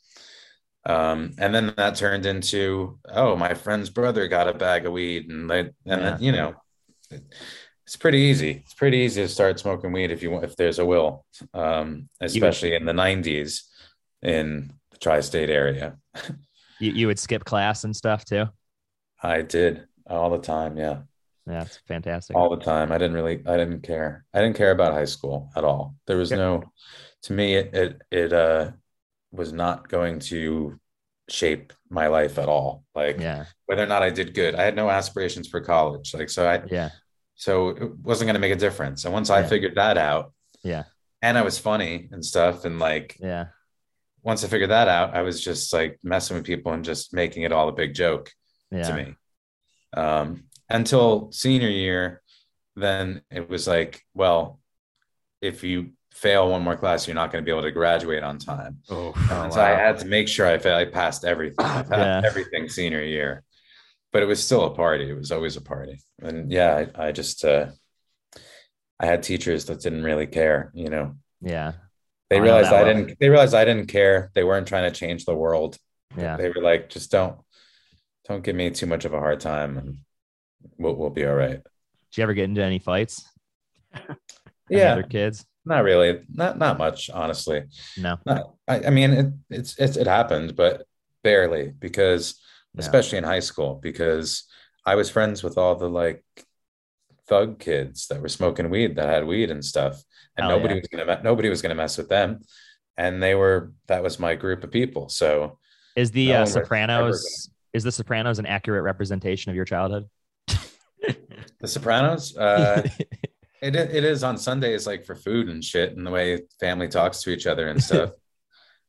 Um, 0.86 1.32
and 1.38 1.56
then 1.56 1.74
that 1.78 1.96
turned 1.96 2.26
into, 2.26 3.00
oh, 3.10 3.36
my 3.38 3.54
friend's 3.54 3.90
brother 3.90 4.28
got 4.28 4.50
a 4.50 4.54
bag 4.54 4.86
of 4.86 4.92
weed, 4.92 5.30
and 5.30 5.50
they, 5.50 5.60
and 5.60 5.72
Yeah. 5.86 5.98
then 5.98 6.22
you 6.22 6.32
know, 6.34 6.54
it's 7.86 7.96
pretty 7.96 8.20
easy. 8.20 8.62
It's 8.64 8.74
pretty 8.74 8.98
easy 8.98 9.22
to 9.22 9.28
start 9.28 9.60
smoking 9.60 9.92
weed 9.92 10.12
if 10.12 10.24
you 10.24 10.32
want, 10.32 10.46
if 10.46 10.56
there's 10.56 10.80
a 10.80 10.86
will, 10.86 11.26
um, 11.54 12.10
especially 12.22 12.76
in 12.76 12.86
the 12.86 12.94
'90s 12.94 13.62
in 14.22 14.74
the 14.92 14.98
tri-state 14.98 15.50
area. 15.50 15.98
you, 16.80 16.92
you 16.92 17.08
would 17.08 17.20
skip 17.20 17.44
class 17.44 17.84
and 17.84 17.96
stuff 17.96 18.26
too. 18.26 18.46
I 19.22 19.42
did 19.42 19.86
all 20.08 20.30
the 20.30 20.40
time. 20.40 20.78
Yeah, 20.78 21.02
Yeah, 21.48 21.64
it's 21.64 21.78
fantastic. 21.88 22.36
all 22.36 22.50
the 22.50 22.64
time. 22.64 22.92
I 22.92 22.98
didn't 22.98 23.16
really, 23.16 23.42
I 23.46 23.58
didn't 23.58 23.82
care. 23.82 24.26
I 24.34 24.42
didn't 24.42 24.58
care 24.58 24.72
about 24.72 24.94
high 24.94 25.06
school 25.06 25.50
at 25.56 25.64
all. 25.64 25.96
There 26.08 26.18
was 26.18 26.32
no, 26.32 26.64
to 27.24 27.34
me, 27.34 27.56
it, 27.56 27.74
it, 27.74 28.02
it, 28.12 28.34
uh, 28.34 28.72
was 29.32 29.52
not 29.52 29.90
going 29.90 30.20
to 30.20 30.80
shape 31.30 31.74
my 31.90 32.08
life 32.08 32.38
at 32.38 32.48
all. 32.48 32.84
Like 32.94 33.20
yeah. 33.20 33.46
whether 33.66 33.84
or 33.84 33.88
not 33.88 34.04
I 34.04 34.10
did 34.10 34.34
good, 34.34 34.56
I 34.56 34.64
had 34.64 34.76
no 34.76 34.90
aspirations 34.90 35.48
for 35.48 35.62
college. 35.62 36.14
Like, 36.14 36.30
so 36.30 36.48
I, 36.48 36.62
Yeah. 36.70 36.90
So 37.36 37.70
it 37.70 37.96
wasn't 37.98 38.28
going 38.28 38.36
to 38.36 38.40
make 38.40 38.52
a 38.54 38.56
difference. 38.56 39.06
And 39.06 39.14
once 39.14 39.30
I 39.30 39.44
figured 39.44 39.76
that 39.76 39.98
out, 39.98 40.34
Yeah. 40.64 40.84
and 41.22 41.38
I 41.38 41.42
was 41.42 41.58
funny 41.58 42.10
and 42.12 42.24
stuff, 42.24 42.66
and 42.66 42.80
like, 42.80 43.18
Yeah. 43.20 43.48
once 44.22 44.44
I 44.44 44.48
figured 44.48 44.70
that 44.70 44.88
out, 44.88 45.16
I 45.16 45.22
was 45.24 45.44
just 45.44 45.74
like 45.74 46.00
messing 46.04 46.38
with 46.38 46.46
people 46.46 46.72
and 46.74 46.86
just 46.86 47.14
making 47.14 47.44
it 47.44 47.52
all 47.52 47.70
a 47.70 47.74
big 47.74 47.94
joke 47.94 48.32
Yeah. 48.72 48.84
to 48.84 48.94
me. 48.96 49.16
Um, 49.96 50.46
until 50.70 51.32
senior 51.32 51.70
year, 51.70 52.22
then 52.76 53.22
it 53.30 53.50
was 53.50 53.68
like, 53.68 54.02
well, 54.14 54.60
if 55.42 55.64
you 55.64 55.92
fail 56.12 56.50
one 56.50 56.62
more 56.64 56.78
class, 56.78 57.08
you're 57.08 57.16
not 57.16 57.32
going 57.32 57.44
to 57.44 57.46
be 57.46 57.52
able 57.52 57.64
to 57.64 57.72
graduate 57.72 58.24
on 58.24 58.38
time. 58.38 58.80
Oh, 58.90 59.14
And 59.30 59.52
so 59.54 59.62
I 59.62 59.70
had 59.70 60.00
to 60.00 60.06
make 60.06 60.28
sure 60.28 60.48
I 60.48 60.58
failed. 60.58 60.80
I 60.80 60.86
passed 60.86 61.26
everything. 61.26 61.66
I 61.66 61.82
passed 61.84 61.92
Yeah. 61.92 62.22
everything 62.24 62.70
senior 62.70 63.02
year, 63.04 63.44
but 64.14 64.24
it 64.24 64.28
was 64.28 64.42
still 64.44 64.64
a 64.66 64.76
party. 64.76 65.10
It 65.10 65.18
was 65.18 65.32
always 65.32 65.58
a 65.58 65.62
party. 65.62 66.00
And 66.22 66.52
yeah, 66.52 66.86
I, 66.96 67.08
I 67.08 67.12
just, 67.12 67.44
uh, 67.44 67.68
I 69.00 69.06
had 69.08 69.24
teachers 69.24 69.66
that 69.66 69.82
didn't 69.82 70.04
really 70.04 70.28
care, 70.28 70.72
you 70.74 70.90
know, 70.90 71.16
Yeah. 71.42 71.74
they 72.30 72.38
I 72.38 72.40
realized 72.40 72.72
I 72.72 72.84
didn't, 72.84 73.18
they 73.20 73.30
realized 73.30 73.54
I 73.56 73.66
didn't 73.66 73.88
care. 73.88 74.32
They 74.36 74.44
weren't 74.44 74.68
trying 74.68 74.90
to 74.90 74.98
change 74.98 75.26
the 75.26 75.36
world. 75.36 75.78
Yeah. 76.18 76.38
They 76.38 76.48
were 76.50 76.62
like, 76.62 76.90
just 76.90 77.12
don't, 77.12 77.38
don't 78.30 78.44
give 78.44 78.56
me 78.56 78.70
too 78.70 78.86
much 78.86 79.04
of 79.04 79.14
a 79.14 79.20
hard 79.20 79.40
time 79.42 79.78
and 79.78 79.98
we'll, 80.78 80.96
we'll 80.96 81.10
be 81.10 81.26
all 81.26 81.34
right. 81.36 81.62
Did 81.62 82.18
you 82.18 82.24
ever 82.24 82.34
get 82.34 82.46
into 82.46 82.64
any 82.64 82.80
fights? 82.80 83.28
Yeah. 84.70 84.94
Other 84.94 85.04
kids? 85.04 85.46
not 85.66 85.84
really, 85.84 86.22
not 86.34 86.58
not 86.58 86.78
much, 86.78 87.10
honestly. 87.10 87.64
No. 87.98 88.18
Not, 88.26 88.54
I, 88.68 88.86
I 88.86 88.90
mean, 88.90 89.12
it, 89.12 89.34
it's 89.50 89.78
it's 89.78 89.98
it 89.98 90.08
happened, 90.08 90.56
but 90.56 90.84
barely 91.24 91.72
because, 91.78 92.42
Yeah. 92.76 92.82
especially 92.82 93.18
in 93.20 93.24
high 93.24 93.40
school, 93.40 93.80
because 93.82 94.46
I 94.86 94.96
was 94.96 95.10
friends 95.10 95.44
with 95.44 95.58
all 95.58 95.76
the 95.76 95.90
like 95.90 96.24
thug 97.28 97.60
kids 97.60 98.08
that 98.08 98.22
were 98.22 98.30
smoking 98.30 98.70
weed 98.70 98.96
that 98.96 99.10
had 99.10 99.26
weed 99.26 99.52
and 99.52 99.64
stuff, 99.64 100.02
and 100.38 100.46
Hell 100.46 100.58
nobody 100.58 100.76
yeah. 100.76 100.82
was 100.82 101.06
gonna 101.06 101.22
nobody 101.24 101.50
was 101.50 101.62
gonna 101.62 101.76
mess 101.76 101.98
with 101.98 102.10
them, 102.10 102.42
and 102.98 103.22
they 103.22 103.36
were 103.36 103.74
that 103.88 104.04
was 104.04 104.20
my 104.20 104.36
group 104.36 104.64
of 104.64 104.72
people. 104.72 105.10
So 105.10 105.60
Is 105.96 106.12
the 106.12 106.28
No 106.28 106.34
uh, 106.34 106.36
one 106.36 106.42
was 106.42 106.56
ever 106.56 106.66
Sopranos 106.66 107.50
is 107.74 107.84
the 107.84 107.92
Sopranos 107.92 108.40
an 108.40 108.46
accurate 108.46 108.84
representation 108.84 109.50
of 109.50 109.56
your 109.56 109.66
childhood? 109.66 110.10
The 111.60 111.70
Sopranos, 111.70 112.36
uh, 112.36 112.82
it 113.62 113.74
it 113.76 114.04
is 114.04 114.22
on 114.22 114.38
Sundays 114.38 114.86
like 114.86 115.06
for 115.06 115.16
food 115.16 115.48
and 115.48 115.64
shit, 115.64 115.96
and 115.96 116.06
the 116.06 116.12
way 116.12 116.42
family 116.60 116.90
talks 116.90 117.22
to 117.22 117.30
each 117.30 117.48
other 117.48 117.70
and 117.70 117.82
stuff. 117.82 118.12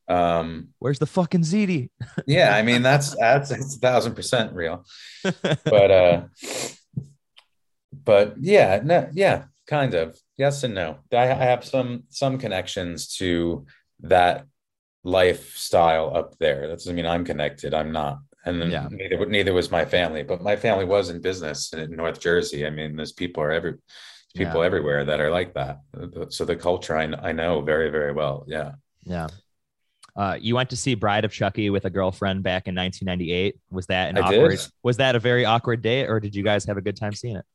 um, 0.07 0.69
Where's 0.79 0.99
the 0.99 1.05
fucking 1.07 1.41
ziti? 1.41 1.89
yeah, 2.27 2.55
I 2.55 2.61
mean 2.61 2.81
that's 2.83 3.15
that's 3.17 3.51
it's 3.51 3.75
a 3.75 3.79
thousand 3.79 4.15
percent 4.15 4.53
real. 4.53 4.85
but 5.23 5.91
uh 5.91 6.21
but 7.91 8.35
yeah 8.39 8.81
no 8.83 9.09
yeah 9.13 9.45
kind 9.67 9.93
of 9.93 10.17
yes 10.37 10.63
and 10.63 10.75
no 10.75 10.97
I, 11.11 11.23
I 11.31 11.33
have 11.33 11.63
some 11.65 12.03
some 12.09 12.37
connections 12.37 13.15
to 13.17 13.65
that 14.01 14.45
lifestyle 15.03 16.15
up 16.15 16.37
there 16.39 16.67
that 16.67 16.73
doesn't 16.77 16.95
mean 16.95 17.05
i'm 17.05 17.23
connected 17.25 17.73
i'm 17.73 17.91
not 17.91 18.19
and 18.45 18.61
then 18.61 18.69
Yeah. 18.71 18.87
neither 18.91 19.25
neither 19.25 19.53
was 19.53 19.71
my 19.71 19.85
family 19.85 20.23
but 20.23 20.41
my 20.41 20.55
family 20.55 20.85
was 20.85 21.09
in 21.09 21.21
business 21.21 21.73
in 21.73 21.95
north 21.95 22.19
jersey 22.19 22.65
i 22.65 22.69
mean 22.69 22.95
there's 22.95 23.11
people 23.13 23.41
are 23.43 23.51
every 23.51 23.75
people 24.35 24.59
Yeah. 24.61 24.65
everywhere 24.65 25.05
that 25.05 25.19
are 25.21 25.31
like 25.31 25.53
that 25.53 25.79
so 26.29 26.43
the 26.45 26.55
culture 26.55 26.95
I, 26.97 27.05
I 27.29 27.31
know 27.31 27.61
very 27.61 27.89
very 27.89 28.11
well 28.13 28.45
yeah 28.47 28.71
Yeah. 29.03 29.27
Uh, 30.15 30.37
you 30.39 30.55
went 30.55 30.69
to 30.69 30.75
see 30.77 30.95
Bride 30.95 31.25
of 31.25 31.31
Chucky 31.31 31.69
with 31.69 31.85
a 31.85 31.89
girlfriend 31.89 32.41
back 32.43 32.67
in 32.67 32.75
1998. 32.75 33.55
Was 33.71 33.87
that 33.87 34.09
an 34.09 34.17
I 34.17 34.29
did. 34.31 34.39
awkward? 34.39 34.59
Was 34.83 34.97
that 34.97 35.15
a 35.15 35.19
very 35.19 35.43
awkward 35.45 35.81
date, 35.81 36.07
or 36.07 36.19
did 36.19 36.33
you 36.35 36.43
guys 36.43 36.63
have 36.65 36.77
a 36.77 36.81
good 36.81 36.95
time 36.95 37.13
seeing 37.13 37.35
it? 37.35 37.45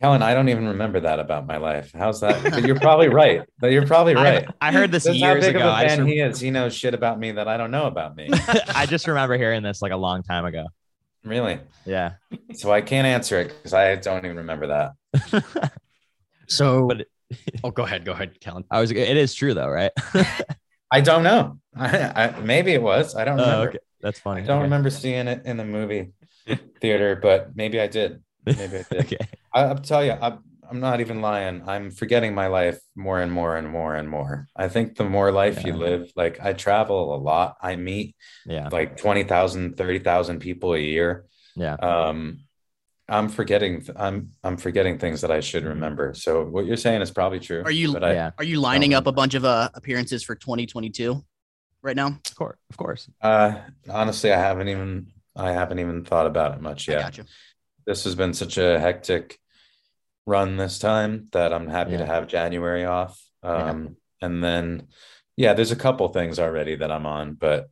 Kellen, 0.00 0.22
I 0.22 0.34
don't 0.34 0.48
even 0.48 0.66
remember 0.68 1.00
that 1.00 1.18
about 1.20 1.46
my 1.46 1.56
life. 1.56 1.92
How's 1.96 2.20
that? 2.20 2.42
But 2.42 2.64
you're 2.66 2.78
probably 2.78 3.08
right. 3.08 3.42
But 3.60 3.70
You're 3.72 3.86
probably 3.86 4.14
right. 4.16 4.44
I, 4.60 4.68
I 4.68 4.72
heard 4.72 4.90
this 4.90 5.04
That's 5.04 5.20
how 5.20 5.32
years 5.32 5.44
big 5.44 5.54
ago. 5.56 5.64
of 5.66 5.70
a 5.70 5.72
I 5.72 5.82
just, 5.84 5.96
fan 5.96 6.04
rem- 6.04 6.08
he 6.12 6.18
is. 6.20 6.40
He 6.40 6.50
knows 6.50 6.74
shit 6.74 6.94
about 6.94 7.18
me 7.18 7.30
that 7.32 7.46
I 7.46 7.56
don't 7.56 7.70
know 7.70 7.86
about 7.86 8.16
me. 8.16 8.28
I 8.74 8.86
just 8.86 9.06
remember 9.06 9.36
hearing 9.38 9.62
this 9.62 9.80
like 9.80 9.92
a 9.92 9.96
long 9.96 10.22
time 10.24 10.44
ago. 10.46 10.66
really. 11.24 11.60
Yeah. 11.86 12.14
So 12.54 12.72
I 12.72 12.80
can't 12.80 13.06
answer 13.06 13.40
it 13.40 13.48
because 13.48 13.72
I 13.72 13.94
don't 13.94 14.24
even 14.24 14.36
remember 14.38 14.66
that. 14.66 15.72
So, 16.48 16.86
But 16.88 17.00
it- 17.02 17.08
oh, 17.62 17.70
go 17.70 17.84
ahead, 17.84 18.04
go 18.04 18.12
ahead, 18.12 18.38
Kellen. 18.40 18.64
I 18.70 18.80
was. 18.80 18.90
It 18.90 19.16
is 19.16 19.34
true 19.34 19.54
though, 19.54 19.68
right? 19.68 19.92
I 20.96 21.00
don't 21.00 21.22
know. 21.24 21.58
I, 21.76 21.88
I 22.36 22.40
maybe 22.40 22.72
it 22.72 22.82
was. 22.82 23.14
I 23.14 23.24
don't 23.24 23.38
Oh, 23.38 23.42
remember. 23.42 23.68
okay. 23.70 23.78
That's 24.00 24.20
funny. 24.20 24.42
I 24.42 24.46
don't 24.46 24.56
Okay. 24.58 24.64
remember 24.64 24.90
seeing 24.90 25.26
it 25.28 25.44
in 25.44 25.56
the 25.56 25.64
movie 25.64 26.12
theater, 26.80 27.16
but 27.16 27.56
maybe 27.56 27.80
I 27.80 27.86
did. 27.86 28.22
Maybe 28.46 28.78
I 28.78 28.82
did. 28.90 29.00
okay. 29.06 29.18
I, 29.54 29.60
I'll 29.64 29.78
tell 29.78 30.04
you, 30.04 30.12
I'm, 30.12 30.38
I'm 30.70 30.80
not 30.80 31.00
even 31.00 31.20
lying. 31.20 31.62
I'm 31.68 31.90
forgetting 31.90 32.34
my 32.34 32.46
life 32.48 32.78
more 32.94 33.20
and 33.20 33.32
more 33.32 33.56
and 33.56 33.68
more 33.68 33.94
and 33.94 34.08
more. 34.08 34.46
I 34.56 34.68
think 34.68 34.96
the 34.96 35.04
more 35.04 35.32
life 35.32 35.64
you 35.64 35.74
live, 35.74 36.10
like 36.16 36.40
I 36.40 36.52
travel 36.52 37.14
a 37.14 37.18
lot. 37.18 37.56
I 37.60 37.76
meet 37.76 38.16
Yeah. 38.46 38.68
like 38.70 38.96
20,000, 38.96 39.76
30,000 39.76 40.40
people 40.40 40.74
a 40.74 40.78
year. 40.78 41.26
Yeah. 41.56 41.74
Um, 41.74 42.43
I'm 43.08 43.28
forgetting, 43.28 43.86
I'm, 43.96 44.30
I'm 44.42 44.56
forgetting 44.56 44.98
things 44.98 45.20
that 45.20 45.30
I 45.30 45.40
should 45.40 45.64
remember. 45.64 46.14
So 46.14 46.44
what 46.44 46.64
you're 46.64 46.76
saying 46.78 47.02
is 47.02 47.10
probably 47.10 47.38
true. 47.40 47.62
Are 47.64 47.70
you- 47.70 47.92
But 47.92 48.04
I. 48.04 48.32
Are 48.38 48.44
you 48.44 48.60
lining 48.60 48.94
up 48.94 49.06
a 49.06 49.12
bunch 49.12 49.34
of 49.34 49.44
uh, 49.44 49.68
appearances 49.74 50.22
for 50.22 50.34
2022 50.34 51.22
right 51.82 51.96
now? 51.96 52.06
Of 52.08 52.34
course. 52.34 52.58
Of 52.70 52.76
course. 52.76 53.08
uh, 53.20 53.56
honestly, 53.90 54.32
I 54.32 54.38
haven't 54.38 54.68
even, 54.68 55.08
I 55.36 55.52
haven't 55.52 55.80
even 55.80 56.04
thought 56.04 56.26
about 56.26 56.54
it 56.54 56.62
much 56.62 56.88
I 56.88 56.92
yet. 56.92 57.02
got 57.02 57.18
you. 57.18 57.24
this 57.86 58.04
has 58.04 58.14
been 58.14 58.32
such 58.32 58.56
a 58.56 58.78
hectic 58.80 59.38
run 60.26 60.56
this 60.56 60.78
time 60.78 61.28
that 61.32 61.52
I'm 61.52 61.68
happy 61.68 61.92
Yeah. 61.92 61.98
to 61.98 62.06
have 62.06 62.26
January 62.26 62.86
off. 62.86 63.20
Yeah. 63.42 63.50
Um, 63.70 63.96
and 64.22 64.42
then, 64.42 64.88
yeah, 65.36 65.52
there's 65.52 65.72
a 65.72 65.76
couple 65.76 66.08
things 66.08 66.38
already 66.38 66.76
that 66.76 66.90
I'm 66.90 67.04
on, 67.04 67.34
but 67.34 67.68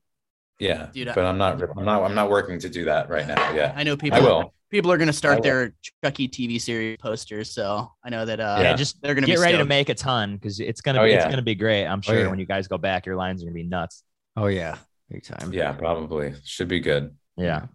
yeah, 0.59 0.89
Dude, 0.93 1.09
but 1.15 1.25
I'm 1.25 1.39
not, 1.39 1.63
I'm 1.77 1.85
not, 1.87 2.03
I'm 2.03 2.15
not 2.15 2.29
working 2.29 2.59
to 2.61 2.69
do 2.69 2.85
that 2.85 3.09
right 3.09 3.27
now. 3.27 3.53
Yeah, 3.55 3.73
I 3.75 3.83
know 3.85 3.97
people. 3.97 4.19
I 4.19 4.21
will. 4.21 4.53
People 4.73 4.91
are 4.91 4.97
going 4.97 5.07
to 5.09 5.13
start 5.13 5.43
their 5.43 5.75
Chucky 6.03 6.27
TV 6.29 6.59
series 6.59 6.97
posters, 6.97 7.53
so 7.53 7.93
I 8.03 8.09
know 8.09 8.25
that. 8.25 8.41
Uh, 8.41 8.57
Yeah. 8.59 8.63
Yeah. 8.71 8.75
Just 8.77 9.03
they're 9.03 9.15
going 9.15 9.23
to 9.23 9.31
get 9.31 9.37
be 9.37 9.43
ready 9.43 9.59
to 9.59 9.67
make 9.67 9.91
a 9.91 9.95
ton 9.95 10.37
because 10.37 10.61
it's 10.61 10.81
gonna 10.81 11.01
Oh, 11.01 11.05
be 11.05 11.13
it's 11.13 11.27
gonna 11.27 11.43
be 11.43 11.55
great. 11.55 11.85
I'm 11.87 12.01
sure 12.01 12.19
yeah. 12.19 12.27
when 12.29 12.39
you 12.39 12.47
guys 12.47 12.69
go 12.69 12.79
back, 12.79 13.05
your 13.05 13.15
lines 13.17 13.43
are 13.43 13.47
gonna 13.47 13.55
be 13.55 13.65
nuts. 13.65 14.03
Oh 14.35 14.47
yeah, 14.47 14.79
big 15.11 15.25
time. 15.25 15.53
Yeah, 15.53 15.73
probably 15.73 16.33
should 16.45 16.69
be 16.69 16.81
good. 16.81 17.15
Yeah. 17.37 17.67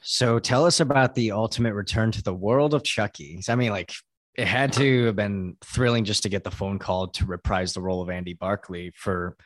So 0.00 0.38
tell 0.38 0.64
us 0.64 0.78
about 0.78 1.16
the 1.16 1.32
ultimate 1.32 1.74
return 1.74 2.12
to 2.12 2.22
the 2.22 2.32
world 2.32 2.72
of 2.72 2.84
Chucky. 2.84 3.40
I 3.48 3.56
mean, 3.56 3.70
like 3.70 3.92
it 4.36 4.46
had 4.46 4.72
to 4.74 5.06
have 5.06 5.16
been 5.16 5.56
thrilling 5.64 6.04
just 6.04 6.22
to 6.22 6.28
get 6.28 6.44
the 6.44 6.52
phone 6.52 6.78
call 6.78 7.08
to 7.08 7.26
reprise 7.26 7.74
the 7.74 7.80
role 7.80 8.00
of 8.00 8.10
Andy 8.10 8.34
Barclay 8.34 8.92
for 8.94 9.36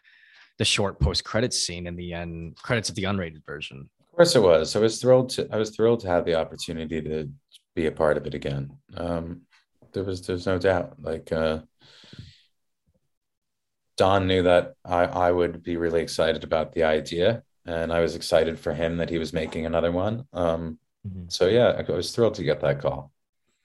the 0.59 0.67
short 0.67 1.01
post 1.01 1.25
credits 1.25 1.59
scene 1.67 1.87
in 1.87 1.97
the 1.97 2.13
end 2.13 2.57
credits 2.57 2.91
of 2.91 2.97
the 2.97 3.05
unrated 3.05 3.47
version. 3.47 3.89
Of 4.13 4.17
course, 4.17 4.37
it 4.37 4.43
was. 4.43 4.77
I 4.77 4.79
was 4.79 5.01
thrilled 5.01 5.31
to. 5.31 5.49
I 5.51 5.57
was 5.57 5.71
thrilled 5.71 6.01
to 6.01 6.09
have 6.09 6.25
the 6.27 6.35
opportunity 6.35 7.01
to 7.01 7.31
be 7.75 7.87
a 7.87 7.93
part 7.93 8.19
of 8.19 8.27
it 8.27 8.35
again. 8.35 8.77
Um, 8.95 9.43
there 9.95 10.05
was, 10.05 10.27
there's 10.27 10.45
no 10.47 10.59
doubt. 10.59 10.97
Like 11.01 11.33
uh, 11.33 11.61
Don 13.97 14.27
knew 14.27 14.43
that 14.43 14.75
I, 14.85 15.05
I 15.05 15.33
would 15.33 15.63
be 15.63 15.77
really 15.77 16.03
excited 16.03 16.45
about 16.45 16.73
the 16.73 16.85
idea, 16.85 17.43
and 17.67 17.93
I 17.93 18.01
was 18.01 18.15
excited 18.15 18.59
for 18.59 18.75
him 18.75 18.99
that 18.99 19.09
he 19.11 19.19
was 19.19 19.33
making 19.33 19.67
another 19.67 19.93
one. 19.93 20.27
Um, 20.33 20.79
Mhm. 21.09 21.33
so 21.33 21.49
yeah, 21.49 21.83
I 21.89 21.91
was 21.91 22.13
thrilled 22.15 22.35
to 22.35 22.45
get 22.45 22.61
that 22.61 22.81
call. 22.81 23.11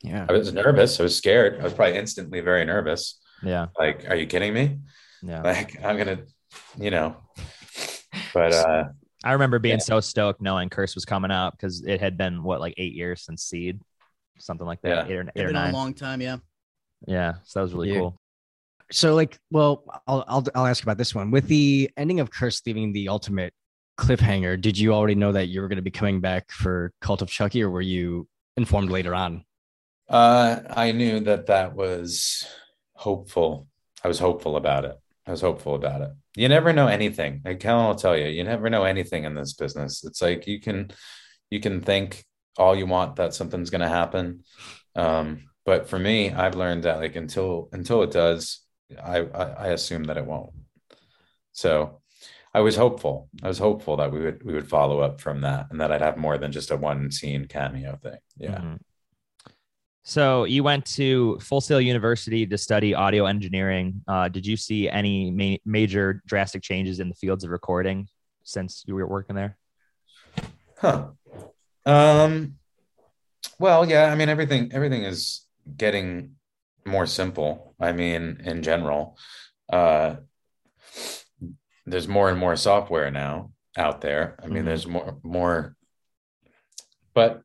Yeah. 0.02 0.26
I 0.28 0.32
was 0.32 0.52
nervous. 0.52 1.00
I 1.00 1.04
was 1.04 1.16
scared. 1.16 1.60
I 1.60 1.64
was 1.66 1.74
probably 1.74 1.96
instantly 1.98 2.40
very 2.42 2.66
nervous. 2.66 3.20
Yeah. 3.44 3.68
Like, 3.78 4.10
are 4.10 4.16
you 4.16 4.26
kidding 4.26 4.54
me? 4.56 4.80
Yeah. 5.22 5.42
Like, 5.44 5.84
I'm 5.84 5.98
gonna, 5.98 6.22
you 6.80 6.90
know. 6.90 7.18
But 8.34 8.54
uh, 8.54 8.84
I 9.28 9.34
remember 9.34 9.60
being 9.60 9.76
Yeah. 9.80 9.84
so 9.84 10.00
stoked 10.00 10.42
knowing 10.42 10.70
Curse 10.70 10.96
was 10.96 11.04
coming 11.06 11.32
out 11.32 11.52
because 11.52 11.84
it 11.84 12.00
had 12.00 12.18
been 12.18 12.44
what 12.44 12.60
like 12.62 12.74
eight 12.78 12.94
years 12.94 13.24
since 13.24 13.44
Seed, 13.44 13.82
something 14.40 14.66
like 14.66 14.82
that, 14.82 15.08
Yeah. 15.10 15.14
eight 15.14 15.18
or, 15.18 15.22
eight 15.22 15.32
It's 15.36 15.44
or 15.44 15.48
been 15.48 15.56
a 15.58 15.72
long 15.72 15.94
time, 15.94 16.22
yeah. 16.22 16.38
yeah, 17.08 17.34
so 17.44 17.60
that 17.60 17.64
was 17.64 17.74
really 17.74 17.92
Yeah. 17.92 18.00
cool. 18.00 18.22
So 18.92 19.16
like, 19.16 19.38
well, 19.52 19.84
I'll 20.08 20.24
I'll 20.28 20.46
I'll 20.56 20.66
ask 20.66 20.82
about 20.82 20.98
this 20.98 21.14
one. 21.14 21.30
With 21.30 21.48
the 21.48 21.90
ending 21.98 22.22
of 22.22 22.32
Curse 22.32 22.62
leaving 22.66 22.94
the 22.94 23.10
ultimate 23.10 23.54
cliffhanger, 24.00 24.60
did 24.62 24.78
you 24.78 24.94
already 24.94 25.16
know 25.16 25.34
that 25.34 25.48
you 25.48 25.60
were 25.62 25.68
going 25.68 25.76
to 25.78 25.82
be 25.82 25.92
coming 25.92 26.22
back 26.22 26.50
for 26.52 26.94
Cult 27.02 27.22
of 27.22 27.30
Chucky, 27.30 27.62
or 27.64 27.70
were 27.70 27.82
you 27.82 28.30
informed 28.56 28.90
later 28.90 29.14
on? 29.14 29.44
Uh, 30.08 30.62
I 30.70 30.94
knew 30.94 31.20
that 31.22 31.48
that 31.48 31.76
was 31.76 32.48
hopeful. 32.94 33.68
I 34.06 34.08
was 34.08 34.20
hopeful 34.20 34.56
about 34.56 34.86
it. 34.86 34.98
I 35.28 35.32
was 35.32 35.42
hopeful 35.42 35.76
about 35.76 36.02
it. 36.02 36.12
You 36.36 36.48
never 36.48 36.72
know 36.72 36.88
anything. 36.88 37.42
Like 37.44 37.60
Kellen 37.60 37.88
will 37.88 37.96
tell 37.96 38.18
you, 38.18 38.28
you 38.28 38.44
never 38.44 38.70
know 38.70 38.86
anything 38.86 39.26
in 39.26 39.36
this 39.36 39.54
business. 39.54 40.04
It's 40.06 40.22
like 40.22 40.48
you 40.48 40.62
can, 40.62 40.92
you 41.50 41.60
can 41.60 41.82
think 41.82 42.24
all 42.58 42.76
you 42.76 42.86
want 42.86 43.18
that 43.18 43.34
something's 43.34 43.70
going 43.70 43.82
to 43.82 43.90
happen. 43.90 44.44
Um, 44.96 45.50
but 45.66 45.90
for 45.90 46.00
me, 46.00 46.32
I've 46.32 46.56
learned 46.56 46.84
that 46.84 47.00
like 47.00 47.18
until 47.18 47.68
until 47.74 48.02
it 48.04 48.12
does, 48.12 48.62
I, 49.04 49.18
I 49.20 49.44
I 49.44 49.68
assume 49.68 50.06
that 50.06 50.18
it 50.18 50.26
won't. 50.26 50.52
So 51.52 52.02
I 52.54 52.62
was 52.62 52.76
hopeful. 52.78 53.30
I 53.44 53.48
was 53.50 53.58
hopeful 53.60 53.98
that 53.98 54.12
we 54.12 54.20
would 54.22 54.44
we 54.44 54.54
would 54.54 54.70
follow 54.70 55.02
up 55.02 55.20
from 55.20 55.42
that 55.42 55.68
and 55.70 55.82
that 55.82 55.92
I'd 55.92 56.02
have 56.02 56.18
more 56.18 56.38
than 56.38 56.52
just 56.54 56.72
a 56.72 56.78
one 56.78 57.12
scene 57.12 57.46
cameo 57.46 57.98
thing. 58.02 58.18
Yeah. 58.38 58.62
Mhm. 58.62 58.80
So 60.10 60.46
you 60.46 60.64
went 60.64 60.86
to 60.96 61.38
Full 61.42 61.60
Sail 61.60 61.82
University 61.82 62.48
to 62.48 62.58
study 62.58 62.94
audio 62.96 63.26
engineering. 63.26 64.04
Uh, 64.08 64.30
did 64.30 64.46
you 64.46 64.56
see 64.56 64.88
any 64.90 65.32
ma- 65.32 65.58
major 65.66 66.22
drastic 66.26 66.62
changes 66.62 67.02
in 67.02 67.10
the 67.10 67.16
fields 67.16 67.44
of 67.44 67.50
recording 67.50 68.08
since 68.44 68.86
you 68.88 68.96
were 68.96 69.06
working 69.06 69.36
there? 69.36 69.58
Huh. 70.80 71.10
Um 71.86 72.56
well, 73.60 73.86
yeah, 73.90 74.06
I 74.06 74.16
mean 74.16 74.30
everything 74.30 74.72
everything 74.72 75.04
is 75.04 75.46
getting 75.76 76.36
more 76.86 77.06
simple. 77.06 77.76
I 77.78 77.92
mean, 77.92 78.40
in 78.46 78.64
general. 78.64 79.18
Uh 79.70 80.18
there's 81.86 82.08
more 82.08 82.30
and 82.30 82.40
more 82.40 82.56
software 82.56 83.12
now 83.12 83.52
out 83.76 84.00
there. 84.00 84.40
I 84.42 84.48
mean, 84.48 84.64
Mhm. 84.64 84.68
there's 84.68 84.88
more 84.88 85.18
more 85.22 85.76
but 87.14 87.42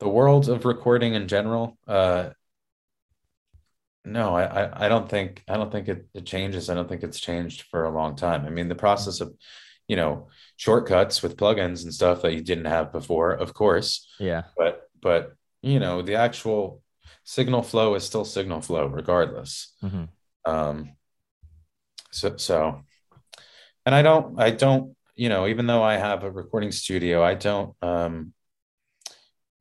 the 0.00 0.08
world 0.08 0.48
of 0.48 0.64
recording 0.64 1.14
in 1.14 1.28
general, 1.28 1.78
uh 1.86 2.30
no, 4.06 4.36
I, 4.36 4.84
I, 4.84 4.88
don't 4.88 5.08
think 5.08 5.42
I 5.48 5.56
don't 5.56 5.72
think 5.72 5.88
it, 5.88 6.06
it 6.12 6.26
changes. 6.26 6.68
I 6.68 6.74
don't 6.74 6.86
think 6.86 7.02
it's 7.02 7.18
changed 7.18 7.62
for 7.70 7.84
a 7.84 7.90
long 7.90 8.16
time. 8.16 8.44
I 8.44 8.50
mean, 8.50 8.68
the 8.68 8.74
process 8.74 9.22
of, 9.22 9.32
you 9.88 9.96
know, 9.96 10.28
shortcuts 10.56 11.22
with 11.22 11.38
plugins 11.38 11.84
and 11.84 11.94
stuff 11.94 12.20
that 12.20 12.34
you 12.34 12.42
didn't 12.42 12.66
have 12.66 12.92
before, 12.92 13.32
of 13.32 13.54
course, 13.54 14.06
Yeah. 14.20 14.42
but 14.58 14.82
but 15.00 15.32
you 15.62 15.80
know, 15.80 16.02
the 16.02 16.16
actual 16.16 16.82
signal 17.24 17.62
flow 17.62 17.94
is 17.94 18.04
still 18.04 18.26
signal 18.26 18.60
flow 18.60 18.84
regardless. 18.86 19.72
Mhm. 19.82 20.08
Um, 20.44 20.96
So, 22.10 22.36
so, 22.36 22.82
and 23.86 23.94
I 23.94 24.02
don't, 24.02 24.38
I 24.38 24.50
don't, 24.50 24.94
you 25.16 25.28
know, 25.30 25.46
even 25.46 25.66
though 25.66 25.82
I 25.82 25.96
have 25.96 26.24
a 26.24 26.30
recording 26.30 26.72
studio, 26.72 27.24
I 27.24 27.34
don't, 27.34 27.74
um, 27.82 28.34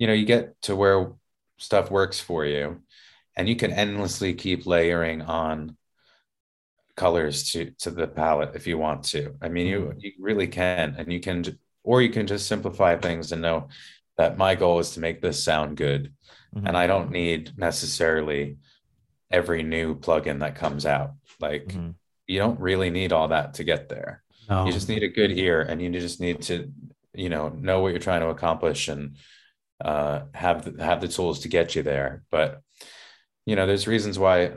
you 0.04 0.08
know, 0.08 0.12
you 0.14 0.26
get 0.26 0.62
to 0.64 0.76
where 0.76 1.14
stuff 1.58 1.90
works 1.90 2.20
for 2.20 2.44
you 2.44 2.82
and 3.38 3.48
you 3.48 3.56
can 3.56 3.72
endlessly 3.72 4.34
keep 4.34 4.66
layering 4.66 5.22
on 5.22 5.78
colors 6.98 7.52
to 7.54 7.72
to 7.80 7.90
the 7.90 8.06
palette 8.06 8.52
if 8.54 8.68
you 8.68 8.78
want 8.78 9.04
to 9.06 9.34
i 9.42 9.48
mean 9.48 9.66
you 9.66 9.94
you 9.98 10.12
really 10.20 10.46
can 10.46 10.94
and 10.98 11.12
you 11.12 11.22
can 11.22 11.42
or 11.84 12.02
you 12.02 12.10
can 12.10 12.28
just 12.28 12.48
simplify 12.48 12.98
things 12.98 13.32
and 13.32 13.42
know 13.42 13.70
that 14.18 14.38
my 14.38 14.54
goal 14.56 14.78
is 14.80 14.92
to 14.92 15.00
make 15.00 15.22
this 15.22 15.42
sound 15.42 15.78
good 15.78 16.12
Mhm. 16.54 16.68
and 16.68 16.78
i 16.78 16.86
don't 16.86 17.10
need 17.10 17.58
necessarily 17.58 18.58
every 19.32 19.64
new 19.64 19.96
plugin 19.96 20.40
that 20.42 20.56
comes 20.56 20.86
out 20.86 21.12
like 21.40 21.68
Mhm. 21.70 21.96
you 22.28 22.40
don't 22.40 22.60
really 22.60 22.90
need 22.90 23.14
all 23.14 23.30
that 23.30 23.54
to 23.56 23.64
get 23.64 23.88
there 23.88 24.22
No. 24.50 24.66
you 24.66 24.72
just 24.74 24.90
need 24.90 25.04
a 25.04 25.08
good 25.20 25.32
ear 25.32 25.62
and 25.62 25.82
you 25.82 25.90
just 25.90 26.20
need 26.20 26.42
to 26.50 26.72
you 27.16 27.30
know 27.30 27.48
know 27.50 27.80
what 27.80 27.92
you're 27.94 28.08
trying 28.10 28.22
to 28.22 28.28
accomplish 28.36 28.88
and 28.90 29.16
uh, 29.82 30.22
have 30.34 30.66
the, 30.78 30.84
have 30.84 31.02
the 31.02 31.08
tools 31.08 31.40
to 31.42 31.48
get 31.48 31.76
you 31.76 31.84
there. 31.84 32.24
But 32.32 32.62
you 33.46 33.56
know 33.56 33.66
there's 33.68 33.88
reasons 33.88 34.18
why 34.18 34.52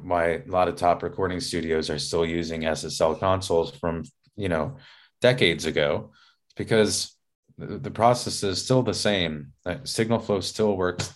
why 0.00 0.24
a 0.28 0.42
lot 0.46 0.68
of 0.68 0.76
top 0.76 1.02
recording 1.02 1.40
studios 1.40 1.90
are 1.90 1.98
still 1.98 2.24
using 2.24 2.60
ssl 2.60 3.18
consoles 3.18 3.74
from 3.76 4.04
you 4.36 4.48
know 4.48 4.76
decades 5.20 5.64
ago 5.66 6.12
because 6.56 7.16
the, 7.56 7.78
the 7.78 7.90
process 7.90 8.44
is 8.44 8.62
still 8.64 8.82
the 8.82 8.94
same. 8.94 9.52
Uh, 9.66 9.78
signal 9.82 10.20
flow 10.20 10.40
still 10.40 10.76
works 10.76 11.12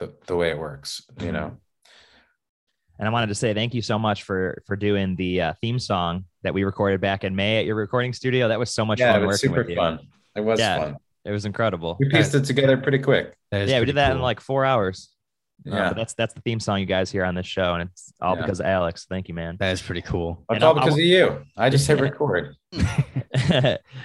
the, 0.00 0.12
the 0.26 0.34
way 0.34 0.50
it 0.50 0.58
works 0.58 1.02
you 1.20 1.30
know? 1.30 1.56
And 2.98 3.08
I 3.08 3.12
wanted 3.12 3.28
to 3.28 3.34
say 3.34 3.54
thank 3.54 3.72
you 3.74 3.82
so 3.82 3.98
much 3.98 4.24
for 4.24 4.62
for 4.66 4.76
doing 4.76 5.16
the 5.16 5.40
uh, 5.40 5.52
theme 5.60 5.78
song 5.78 6.24
that 6.42 6.52
we 6.52 6.64
recorded 6.64 7.00
back 7.00 7.24
in 7.24 7.34
May 7.36 7.58
at 7.58 7.64
your 7.64 7.76
recording 7.76 8.12
studio. 8.12 8.48
That 8.48 8.58
was 8.58 8.74
so 8.74 8.84
much 8.84 8.98
yeah 8.98 9.12
fun 9.12 9.22
it 9.22 9.26
was 9.26 9.40
super 9.40 9.64
fun. 9.74 10.00
It 10.36 10.40
was 10.40 10.58
Yeah. 10.58 10.78
fun 10.78 10.96
It 11.24 11.30
was 11.32 11.44
incredible. 11.44 11.96
we 12.00 12.08
pieced 12.08 12.34
it 12.34 12.44
together 12.44 12.76
pretty 12.76 12.98
quick 12.98 13.34
That 13.50 13.62
is 13.62 13.70
yeah, 13.70 13.80
we 13.80 13.86
did 13.86 13.96
that 13.96 14.12
in 14.12 14.20
like 14.20 14.40
four 14.40 14.64
hours. 14.64 15.10
Uh, 15.66 15.74
yeah 15.76 15.88
but 15.88 15.96
that's 15.96 16.14
that's 16.14 16.32
the 16.32 16.40
theme 16.40 16.58
song 16.58 16.80
you 16.80 16.86
guys 16.86 17.10
hear 17.10 17.22
on 17.22 17.34
this 17.34 17.44
show, 17.46 17.74
and 17.74 17.82
it's 17.90 18.10
all 18.22 18.34
Yeah. 18.34 18.40
because 18.42 18.60
of 18.60 18.66
Alex. 18.66 19.04
Thank 19.10 19.28
you, 19.28 19.34
man. 19.34 19.58
That 19.60 19.72
is 19.72 19.82
pretty 19.82 20.00
cool. 20.00 20.42
it's 20.48 20.56
and 20.56 20.64
all 20.64 20.74
I- 20.78 20.80
I 20.80 20.84
because 20.84 20.98
of 20.98 21.04
you 21.04 21.42
i 21.58 21.68
just 21.68 21.86
hit 21.86 22.00
record 22.08 22.54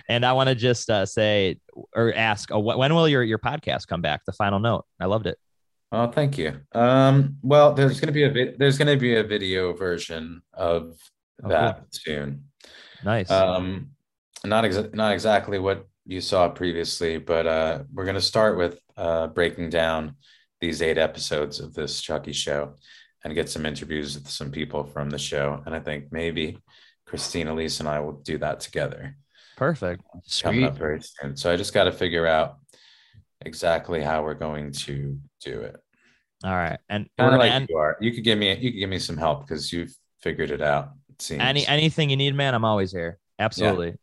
and 0.10 0.26
I 0.26 0.34
want 0.34 0.50
to 0.50 0.56
just 0.56 0.90
uh, 0.90 1.06
say 1.06 1.60
or 1.96 2.14
ask, 2.14 2.52
uh, 2.54 2.60
when 2.60 2.94
will 2.94 3.08
your 3.08 3.24
your 3.24 3.40
podcast 3.40 3.88
come 3.88 4.02
back? 4.02 4.22
The 4.26 4.34
final 4.34 4.60
note. 4.60 4.86
I 5.00 5.06
loved 5.06 5.28
it. 5.28 5.38
Oh, 5.92 6.08
thank 6.12 6.38
you. 6.38 6.60
Um, 6.74 7.38
well, 7.42 7.74
there's 7.74 8.00
going 8.02 8.08
to 8.08 8.14
be 8.14 8.24
a 8.24 8.30
vid- 8.32 8.60
there's 8.60 8.78
going 8.78 8.88
to 8.94 9.00
be 9.00 9.16
a 9.16 9.24
video 9.24 9.72
version 9.74 10.42
of 10.54 10.98
Oh, 11.44 11.50
that 11.50 11.84
soon. 11.92 12.46
Nice. 13.04 13.30
Um, 13.30 13.92
not 14.44 14.64
exa- 14.64 14.94
not 14.94 15.14
exactly 15.14 15.60
what 15.60 15.86
you 16.06 16.22
saw 16.22 16.49
previously, 16.49 17.18
but 17.18 17.48
uh, 17.48 17.84
we're 17.94 18.06
going 18.06 18.15
to 18.15 18.22
start 18.22 18.57
with 18.57 18.80
uh, 18.95 19.27
breaking 19.27 19.69
down 19.69 20.15
these 20.61 20.82
eight 20.82 20.98
episodes 20.98 21.60
of 21.60 21.73
this 21.73 22.02
Chucky 22.02 22.34
show 22.34 22.76
and 23.23 23.34
get 23.34 23.49
some 23.49 23.65
interviews 23.65 24.15
with 24.15 24.30
some 24.30 24.52
people 24.52 24.84
from 24.84 25.10
the 25.10 25.18
show. 25.18 25.61
And 25.65 25.76
I 25.76 25.80
think 25.80 26.11
maybe 26.11 26.60
Christine 27.06 27.48
Elise, 27.48 27.80
and 27.80 27.90
I 27.90 27.99
will 27.99 28.14
do 28.14 28.38
that 28.38 28.60
together 28.60 29.18
Perfect. 29.57 30.03
coming 30.41 30.64
up 30.64 30.77
very 30.77 31.02
soon. 31.02 31.36
So 31.36 31.52
I 31.52 31.56
just 31.56 31.73
got 31.73 31.86
to 31.86 31.91
figure 31.91 32.27
out 32.27 32.57
exactly 33.41 34.02
how 34.02 34.23
we're 34.23 34.36
going 34.36 34.72
to 34.72 35.19
do 35.44 35.61
it. 35.61 35.76
All 36.44 36.52
right. 36.52 36.77
And 36.90 37.07
Kind 37.18 37.34
of 37.34 37.40
like 37.40 37.52
end 37.52 37.68
you 37.69 37.77
are. 37.77 37.98
You 37.99 38.14
could 38.14 38.23
give 38.23 38.38
me 38.38 38.53
you 38.56 38.72
could 38.72 38.80
give 38.80 38.90
me 38.90 38.99
some 38.99 39.18
help 39.18 39.48
because 39.48 39.73
you've 39.73 39.95
figured 40.22 40.52
it 40.52 40.61
out. 40.61 40.91
It 41.10 41.22
seems. 41.22 41.41
any 41.41 41.65
anything 41.65 42.10
you 42.10 42.18
need, 42.18 42.36
man. 42.36 42.53
I'm 42.53 42.65
always 42.65 42.91
here. 42.91 43.18
Absolutely. 43.40 43.95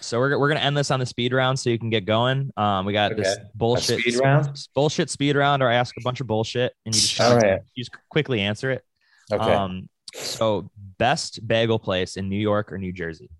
So 0.00 0.18
we're, 0.18 0.38
we're 0.38 0.48
gonna 0.48 0.60
end 0.60 0.76
this 0.76 0.90
on 0.90 0.98
the 1.00 1.06
speed 1.06 1.32
round 1.32 1.58
so 1.58 1.70
you 1.70 1.78
can 1.78 1.90
get 1.90 2.04
going. 2.06 2.50
Um, 2.56 2.86
we 2.86 2.92
got 2.92 3.16
this 3.16 3.36
Okay. 3.36 3.44
bullshit 3.54 4.00
speed 4.00 4.16
round? 4.22 4.48
bullshit 4.74 5.10
speed 5.10 5.36
round, 5.36 5.62
or 5.62 5.68
I 5.68 5.74
ask 5.74 5.94
a 5.96 6.00
bunch 6.02 6.20
of 6.20 6.26
bullshit 6.26 6.72
and 6.86 6.94
you 6.94 7.00
just 7.00 7.20
All 7.20 7.34
right. 7.36 7.60
you 7.74 7.84
just 7.84 7.90
quickly 8.08 8.40
answer 8.40 8.70
it. 8.70 8.84
Okay. 9.32 9.52
Um, 9.52 9.88
so 10.14 10.70
best 10.98 11.46
bagel 11.46 11.78
place 11.78 12.16
in 12.16 12.28
New 12.28 12.38
York 12.40 12.72
or 12.72 12.78
New 12.78 12.92
Jersey? 12.92 13.30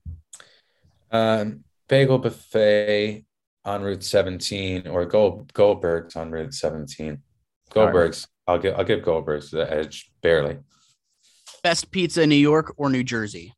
um, 1.11 1.65
bagel 1.89 2.19
buffet 2.19 3.25
on 3.65 3.83
Route 3.83 4.05
17 4.05 4.87
or 4.87 5.05
Gold 5.07 5.53
Goldberg's 5.53 6.17
on 6.17 6.31
Route 6.31 6.55
17. 6.55 7.09
All 7.09 7.13
right. 7.13 7.21
Goldberg's. 7.73 8.27
I'll 8.47 8.59
give 8.59 8.75
I'll 8.77 8.85
give 8.85 9.03
Goldberg's 9.03 9.51
the 9.51 9.71
edge 9.73 10.11
barely. 10.23 10.59
Best 11.63 11.91
pizza 11.91 12.23
in 12.23 12.29
New 12.31 12.37
York 12.37 12.73
or 12.77 12.89
New 12.91 13.05
Jersey? 13.05 13.55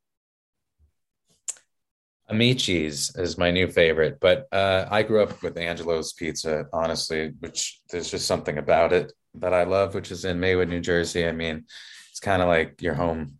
Amici's 2.32 3.14
is 3.16 3.36
my 3.36 3.50
new 3.50 3.68
favorite, 3.68 4.18
but 4.20 4.46
uh, 4.52 4.86
I 4.90 5.02
grew 5.02 5.22
up 5.22 5.42
with 5.42 5.58
Angelo's 5.58 6.12
Pizza, 6.14 6.66
honestly, 6.72 7.32
which 7.40 7.80
there's 7.90 8.10
just 8.10 8.26
something 8.26 8.58
about 8.58 8.92
it 8.92 9.12
that 9.34 9.52
I 9.52 9.64
love, 9.64 9.94
which 9.94 10.10
is 10.10 10.24
in 10.24 10.40
Maywood, 10.40 10.68
New 10.68 10.80
Jersey. 10.80 11.26
I 11.26 11.32
mean, 11.32 11.64
it's 12.10 12.20
kind 12.20 12.42
of 12.42 12.48
like 12.48 12.80
your 12.80 12.94
home, 12.94 13.38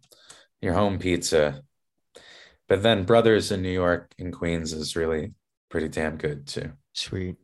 your 0.60 0.74
home 0.74 0.98
pizza. 0.98 1.62
But 2.68 2.82
then 2.82 3.04
Brothers 3.04 3.50
in 3.50 3.62
New 3.62 3.70
York 3.70 4.12
and 4.18 4.32
Queens 4.32 4.72
is 4.72 4.96
really 4.96 5.32
pretty 5.70 5.88
damn 5.88 6.16
good 6.16 6.46
too. 6.46 6.72
Sweet. 6.92 7.36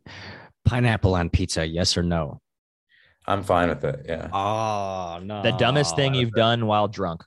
Pineapple 0.64 1.14
on 1.14 1.30
pizza, 1.30 1.66
yes 1.66 1.96
or 1.96 2.02
no? 2.02 2.40
I'm 3.26 3.42
fine 3.42 3.68
with 3.68 3.84
it. 3.84 4.06
Yeah. 4.06 4.28
Oh 4.32 5.20
no. 5.22 5.42
The 5.42 5.52
dumbest 5.52 5.96
thing 5.96 6.14
you've 6.14 6.32
done 6.32 6.66
while 6.66 6.88
drunk. 6.88 7.22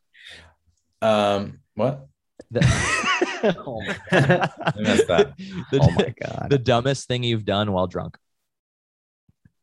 Um, 1.02 1.60
what? 1.76 2.08
The, 2.50 2.62
oh 3.66 3.82
my, 3.82 3.98
I 4.12 4.74
missed 4.78 5.08
that. 5.08 5.34
the, 5.72 5.80
oh 5.82 5.92
my 5.92 6.14
god. 6.22 6.48
the 6.50 6.58
dumbest 6.58 7.08
thing 7.08 7.24
you've 7.24 7.46
done 7.46 7.72
while 7.72 7.88
drunk. 7.88 8.18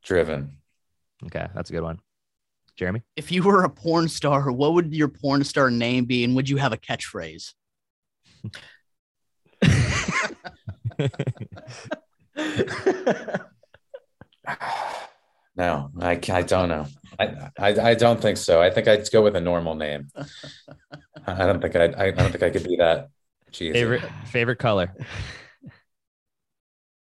Driven. 0.03 0.59
Okay, 1.27 1.47
that's 1.55 1.71
a 1.71 1.73
good 1.73 1.83
one. 1.83 2.01
Jeremy. 2.77 3.03
If 3.17 3.33
you 3.33 3.43
were 3.43 3.65
a 3.65 3.69
porn 3.69 4.09
star, 4.09 4.53
what 4.53 4.75
would 4.75 4.95
your 4.95 5.09
porn 5.09 5.43
star 5.45 5.71
name 5.71 6.05
be, 6.05 6.25
and 6.25 6.37
would 6.37 6.49
you 6.49 6.57
have 6.59 6.73
a 6.73 6.77
catchphrase? 6.77 7.53
No, 15.59 15.91
I, 16.01 16.21
I 16.31 16.43
don't 16.43 16.69
know. 16.69 16.87
I, 17.19 17.51
I 17.59 17.69
I 17.91 17.95
don't 17.95 18.21
think 18.21 18.37
so. 18.37 18.63
I 18.63 18.71
think 18.71 18.87
I'd 18.87 19.11
go 19.11 19.23
with 19.23 19.35
a 19.35 19.41
normal 19.41 19.75
name. 19.75 20.09
I 21.27 21.47
don't 21.47 21.61
think 21.61 21.75
I'd, 21.75 21.97
I 21.97 22.05
I 22.07 22.11
don't 22.13 22.31
think 22.31 22.45
I 22.45 22.51
could 22.51 22.63
be 22.63 22.77
that 22.77 23.11
cheesy. 23.53 23.73
Favorite 23.73 24.03
favorite 24.27 24.59
color. 24.59 24.95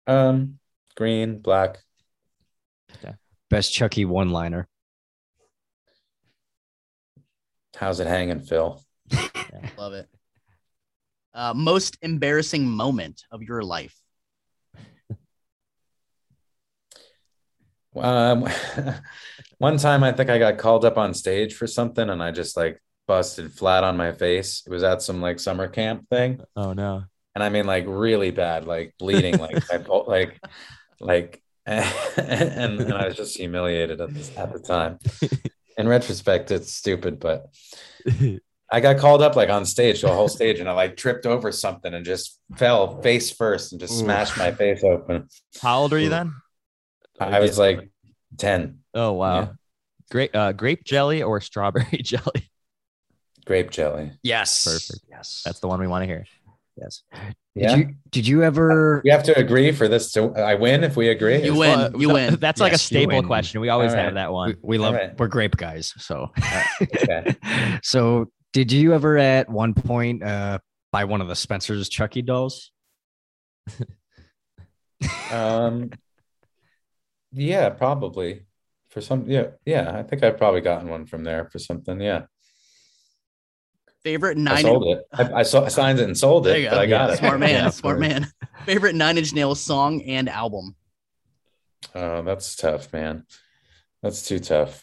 Um, 0.07 0.59
green, 0.97 1.39
black. 1.39 1.79
Best 3.49 3.73
Chucky 3.73 4.05
one 4.05 4.31
liner. 4.31 4.67
How's 7.77 8.01
it 8.01 8.07
hanging, 8.07 8.41
Phil? 8.41 8.83
Love 9.79 9.93
it. 9.93 10.09
Uh, 11.33 11.55
most 11.55 11.97
embarrassing 12.03 12.69
moment 12.69 13.23
of 13.31 13.43
your 13.43 13.63
life? 13.63 13.95
Um, 17.97 18.49
one 19.59 19.79
time 19.79 20.03
I 20.05 20.13
think 20.13 20.31
I 20.31 20.39
got 20.39 20.59
called 20.59 20.85
up 20.85 20.97
on 20.97 21.15
stage 21.15 21.55
for 21.55 21.67
something 21.67 22.09
and 22.09 22.23
I 22.23 22.31
just 22.31 22.57
like 22.57 22.81
busted 23.11 23.53
flat 23.53 23.83
on 23.83 23.97
my 23.97 24.13
face. 24.13 24.63
It 24.65 24.71
was 24.71 24.85
at 24.85 25.03
some 25.03 25.21
like 25.21 25.41
summer 25.41 25.67
camp 25.67 26.09
thing. 26.09 26.41
Oh 26.55 26.75
no. 26.75 27.03
and 27.35 27.43
I 27.43 27.49
mean 27.49 27.67
like 27.67 27.85
really 27.89 28.31
bad, 28.31 28.69
like 28.69 28.95
bleeding, 29.01 29.37
like 29.37 29.69
I 29.73 29.79
felt 29.79 30.07
like 30.17 30.41
like 31.01 31.43
and, 31.67 32.81
and 32.81 32.95
I 32.95 33.07
was 33.07 33.17
just 33.17 33.37
humiliated 33.37 34.01
at, 34.01 34.15
this, 34.15 34.31
at 34.37 34.53
the 34.53 34.61
time. 34.61 35.01
In 35.77 35.89
retrospect, 35.89 36.53
it's 36.53 36.73
stupid, 36.73 37.19
but 37.19 37.47
I 38.73 38.79
got 38.79 38.99
called 38.99 39.23
up 39.23 39.35
like 39.35 39.51
on 39.51 39.65
stage, 39.65 40.03
the 40.03 40.15
whole 40.15 40.29
stage, 40.29 40.61
and 40.61 40.69
I 40.69 40.73
like 40.73 40.97
tripped 40.97 41.27
over 41.27 41.51
something 41.51 41.93
and 41.93 42.05
just 42.05 42.39
fell 42.57 43.03
face 43.03 43.33
first 43.33 43.73
and 43.73 43.81
just 43.81 43.95
Oof. 43.95 44.05
smashed 44.05 44.39
my 44.39 44.53
face 44.53 44.85
open. 44.85 45.27
How 45.61 45.81
old 45.81 45.93
are 45.93 45.99
you 45.99 46.11
then? 46.11 46.33
I 47.19 47.41
was 47.41 47.59
like 47.59 47.91
10, 48.39 48.79
Oh 48.95 49.15
wow. 49.15 49.41
Yeah. 49.41 49.49
Grape 50.13 50.35
uh, 50.35 50.53
grape 50.53 50.85
jelly 50.85 51.25
or 51.25 51.41
strawberry 51.41 52.03
jelly. 52.05 52.50
Grape 53.51 53.71
jelly. 53.71 54.13
Yes. 54.23 54.63
Perfect. 54.65 55.05
Yes. 55.11 55.43
That's 55.45 55.59
the 55.59 55.67
one 55.67 55.81
we 55.81 55.89
want 55.89 56.03
to 56.03 56.07
hear. 56.07 56.25
yes. 56.77 57.03
Yeah. 57.57 57.75
Did 57.75 57.79
you 57.79 57.95
did 58.11 58.27
you 58.29 58.43
ever 58.45 59.01
We 59.03 59.11
have 59.11 59.25
to 59.25 59.37
agree 59.37 59.73
for 59.73 59.89
this 59.89 60.13
to 60.13 60.31
I 60.37 60.55
win 60.55 60.85
if 60.85 60.97
we 60.97 61.09
agree. 61.09 61.43
You 61.43 61.57
win. 61.57 61.77
Well, 61.77 61.91
you 62.01 62.07
th- 62.07 62.13
win. 62.13 62.37
That's 62.41 62.61
like 62.61 62.73
a 62.73 62.79
staple 62.79 63.25
question. 63.25 63.61
We 63.61 63.69
always 63.69 63.91
All 63.91 63.99
have 63.99 64.15
that 64.15 64.33
one. 64.33 64.57
we 64.63 64.79
love 64.79 64.95
Alright. 64.95 65.19
we're 65.19 65.27
grape 65.27 65.57
guys. 65.57 65.93
So 65.99 66.31
okay. 66.81 67.35
so 67.83 68.27
did 68.53 68.71
you 68.71 68.95
ever 68.95 69.19
at 69.19 69.49
one 69.49 69.75
point 69.75 70.23
uh 70.23 70.61
buy 70.93 71.07
one 71.07 71.21
of 71.21 71.27
the 71.27 71.35
Spencer's 71.35 71.89
Chucky 71.89 72.23
dolls? 72.23 72.71
Um, 75.33 75.91
yeah, 77.33 77.71
probably 77.71 78.43
for 78.91 79.01
some. 79.01 79.25
Yeah, 79.31 79.47
yeah. 79.65 79.97
I 79.97 80.03
think 80.03 80.23
I've 80.23 80.37
probably 80.37 80.61
gotten 80.61 80.91
one 80.91 81.07
from 81.07 81.25
there 81.25 81.49
for 81.51 81.59
something. 81.59 82.01
Yeah. 82.03 82.25
Favorite 84.03 84.39
I 84.49 84.63
sold 84.63 84.87
it. 84.87 85.05
I, 85.13 85.33
I, 85.41 85.43
saw, 85.43 85.65
I 85.65 85.69
signed 85.69 85.99
it 85.99 86.05
and 86.05 86.17
sold 86.17 86.47
it. 86.47 86.71
But 86.71 86.79
I 86.79 86.87
got 86.87 87.09
yeah. 87.09 87.15
it. 87.15 87.19
Smart 87.19 87.41
man. 87.41 87.51
yeah, 87.51 87.71
smart 87.71 88.01
man. 88.01 88.33
Favorite 88.65 88.95
Nine 88.95 89.19
Inch 89.19 89.35
Nails 89.35 89.61
song 89.61 90.01
and 90.03 90.29
album. 90.29 90.75
Oh, 91.95 92.23
that's 92.23 92.57
tough, 92.57 92.93
man. 92.93 93.27
That's 94.03 94.27
too 94.27 94.39
tough. 94.39 94.83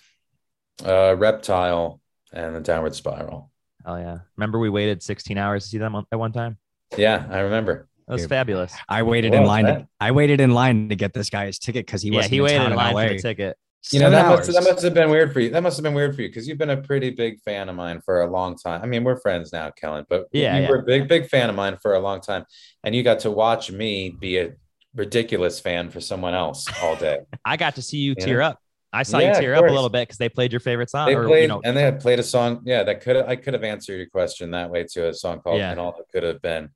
Uh, 0.86 1.16
Reptile 1.18 2.00
and 2.32 2.56
the 2.56 2.60
Downward 2.60 2.94
Spiral. 2.94 3.52
Oh 3.86 3.96
yeah. 3.96 4.20
Remember 4.36 4.60
we 4.60 4.70
waited 4.70 5.02
16 5.02 5.38
hours 5.38 5.64
to 5.64 5.70
see 5.70 5.78
them 5.78 5.96
at 5.96 6.20
one 6.20 6.32
time? 6.32 6.58
Yeah, 6.96 7.26
I 7.32 7.40
remember. 7.40 7.88
That 8.08 8.14
was 8.14 8.26
fabulous. 8.26 8.74
I 8.88 9.04
waited 9.04 9.34
Whoa, 9.34 9.42
in 9.42 9.48
line. 9.48 9.66
To, 9.66 9.88
I 10.00 10.12
waited 10.12 10.40
in 10.40 10.52
line 10.52 10.90
to 10.90 10.96
get 10.96 11.14
this 11.14 11.30
guy's 11.30 11.60
ticket 11.60 11.86
because 11.86 12.02
he 12.02 12.10
yeah, 12.10 12.18
wasn't 12.18 12.32
he 12.32 12.38
in 12.38 12.44
waited 12.44 12.58
town 12.60 12.72
in 12.72 12.78
line 12.78 12.94
LA. 12.94 13.08
for 13.08 13.14
the 13.14 13.22
ticket. 13.22 13.58
You 13.92 14.00
know 14.00 14.10
that 14.10 14.28
must, 14.28 14.52
that 14.52 14.64
must 14.64 14.84
have 14.84 14.94
been 14.94 15.10
weird 15.10 15.32
for 15.34 15.40
you. 15.40 15.50
That 15.50 15.64
must 15.64 15.78
have 15.78 15.84
been 15.84 15.94
weird 15.94 16.16
for 16.16 16.22
you 16.22 16.28
because 16.30 16.48
you've 16.48 16.58
been 16.58 16.72
a 16.72 16.78
pretty 16.82 17.10
big 17.10 17.42
fan 17.42 17.70
of 17.70 17.76
mine 17.76 18.02
for 18.04 18.22
a 18.22 18.30
long 18.30 18.58
time. 18.58 18.82
I 18.82 18.86
mean, 18.86 19.04
we're 19.04 19.20
friends 19.20 19.54
now, 19.54 19.72
Kellen, 19.72 20.06
but 20.10 20.28
Yeah, 20.32 20.56
you 20.58 20.64
yeah. 20.64 20.70
were 20.70 20.78
a 20.78 20.84
big, 20.84 21.08
big 21.08 21.28
fan 21.30 21.50
of 21.50 21.56
mine 21.56 21.78
for 21.82 21.94
a 21.94 22.00
long 22.00 22.20
time, 22.22 22.46
and 22.84 22.94
you 22.94 23.04
got 23.04 23.20
to 23.20 23.32
watch 23.32 23.72
me 23.72 24.10
be 24.10 24.38
a 24.40 24.54
ridiculous 24.96 25.60
fan 25.60 25.90
for 25.90 26.02
someone 26.02 26.34
else 26.34 26.66
all 26.82 26.96
day. 26.96 27.20
I 27.46 27.56
got 27.58 27.76
to 27.76 27.82
see 27.82 27.98
you 28.00 28.16
Yeah. 28.18 28.26
tear 28.26 28.42
up. 28.42 28.60
I 28.94 29.04
saw 29.04 29.20
Yeah, 29.20 29.36
you 29.36 29.42
tear 29.42 29.56
up 29.56 29.66
a 29.66 29.72
little 29.72 29.90
bit 29.90 30.08
because 30.08 30.18
they 30.18 30.30
played 30.30 30.52
your 30.52 30.62
favorite 30.62 30.90
song. 30.90 31.08
they 31.08 31.16
or, 31.16 31.26
played 31.28 31.42
you 31.44 31.48
know, 31.50 31.62
and 31.64 31.76
they 31.76 31.82
had 31.84 32.00
played 32.00 32.20
a 32.20 32.24
song. 32.24 32.62
Yeah, 32.66 32.84
that 32.84 33.02
could 33.02 33.18
I 33.18 33.36
could 33.36 33.54
have 33.54 33.64
answered 33.64 33.98
your 33.98 34.10
question 34.10 34.52
that 34.52 34.70
way 34.70 34.86
too. 34.86 35.06
A 35.08 35.14
song 35.14 35.40
called 35.42 35.60
Yeah. 35.60 35.72
"And 35.72 35.80
All 35.80 35.92
That 35.92 36.08
Could 36.12 36.24
Have 36.24 36.42
Been." 36.42 36.70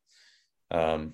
Um, 0.70 1.14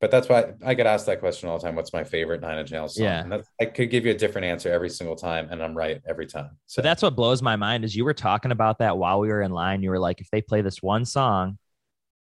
but 0.00 0.10
that's 0.10 0.28
why 0.28 0.52
I 0.64 0.74
get 0.74 0.86
asked 0.86 1.06
that 1.06 1.20
question 1.20 1.48
all 1.48 1.58
the 1.58 1.64
time. 1.64 1.74
What's 1.74 1.92
my 1.92 2.04
favorite 2.04 2.40
Nine 2.40 2.58
Inch 2.58 2.70
Nails 2.72 2.96
song? 2.96 3.04
Yeah. 3.04 3.20
And 3.22 3.32
that's, 3.32 3.48
I 3.60 3.64
could 3.66 3.90
give 3.90 4.04
you 4.04 4.12
a 4.12 4.16
different 4.16 4.44
answer 4.46 4.70
every 4.70 4.90
single 4.90 5.16
time, 5.16 5.48
and 5.50 5.62
I'm 5.62 5.74
right 5.76 6.00
every 6.08 6.26
time. 6.26 6.50
So 6.66 6.80
So 6.80 6.82
that's 6.82 7.02
what 7.02 7.16
blows 7.16 7.40
my 7.42 7.56
mind 7.56 7.84
is 7.84 7.96
you 7.96 8.04
were 8.04 8.14
talking 8.14 8.50
about 8.52 8.78
that 8.80 8.98
while 8.98 9.20
we 9.20 9.28
were 9.28 9.42
in 9.42 9.50
line. 9.52 9.82
You 9.82 9.90
were 9.90 9.98
like, 9.98 10.20
if 10.20 10.30
they 10.30 10.42
play 10.42 10.60
this 10.60 10.82
one 10.82 11.04
song, 11.04 11.58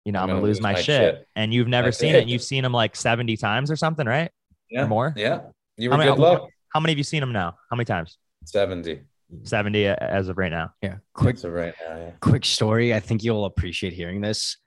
you 0.06 0.12
know, 0.12 0.20
I'm, 0.22 0.28
gonna, 0.30 0.41
lose 0.41 0.62
my, 0.62 0.74
shit. 0.76 0.86
shit. 0.86 1.28
And 1.36 1.54
you've 1.54 1.68
never 1.68 1.88
That's 1.88 1.98
seen 2.00 2.16
it. 2.16 2.20
it. 2.20 2.22
And 2.22 2.30
you've 2.32 2.41
seen 2.44 2.64
them 2.64 2.72
like 2.72 2.96
70 2.96 3.38
times 3.38 3.70
or 3.70 3.76
something, 3.76 4.08
right? 4.08 4.32
yeah, 4.72 4.84
Or 4.84 4.88
more. 4.88 5.14
Yeah, 5.16 5.41
you 5.78 5.90
How 5.91 5.98
were 5.98 6.04
many- 6.06 6.16
good 6.16 6.20
uh, 6.24 6.32
luck. 6.40 6.50
How 6.74 6.80
many 6.80 6.91
have 6.94 6.98
you 6.98 7.04
seen 7.04 7.20
them 7.20 7.32
now? 7.32 7.56
How 7.70 7.76
many 7.76 7.86
times? 7.86 8.18
Seventy. 8.46 9.02
70 9.44 9.88
uh, 9.88 9.96
as 10.00 10.28
of 10.30 10.38
right 10.38 10.52
now. 10.52 10.72
Yeah. 10.82 10.96
Quick 11.14 11.38
So 11.38 11.50
right 11.50 11.74
now, 11.88 11.98
yeah. 11.98 12.12
quick 12.22 12.46
story. 12.46 12.94
I 12.96 13.00
think 13.00 13.24
you'll 13.24 13.46
appreciate 13.46 13.94
hearing 13.94 14.22
this. 14.22 14.58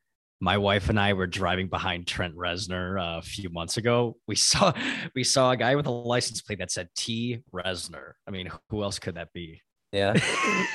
My 0.43 0.59
wife 0.59 0.89
and 0.89 0.99
I 0.99 1.13
were 1.13 1.29
driving 1.29 1.69
behind 1.69 2.05
Trent 2.09 2.35
Reznor 2.35 3.01
uh, 3.01 3.19
a 3.19 3.23
few 3.23 3.49
months 3.49 3.77
ago. 3.77 4.17
We 4.27 4.35
saw 4.51 4.73
we 5.15 5.23
saw 5.23 5.53
a 5.53 5.57
guy 5.57 5.77
with 5.77 5.87
a 5.87 5.91
license 5.93 6.43
plate 6.43 6.59
that 6.59 6.73
said 6.73 6.89
T 6.97 7.43
Reznor. 7.55 8.15
I 8.27 8.33
mean, 8.33 8.51
who 8.69 8.83
else 8.83 8.99
could 8.99 9.15
that 9.15 9.33
be? 9.33 9.63
Yeah. 9.93 10.15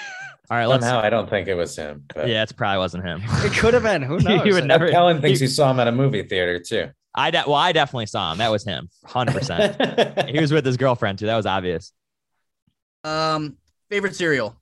All 0.50 0.56
right, 0.58 0.68
let's. 0.68 0.86
Somehow 0.86 1.02
I 1.06 1.10
don't 1.10 1.30
think 1.30 1.50
it 1.50 1.56
was 1.56 1.76
him. 1.76 2.06
But 2.16 2.30
Yeah, 2.30 2.44
it 2.44 2.56
probably 2.56 2.78
wasn't 2.78 3.04
him. 3.04 3.22
It 3.44 3.52
could 3.52 3.74
have 3.74 3.84
been. 3.84 4.02
Who 4.04 4.20
You 4.20 4.24
knows? 4.24 4.54
would 4.54 4.64
never- 4.66 4.90
Kellen 4.90 5.20
thinks 5.20 5.40
he- 5.42 5.46
he 5.48 5.52
saw 5.52 5.70
him 5.70 5.82
at 5.82 5.88
a 5.90 5.92
movie 5.92 6.24
theater 6.24 6.60
too. 6.60 6.88
I 7.14 7.32
de- 7.32 7.44
well, 7.46 7.56
I 7.56 7.74
definitely 7.74 8.06
saw 8.06 8.32
him. 8.32 8.38
That 8.38 8.52
was 8.52 8.64
him, 8.64 8.88
hundred 9.04 9.34
percent. 9.34 10.30
He 10.30 10.40
was 10.40 10.54
with 10.54 10.66
his 10.66 10.78
girlfriend 10.78 11.20
too. 11.20 11.26
That 11.26 11.36
was 11.36 11.46
obvious. 11.48 11.92
Um, 13.04 13.58
favorite 13.90 14.16
cereal. 14.16 14.56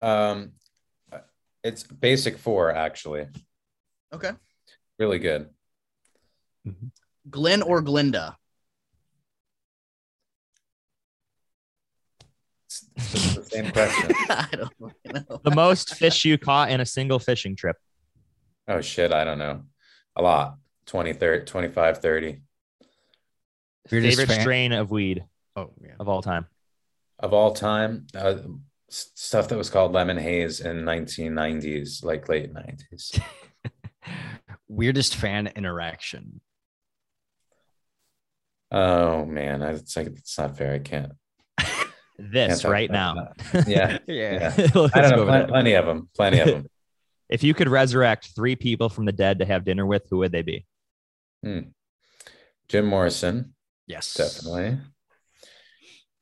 um, 0.00 0.52
it's 1.64 1.82
basic 1.84 2.38
four 2.38 2.74
actually. 2.74 3.26
Okay. 4.12 4.30
Really 4.98 5.18
good. 5.18 5.48
Glenn 7.30 7.62
or 7.62 7.80
Glinda. 7.80 8.36
It's, 12.66 12.86
it's 12.96 13.34
the 13.34 13.44
same 13.44 13.70
question. 13.72 14.10
I 14.30 14.48
don't 14.52 14.72
know. 14.80 15.40
The 15.44 15.50
most 15.50 15.94
fish 15.94 16.24
you 16.24 16.38
caught 16.38 16.70
in 16.70 16.80
a 16.80 16.86
single 16.86 17.18
fishing 17.18 17.56
trip. 17.56 17.76
oh 18.68 18.80
shit, 18.80 19.12
I 19.12 19.24
don't 19.24 19.38
know. 19.38 19.62
A 20.16 20.22
lot. 20.22 20.56
20, 20.86 21.12
30, 21.12 21.44
25, 21.46 21.98
30 21.98 22.40
Weirdest 23.90 24.18
Favorite 24.18 24.40
strain 24.40 24.72
of 24.72 24.90
weed 24.90 25.24
Oh 25.56 25.70
yeah. 25.80 25.92
of 26.00 26.08
all 26.08 26.22
time. 26.22 26.46
of 27.18 27.32
all 27.32 27.52
time. 27.54 28.06
Uh, 28.14 28.18
s- 28.36 28.40
stuff 28.92 29.48
that 29.48 29.56
was 29.58 29.70
called 29.70 29.92
lemon 29.92 30.16
haze 30.18 30.60
in 30.60 30.82
1990s, 30.82 32.04
like 32.04 32.28
late 32.28 32.52
90s. 32.52 33.20
Weirdest 34.68 35.16
fan 35.16 35.48
interaction. 35.56 36.40
Oh 38.70 39.24
man, 39.24 39.62
I- 39.62 39.72
it's 39.72 39.96
like 39.96 40.06
it's 40.08 40.38
not 40.38 40.56
fair. 40.56 40.74
I 40.74 40.78
can't. 40.78 41.12
This 42.18 42.62
can't 42.62 42.72
right 42.72 42.90
now. 42.90 43.32
Yeah, 43.66 43.98
Yeah. 44.06 44.54
yeah. 44.58 44.68
I 44.94 45.00
don't 45.00 45.16
know. 45.16 45.24
Plenty, 45.24 45.46
plenty 45.48 45.72
of 45.74 45.86
them. 45.86 46.08
Plenty 46.14 46.38
of 46.40 46.46
them. 46.48 46.66
If 47.28 47.42
you 47.42 47.54
could 47.54 47.68
resurrect 47.68 48.30
three 48.34 48.56
people 48.56 48.88
from 48.88 49.06
the 49.06 49.12
dead 49.12 49.38
to 49.38 49.44
have 49.46 49.64
dinner 49.64 49.86
with, 49.86 50.02
who 50.10 50.18
would 50.18 50.32
they 50.32 50.42
be? 50.42 50.66
Jim 51.42 52.86
Morrison, 52.86 53.54
Yes. 53.86 54.14
definitely. 54.14 54.78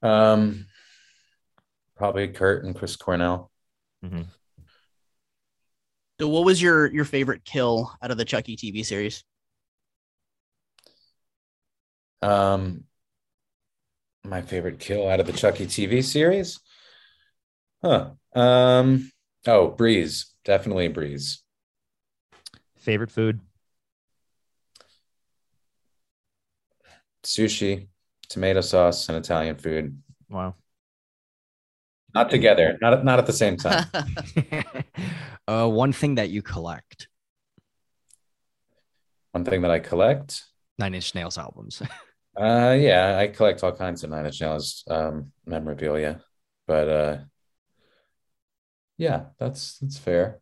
Um, 0.03 0.67
probably 2.01 2.29
Kurt 2.29 2.65
and 2.65 2.75
Chris 2.75 2.97
Cornell. 2.97 3.51
So, 6.19 6.29
what 6.29 6.47
was 6.47 6.61
your 6.61 6.91
your 6.91 7.05
favorite 7.05 7.45
kill 7.45 7.95
out 8.01 8.11
of 8.11 8.17
the 8.17 8.25
Chucky 8.25 8.57
TV 8.57 8.87
series? 8.87 9.23
Um, 12.23 12.85
my 14.25 14.41
favorite 14.41 14.79
kill 14.79 15.11
out 15.11 15.21
of 15.21 15.27
the 15.27 15.35
Chucky 15.35 15.67
TV 15.67 16.03
series. 16.03 16.59
Huh. 17.85 18.13
Um. 18.35 19.11
Oh, 19.47 19.69
Breeze. 19.69 20.35
Definitely 20.47 20.89
Breeze. 20.89 21.43
Favorite 22.79 23.11
food? 23.11 23.41
Sushi, 27.23 27.89
tomato 28.31 28.63
sauce, 28.63 29.07
and 29.11 29.19
Italian 29.19 29.57
food. 29.57 30.01
Wow. 30.31 30.55
Not 32.15 32.31
together. 32.31 32.79
Not 32.81 33.05
not 33.05 33.19
at 33.19 33.27
the 33.27 33.33
same 33.33 33.57
time. 33.57 33.87
uh, 35.49 35.69
one 35.69 35.93
thing 35.93 36.17
that 36.17 36.31
you 36.31 36.43
collect. 36.43 37.09
One 39.33 39.45
thing 39.45 39.63
that 39.63 39.71
I 39.71 39.79
collect. 39.79 40.43
Nine 40.79 40.95
Inch 40.95 41.15
Nails 41.15 41.39
albums. 41.39 41.83
Uh, 42.37 42.79
yeah, 42.79 43.19
I 43.19 43.27
collect 43.27 43.63
all 43.65 43.73
kinds 43.73 44.05
of 44.05 44.09
Nine 44.09 44.25
Inch 44.25 44.41
Nails 44.41 44.85
um, 44.89 45.33
memorabilia, 45.45 46.23
but 46.65 46.89
uh, 46.89 47.17
yeah, 48.97 49.27
that's 49.37 49.79
that's 49.79 49.99
fair. 49.99 50.41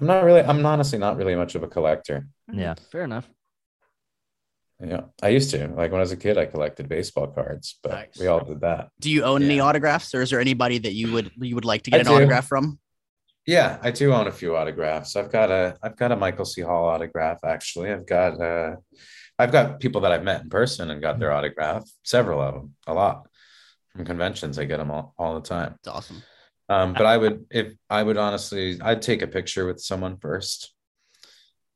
I'm 0.00 0.08
not 0.08 0.24
really. 0.24 0.42
I'm 0.42 0.66
honestly 0.66 0.98
not 0.98 1.16
really 1.16 1.36
much 1.36 1.54
of 1.54 1.62
a 1.62 1.68
collector. 1.68 2.26
Yeah. 2.52 2.74
Fair 2.90 3.04
enough. 3.04 3.30
Yeah, 4.82 5.02
I 5.22 5.28
used 5.28 5.50
to. 5.50 5.68
Like 5.68 5.92
when 5.92 6.00
I 6.00 6.06
was 6.06 6.12
a 6.12 6.16
kid, 6.16 6.38
I 6.38 6.46
collected 6.46 6.88
baseball 6.88 7.26
cards, 7.26 7.78
but 7.82 7.92
Nice. 7.92 8.18
we 8.18 8.26
all 8.28 8.44
did 8.44 8.62
that. 8.62 8.88
Do 8.98 9.10
you 9.10 9.24
own 9.24 9.42
any 9.42 9.60
autographs, 9.60 10.14
or 10.14 10.22
is 10.22 10.30
there 10.30 10.40
anybody 10.40 10.78
that 10.78 10.94
you 10.94 11.12
would 11.12 11.30
you 11.36 11.54
would 11.54 11.66
like 11.66 11.82
to 11.82 11.90
get 11.90 11.98
I 11.98 12.00
an 12.00 12.06
do. 12.06 12.14
autograph 12.14 12.46
from? 12.46 12.78
Yeah, 13.46 13.78
I 13.82 13.90
do 13.90 14.12
own 14.12 14.26
a 14.26 14.32
few 14.32 14.56
autographs. 14.56 15.16
I've 15.16 15.30
got 15.30 15.50
a 15.50 15.76
I've 15.82 15.96
got 15.96 16.12
a 16.12 16.16
Michael 16.16 16.44
C. 16.44 16.62
Hall 16.62 16.86
autograph 16.86 17.40
actually. 17.44 17.90
I've 17.90 18.06
got 18.06 18.40
uh 18.40 18.76
I've 19.38 19.52
got 19.52 19.80
people 19.80 20.02
that 20.02 20.12
I've 20.12 20.24
met 20.24 20.42
in 20.42 20.50
person 20.50 20.90
and 20.90 21.00
got 21.00 21.18
their 21.18 21.32
autograph, 21.32 21.88
several 22.02 22.40
of 22.40 22.54
them, 22.54 22.74
a 22.86 22.94
lot. 22.94 23.26
From 23.88 24.04
conventions, 24.04 24.58
I 24.58 24.64
get 24.66 24.76
them 24.76 24.90
all, 24.90 25.14
all 25.18 25.34
the 25.34 25.46
time. 25.46 25.74
It's 25.78 25.88
awesome. 25.88 26.22
Um, 26.68 26.92
but 26.92 27.06
I 27.06 27.16
would 27.16 27.46
if 27.50 27.74
I 27.90 28.02
would 28.02 28.16
honestly 28.16 28.80
I'd 28.80 29.02
take 29.02 29.22
a 29.22 29.26
picture 29.26 29.66
with 29.66 29.80
someone 29.80 30.16
first. 30.18 30.72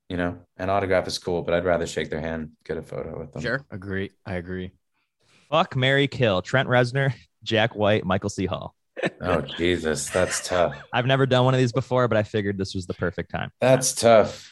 You 0.09 0.17
know, 0.19 0.39
an 0.59 0.71
autograph 0.71 1.07
is 1.07 1.19
cool, 1.19 1.43
but 1.43 1.55
I'd 1.55 1.65
rather 1.65 1.87
shake 1.87 2.11
their 2.11 2.21
hand, 2.21 2.51
get 2.65 2.77
a 2.77 2.83
photo 2.83 3.19
with 3.19 3.33
them. 3.33 3.43
Sure. 3.43 3.65
Agree. 3.71 4.11
I 4.27 4.35
agree. 4.35 4.73
Fuck 5.51 5.77
Mary 5.77 6.09
Kill. 6.09 6.43
Trent 6.43 6.69
Reznor, 6.69 7.15
Jack 7.43 7.75
White, 7.75 8.05
Michael 8.05 8.31
C. 8.31 8.47
Hall. 8.47 8.75
Oh 9.21 9.41
Jesus, 9.41 10.09
that's 10.09 10.47
tough. 10.47 10.77
I've 10.93 11.05
never 11.05 11.27
done 11.27 11.45
one 11.45 11.53
of 11.53 11.59
these 11.59 11.73
before, 11.73 12.07
but 12.09 12.17
I 12.17 12.23
figured 12.23 12.57
this 12.57 12.75
was 12.75 12.87
the 12.87 12.95
perfect 12.95 13.31
time. 13.31 13.51
That's 13.61 13.93
tough. 13.93 14.51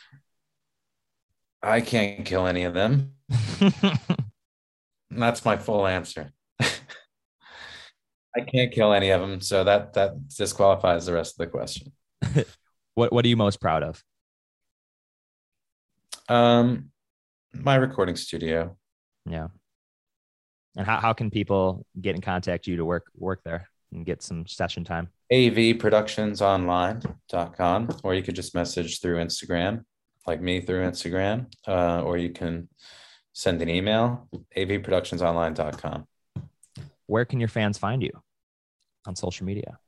I 1.63 1.81
can't 1.81 2.25
kill 2.27 2.47
any 2.47 2.65
of 2.65 2.75
them. 2.75 3.13
That's 5.11 5.45
my 5.45 5.57
full 5.57 5.87
answer. 5.87 6.33
I 6.61 8.41
can't 8.41 8.73
kill 8.73 8.93
any 8.93 9.11
of 9.11 9.21
them, 9.21 9.41
so 9.41 9.63
that 9.65 9.93
that 9.95 10.29
disqualifies 10.29 11.07
the 11.07 11.13
rest 11.13 11.35
of 11.35 11.39
the 11.39 11.47
question. 11.47 11.93
what 12.95 13.13
What 13.13 13.25
are 13.25 13.29
you 13.29 13.37
most 13.37 13.61
proud 13.61 13.83
of? 13.83 14.03
Um, 16.33 16.91
my 17.53 17.75
recording 17.75 18.17
studio. 18.17 18.75
Yeah. 19.27 19.49
And 20.77 20.87
how, 20.87 20.99
how 20.99 21.13
can 21.13 21.31
people 21.31 21.85
get 22.01 22.15
in 22.15 22.23
contact 22.23 22.67
you 22.67 22.77
to 22.77 22.85
work 22.85 23.07
work 23.15 23.43
there 23.45 23.69
and 23.93 24.07
get 24.07 24.23
some 24.23 24.47
session 24.47 24.85
time? 24.85 25.09
avproductionsonline.com 25.33 27.89
or 28.05 28.15
you 28.15 28.23
could 28.23 28.35
just 28.35 28.55
message 28.55 29.01
through 29.01 29.17
instagram 29.17 29.83
like 30.27 30.43
me 30.43 30.61
through 30.61 30.87
instagram 30.87 31.47
uh, 31.67 32.03
or 32.03 32.19
you 32.19 32.29
can 32.29 32.69
send 33.33 33.63
an 33.63 33.71
email 33.71 34.29
avproductionsonline.com 34.57 36.07
Where 37.07 37.25
can 37.25 37.41
your 37.41 37.49
fans 37.49 37.79
find 37.79 38.03
you 38.03 38.13
on 39.07 39.17
social 39.17 39.47
media? 39.47 39.79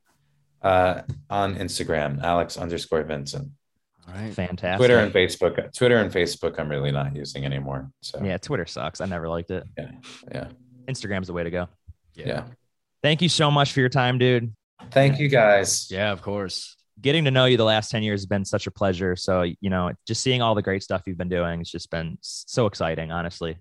Uh, 0.63 1.03
on 1.29 1.57
Instagram, 1.57 2.23
Alex 2.23 2.57
underscore 2.57 3.03
Vincent. 3.03 3.51
All 4.09 4.15
right. 4.21 4.33
Fantastic. 4.35 4.79
Twitter 4.79 4.99
and 4.99 5.13
Facebook. 5.13 5.73
Twitter 5.75 5.97
and 5.99 6.13
Facebook, 6.13 6.59
I'm 6.59 6.69
really 6.69 6.93
not 6.93 7.15
using 7.17 7.45
anymore. 7.45 7.91
So 8.03 8.21
Yeah, 8.23 8.37
Twitter 8.39 8.67
sucks. 8.67 9.01
I 9.01 9.07
never 9.07 9.29
liked 9.29 9.51
it. 9.51 9.65
yeah, 9.79 9.91
Yeah. 10.33 10.49
Instagram's 10.87 11.27
the 11.29 11.33
way 11.33 11.45
to 11.45 11.51
go. 11.51 11.69
yeah. 12.15 12.45
Thank 13.03 13.21
you 13.23 13.29
so 13.29 13.51
much 13.51 13.73
for 13.73 13.81
your 13.81 13.89
time, 13.91 14.19
dude. 14.19 14.55
Thank 14.91 15.19
you 15.19 15.29
guys. 15.29 15.91
Yeah, 15.91 16.11
of 16.13 16.23
course. 16.23 16.77
Getting 17.01 17.25
to 17.25 17.31
know 17.31 17.45
you 17.47 17.57
the 17.57 17.65
last 17.65 17.91
10 17.91 18.03
years 18.03 18.21
has 18.21 18.27
been 18.27 18.45
such 18.45 18.67
a 18.67 18.71
pleasure. 18.71 19.17
So, 19.17 19.43
you 19.43 19.69
know, 19.69 19.93
just 20.07 20.23
seeing 20.23 20.41
all 20.43 20.55
the 20.55 20.63
great 20.63 20.83
stuff 20.83 21.03
you've 21.07 21.19
been 21.19 21.29
doing, 21.29 21.61
it's 21.61 21.71
just 21.71 21.91
been 21.91 22.17
so 22.21 22.67
exciting, 22.67 23.11
honestly. 23.13 23.57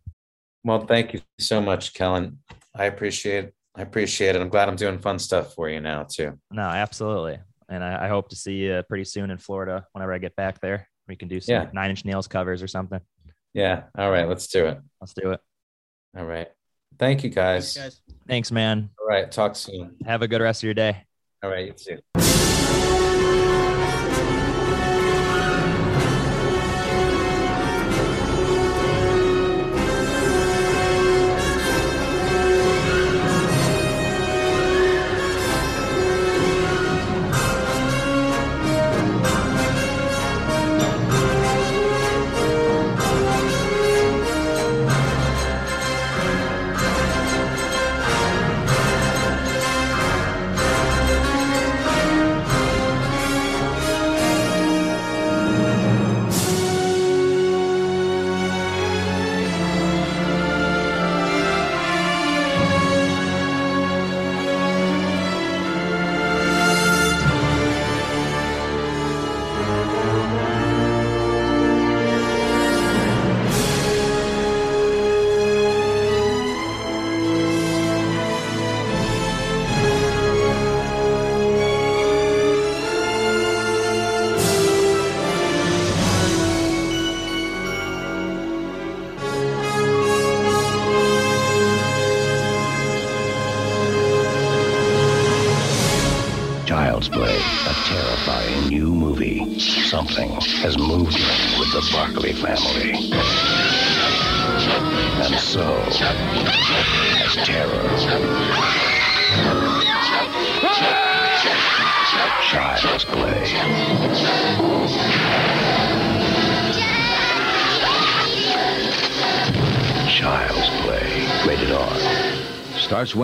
Well, 0.63 0.85
thank 0.85 1.13
you 1.13 1.21
so 1.39 1.59
much, 1.61 1.93
Kellen. 1.93 2.39
I 2.75 2.85
appreciate 2.85 3.51
I 3.75 3.81
appreciate 3.81 4.35
it. 4.35 4.41
I'm 4.41 4.49
glad 4.49 4.69
I'm 4.69 4.75
doing 4.75 4.99
fun 4.99 5.17
stuff 5.17 5.55
for 5.55 5.67
you 5.67 5.79
now 5.81 6.03
too. 6.03 6.39
No, 6.51 6.61
absolutely. 6.61 7.39
And 7.69 7.83
I, 7.83 8.05
I 8.05 8.07
hope 8.07 8.29
to 8.29 8.35
see 8.35 8.53
you 8.57 8.83
pretty 8.87 9.03
soon 9.05 9.31
in 9.31 9.37
Florida 9.37 9.85
whenever 9.93 10.13
I 10.13 10.17
get 10.17 10.35
back 10.35 10.59
there. 10.61 10.87
We 11.07 11.15
can 11.15 11.27
do 11.27 11.39
some 11.41 11.53
Yeah. 11.53 11.69
nine 11.73 11.89
inch 11.89 12.05
nails 12.05 12.27
covers 12.27 12.61
or 12.63 12.67
something. 12.67 12.99
Yeah. 13.53 13.83
All 13.97 14.09
right. 14.11 14.27
Let's 14.27 14.47
do 14.47 14.65
it. 14.67 14.79
Let's 15.01 15.13
do 15.13 15.31
it. 15.31 15.39
All 16.17 16.25
right. 16.25 16.47
Thank 16.97 17.23
you 17.23 17.29
guys. 17.29 17.75
Thanks, 17.75 17.95
guys. 18.07 18.15
Thanks, 18.27 18.51
man. 18.51 18.89
All 18.99 19.07
right. 19.07 19.31
Talk 19.31 19.55
soon. 19.55 19.95
Have 20.05 20.21
a 20.21 20.27
good 20.27 20.41
rest 20.41 20.61
of 20.63 20.65
your 20.65 20.73
day. 20.75 21.05
All 21.43 21.49
right. 21.49 21.67
You 21.67 21.73
too. 21.73 22.32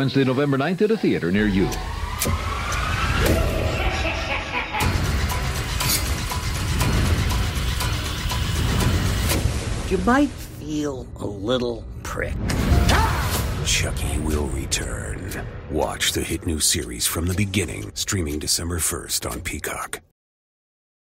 Wednesday, 0.10 0.24
November 0.24 0.58
9th 0.58 0.82
at 0.82 0.90
a 0.90 0.98
theater 0.98 1.32
near 1.32 1.46
you. 1.46 1.70
You 9.88 9.98
might 10.06 10.30
feel 10.30 11.06
a 11.18 11.28
little 11.28 11.86
prick. 12.02 12.34
Chucky 13.68 14.18
will 14.22 14.48
return. 14.48 15.46
Watch 15.70 16.14
the 16.14 16.22
hit 16.22 16.48
new 16.48 16.60
series 16.60 17.06
from 17.06 17.28
the 17.28 17.36
beginning, 17.36 17.92
streaming 17.94 18.40
December 18.40 18.80
1st 18.80 19.30
on 19.30 19.42
Peacock. 19.42 19.99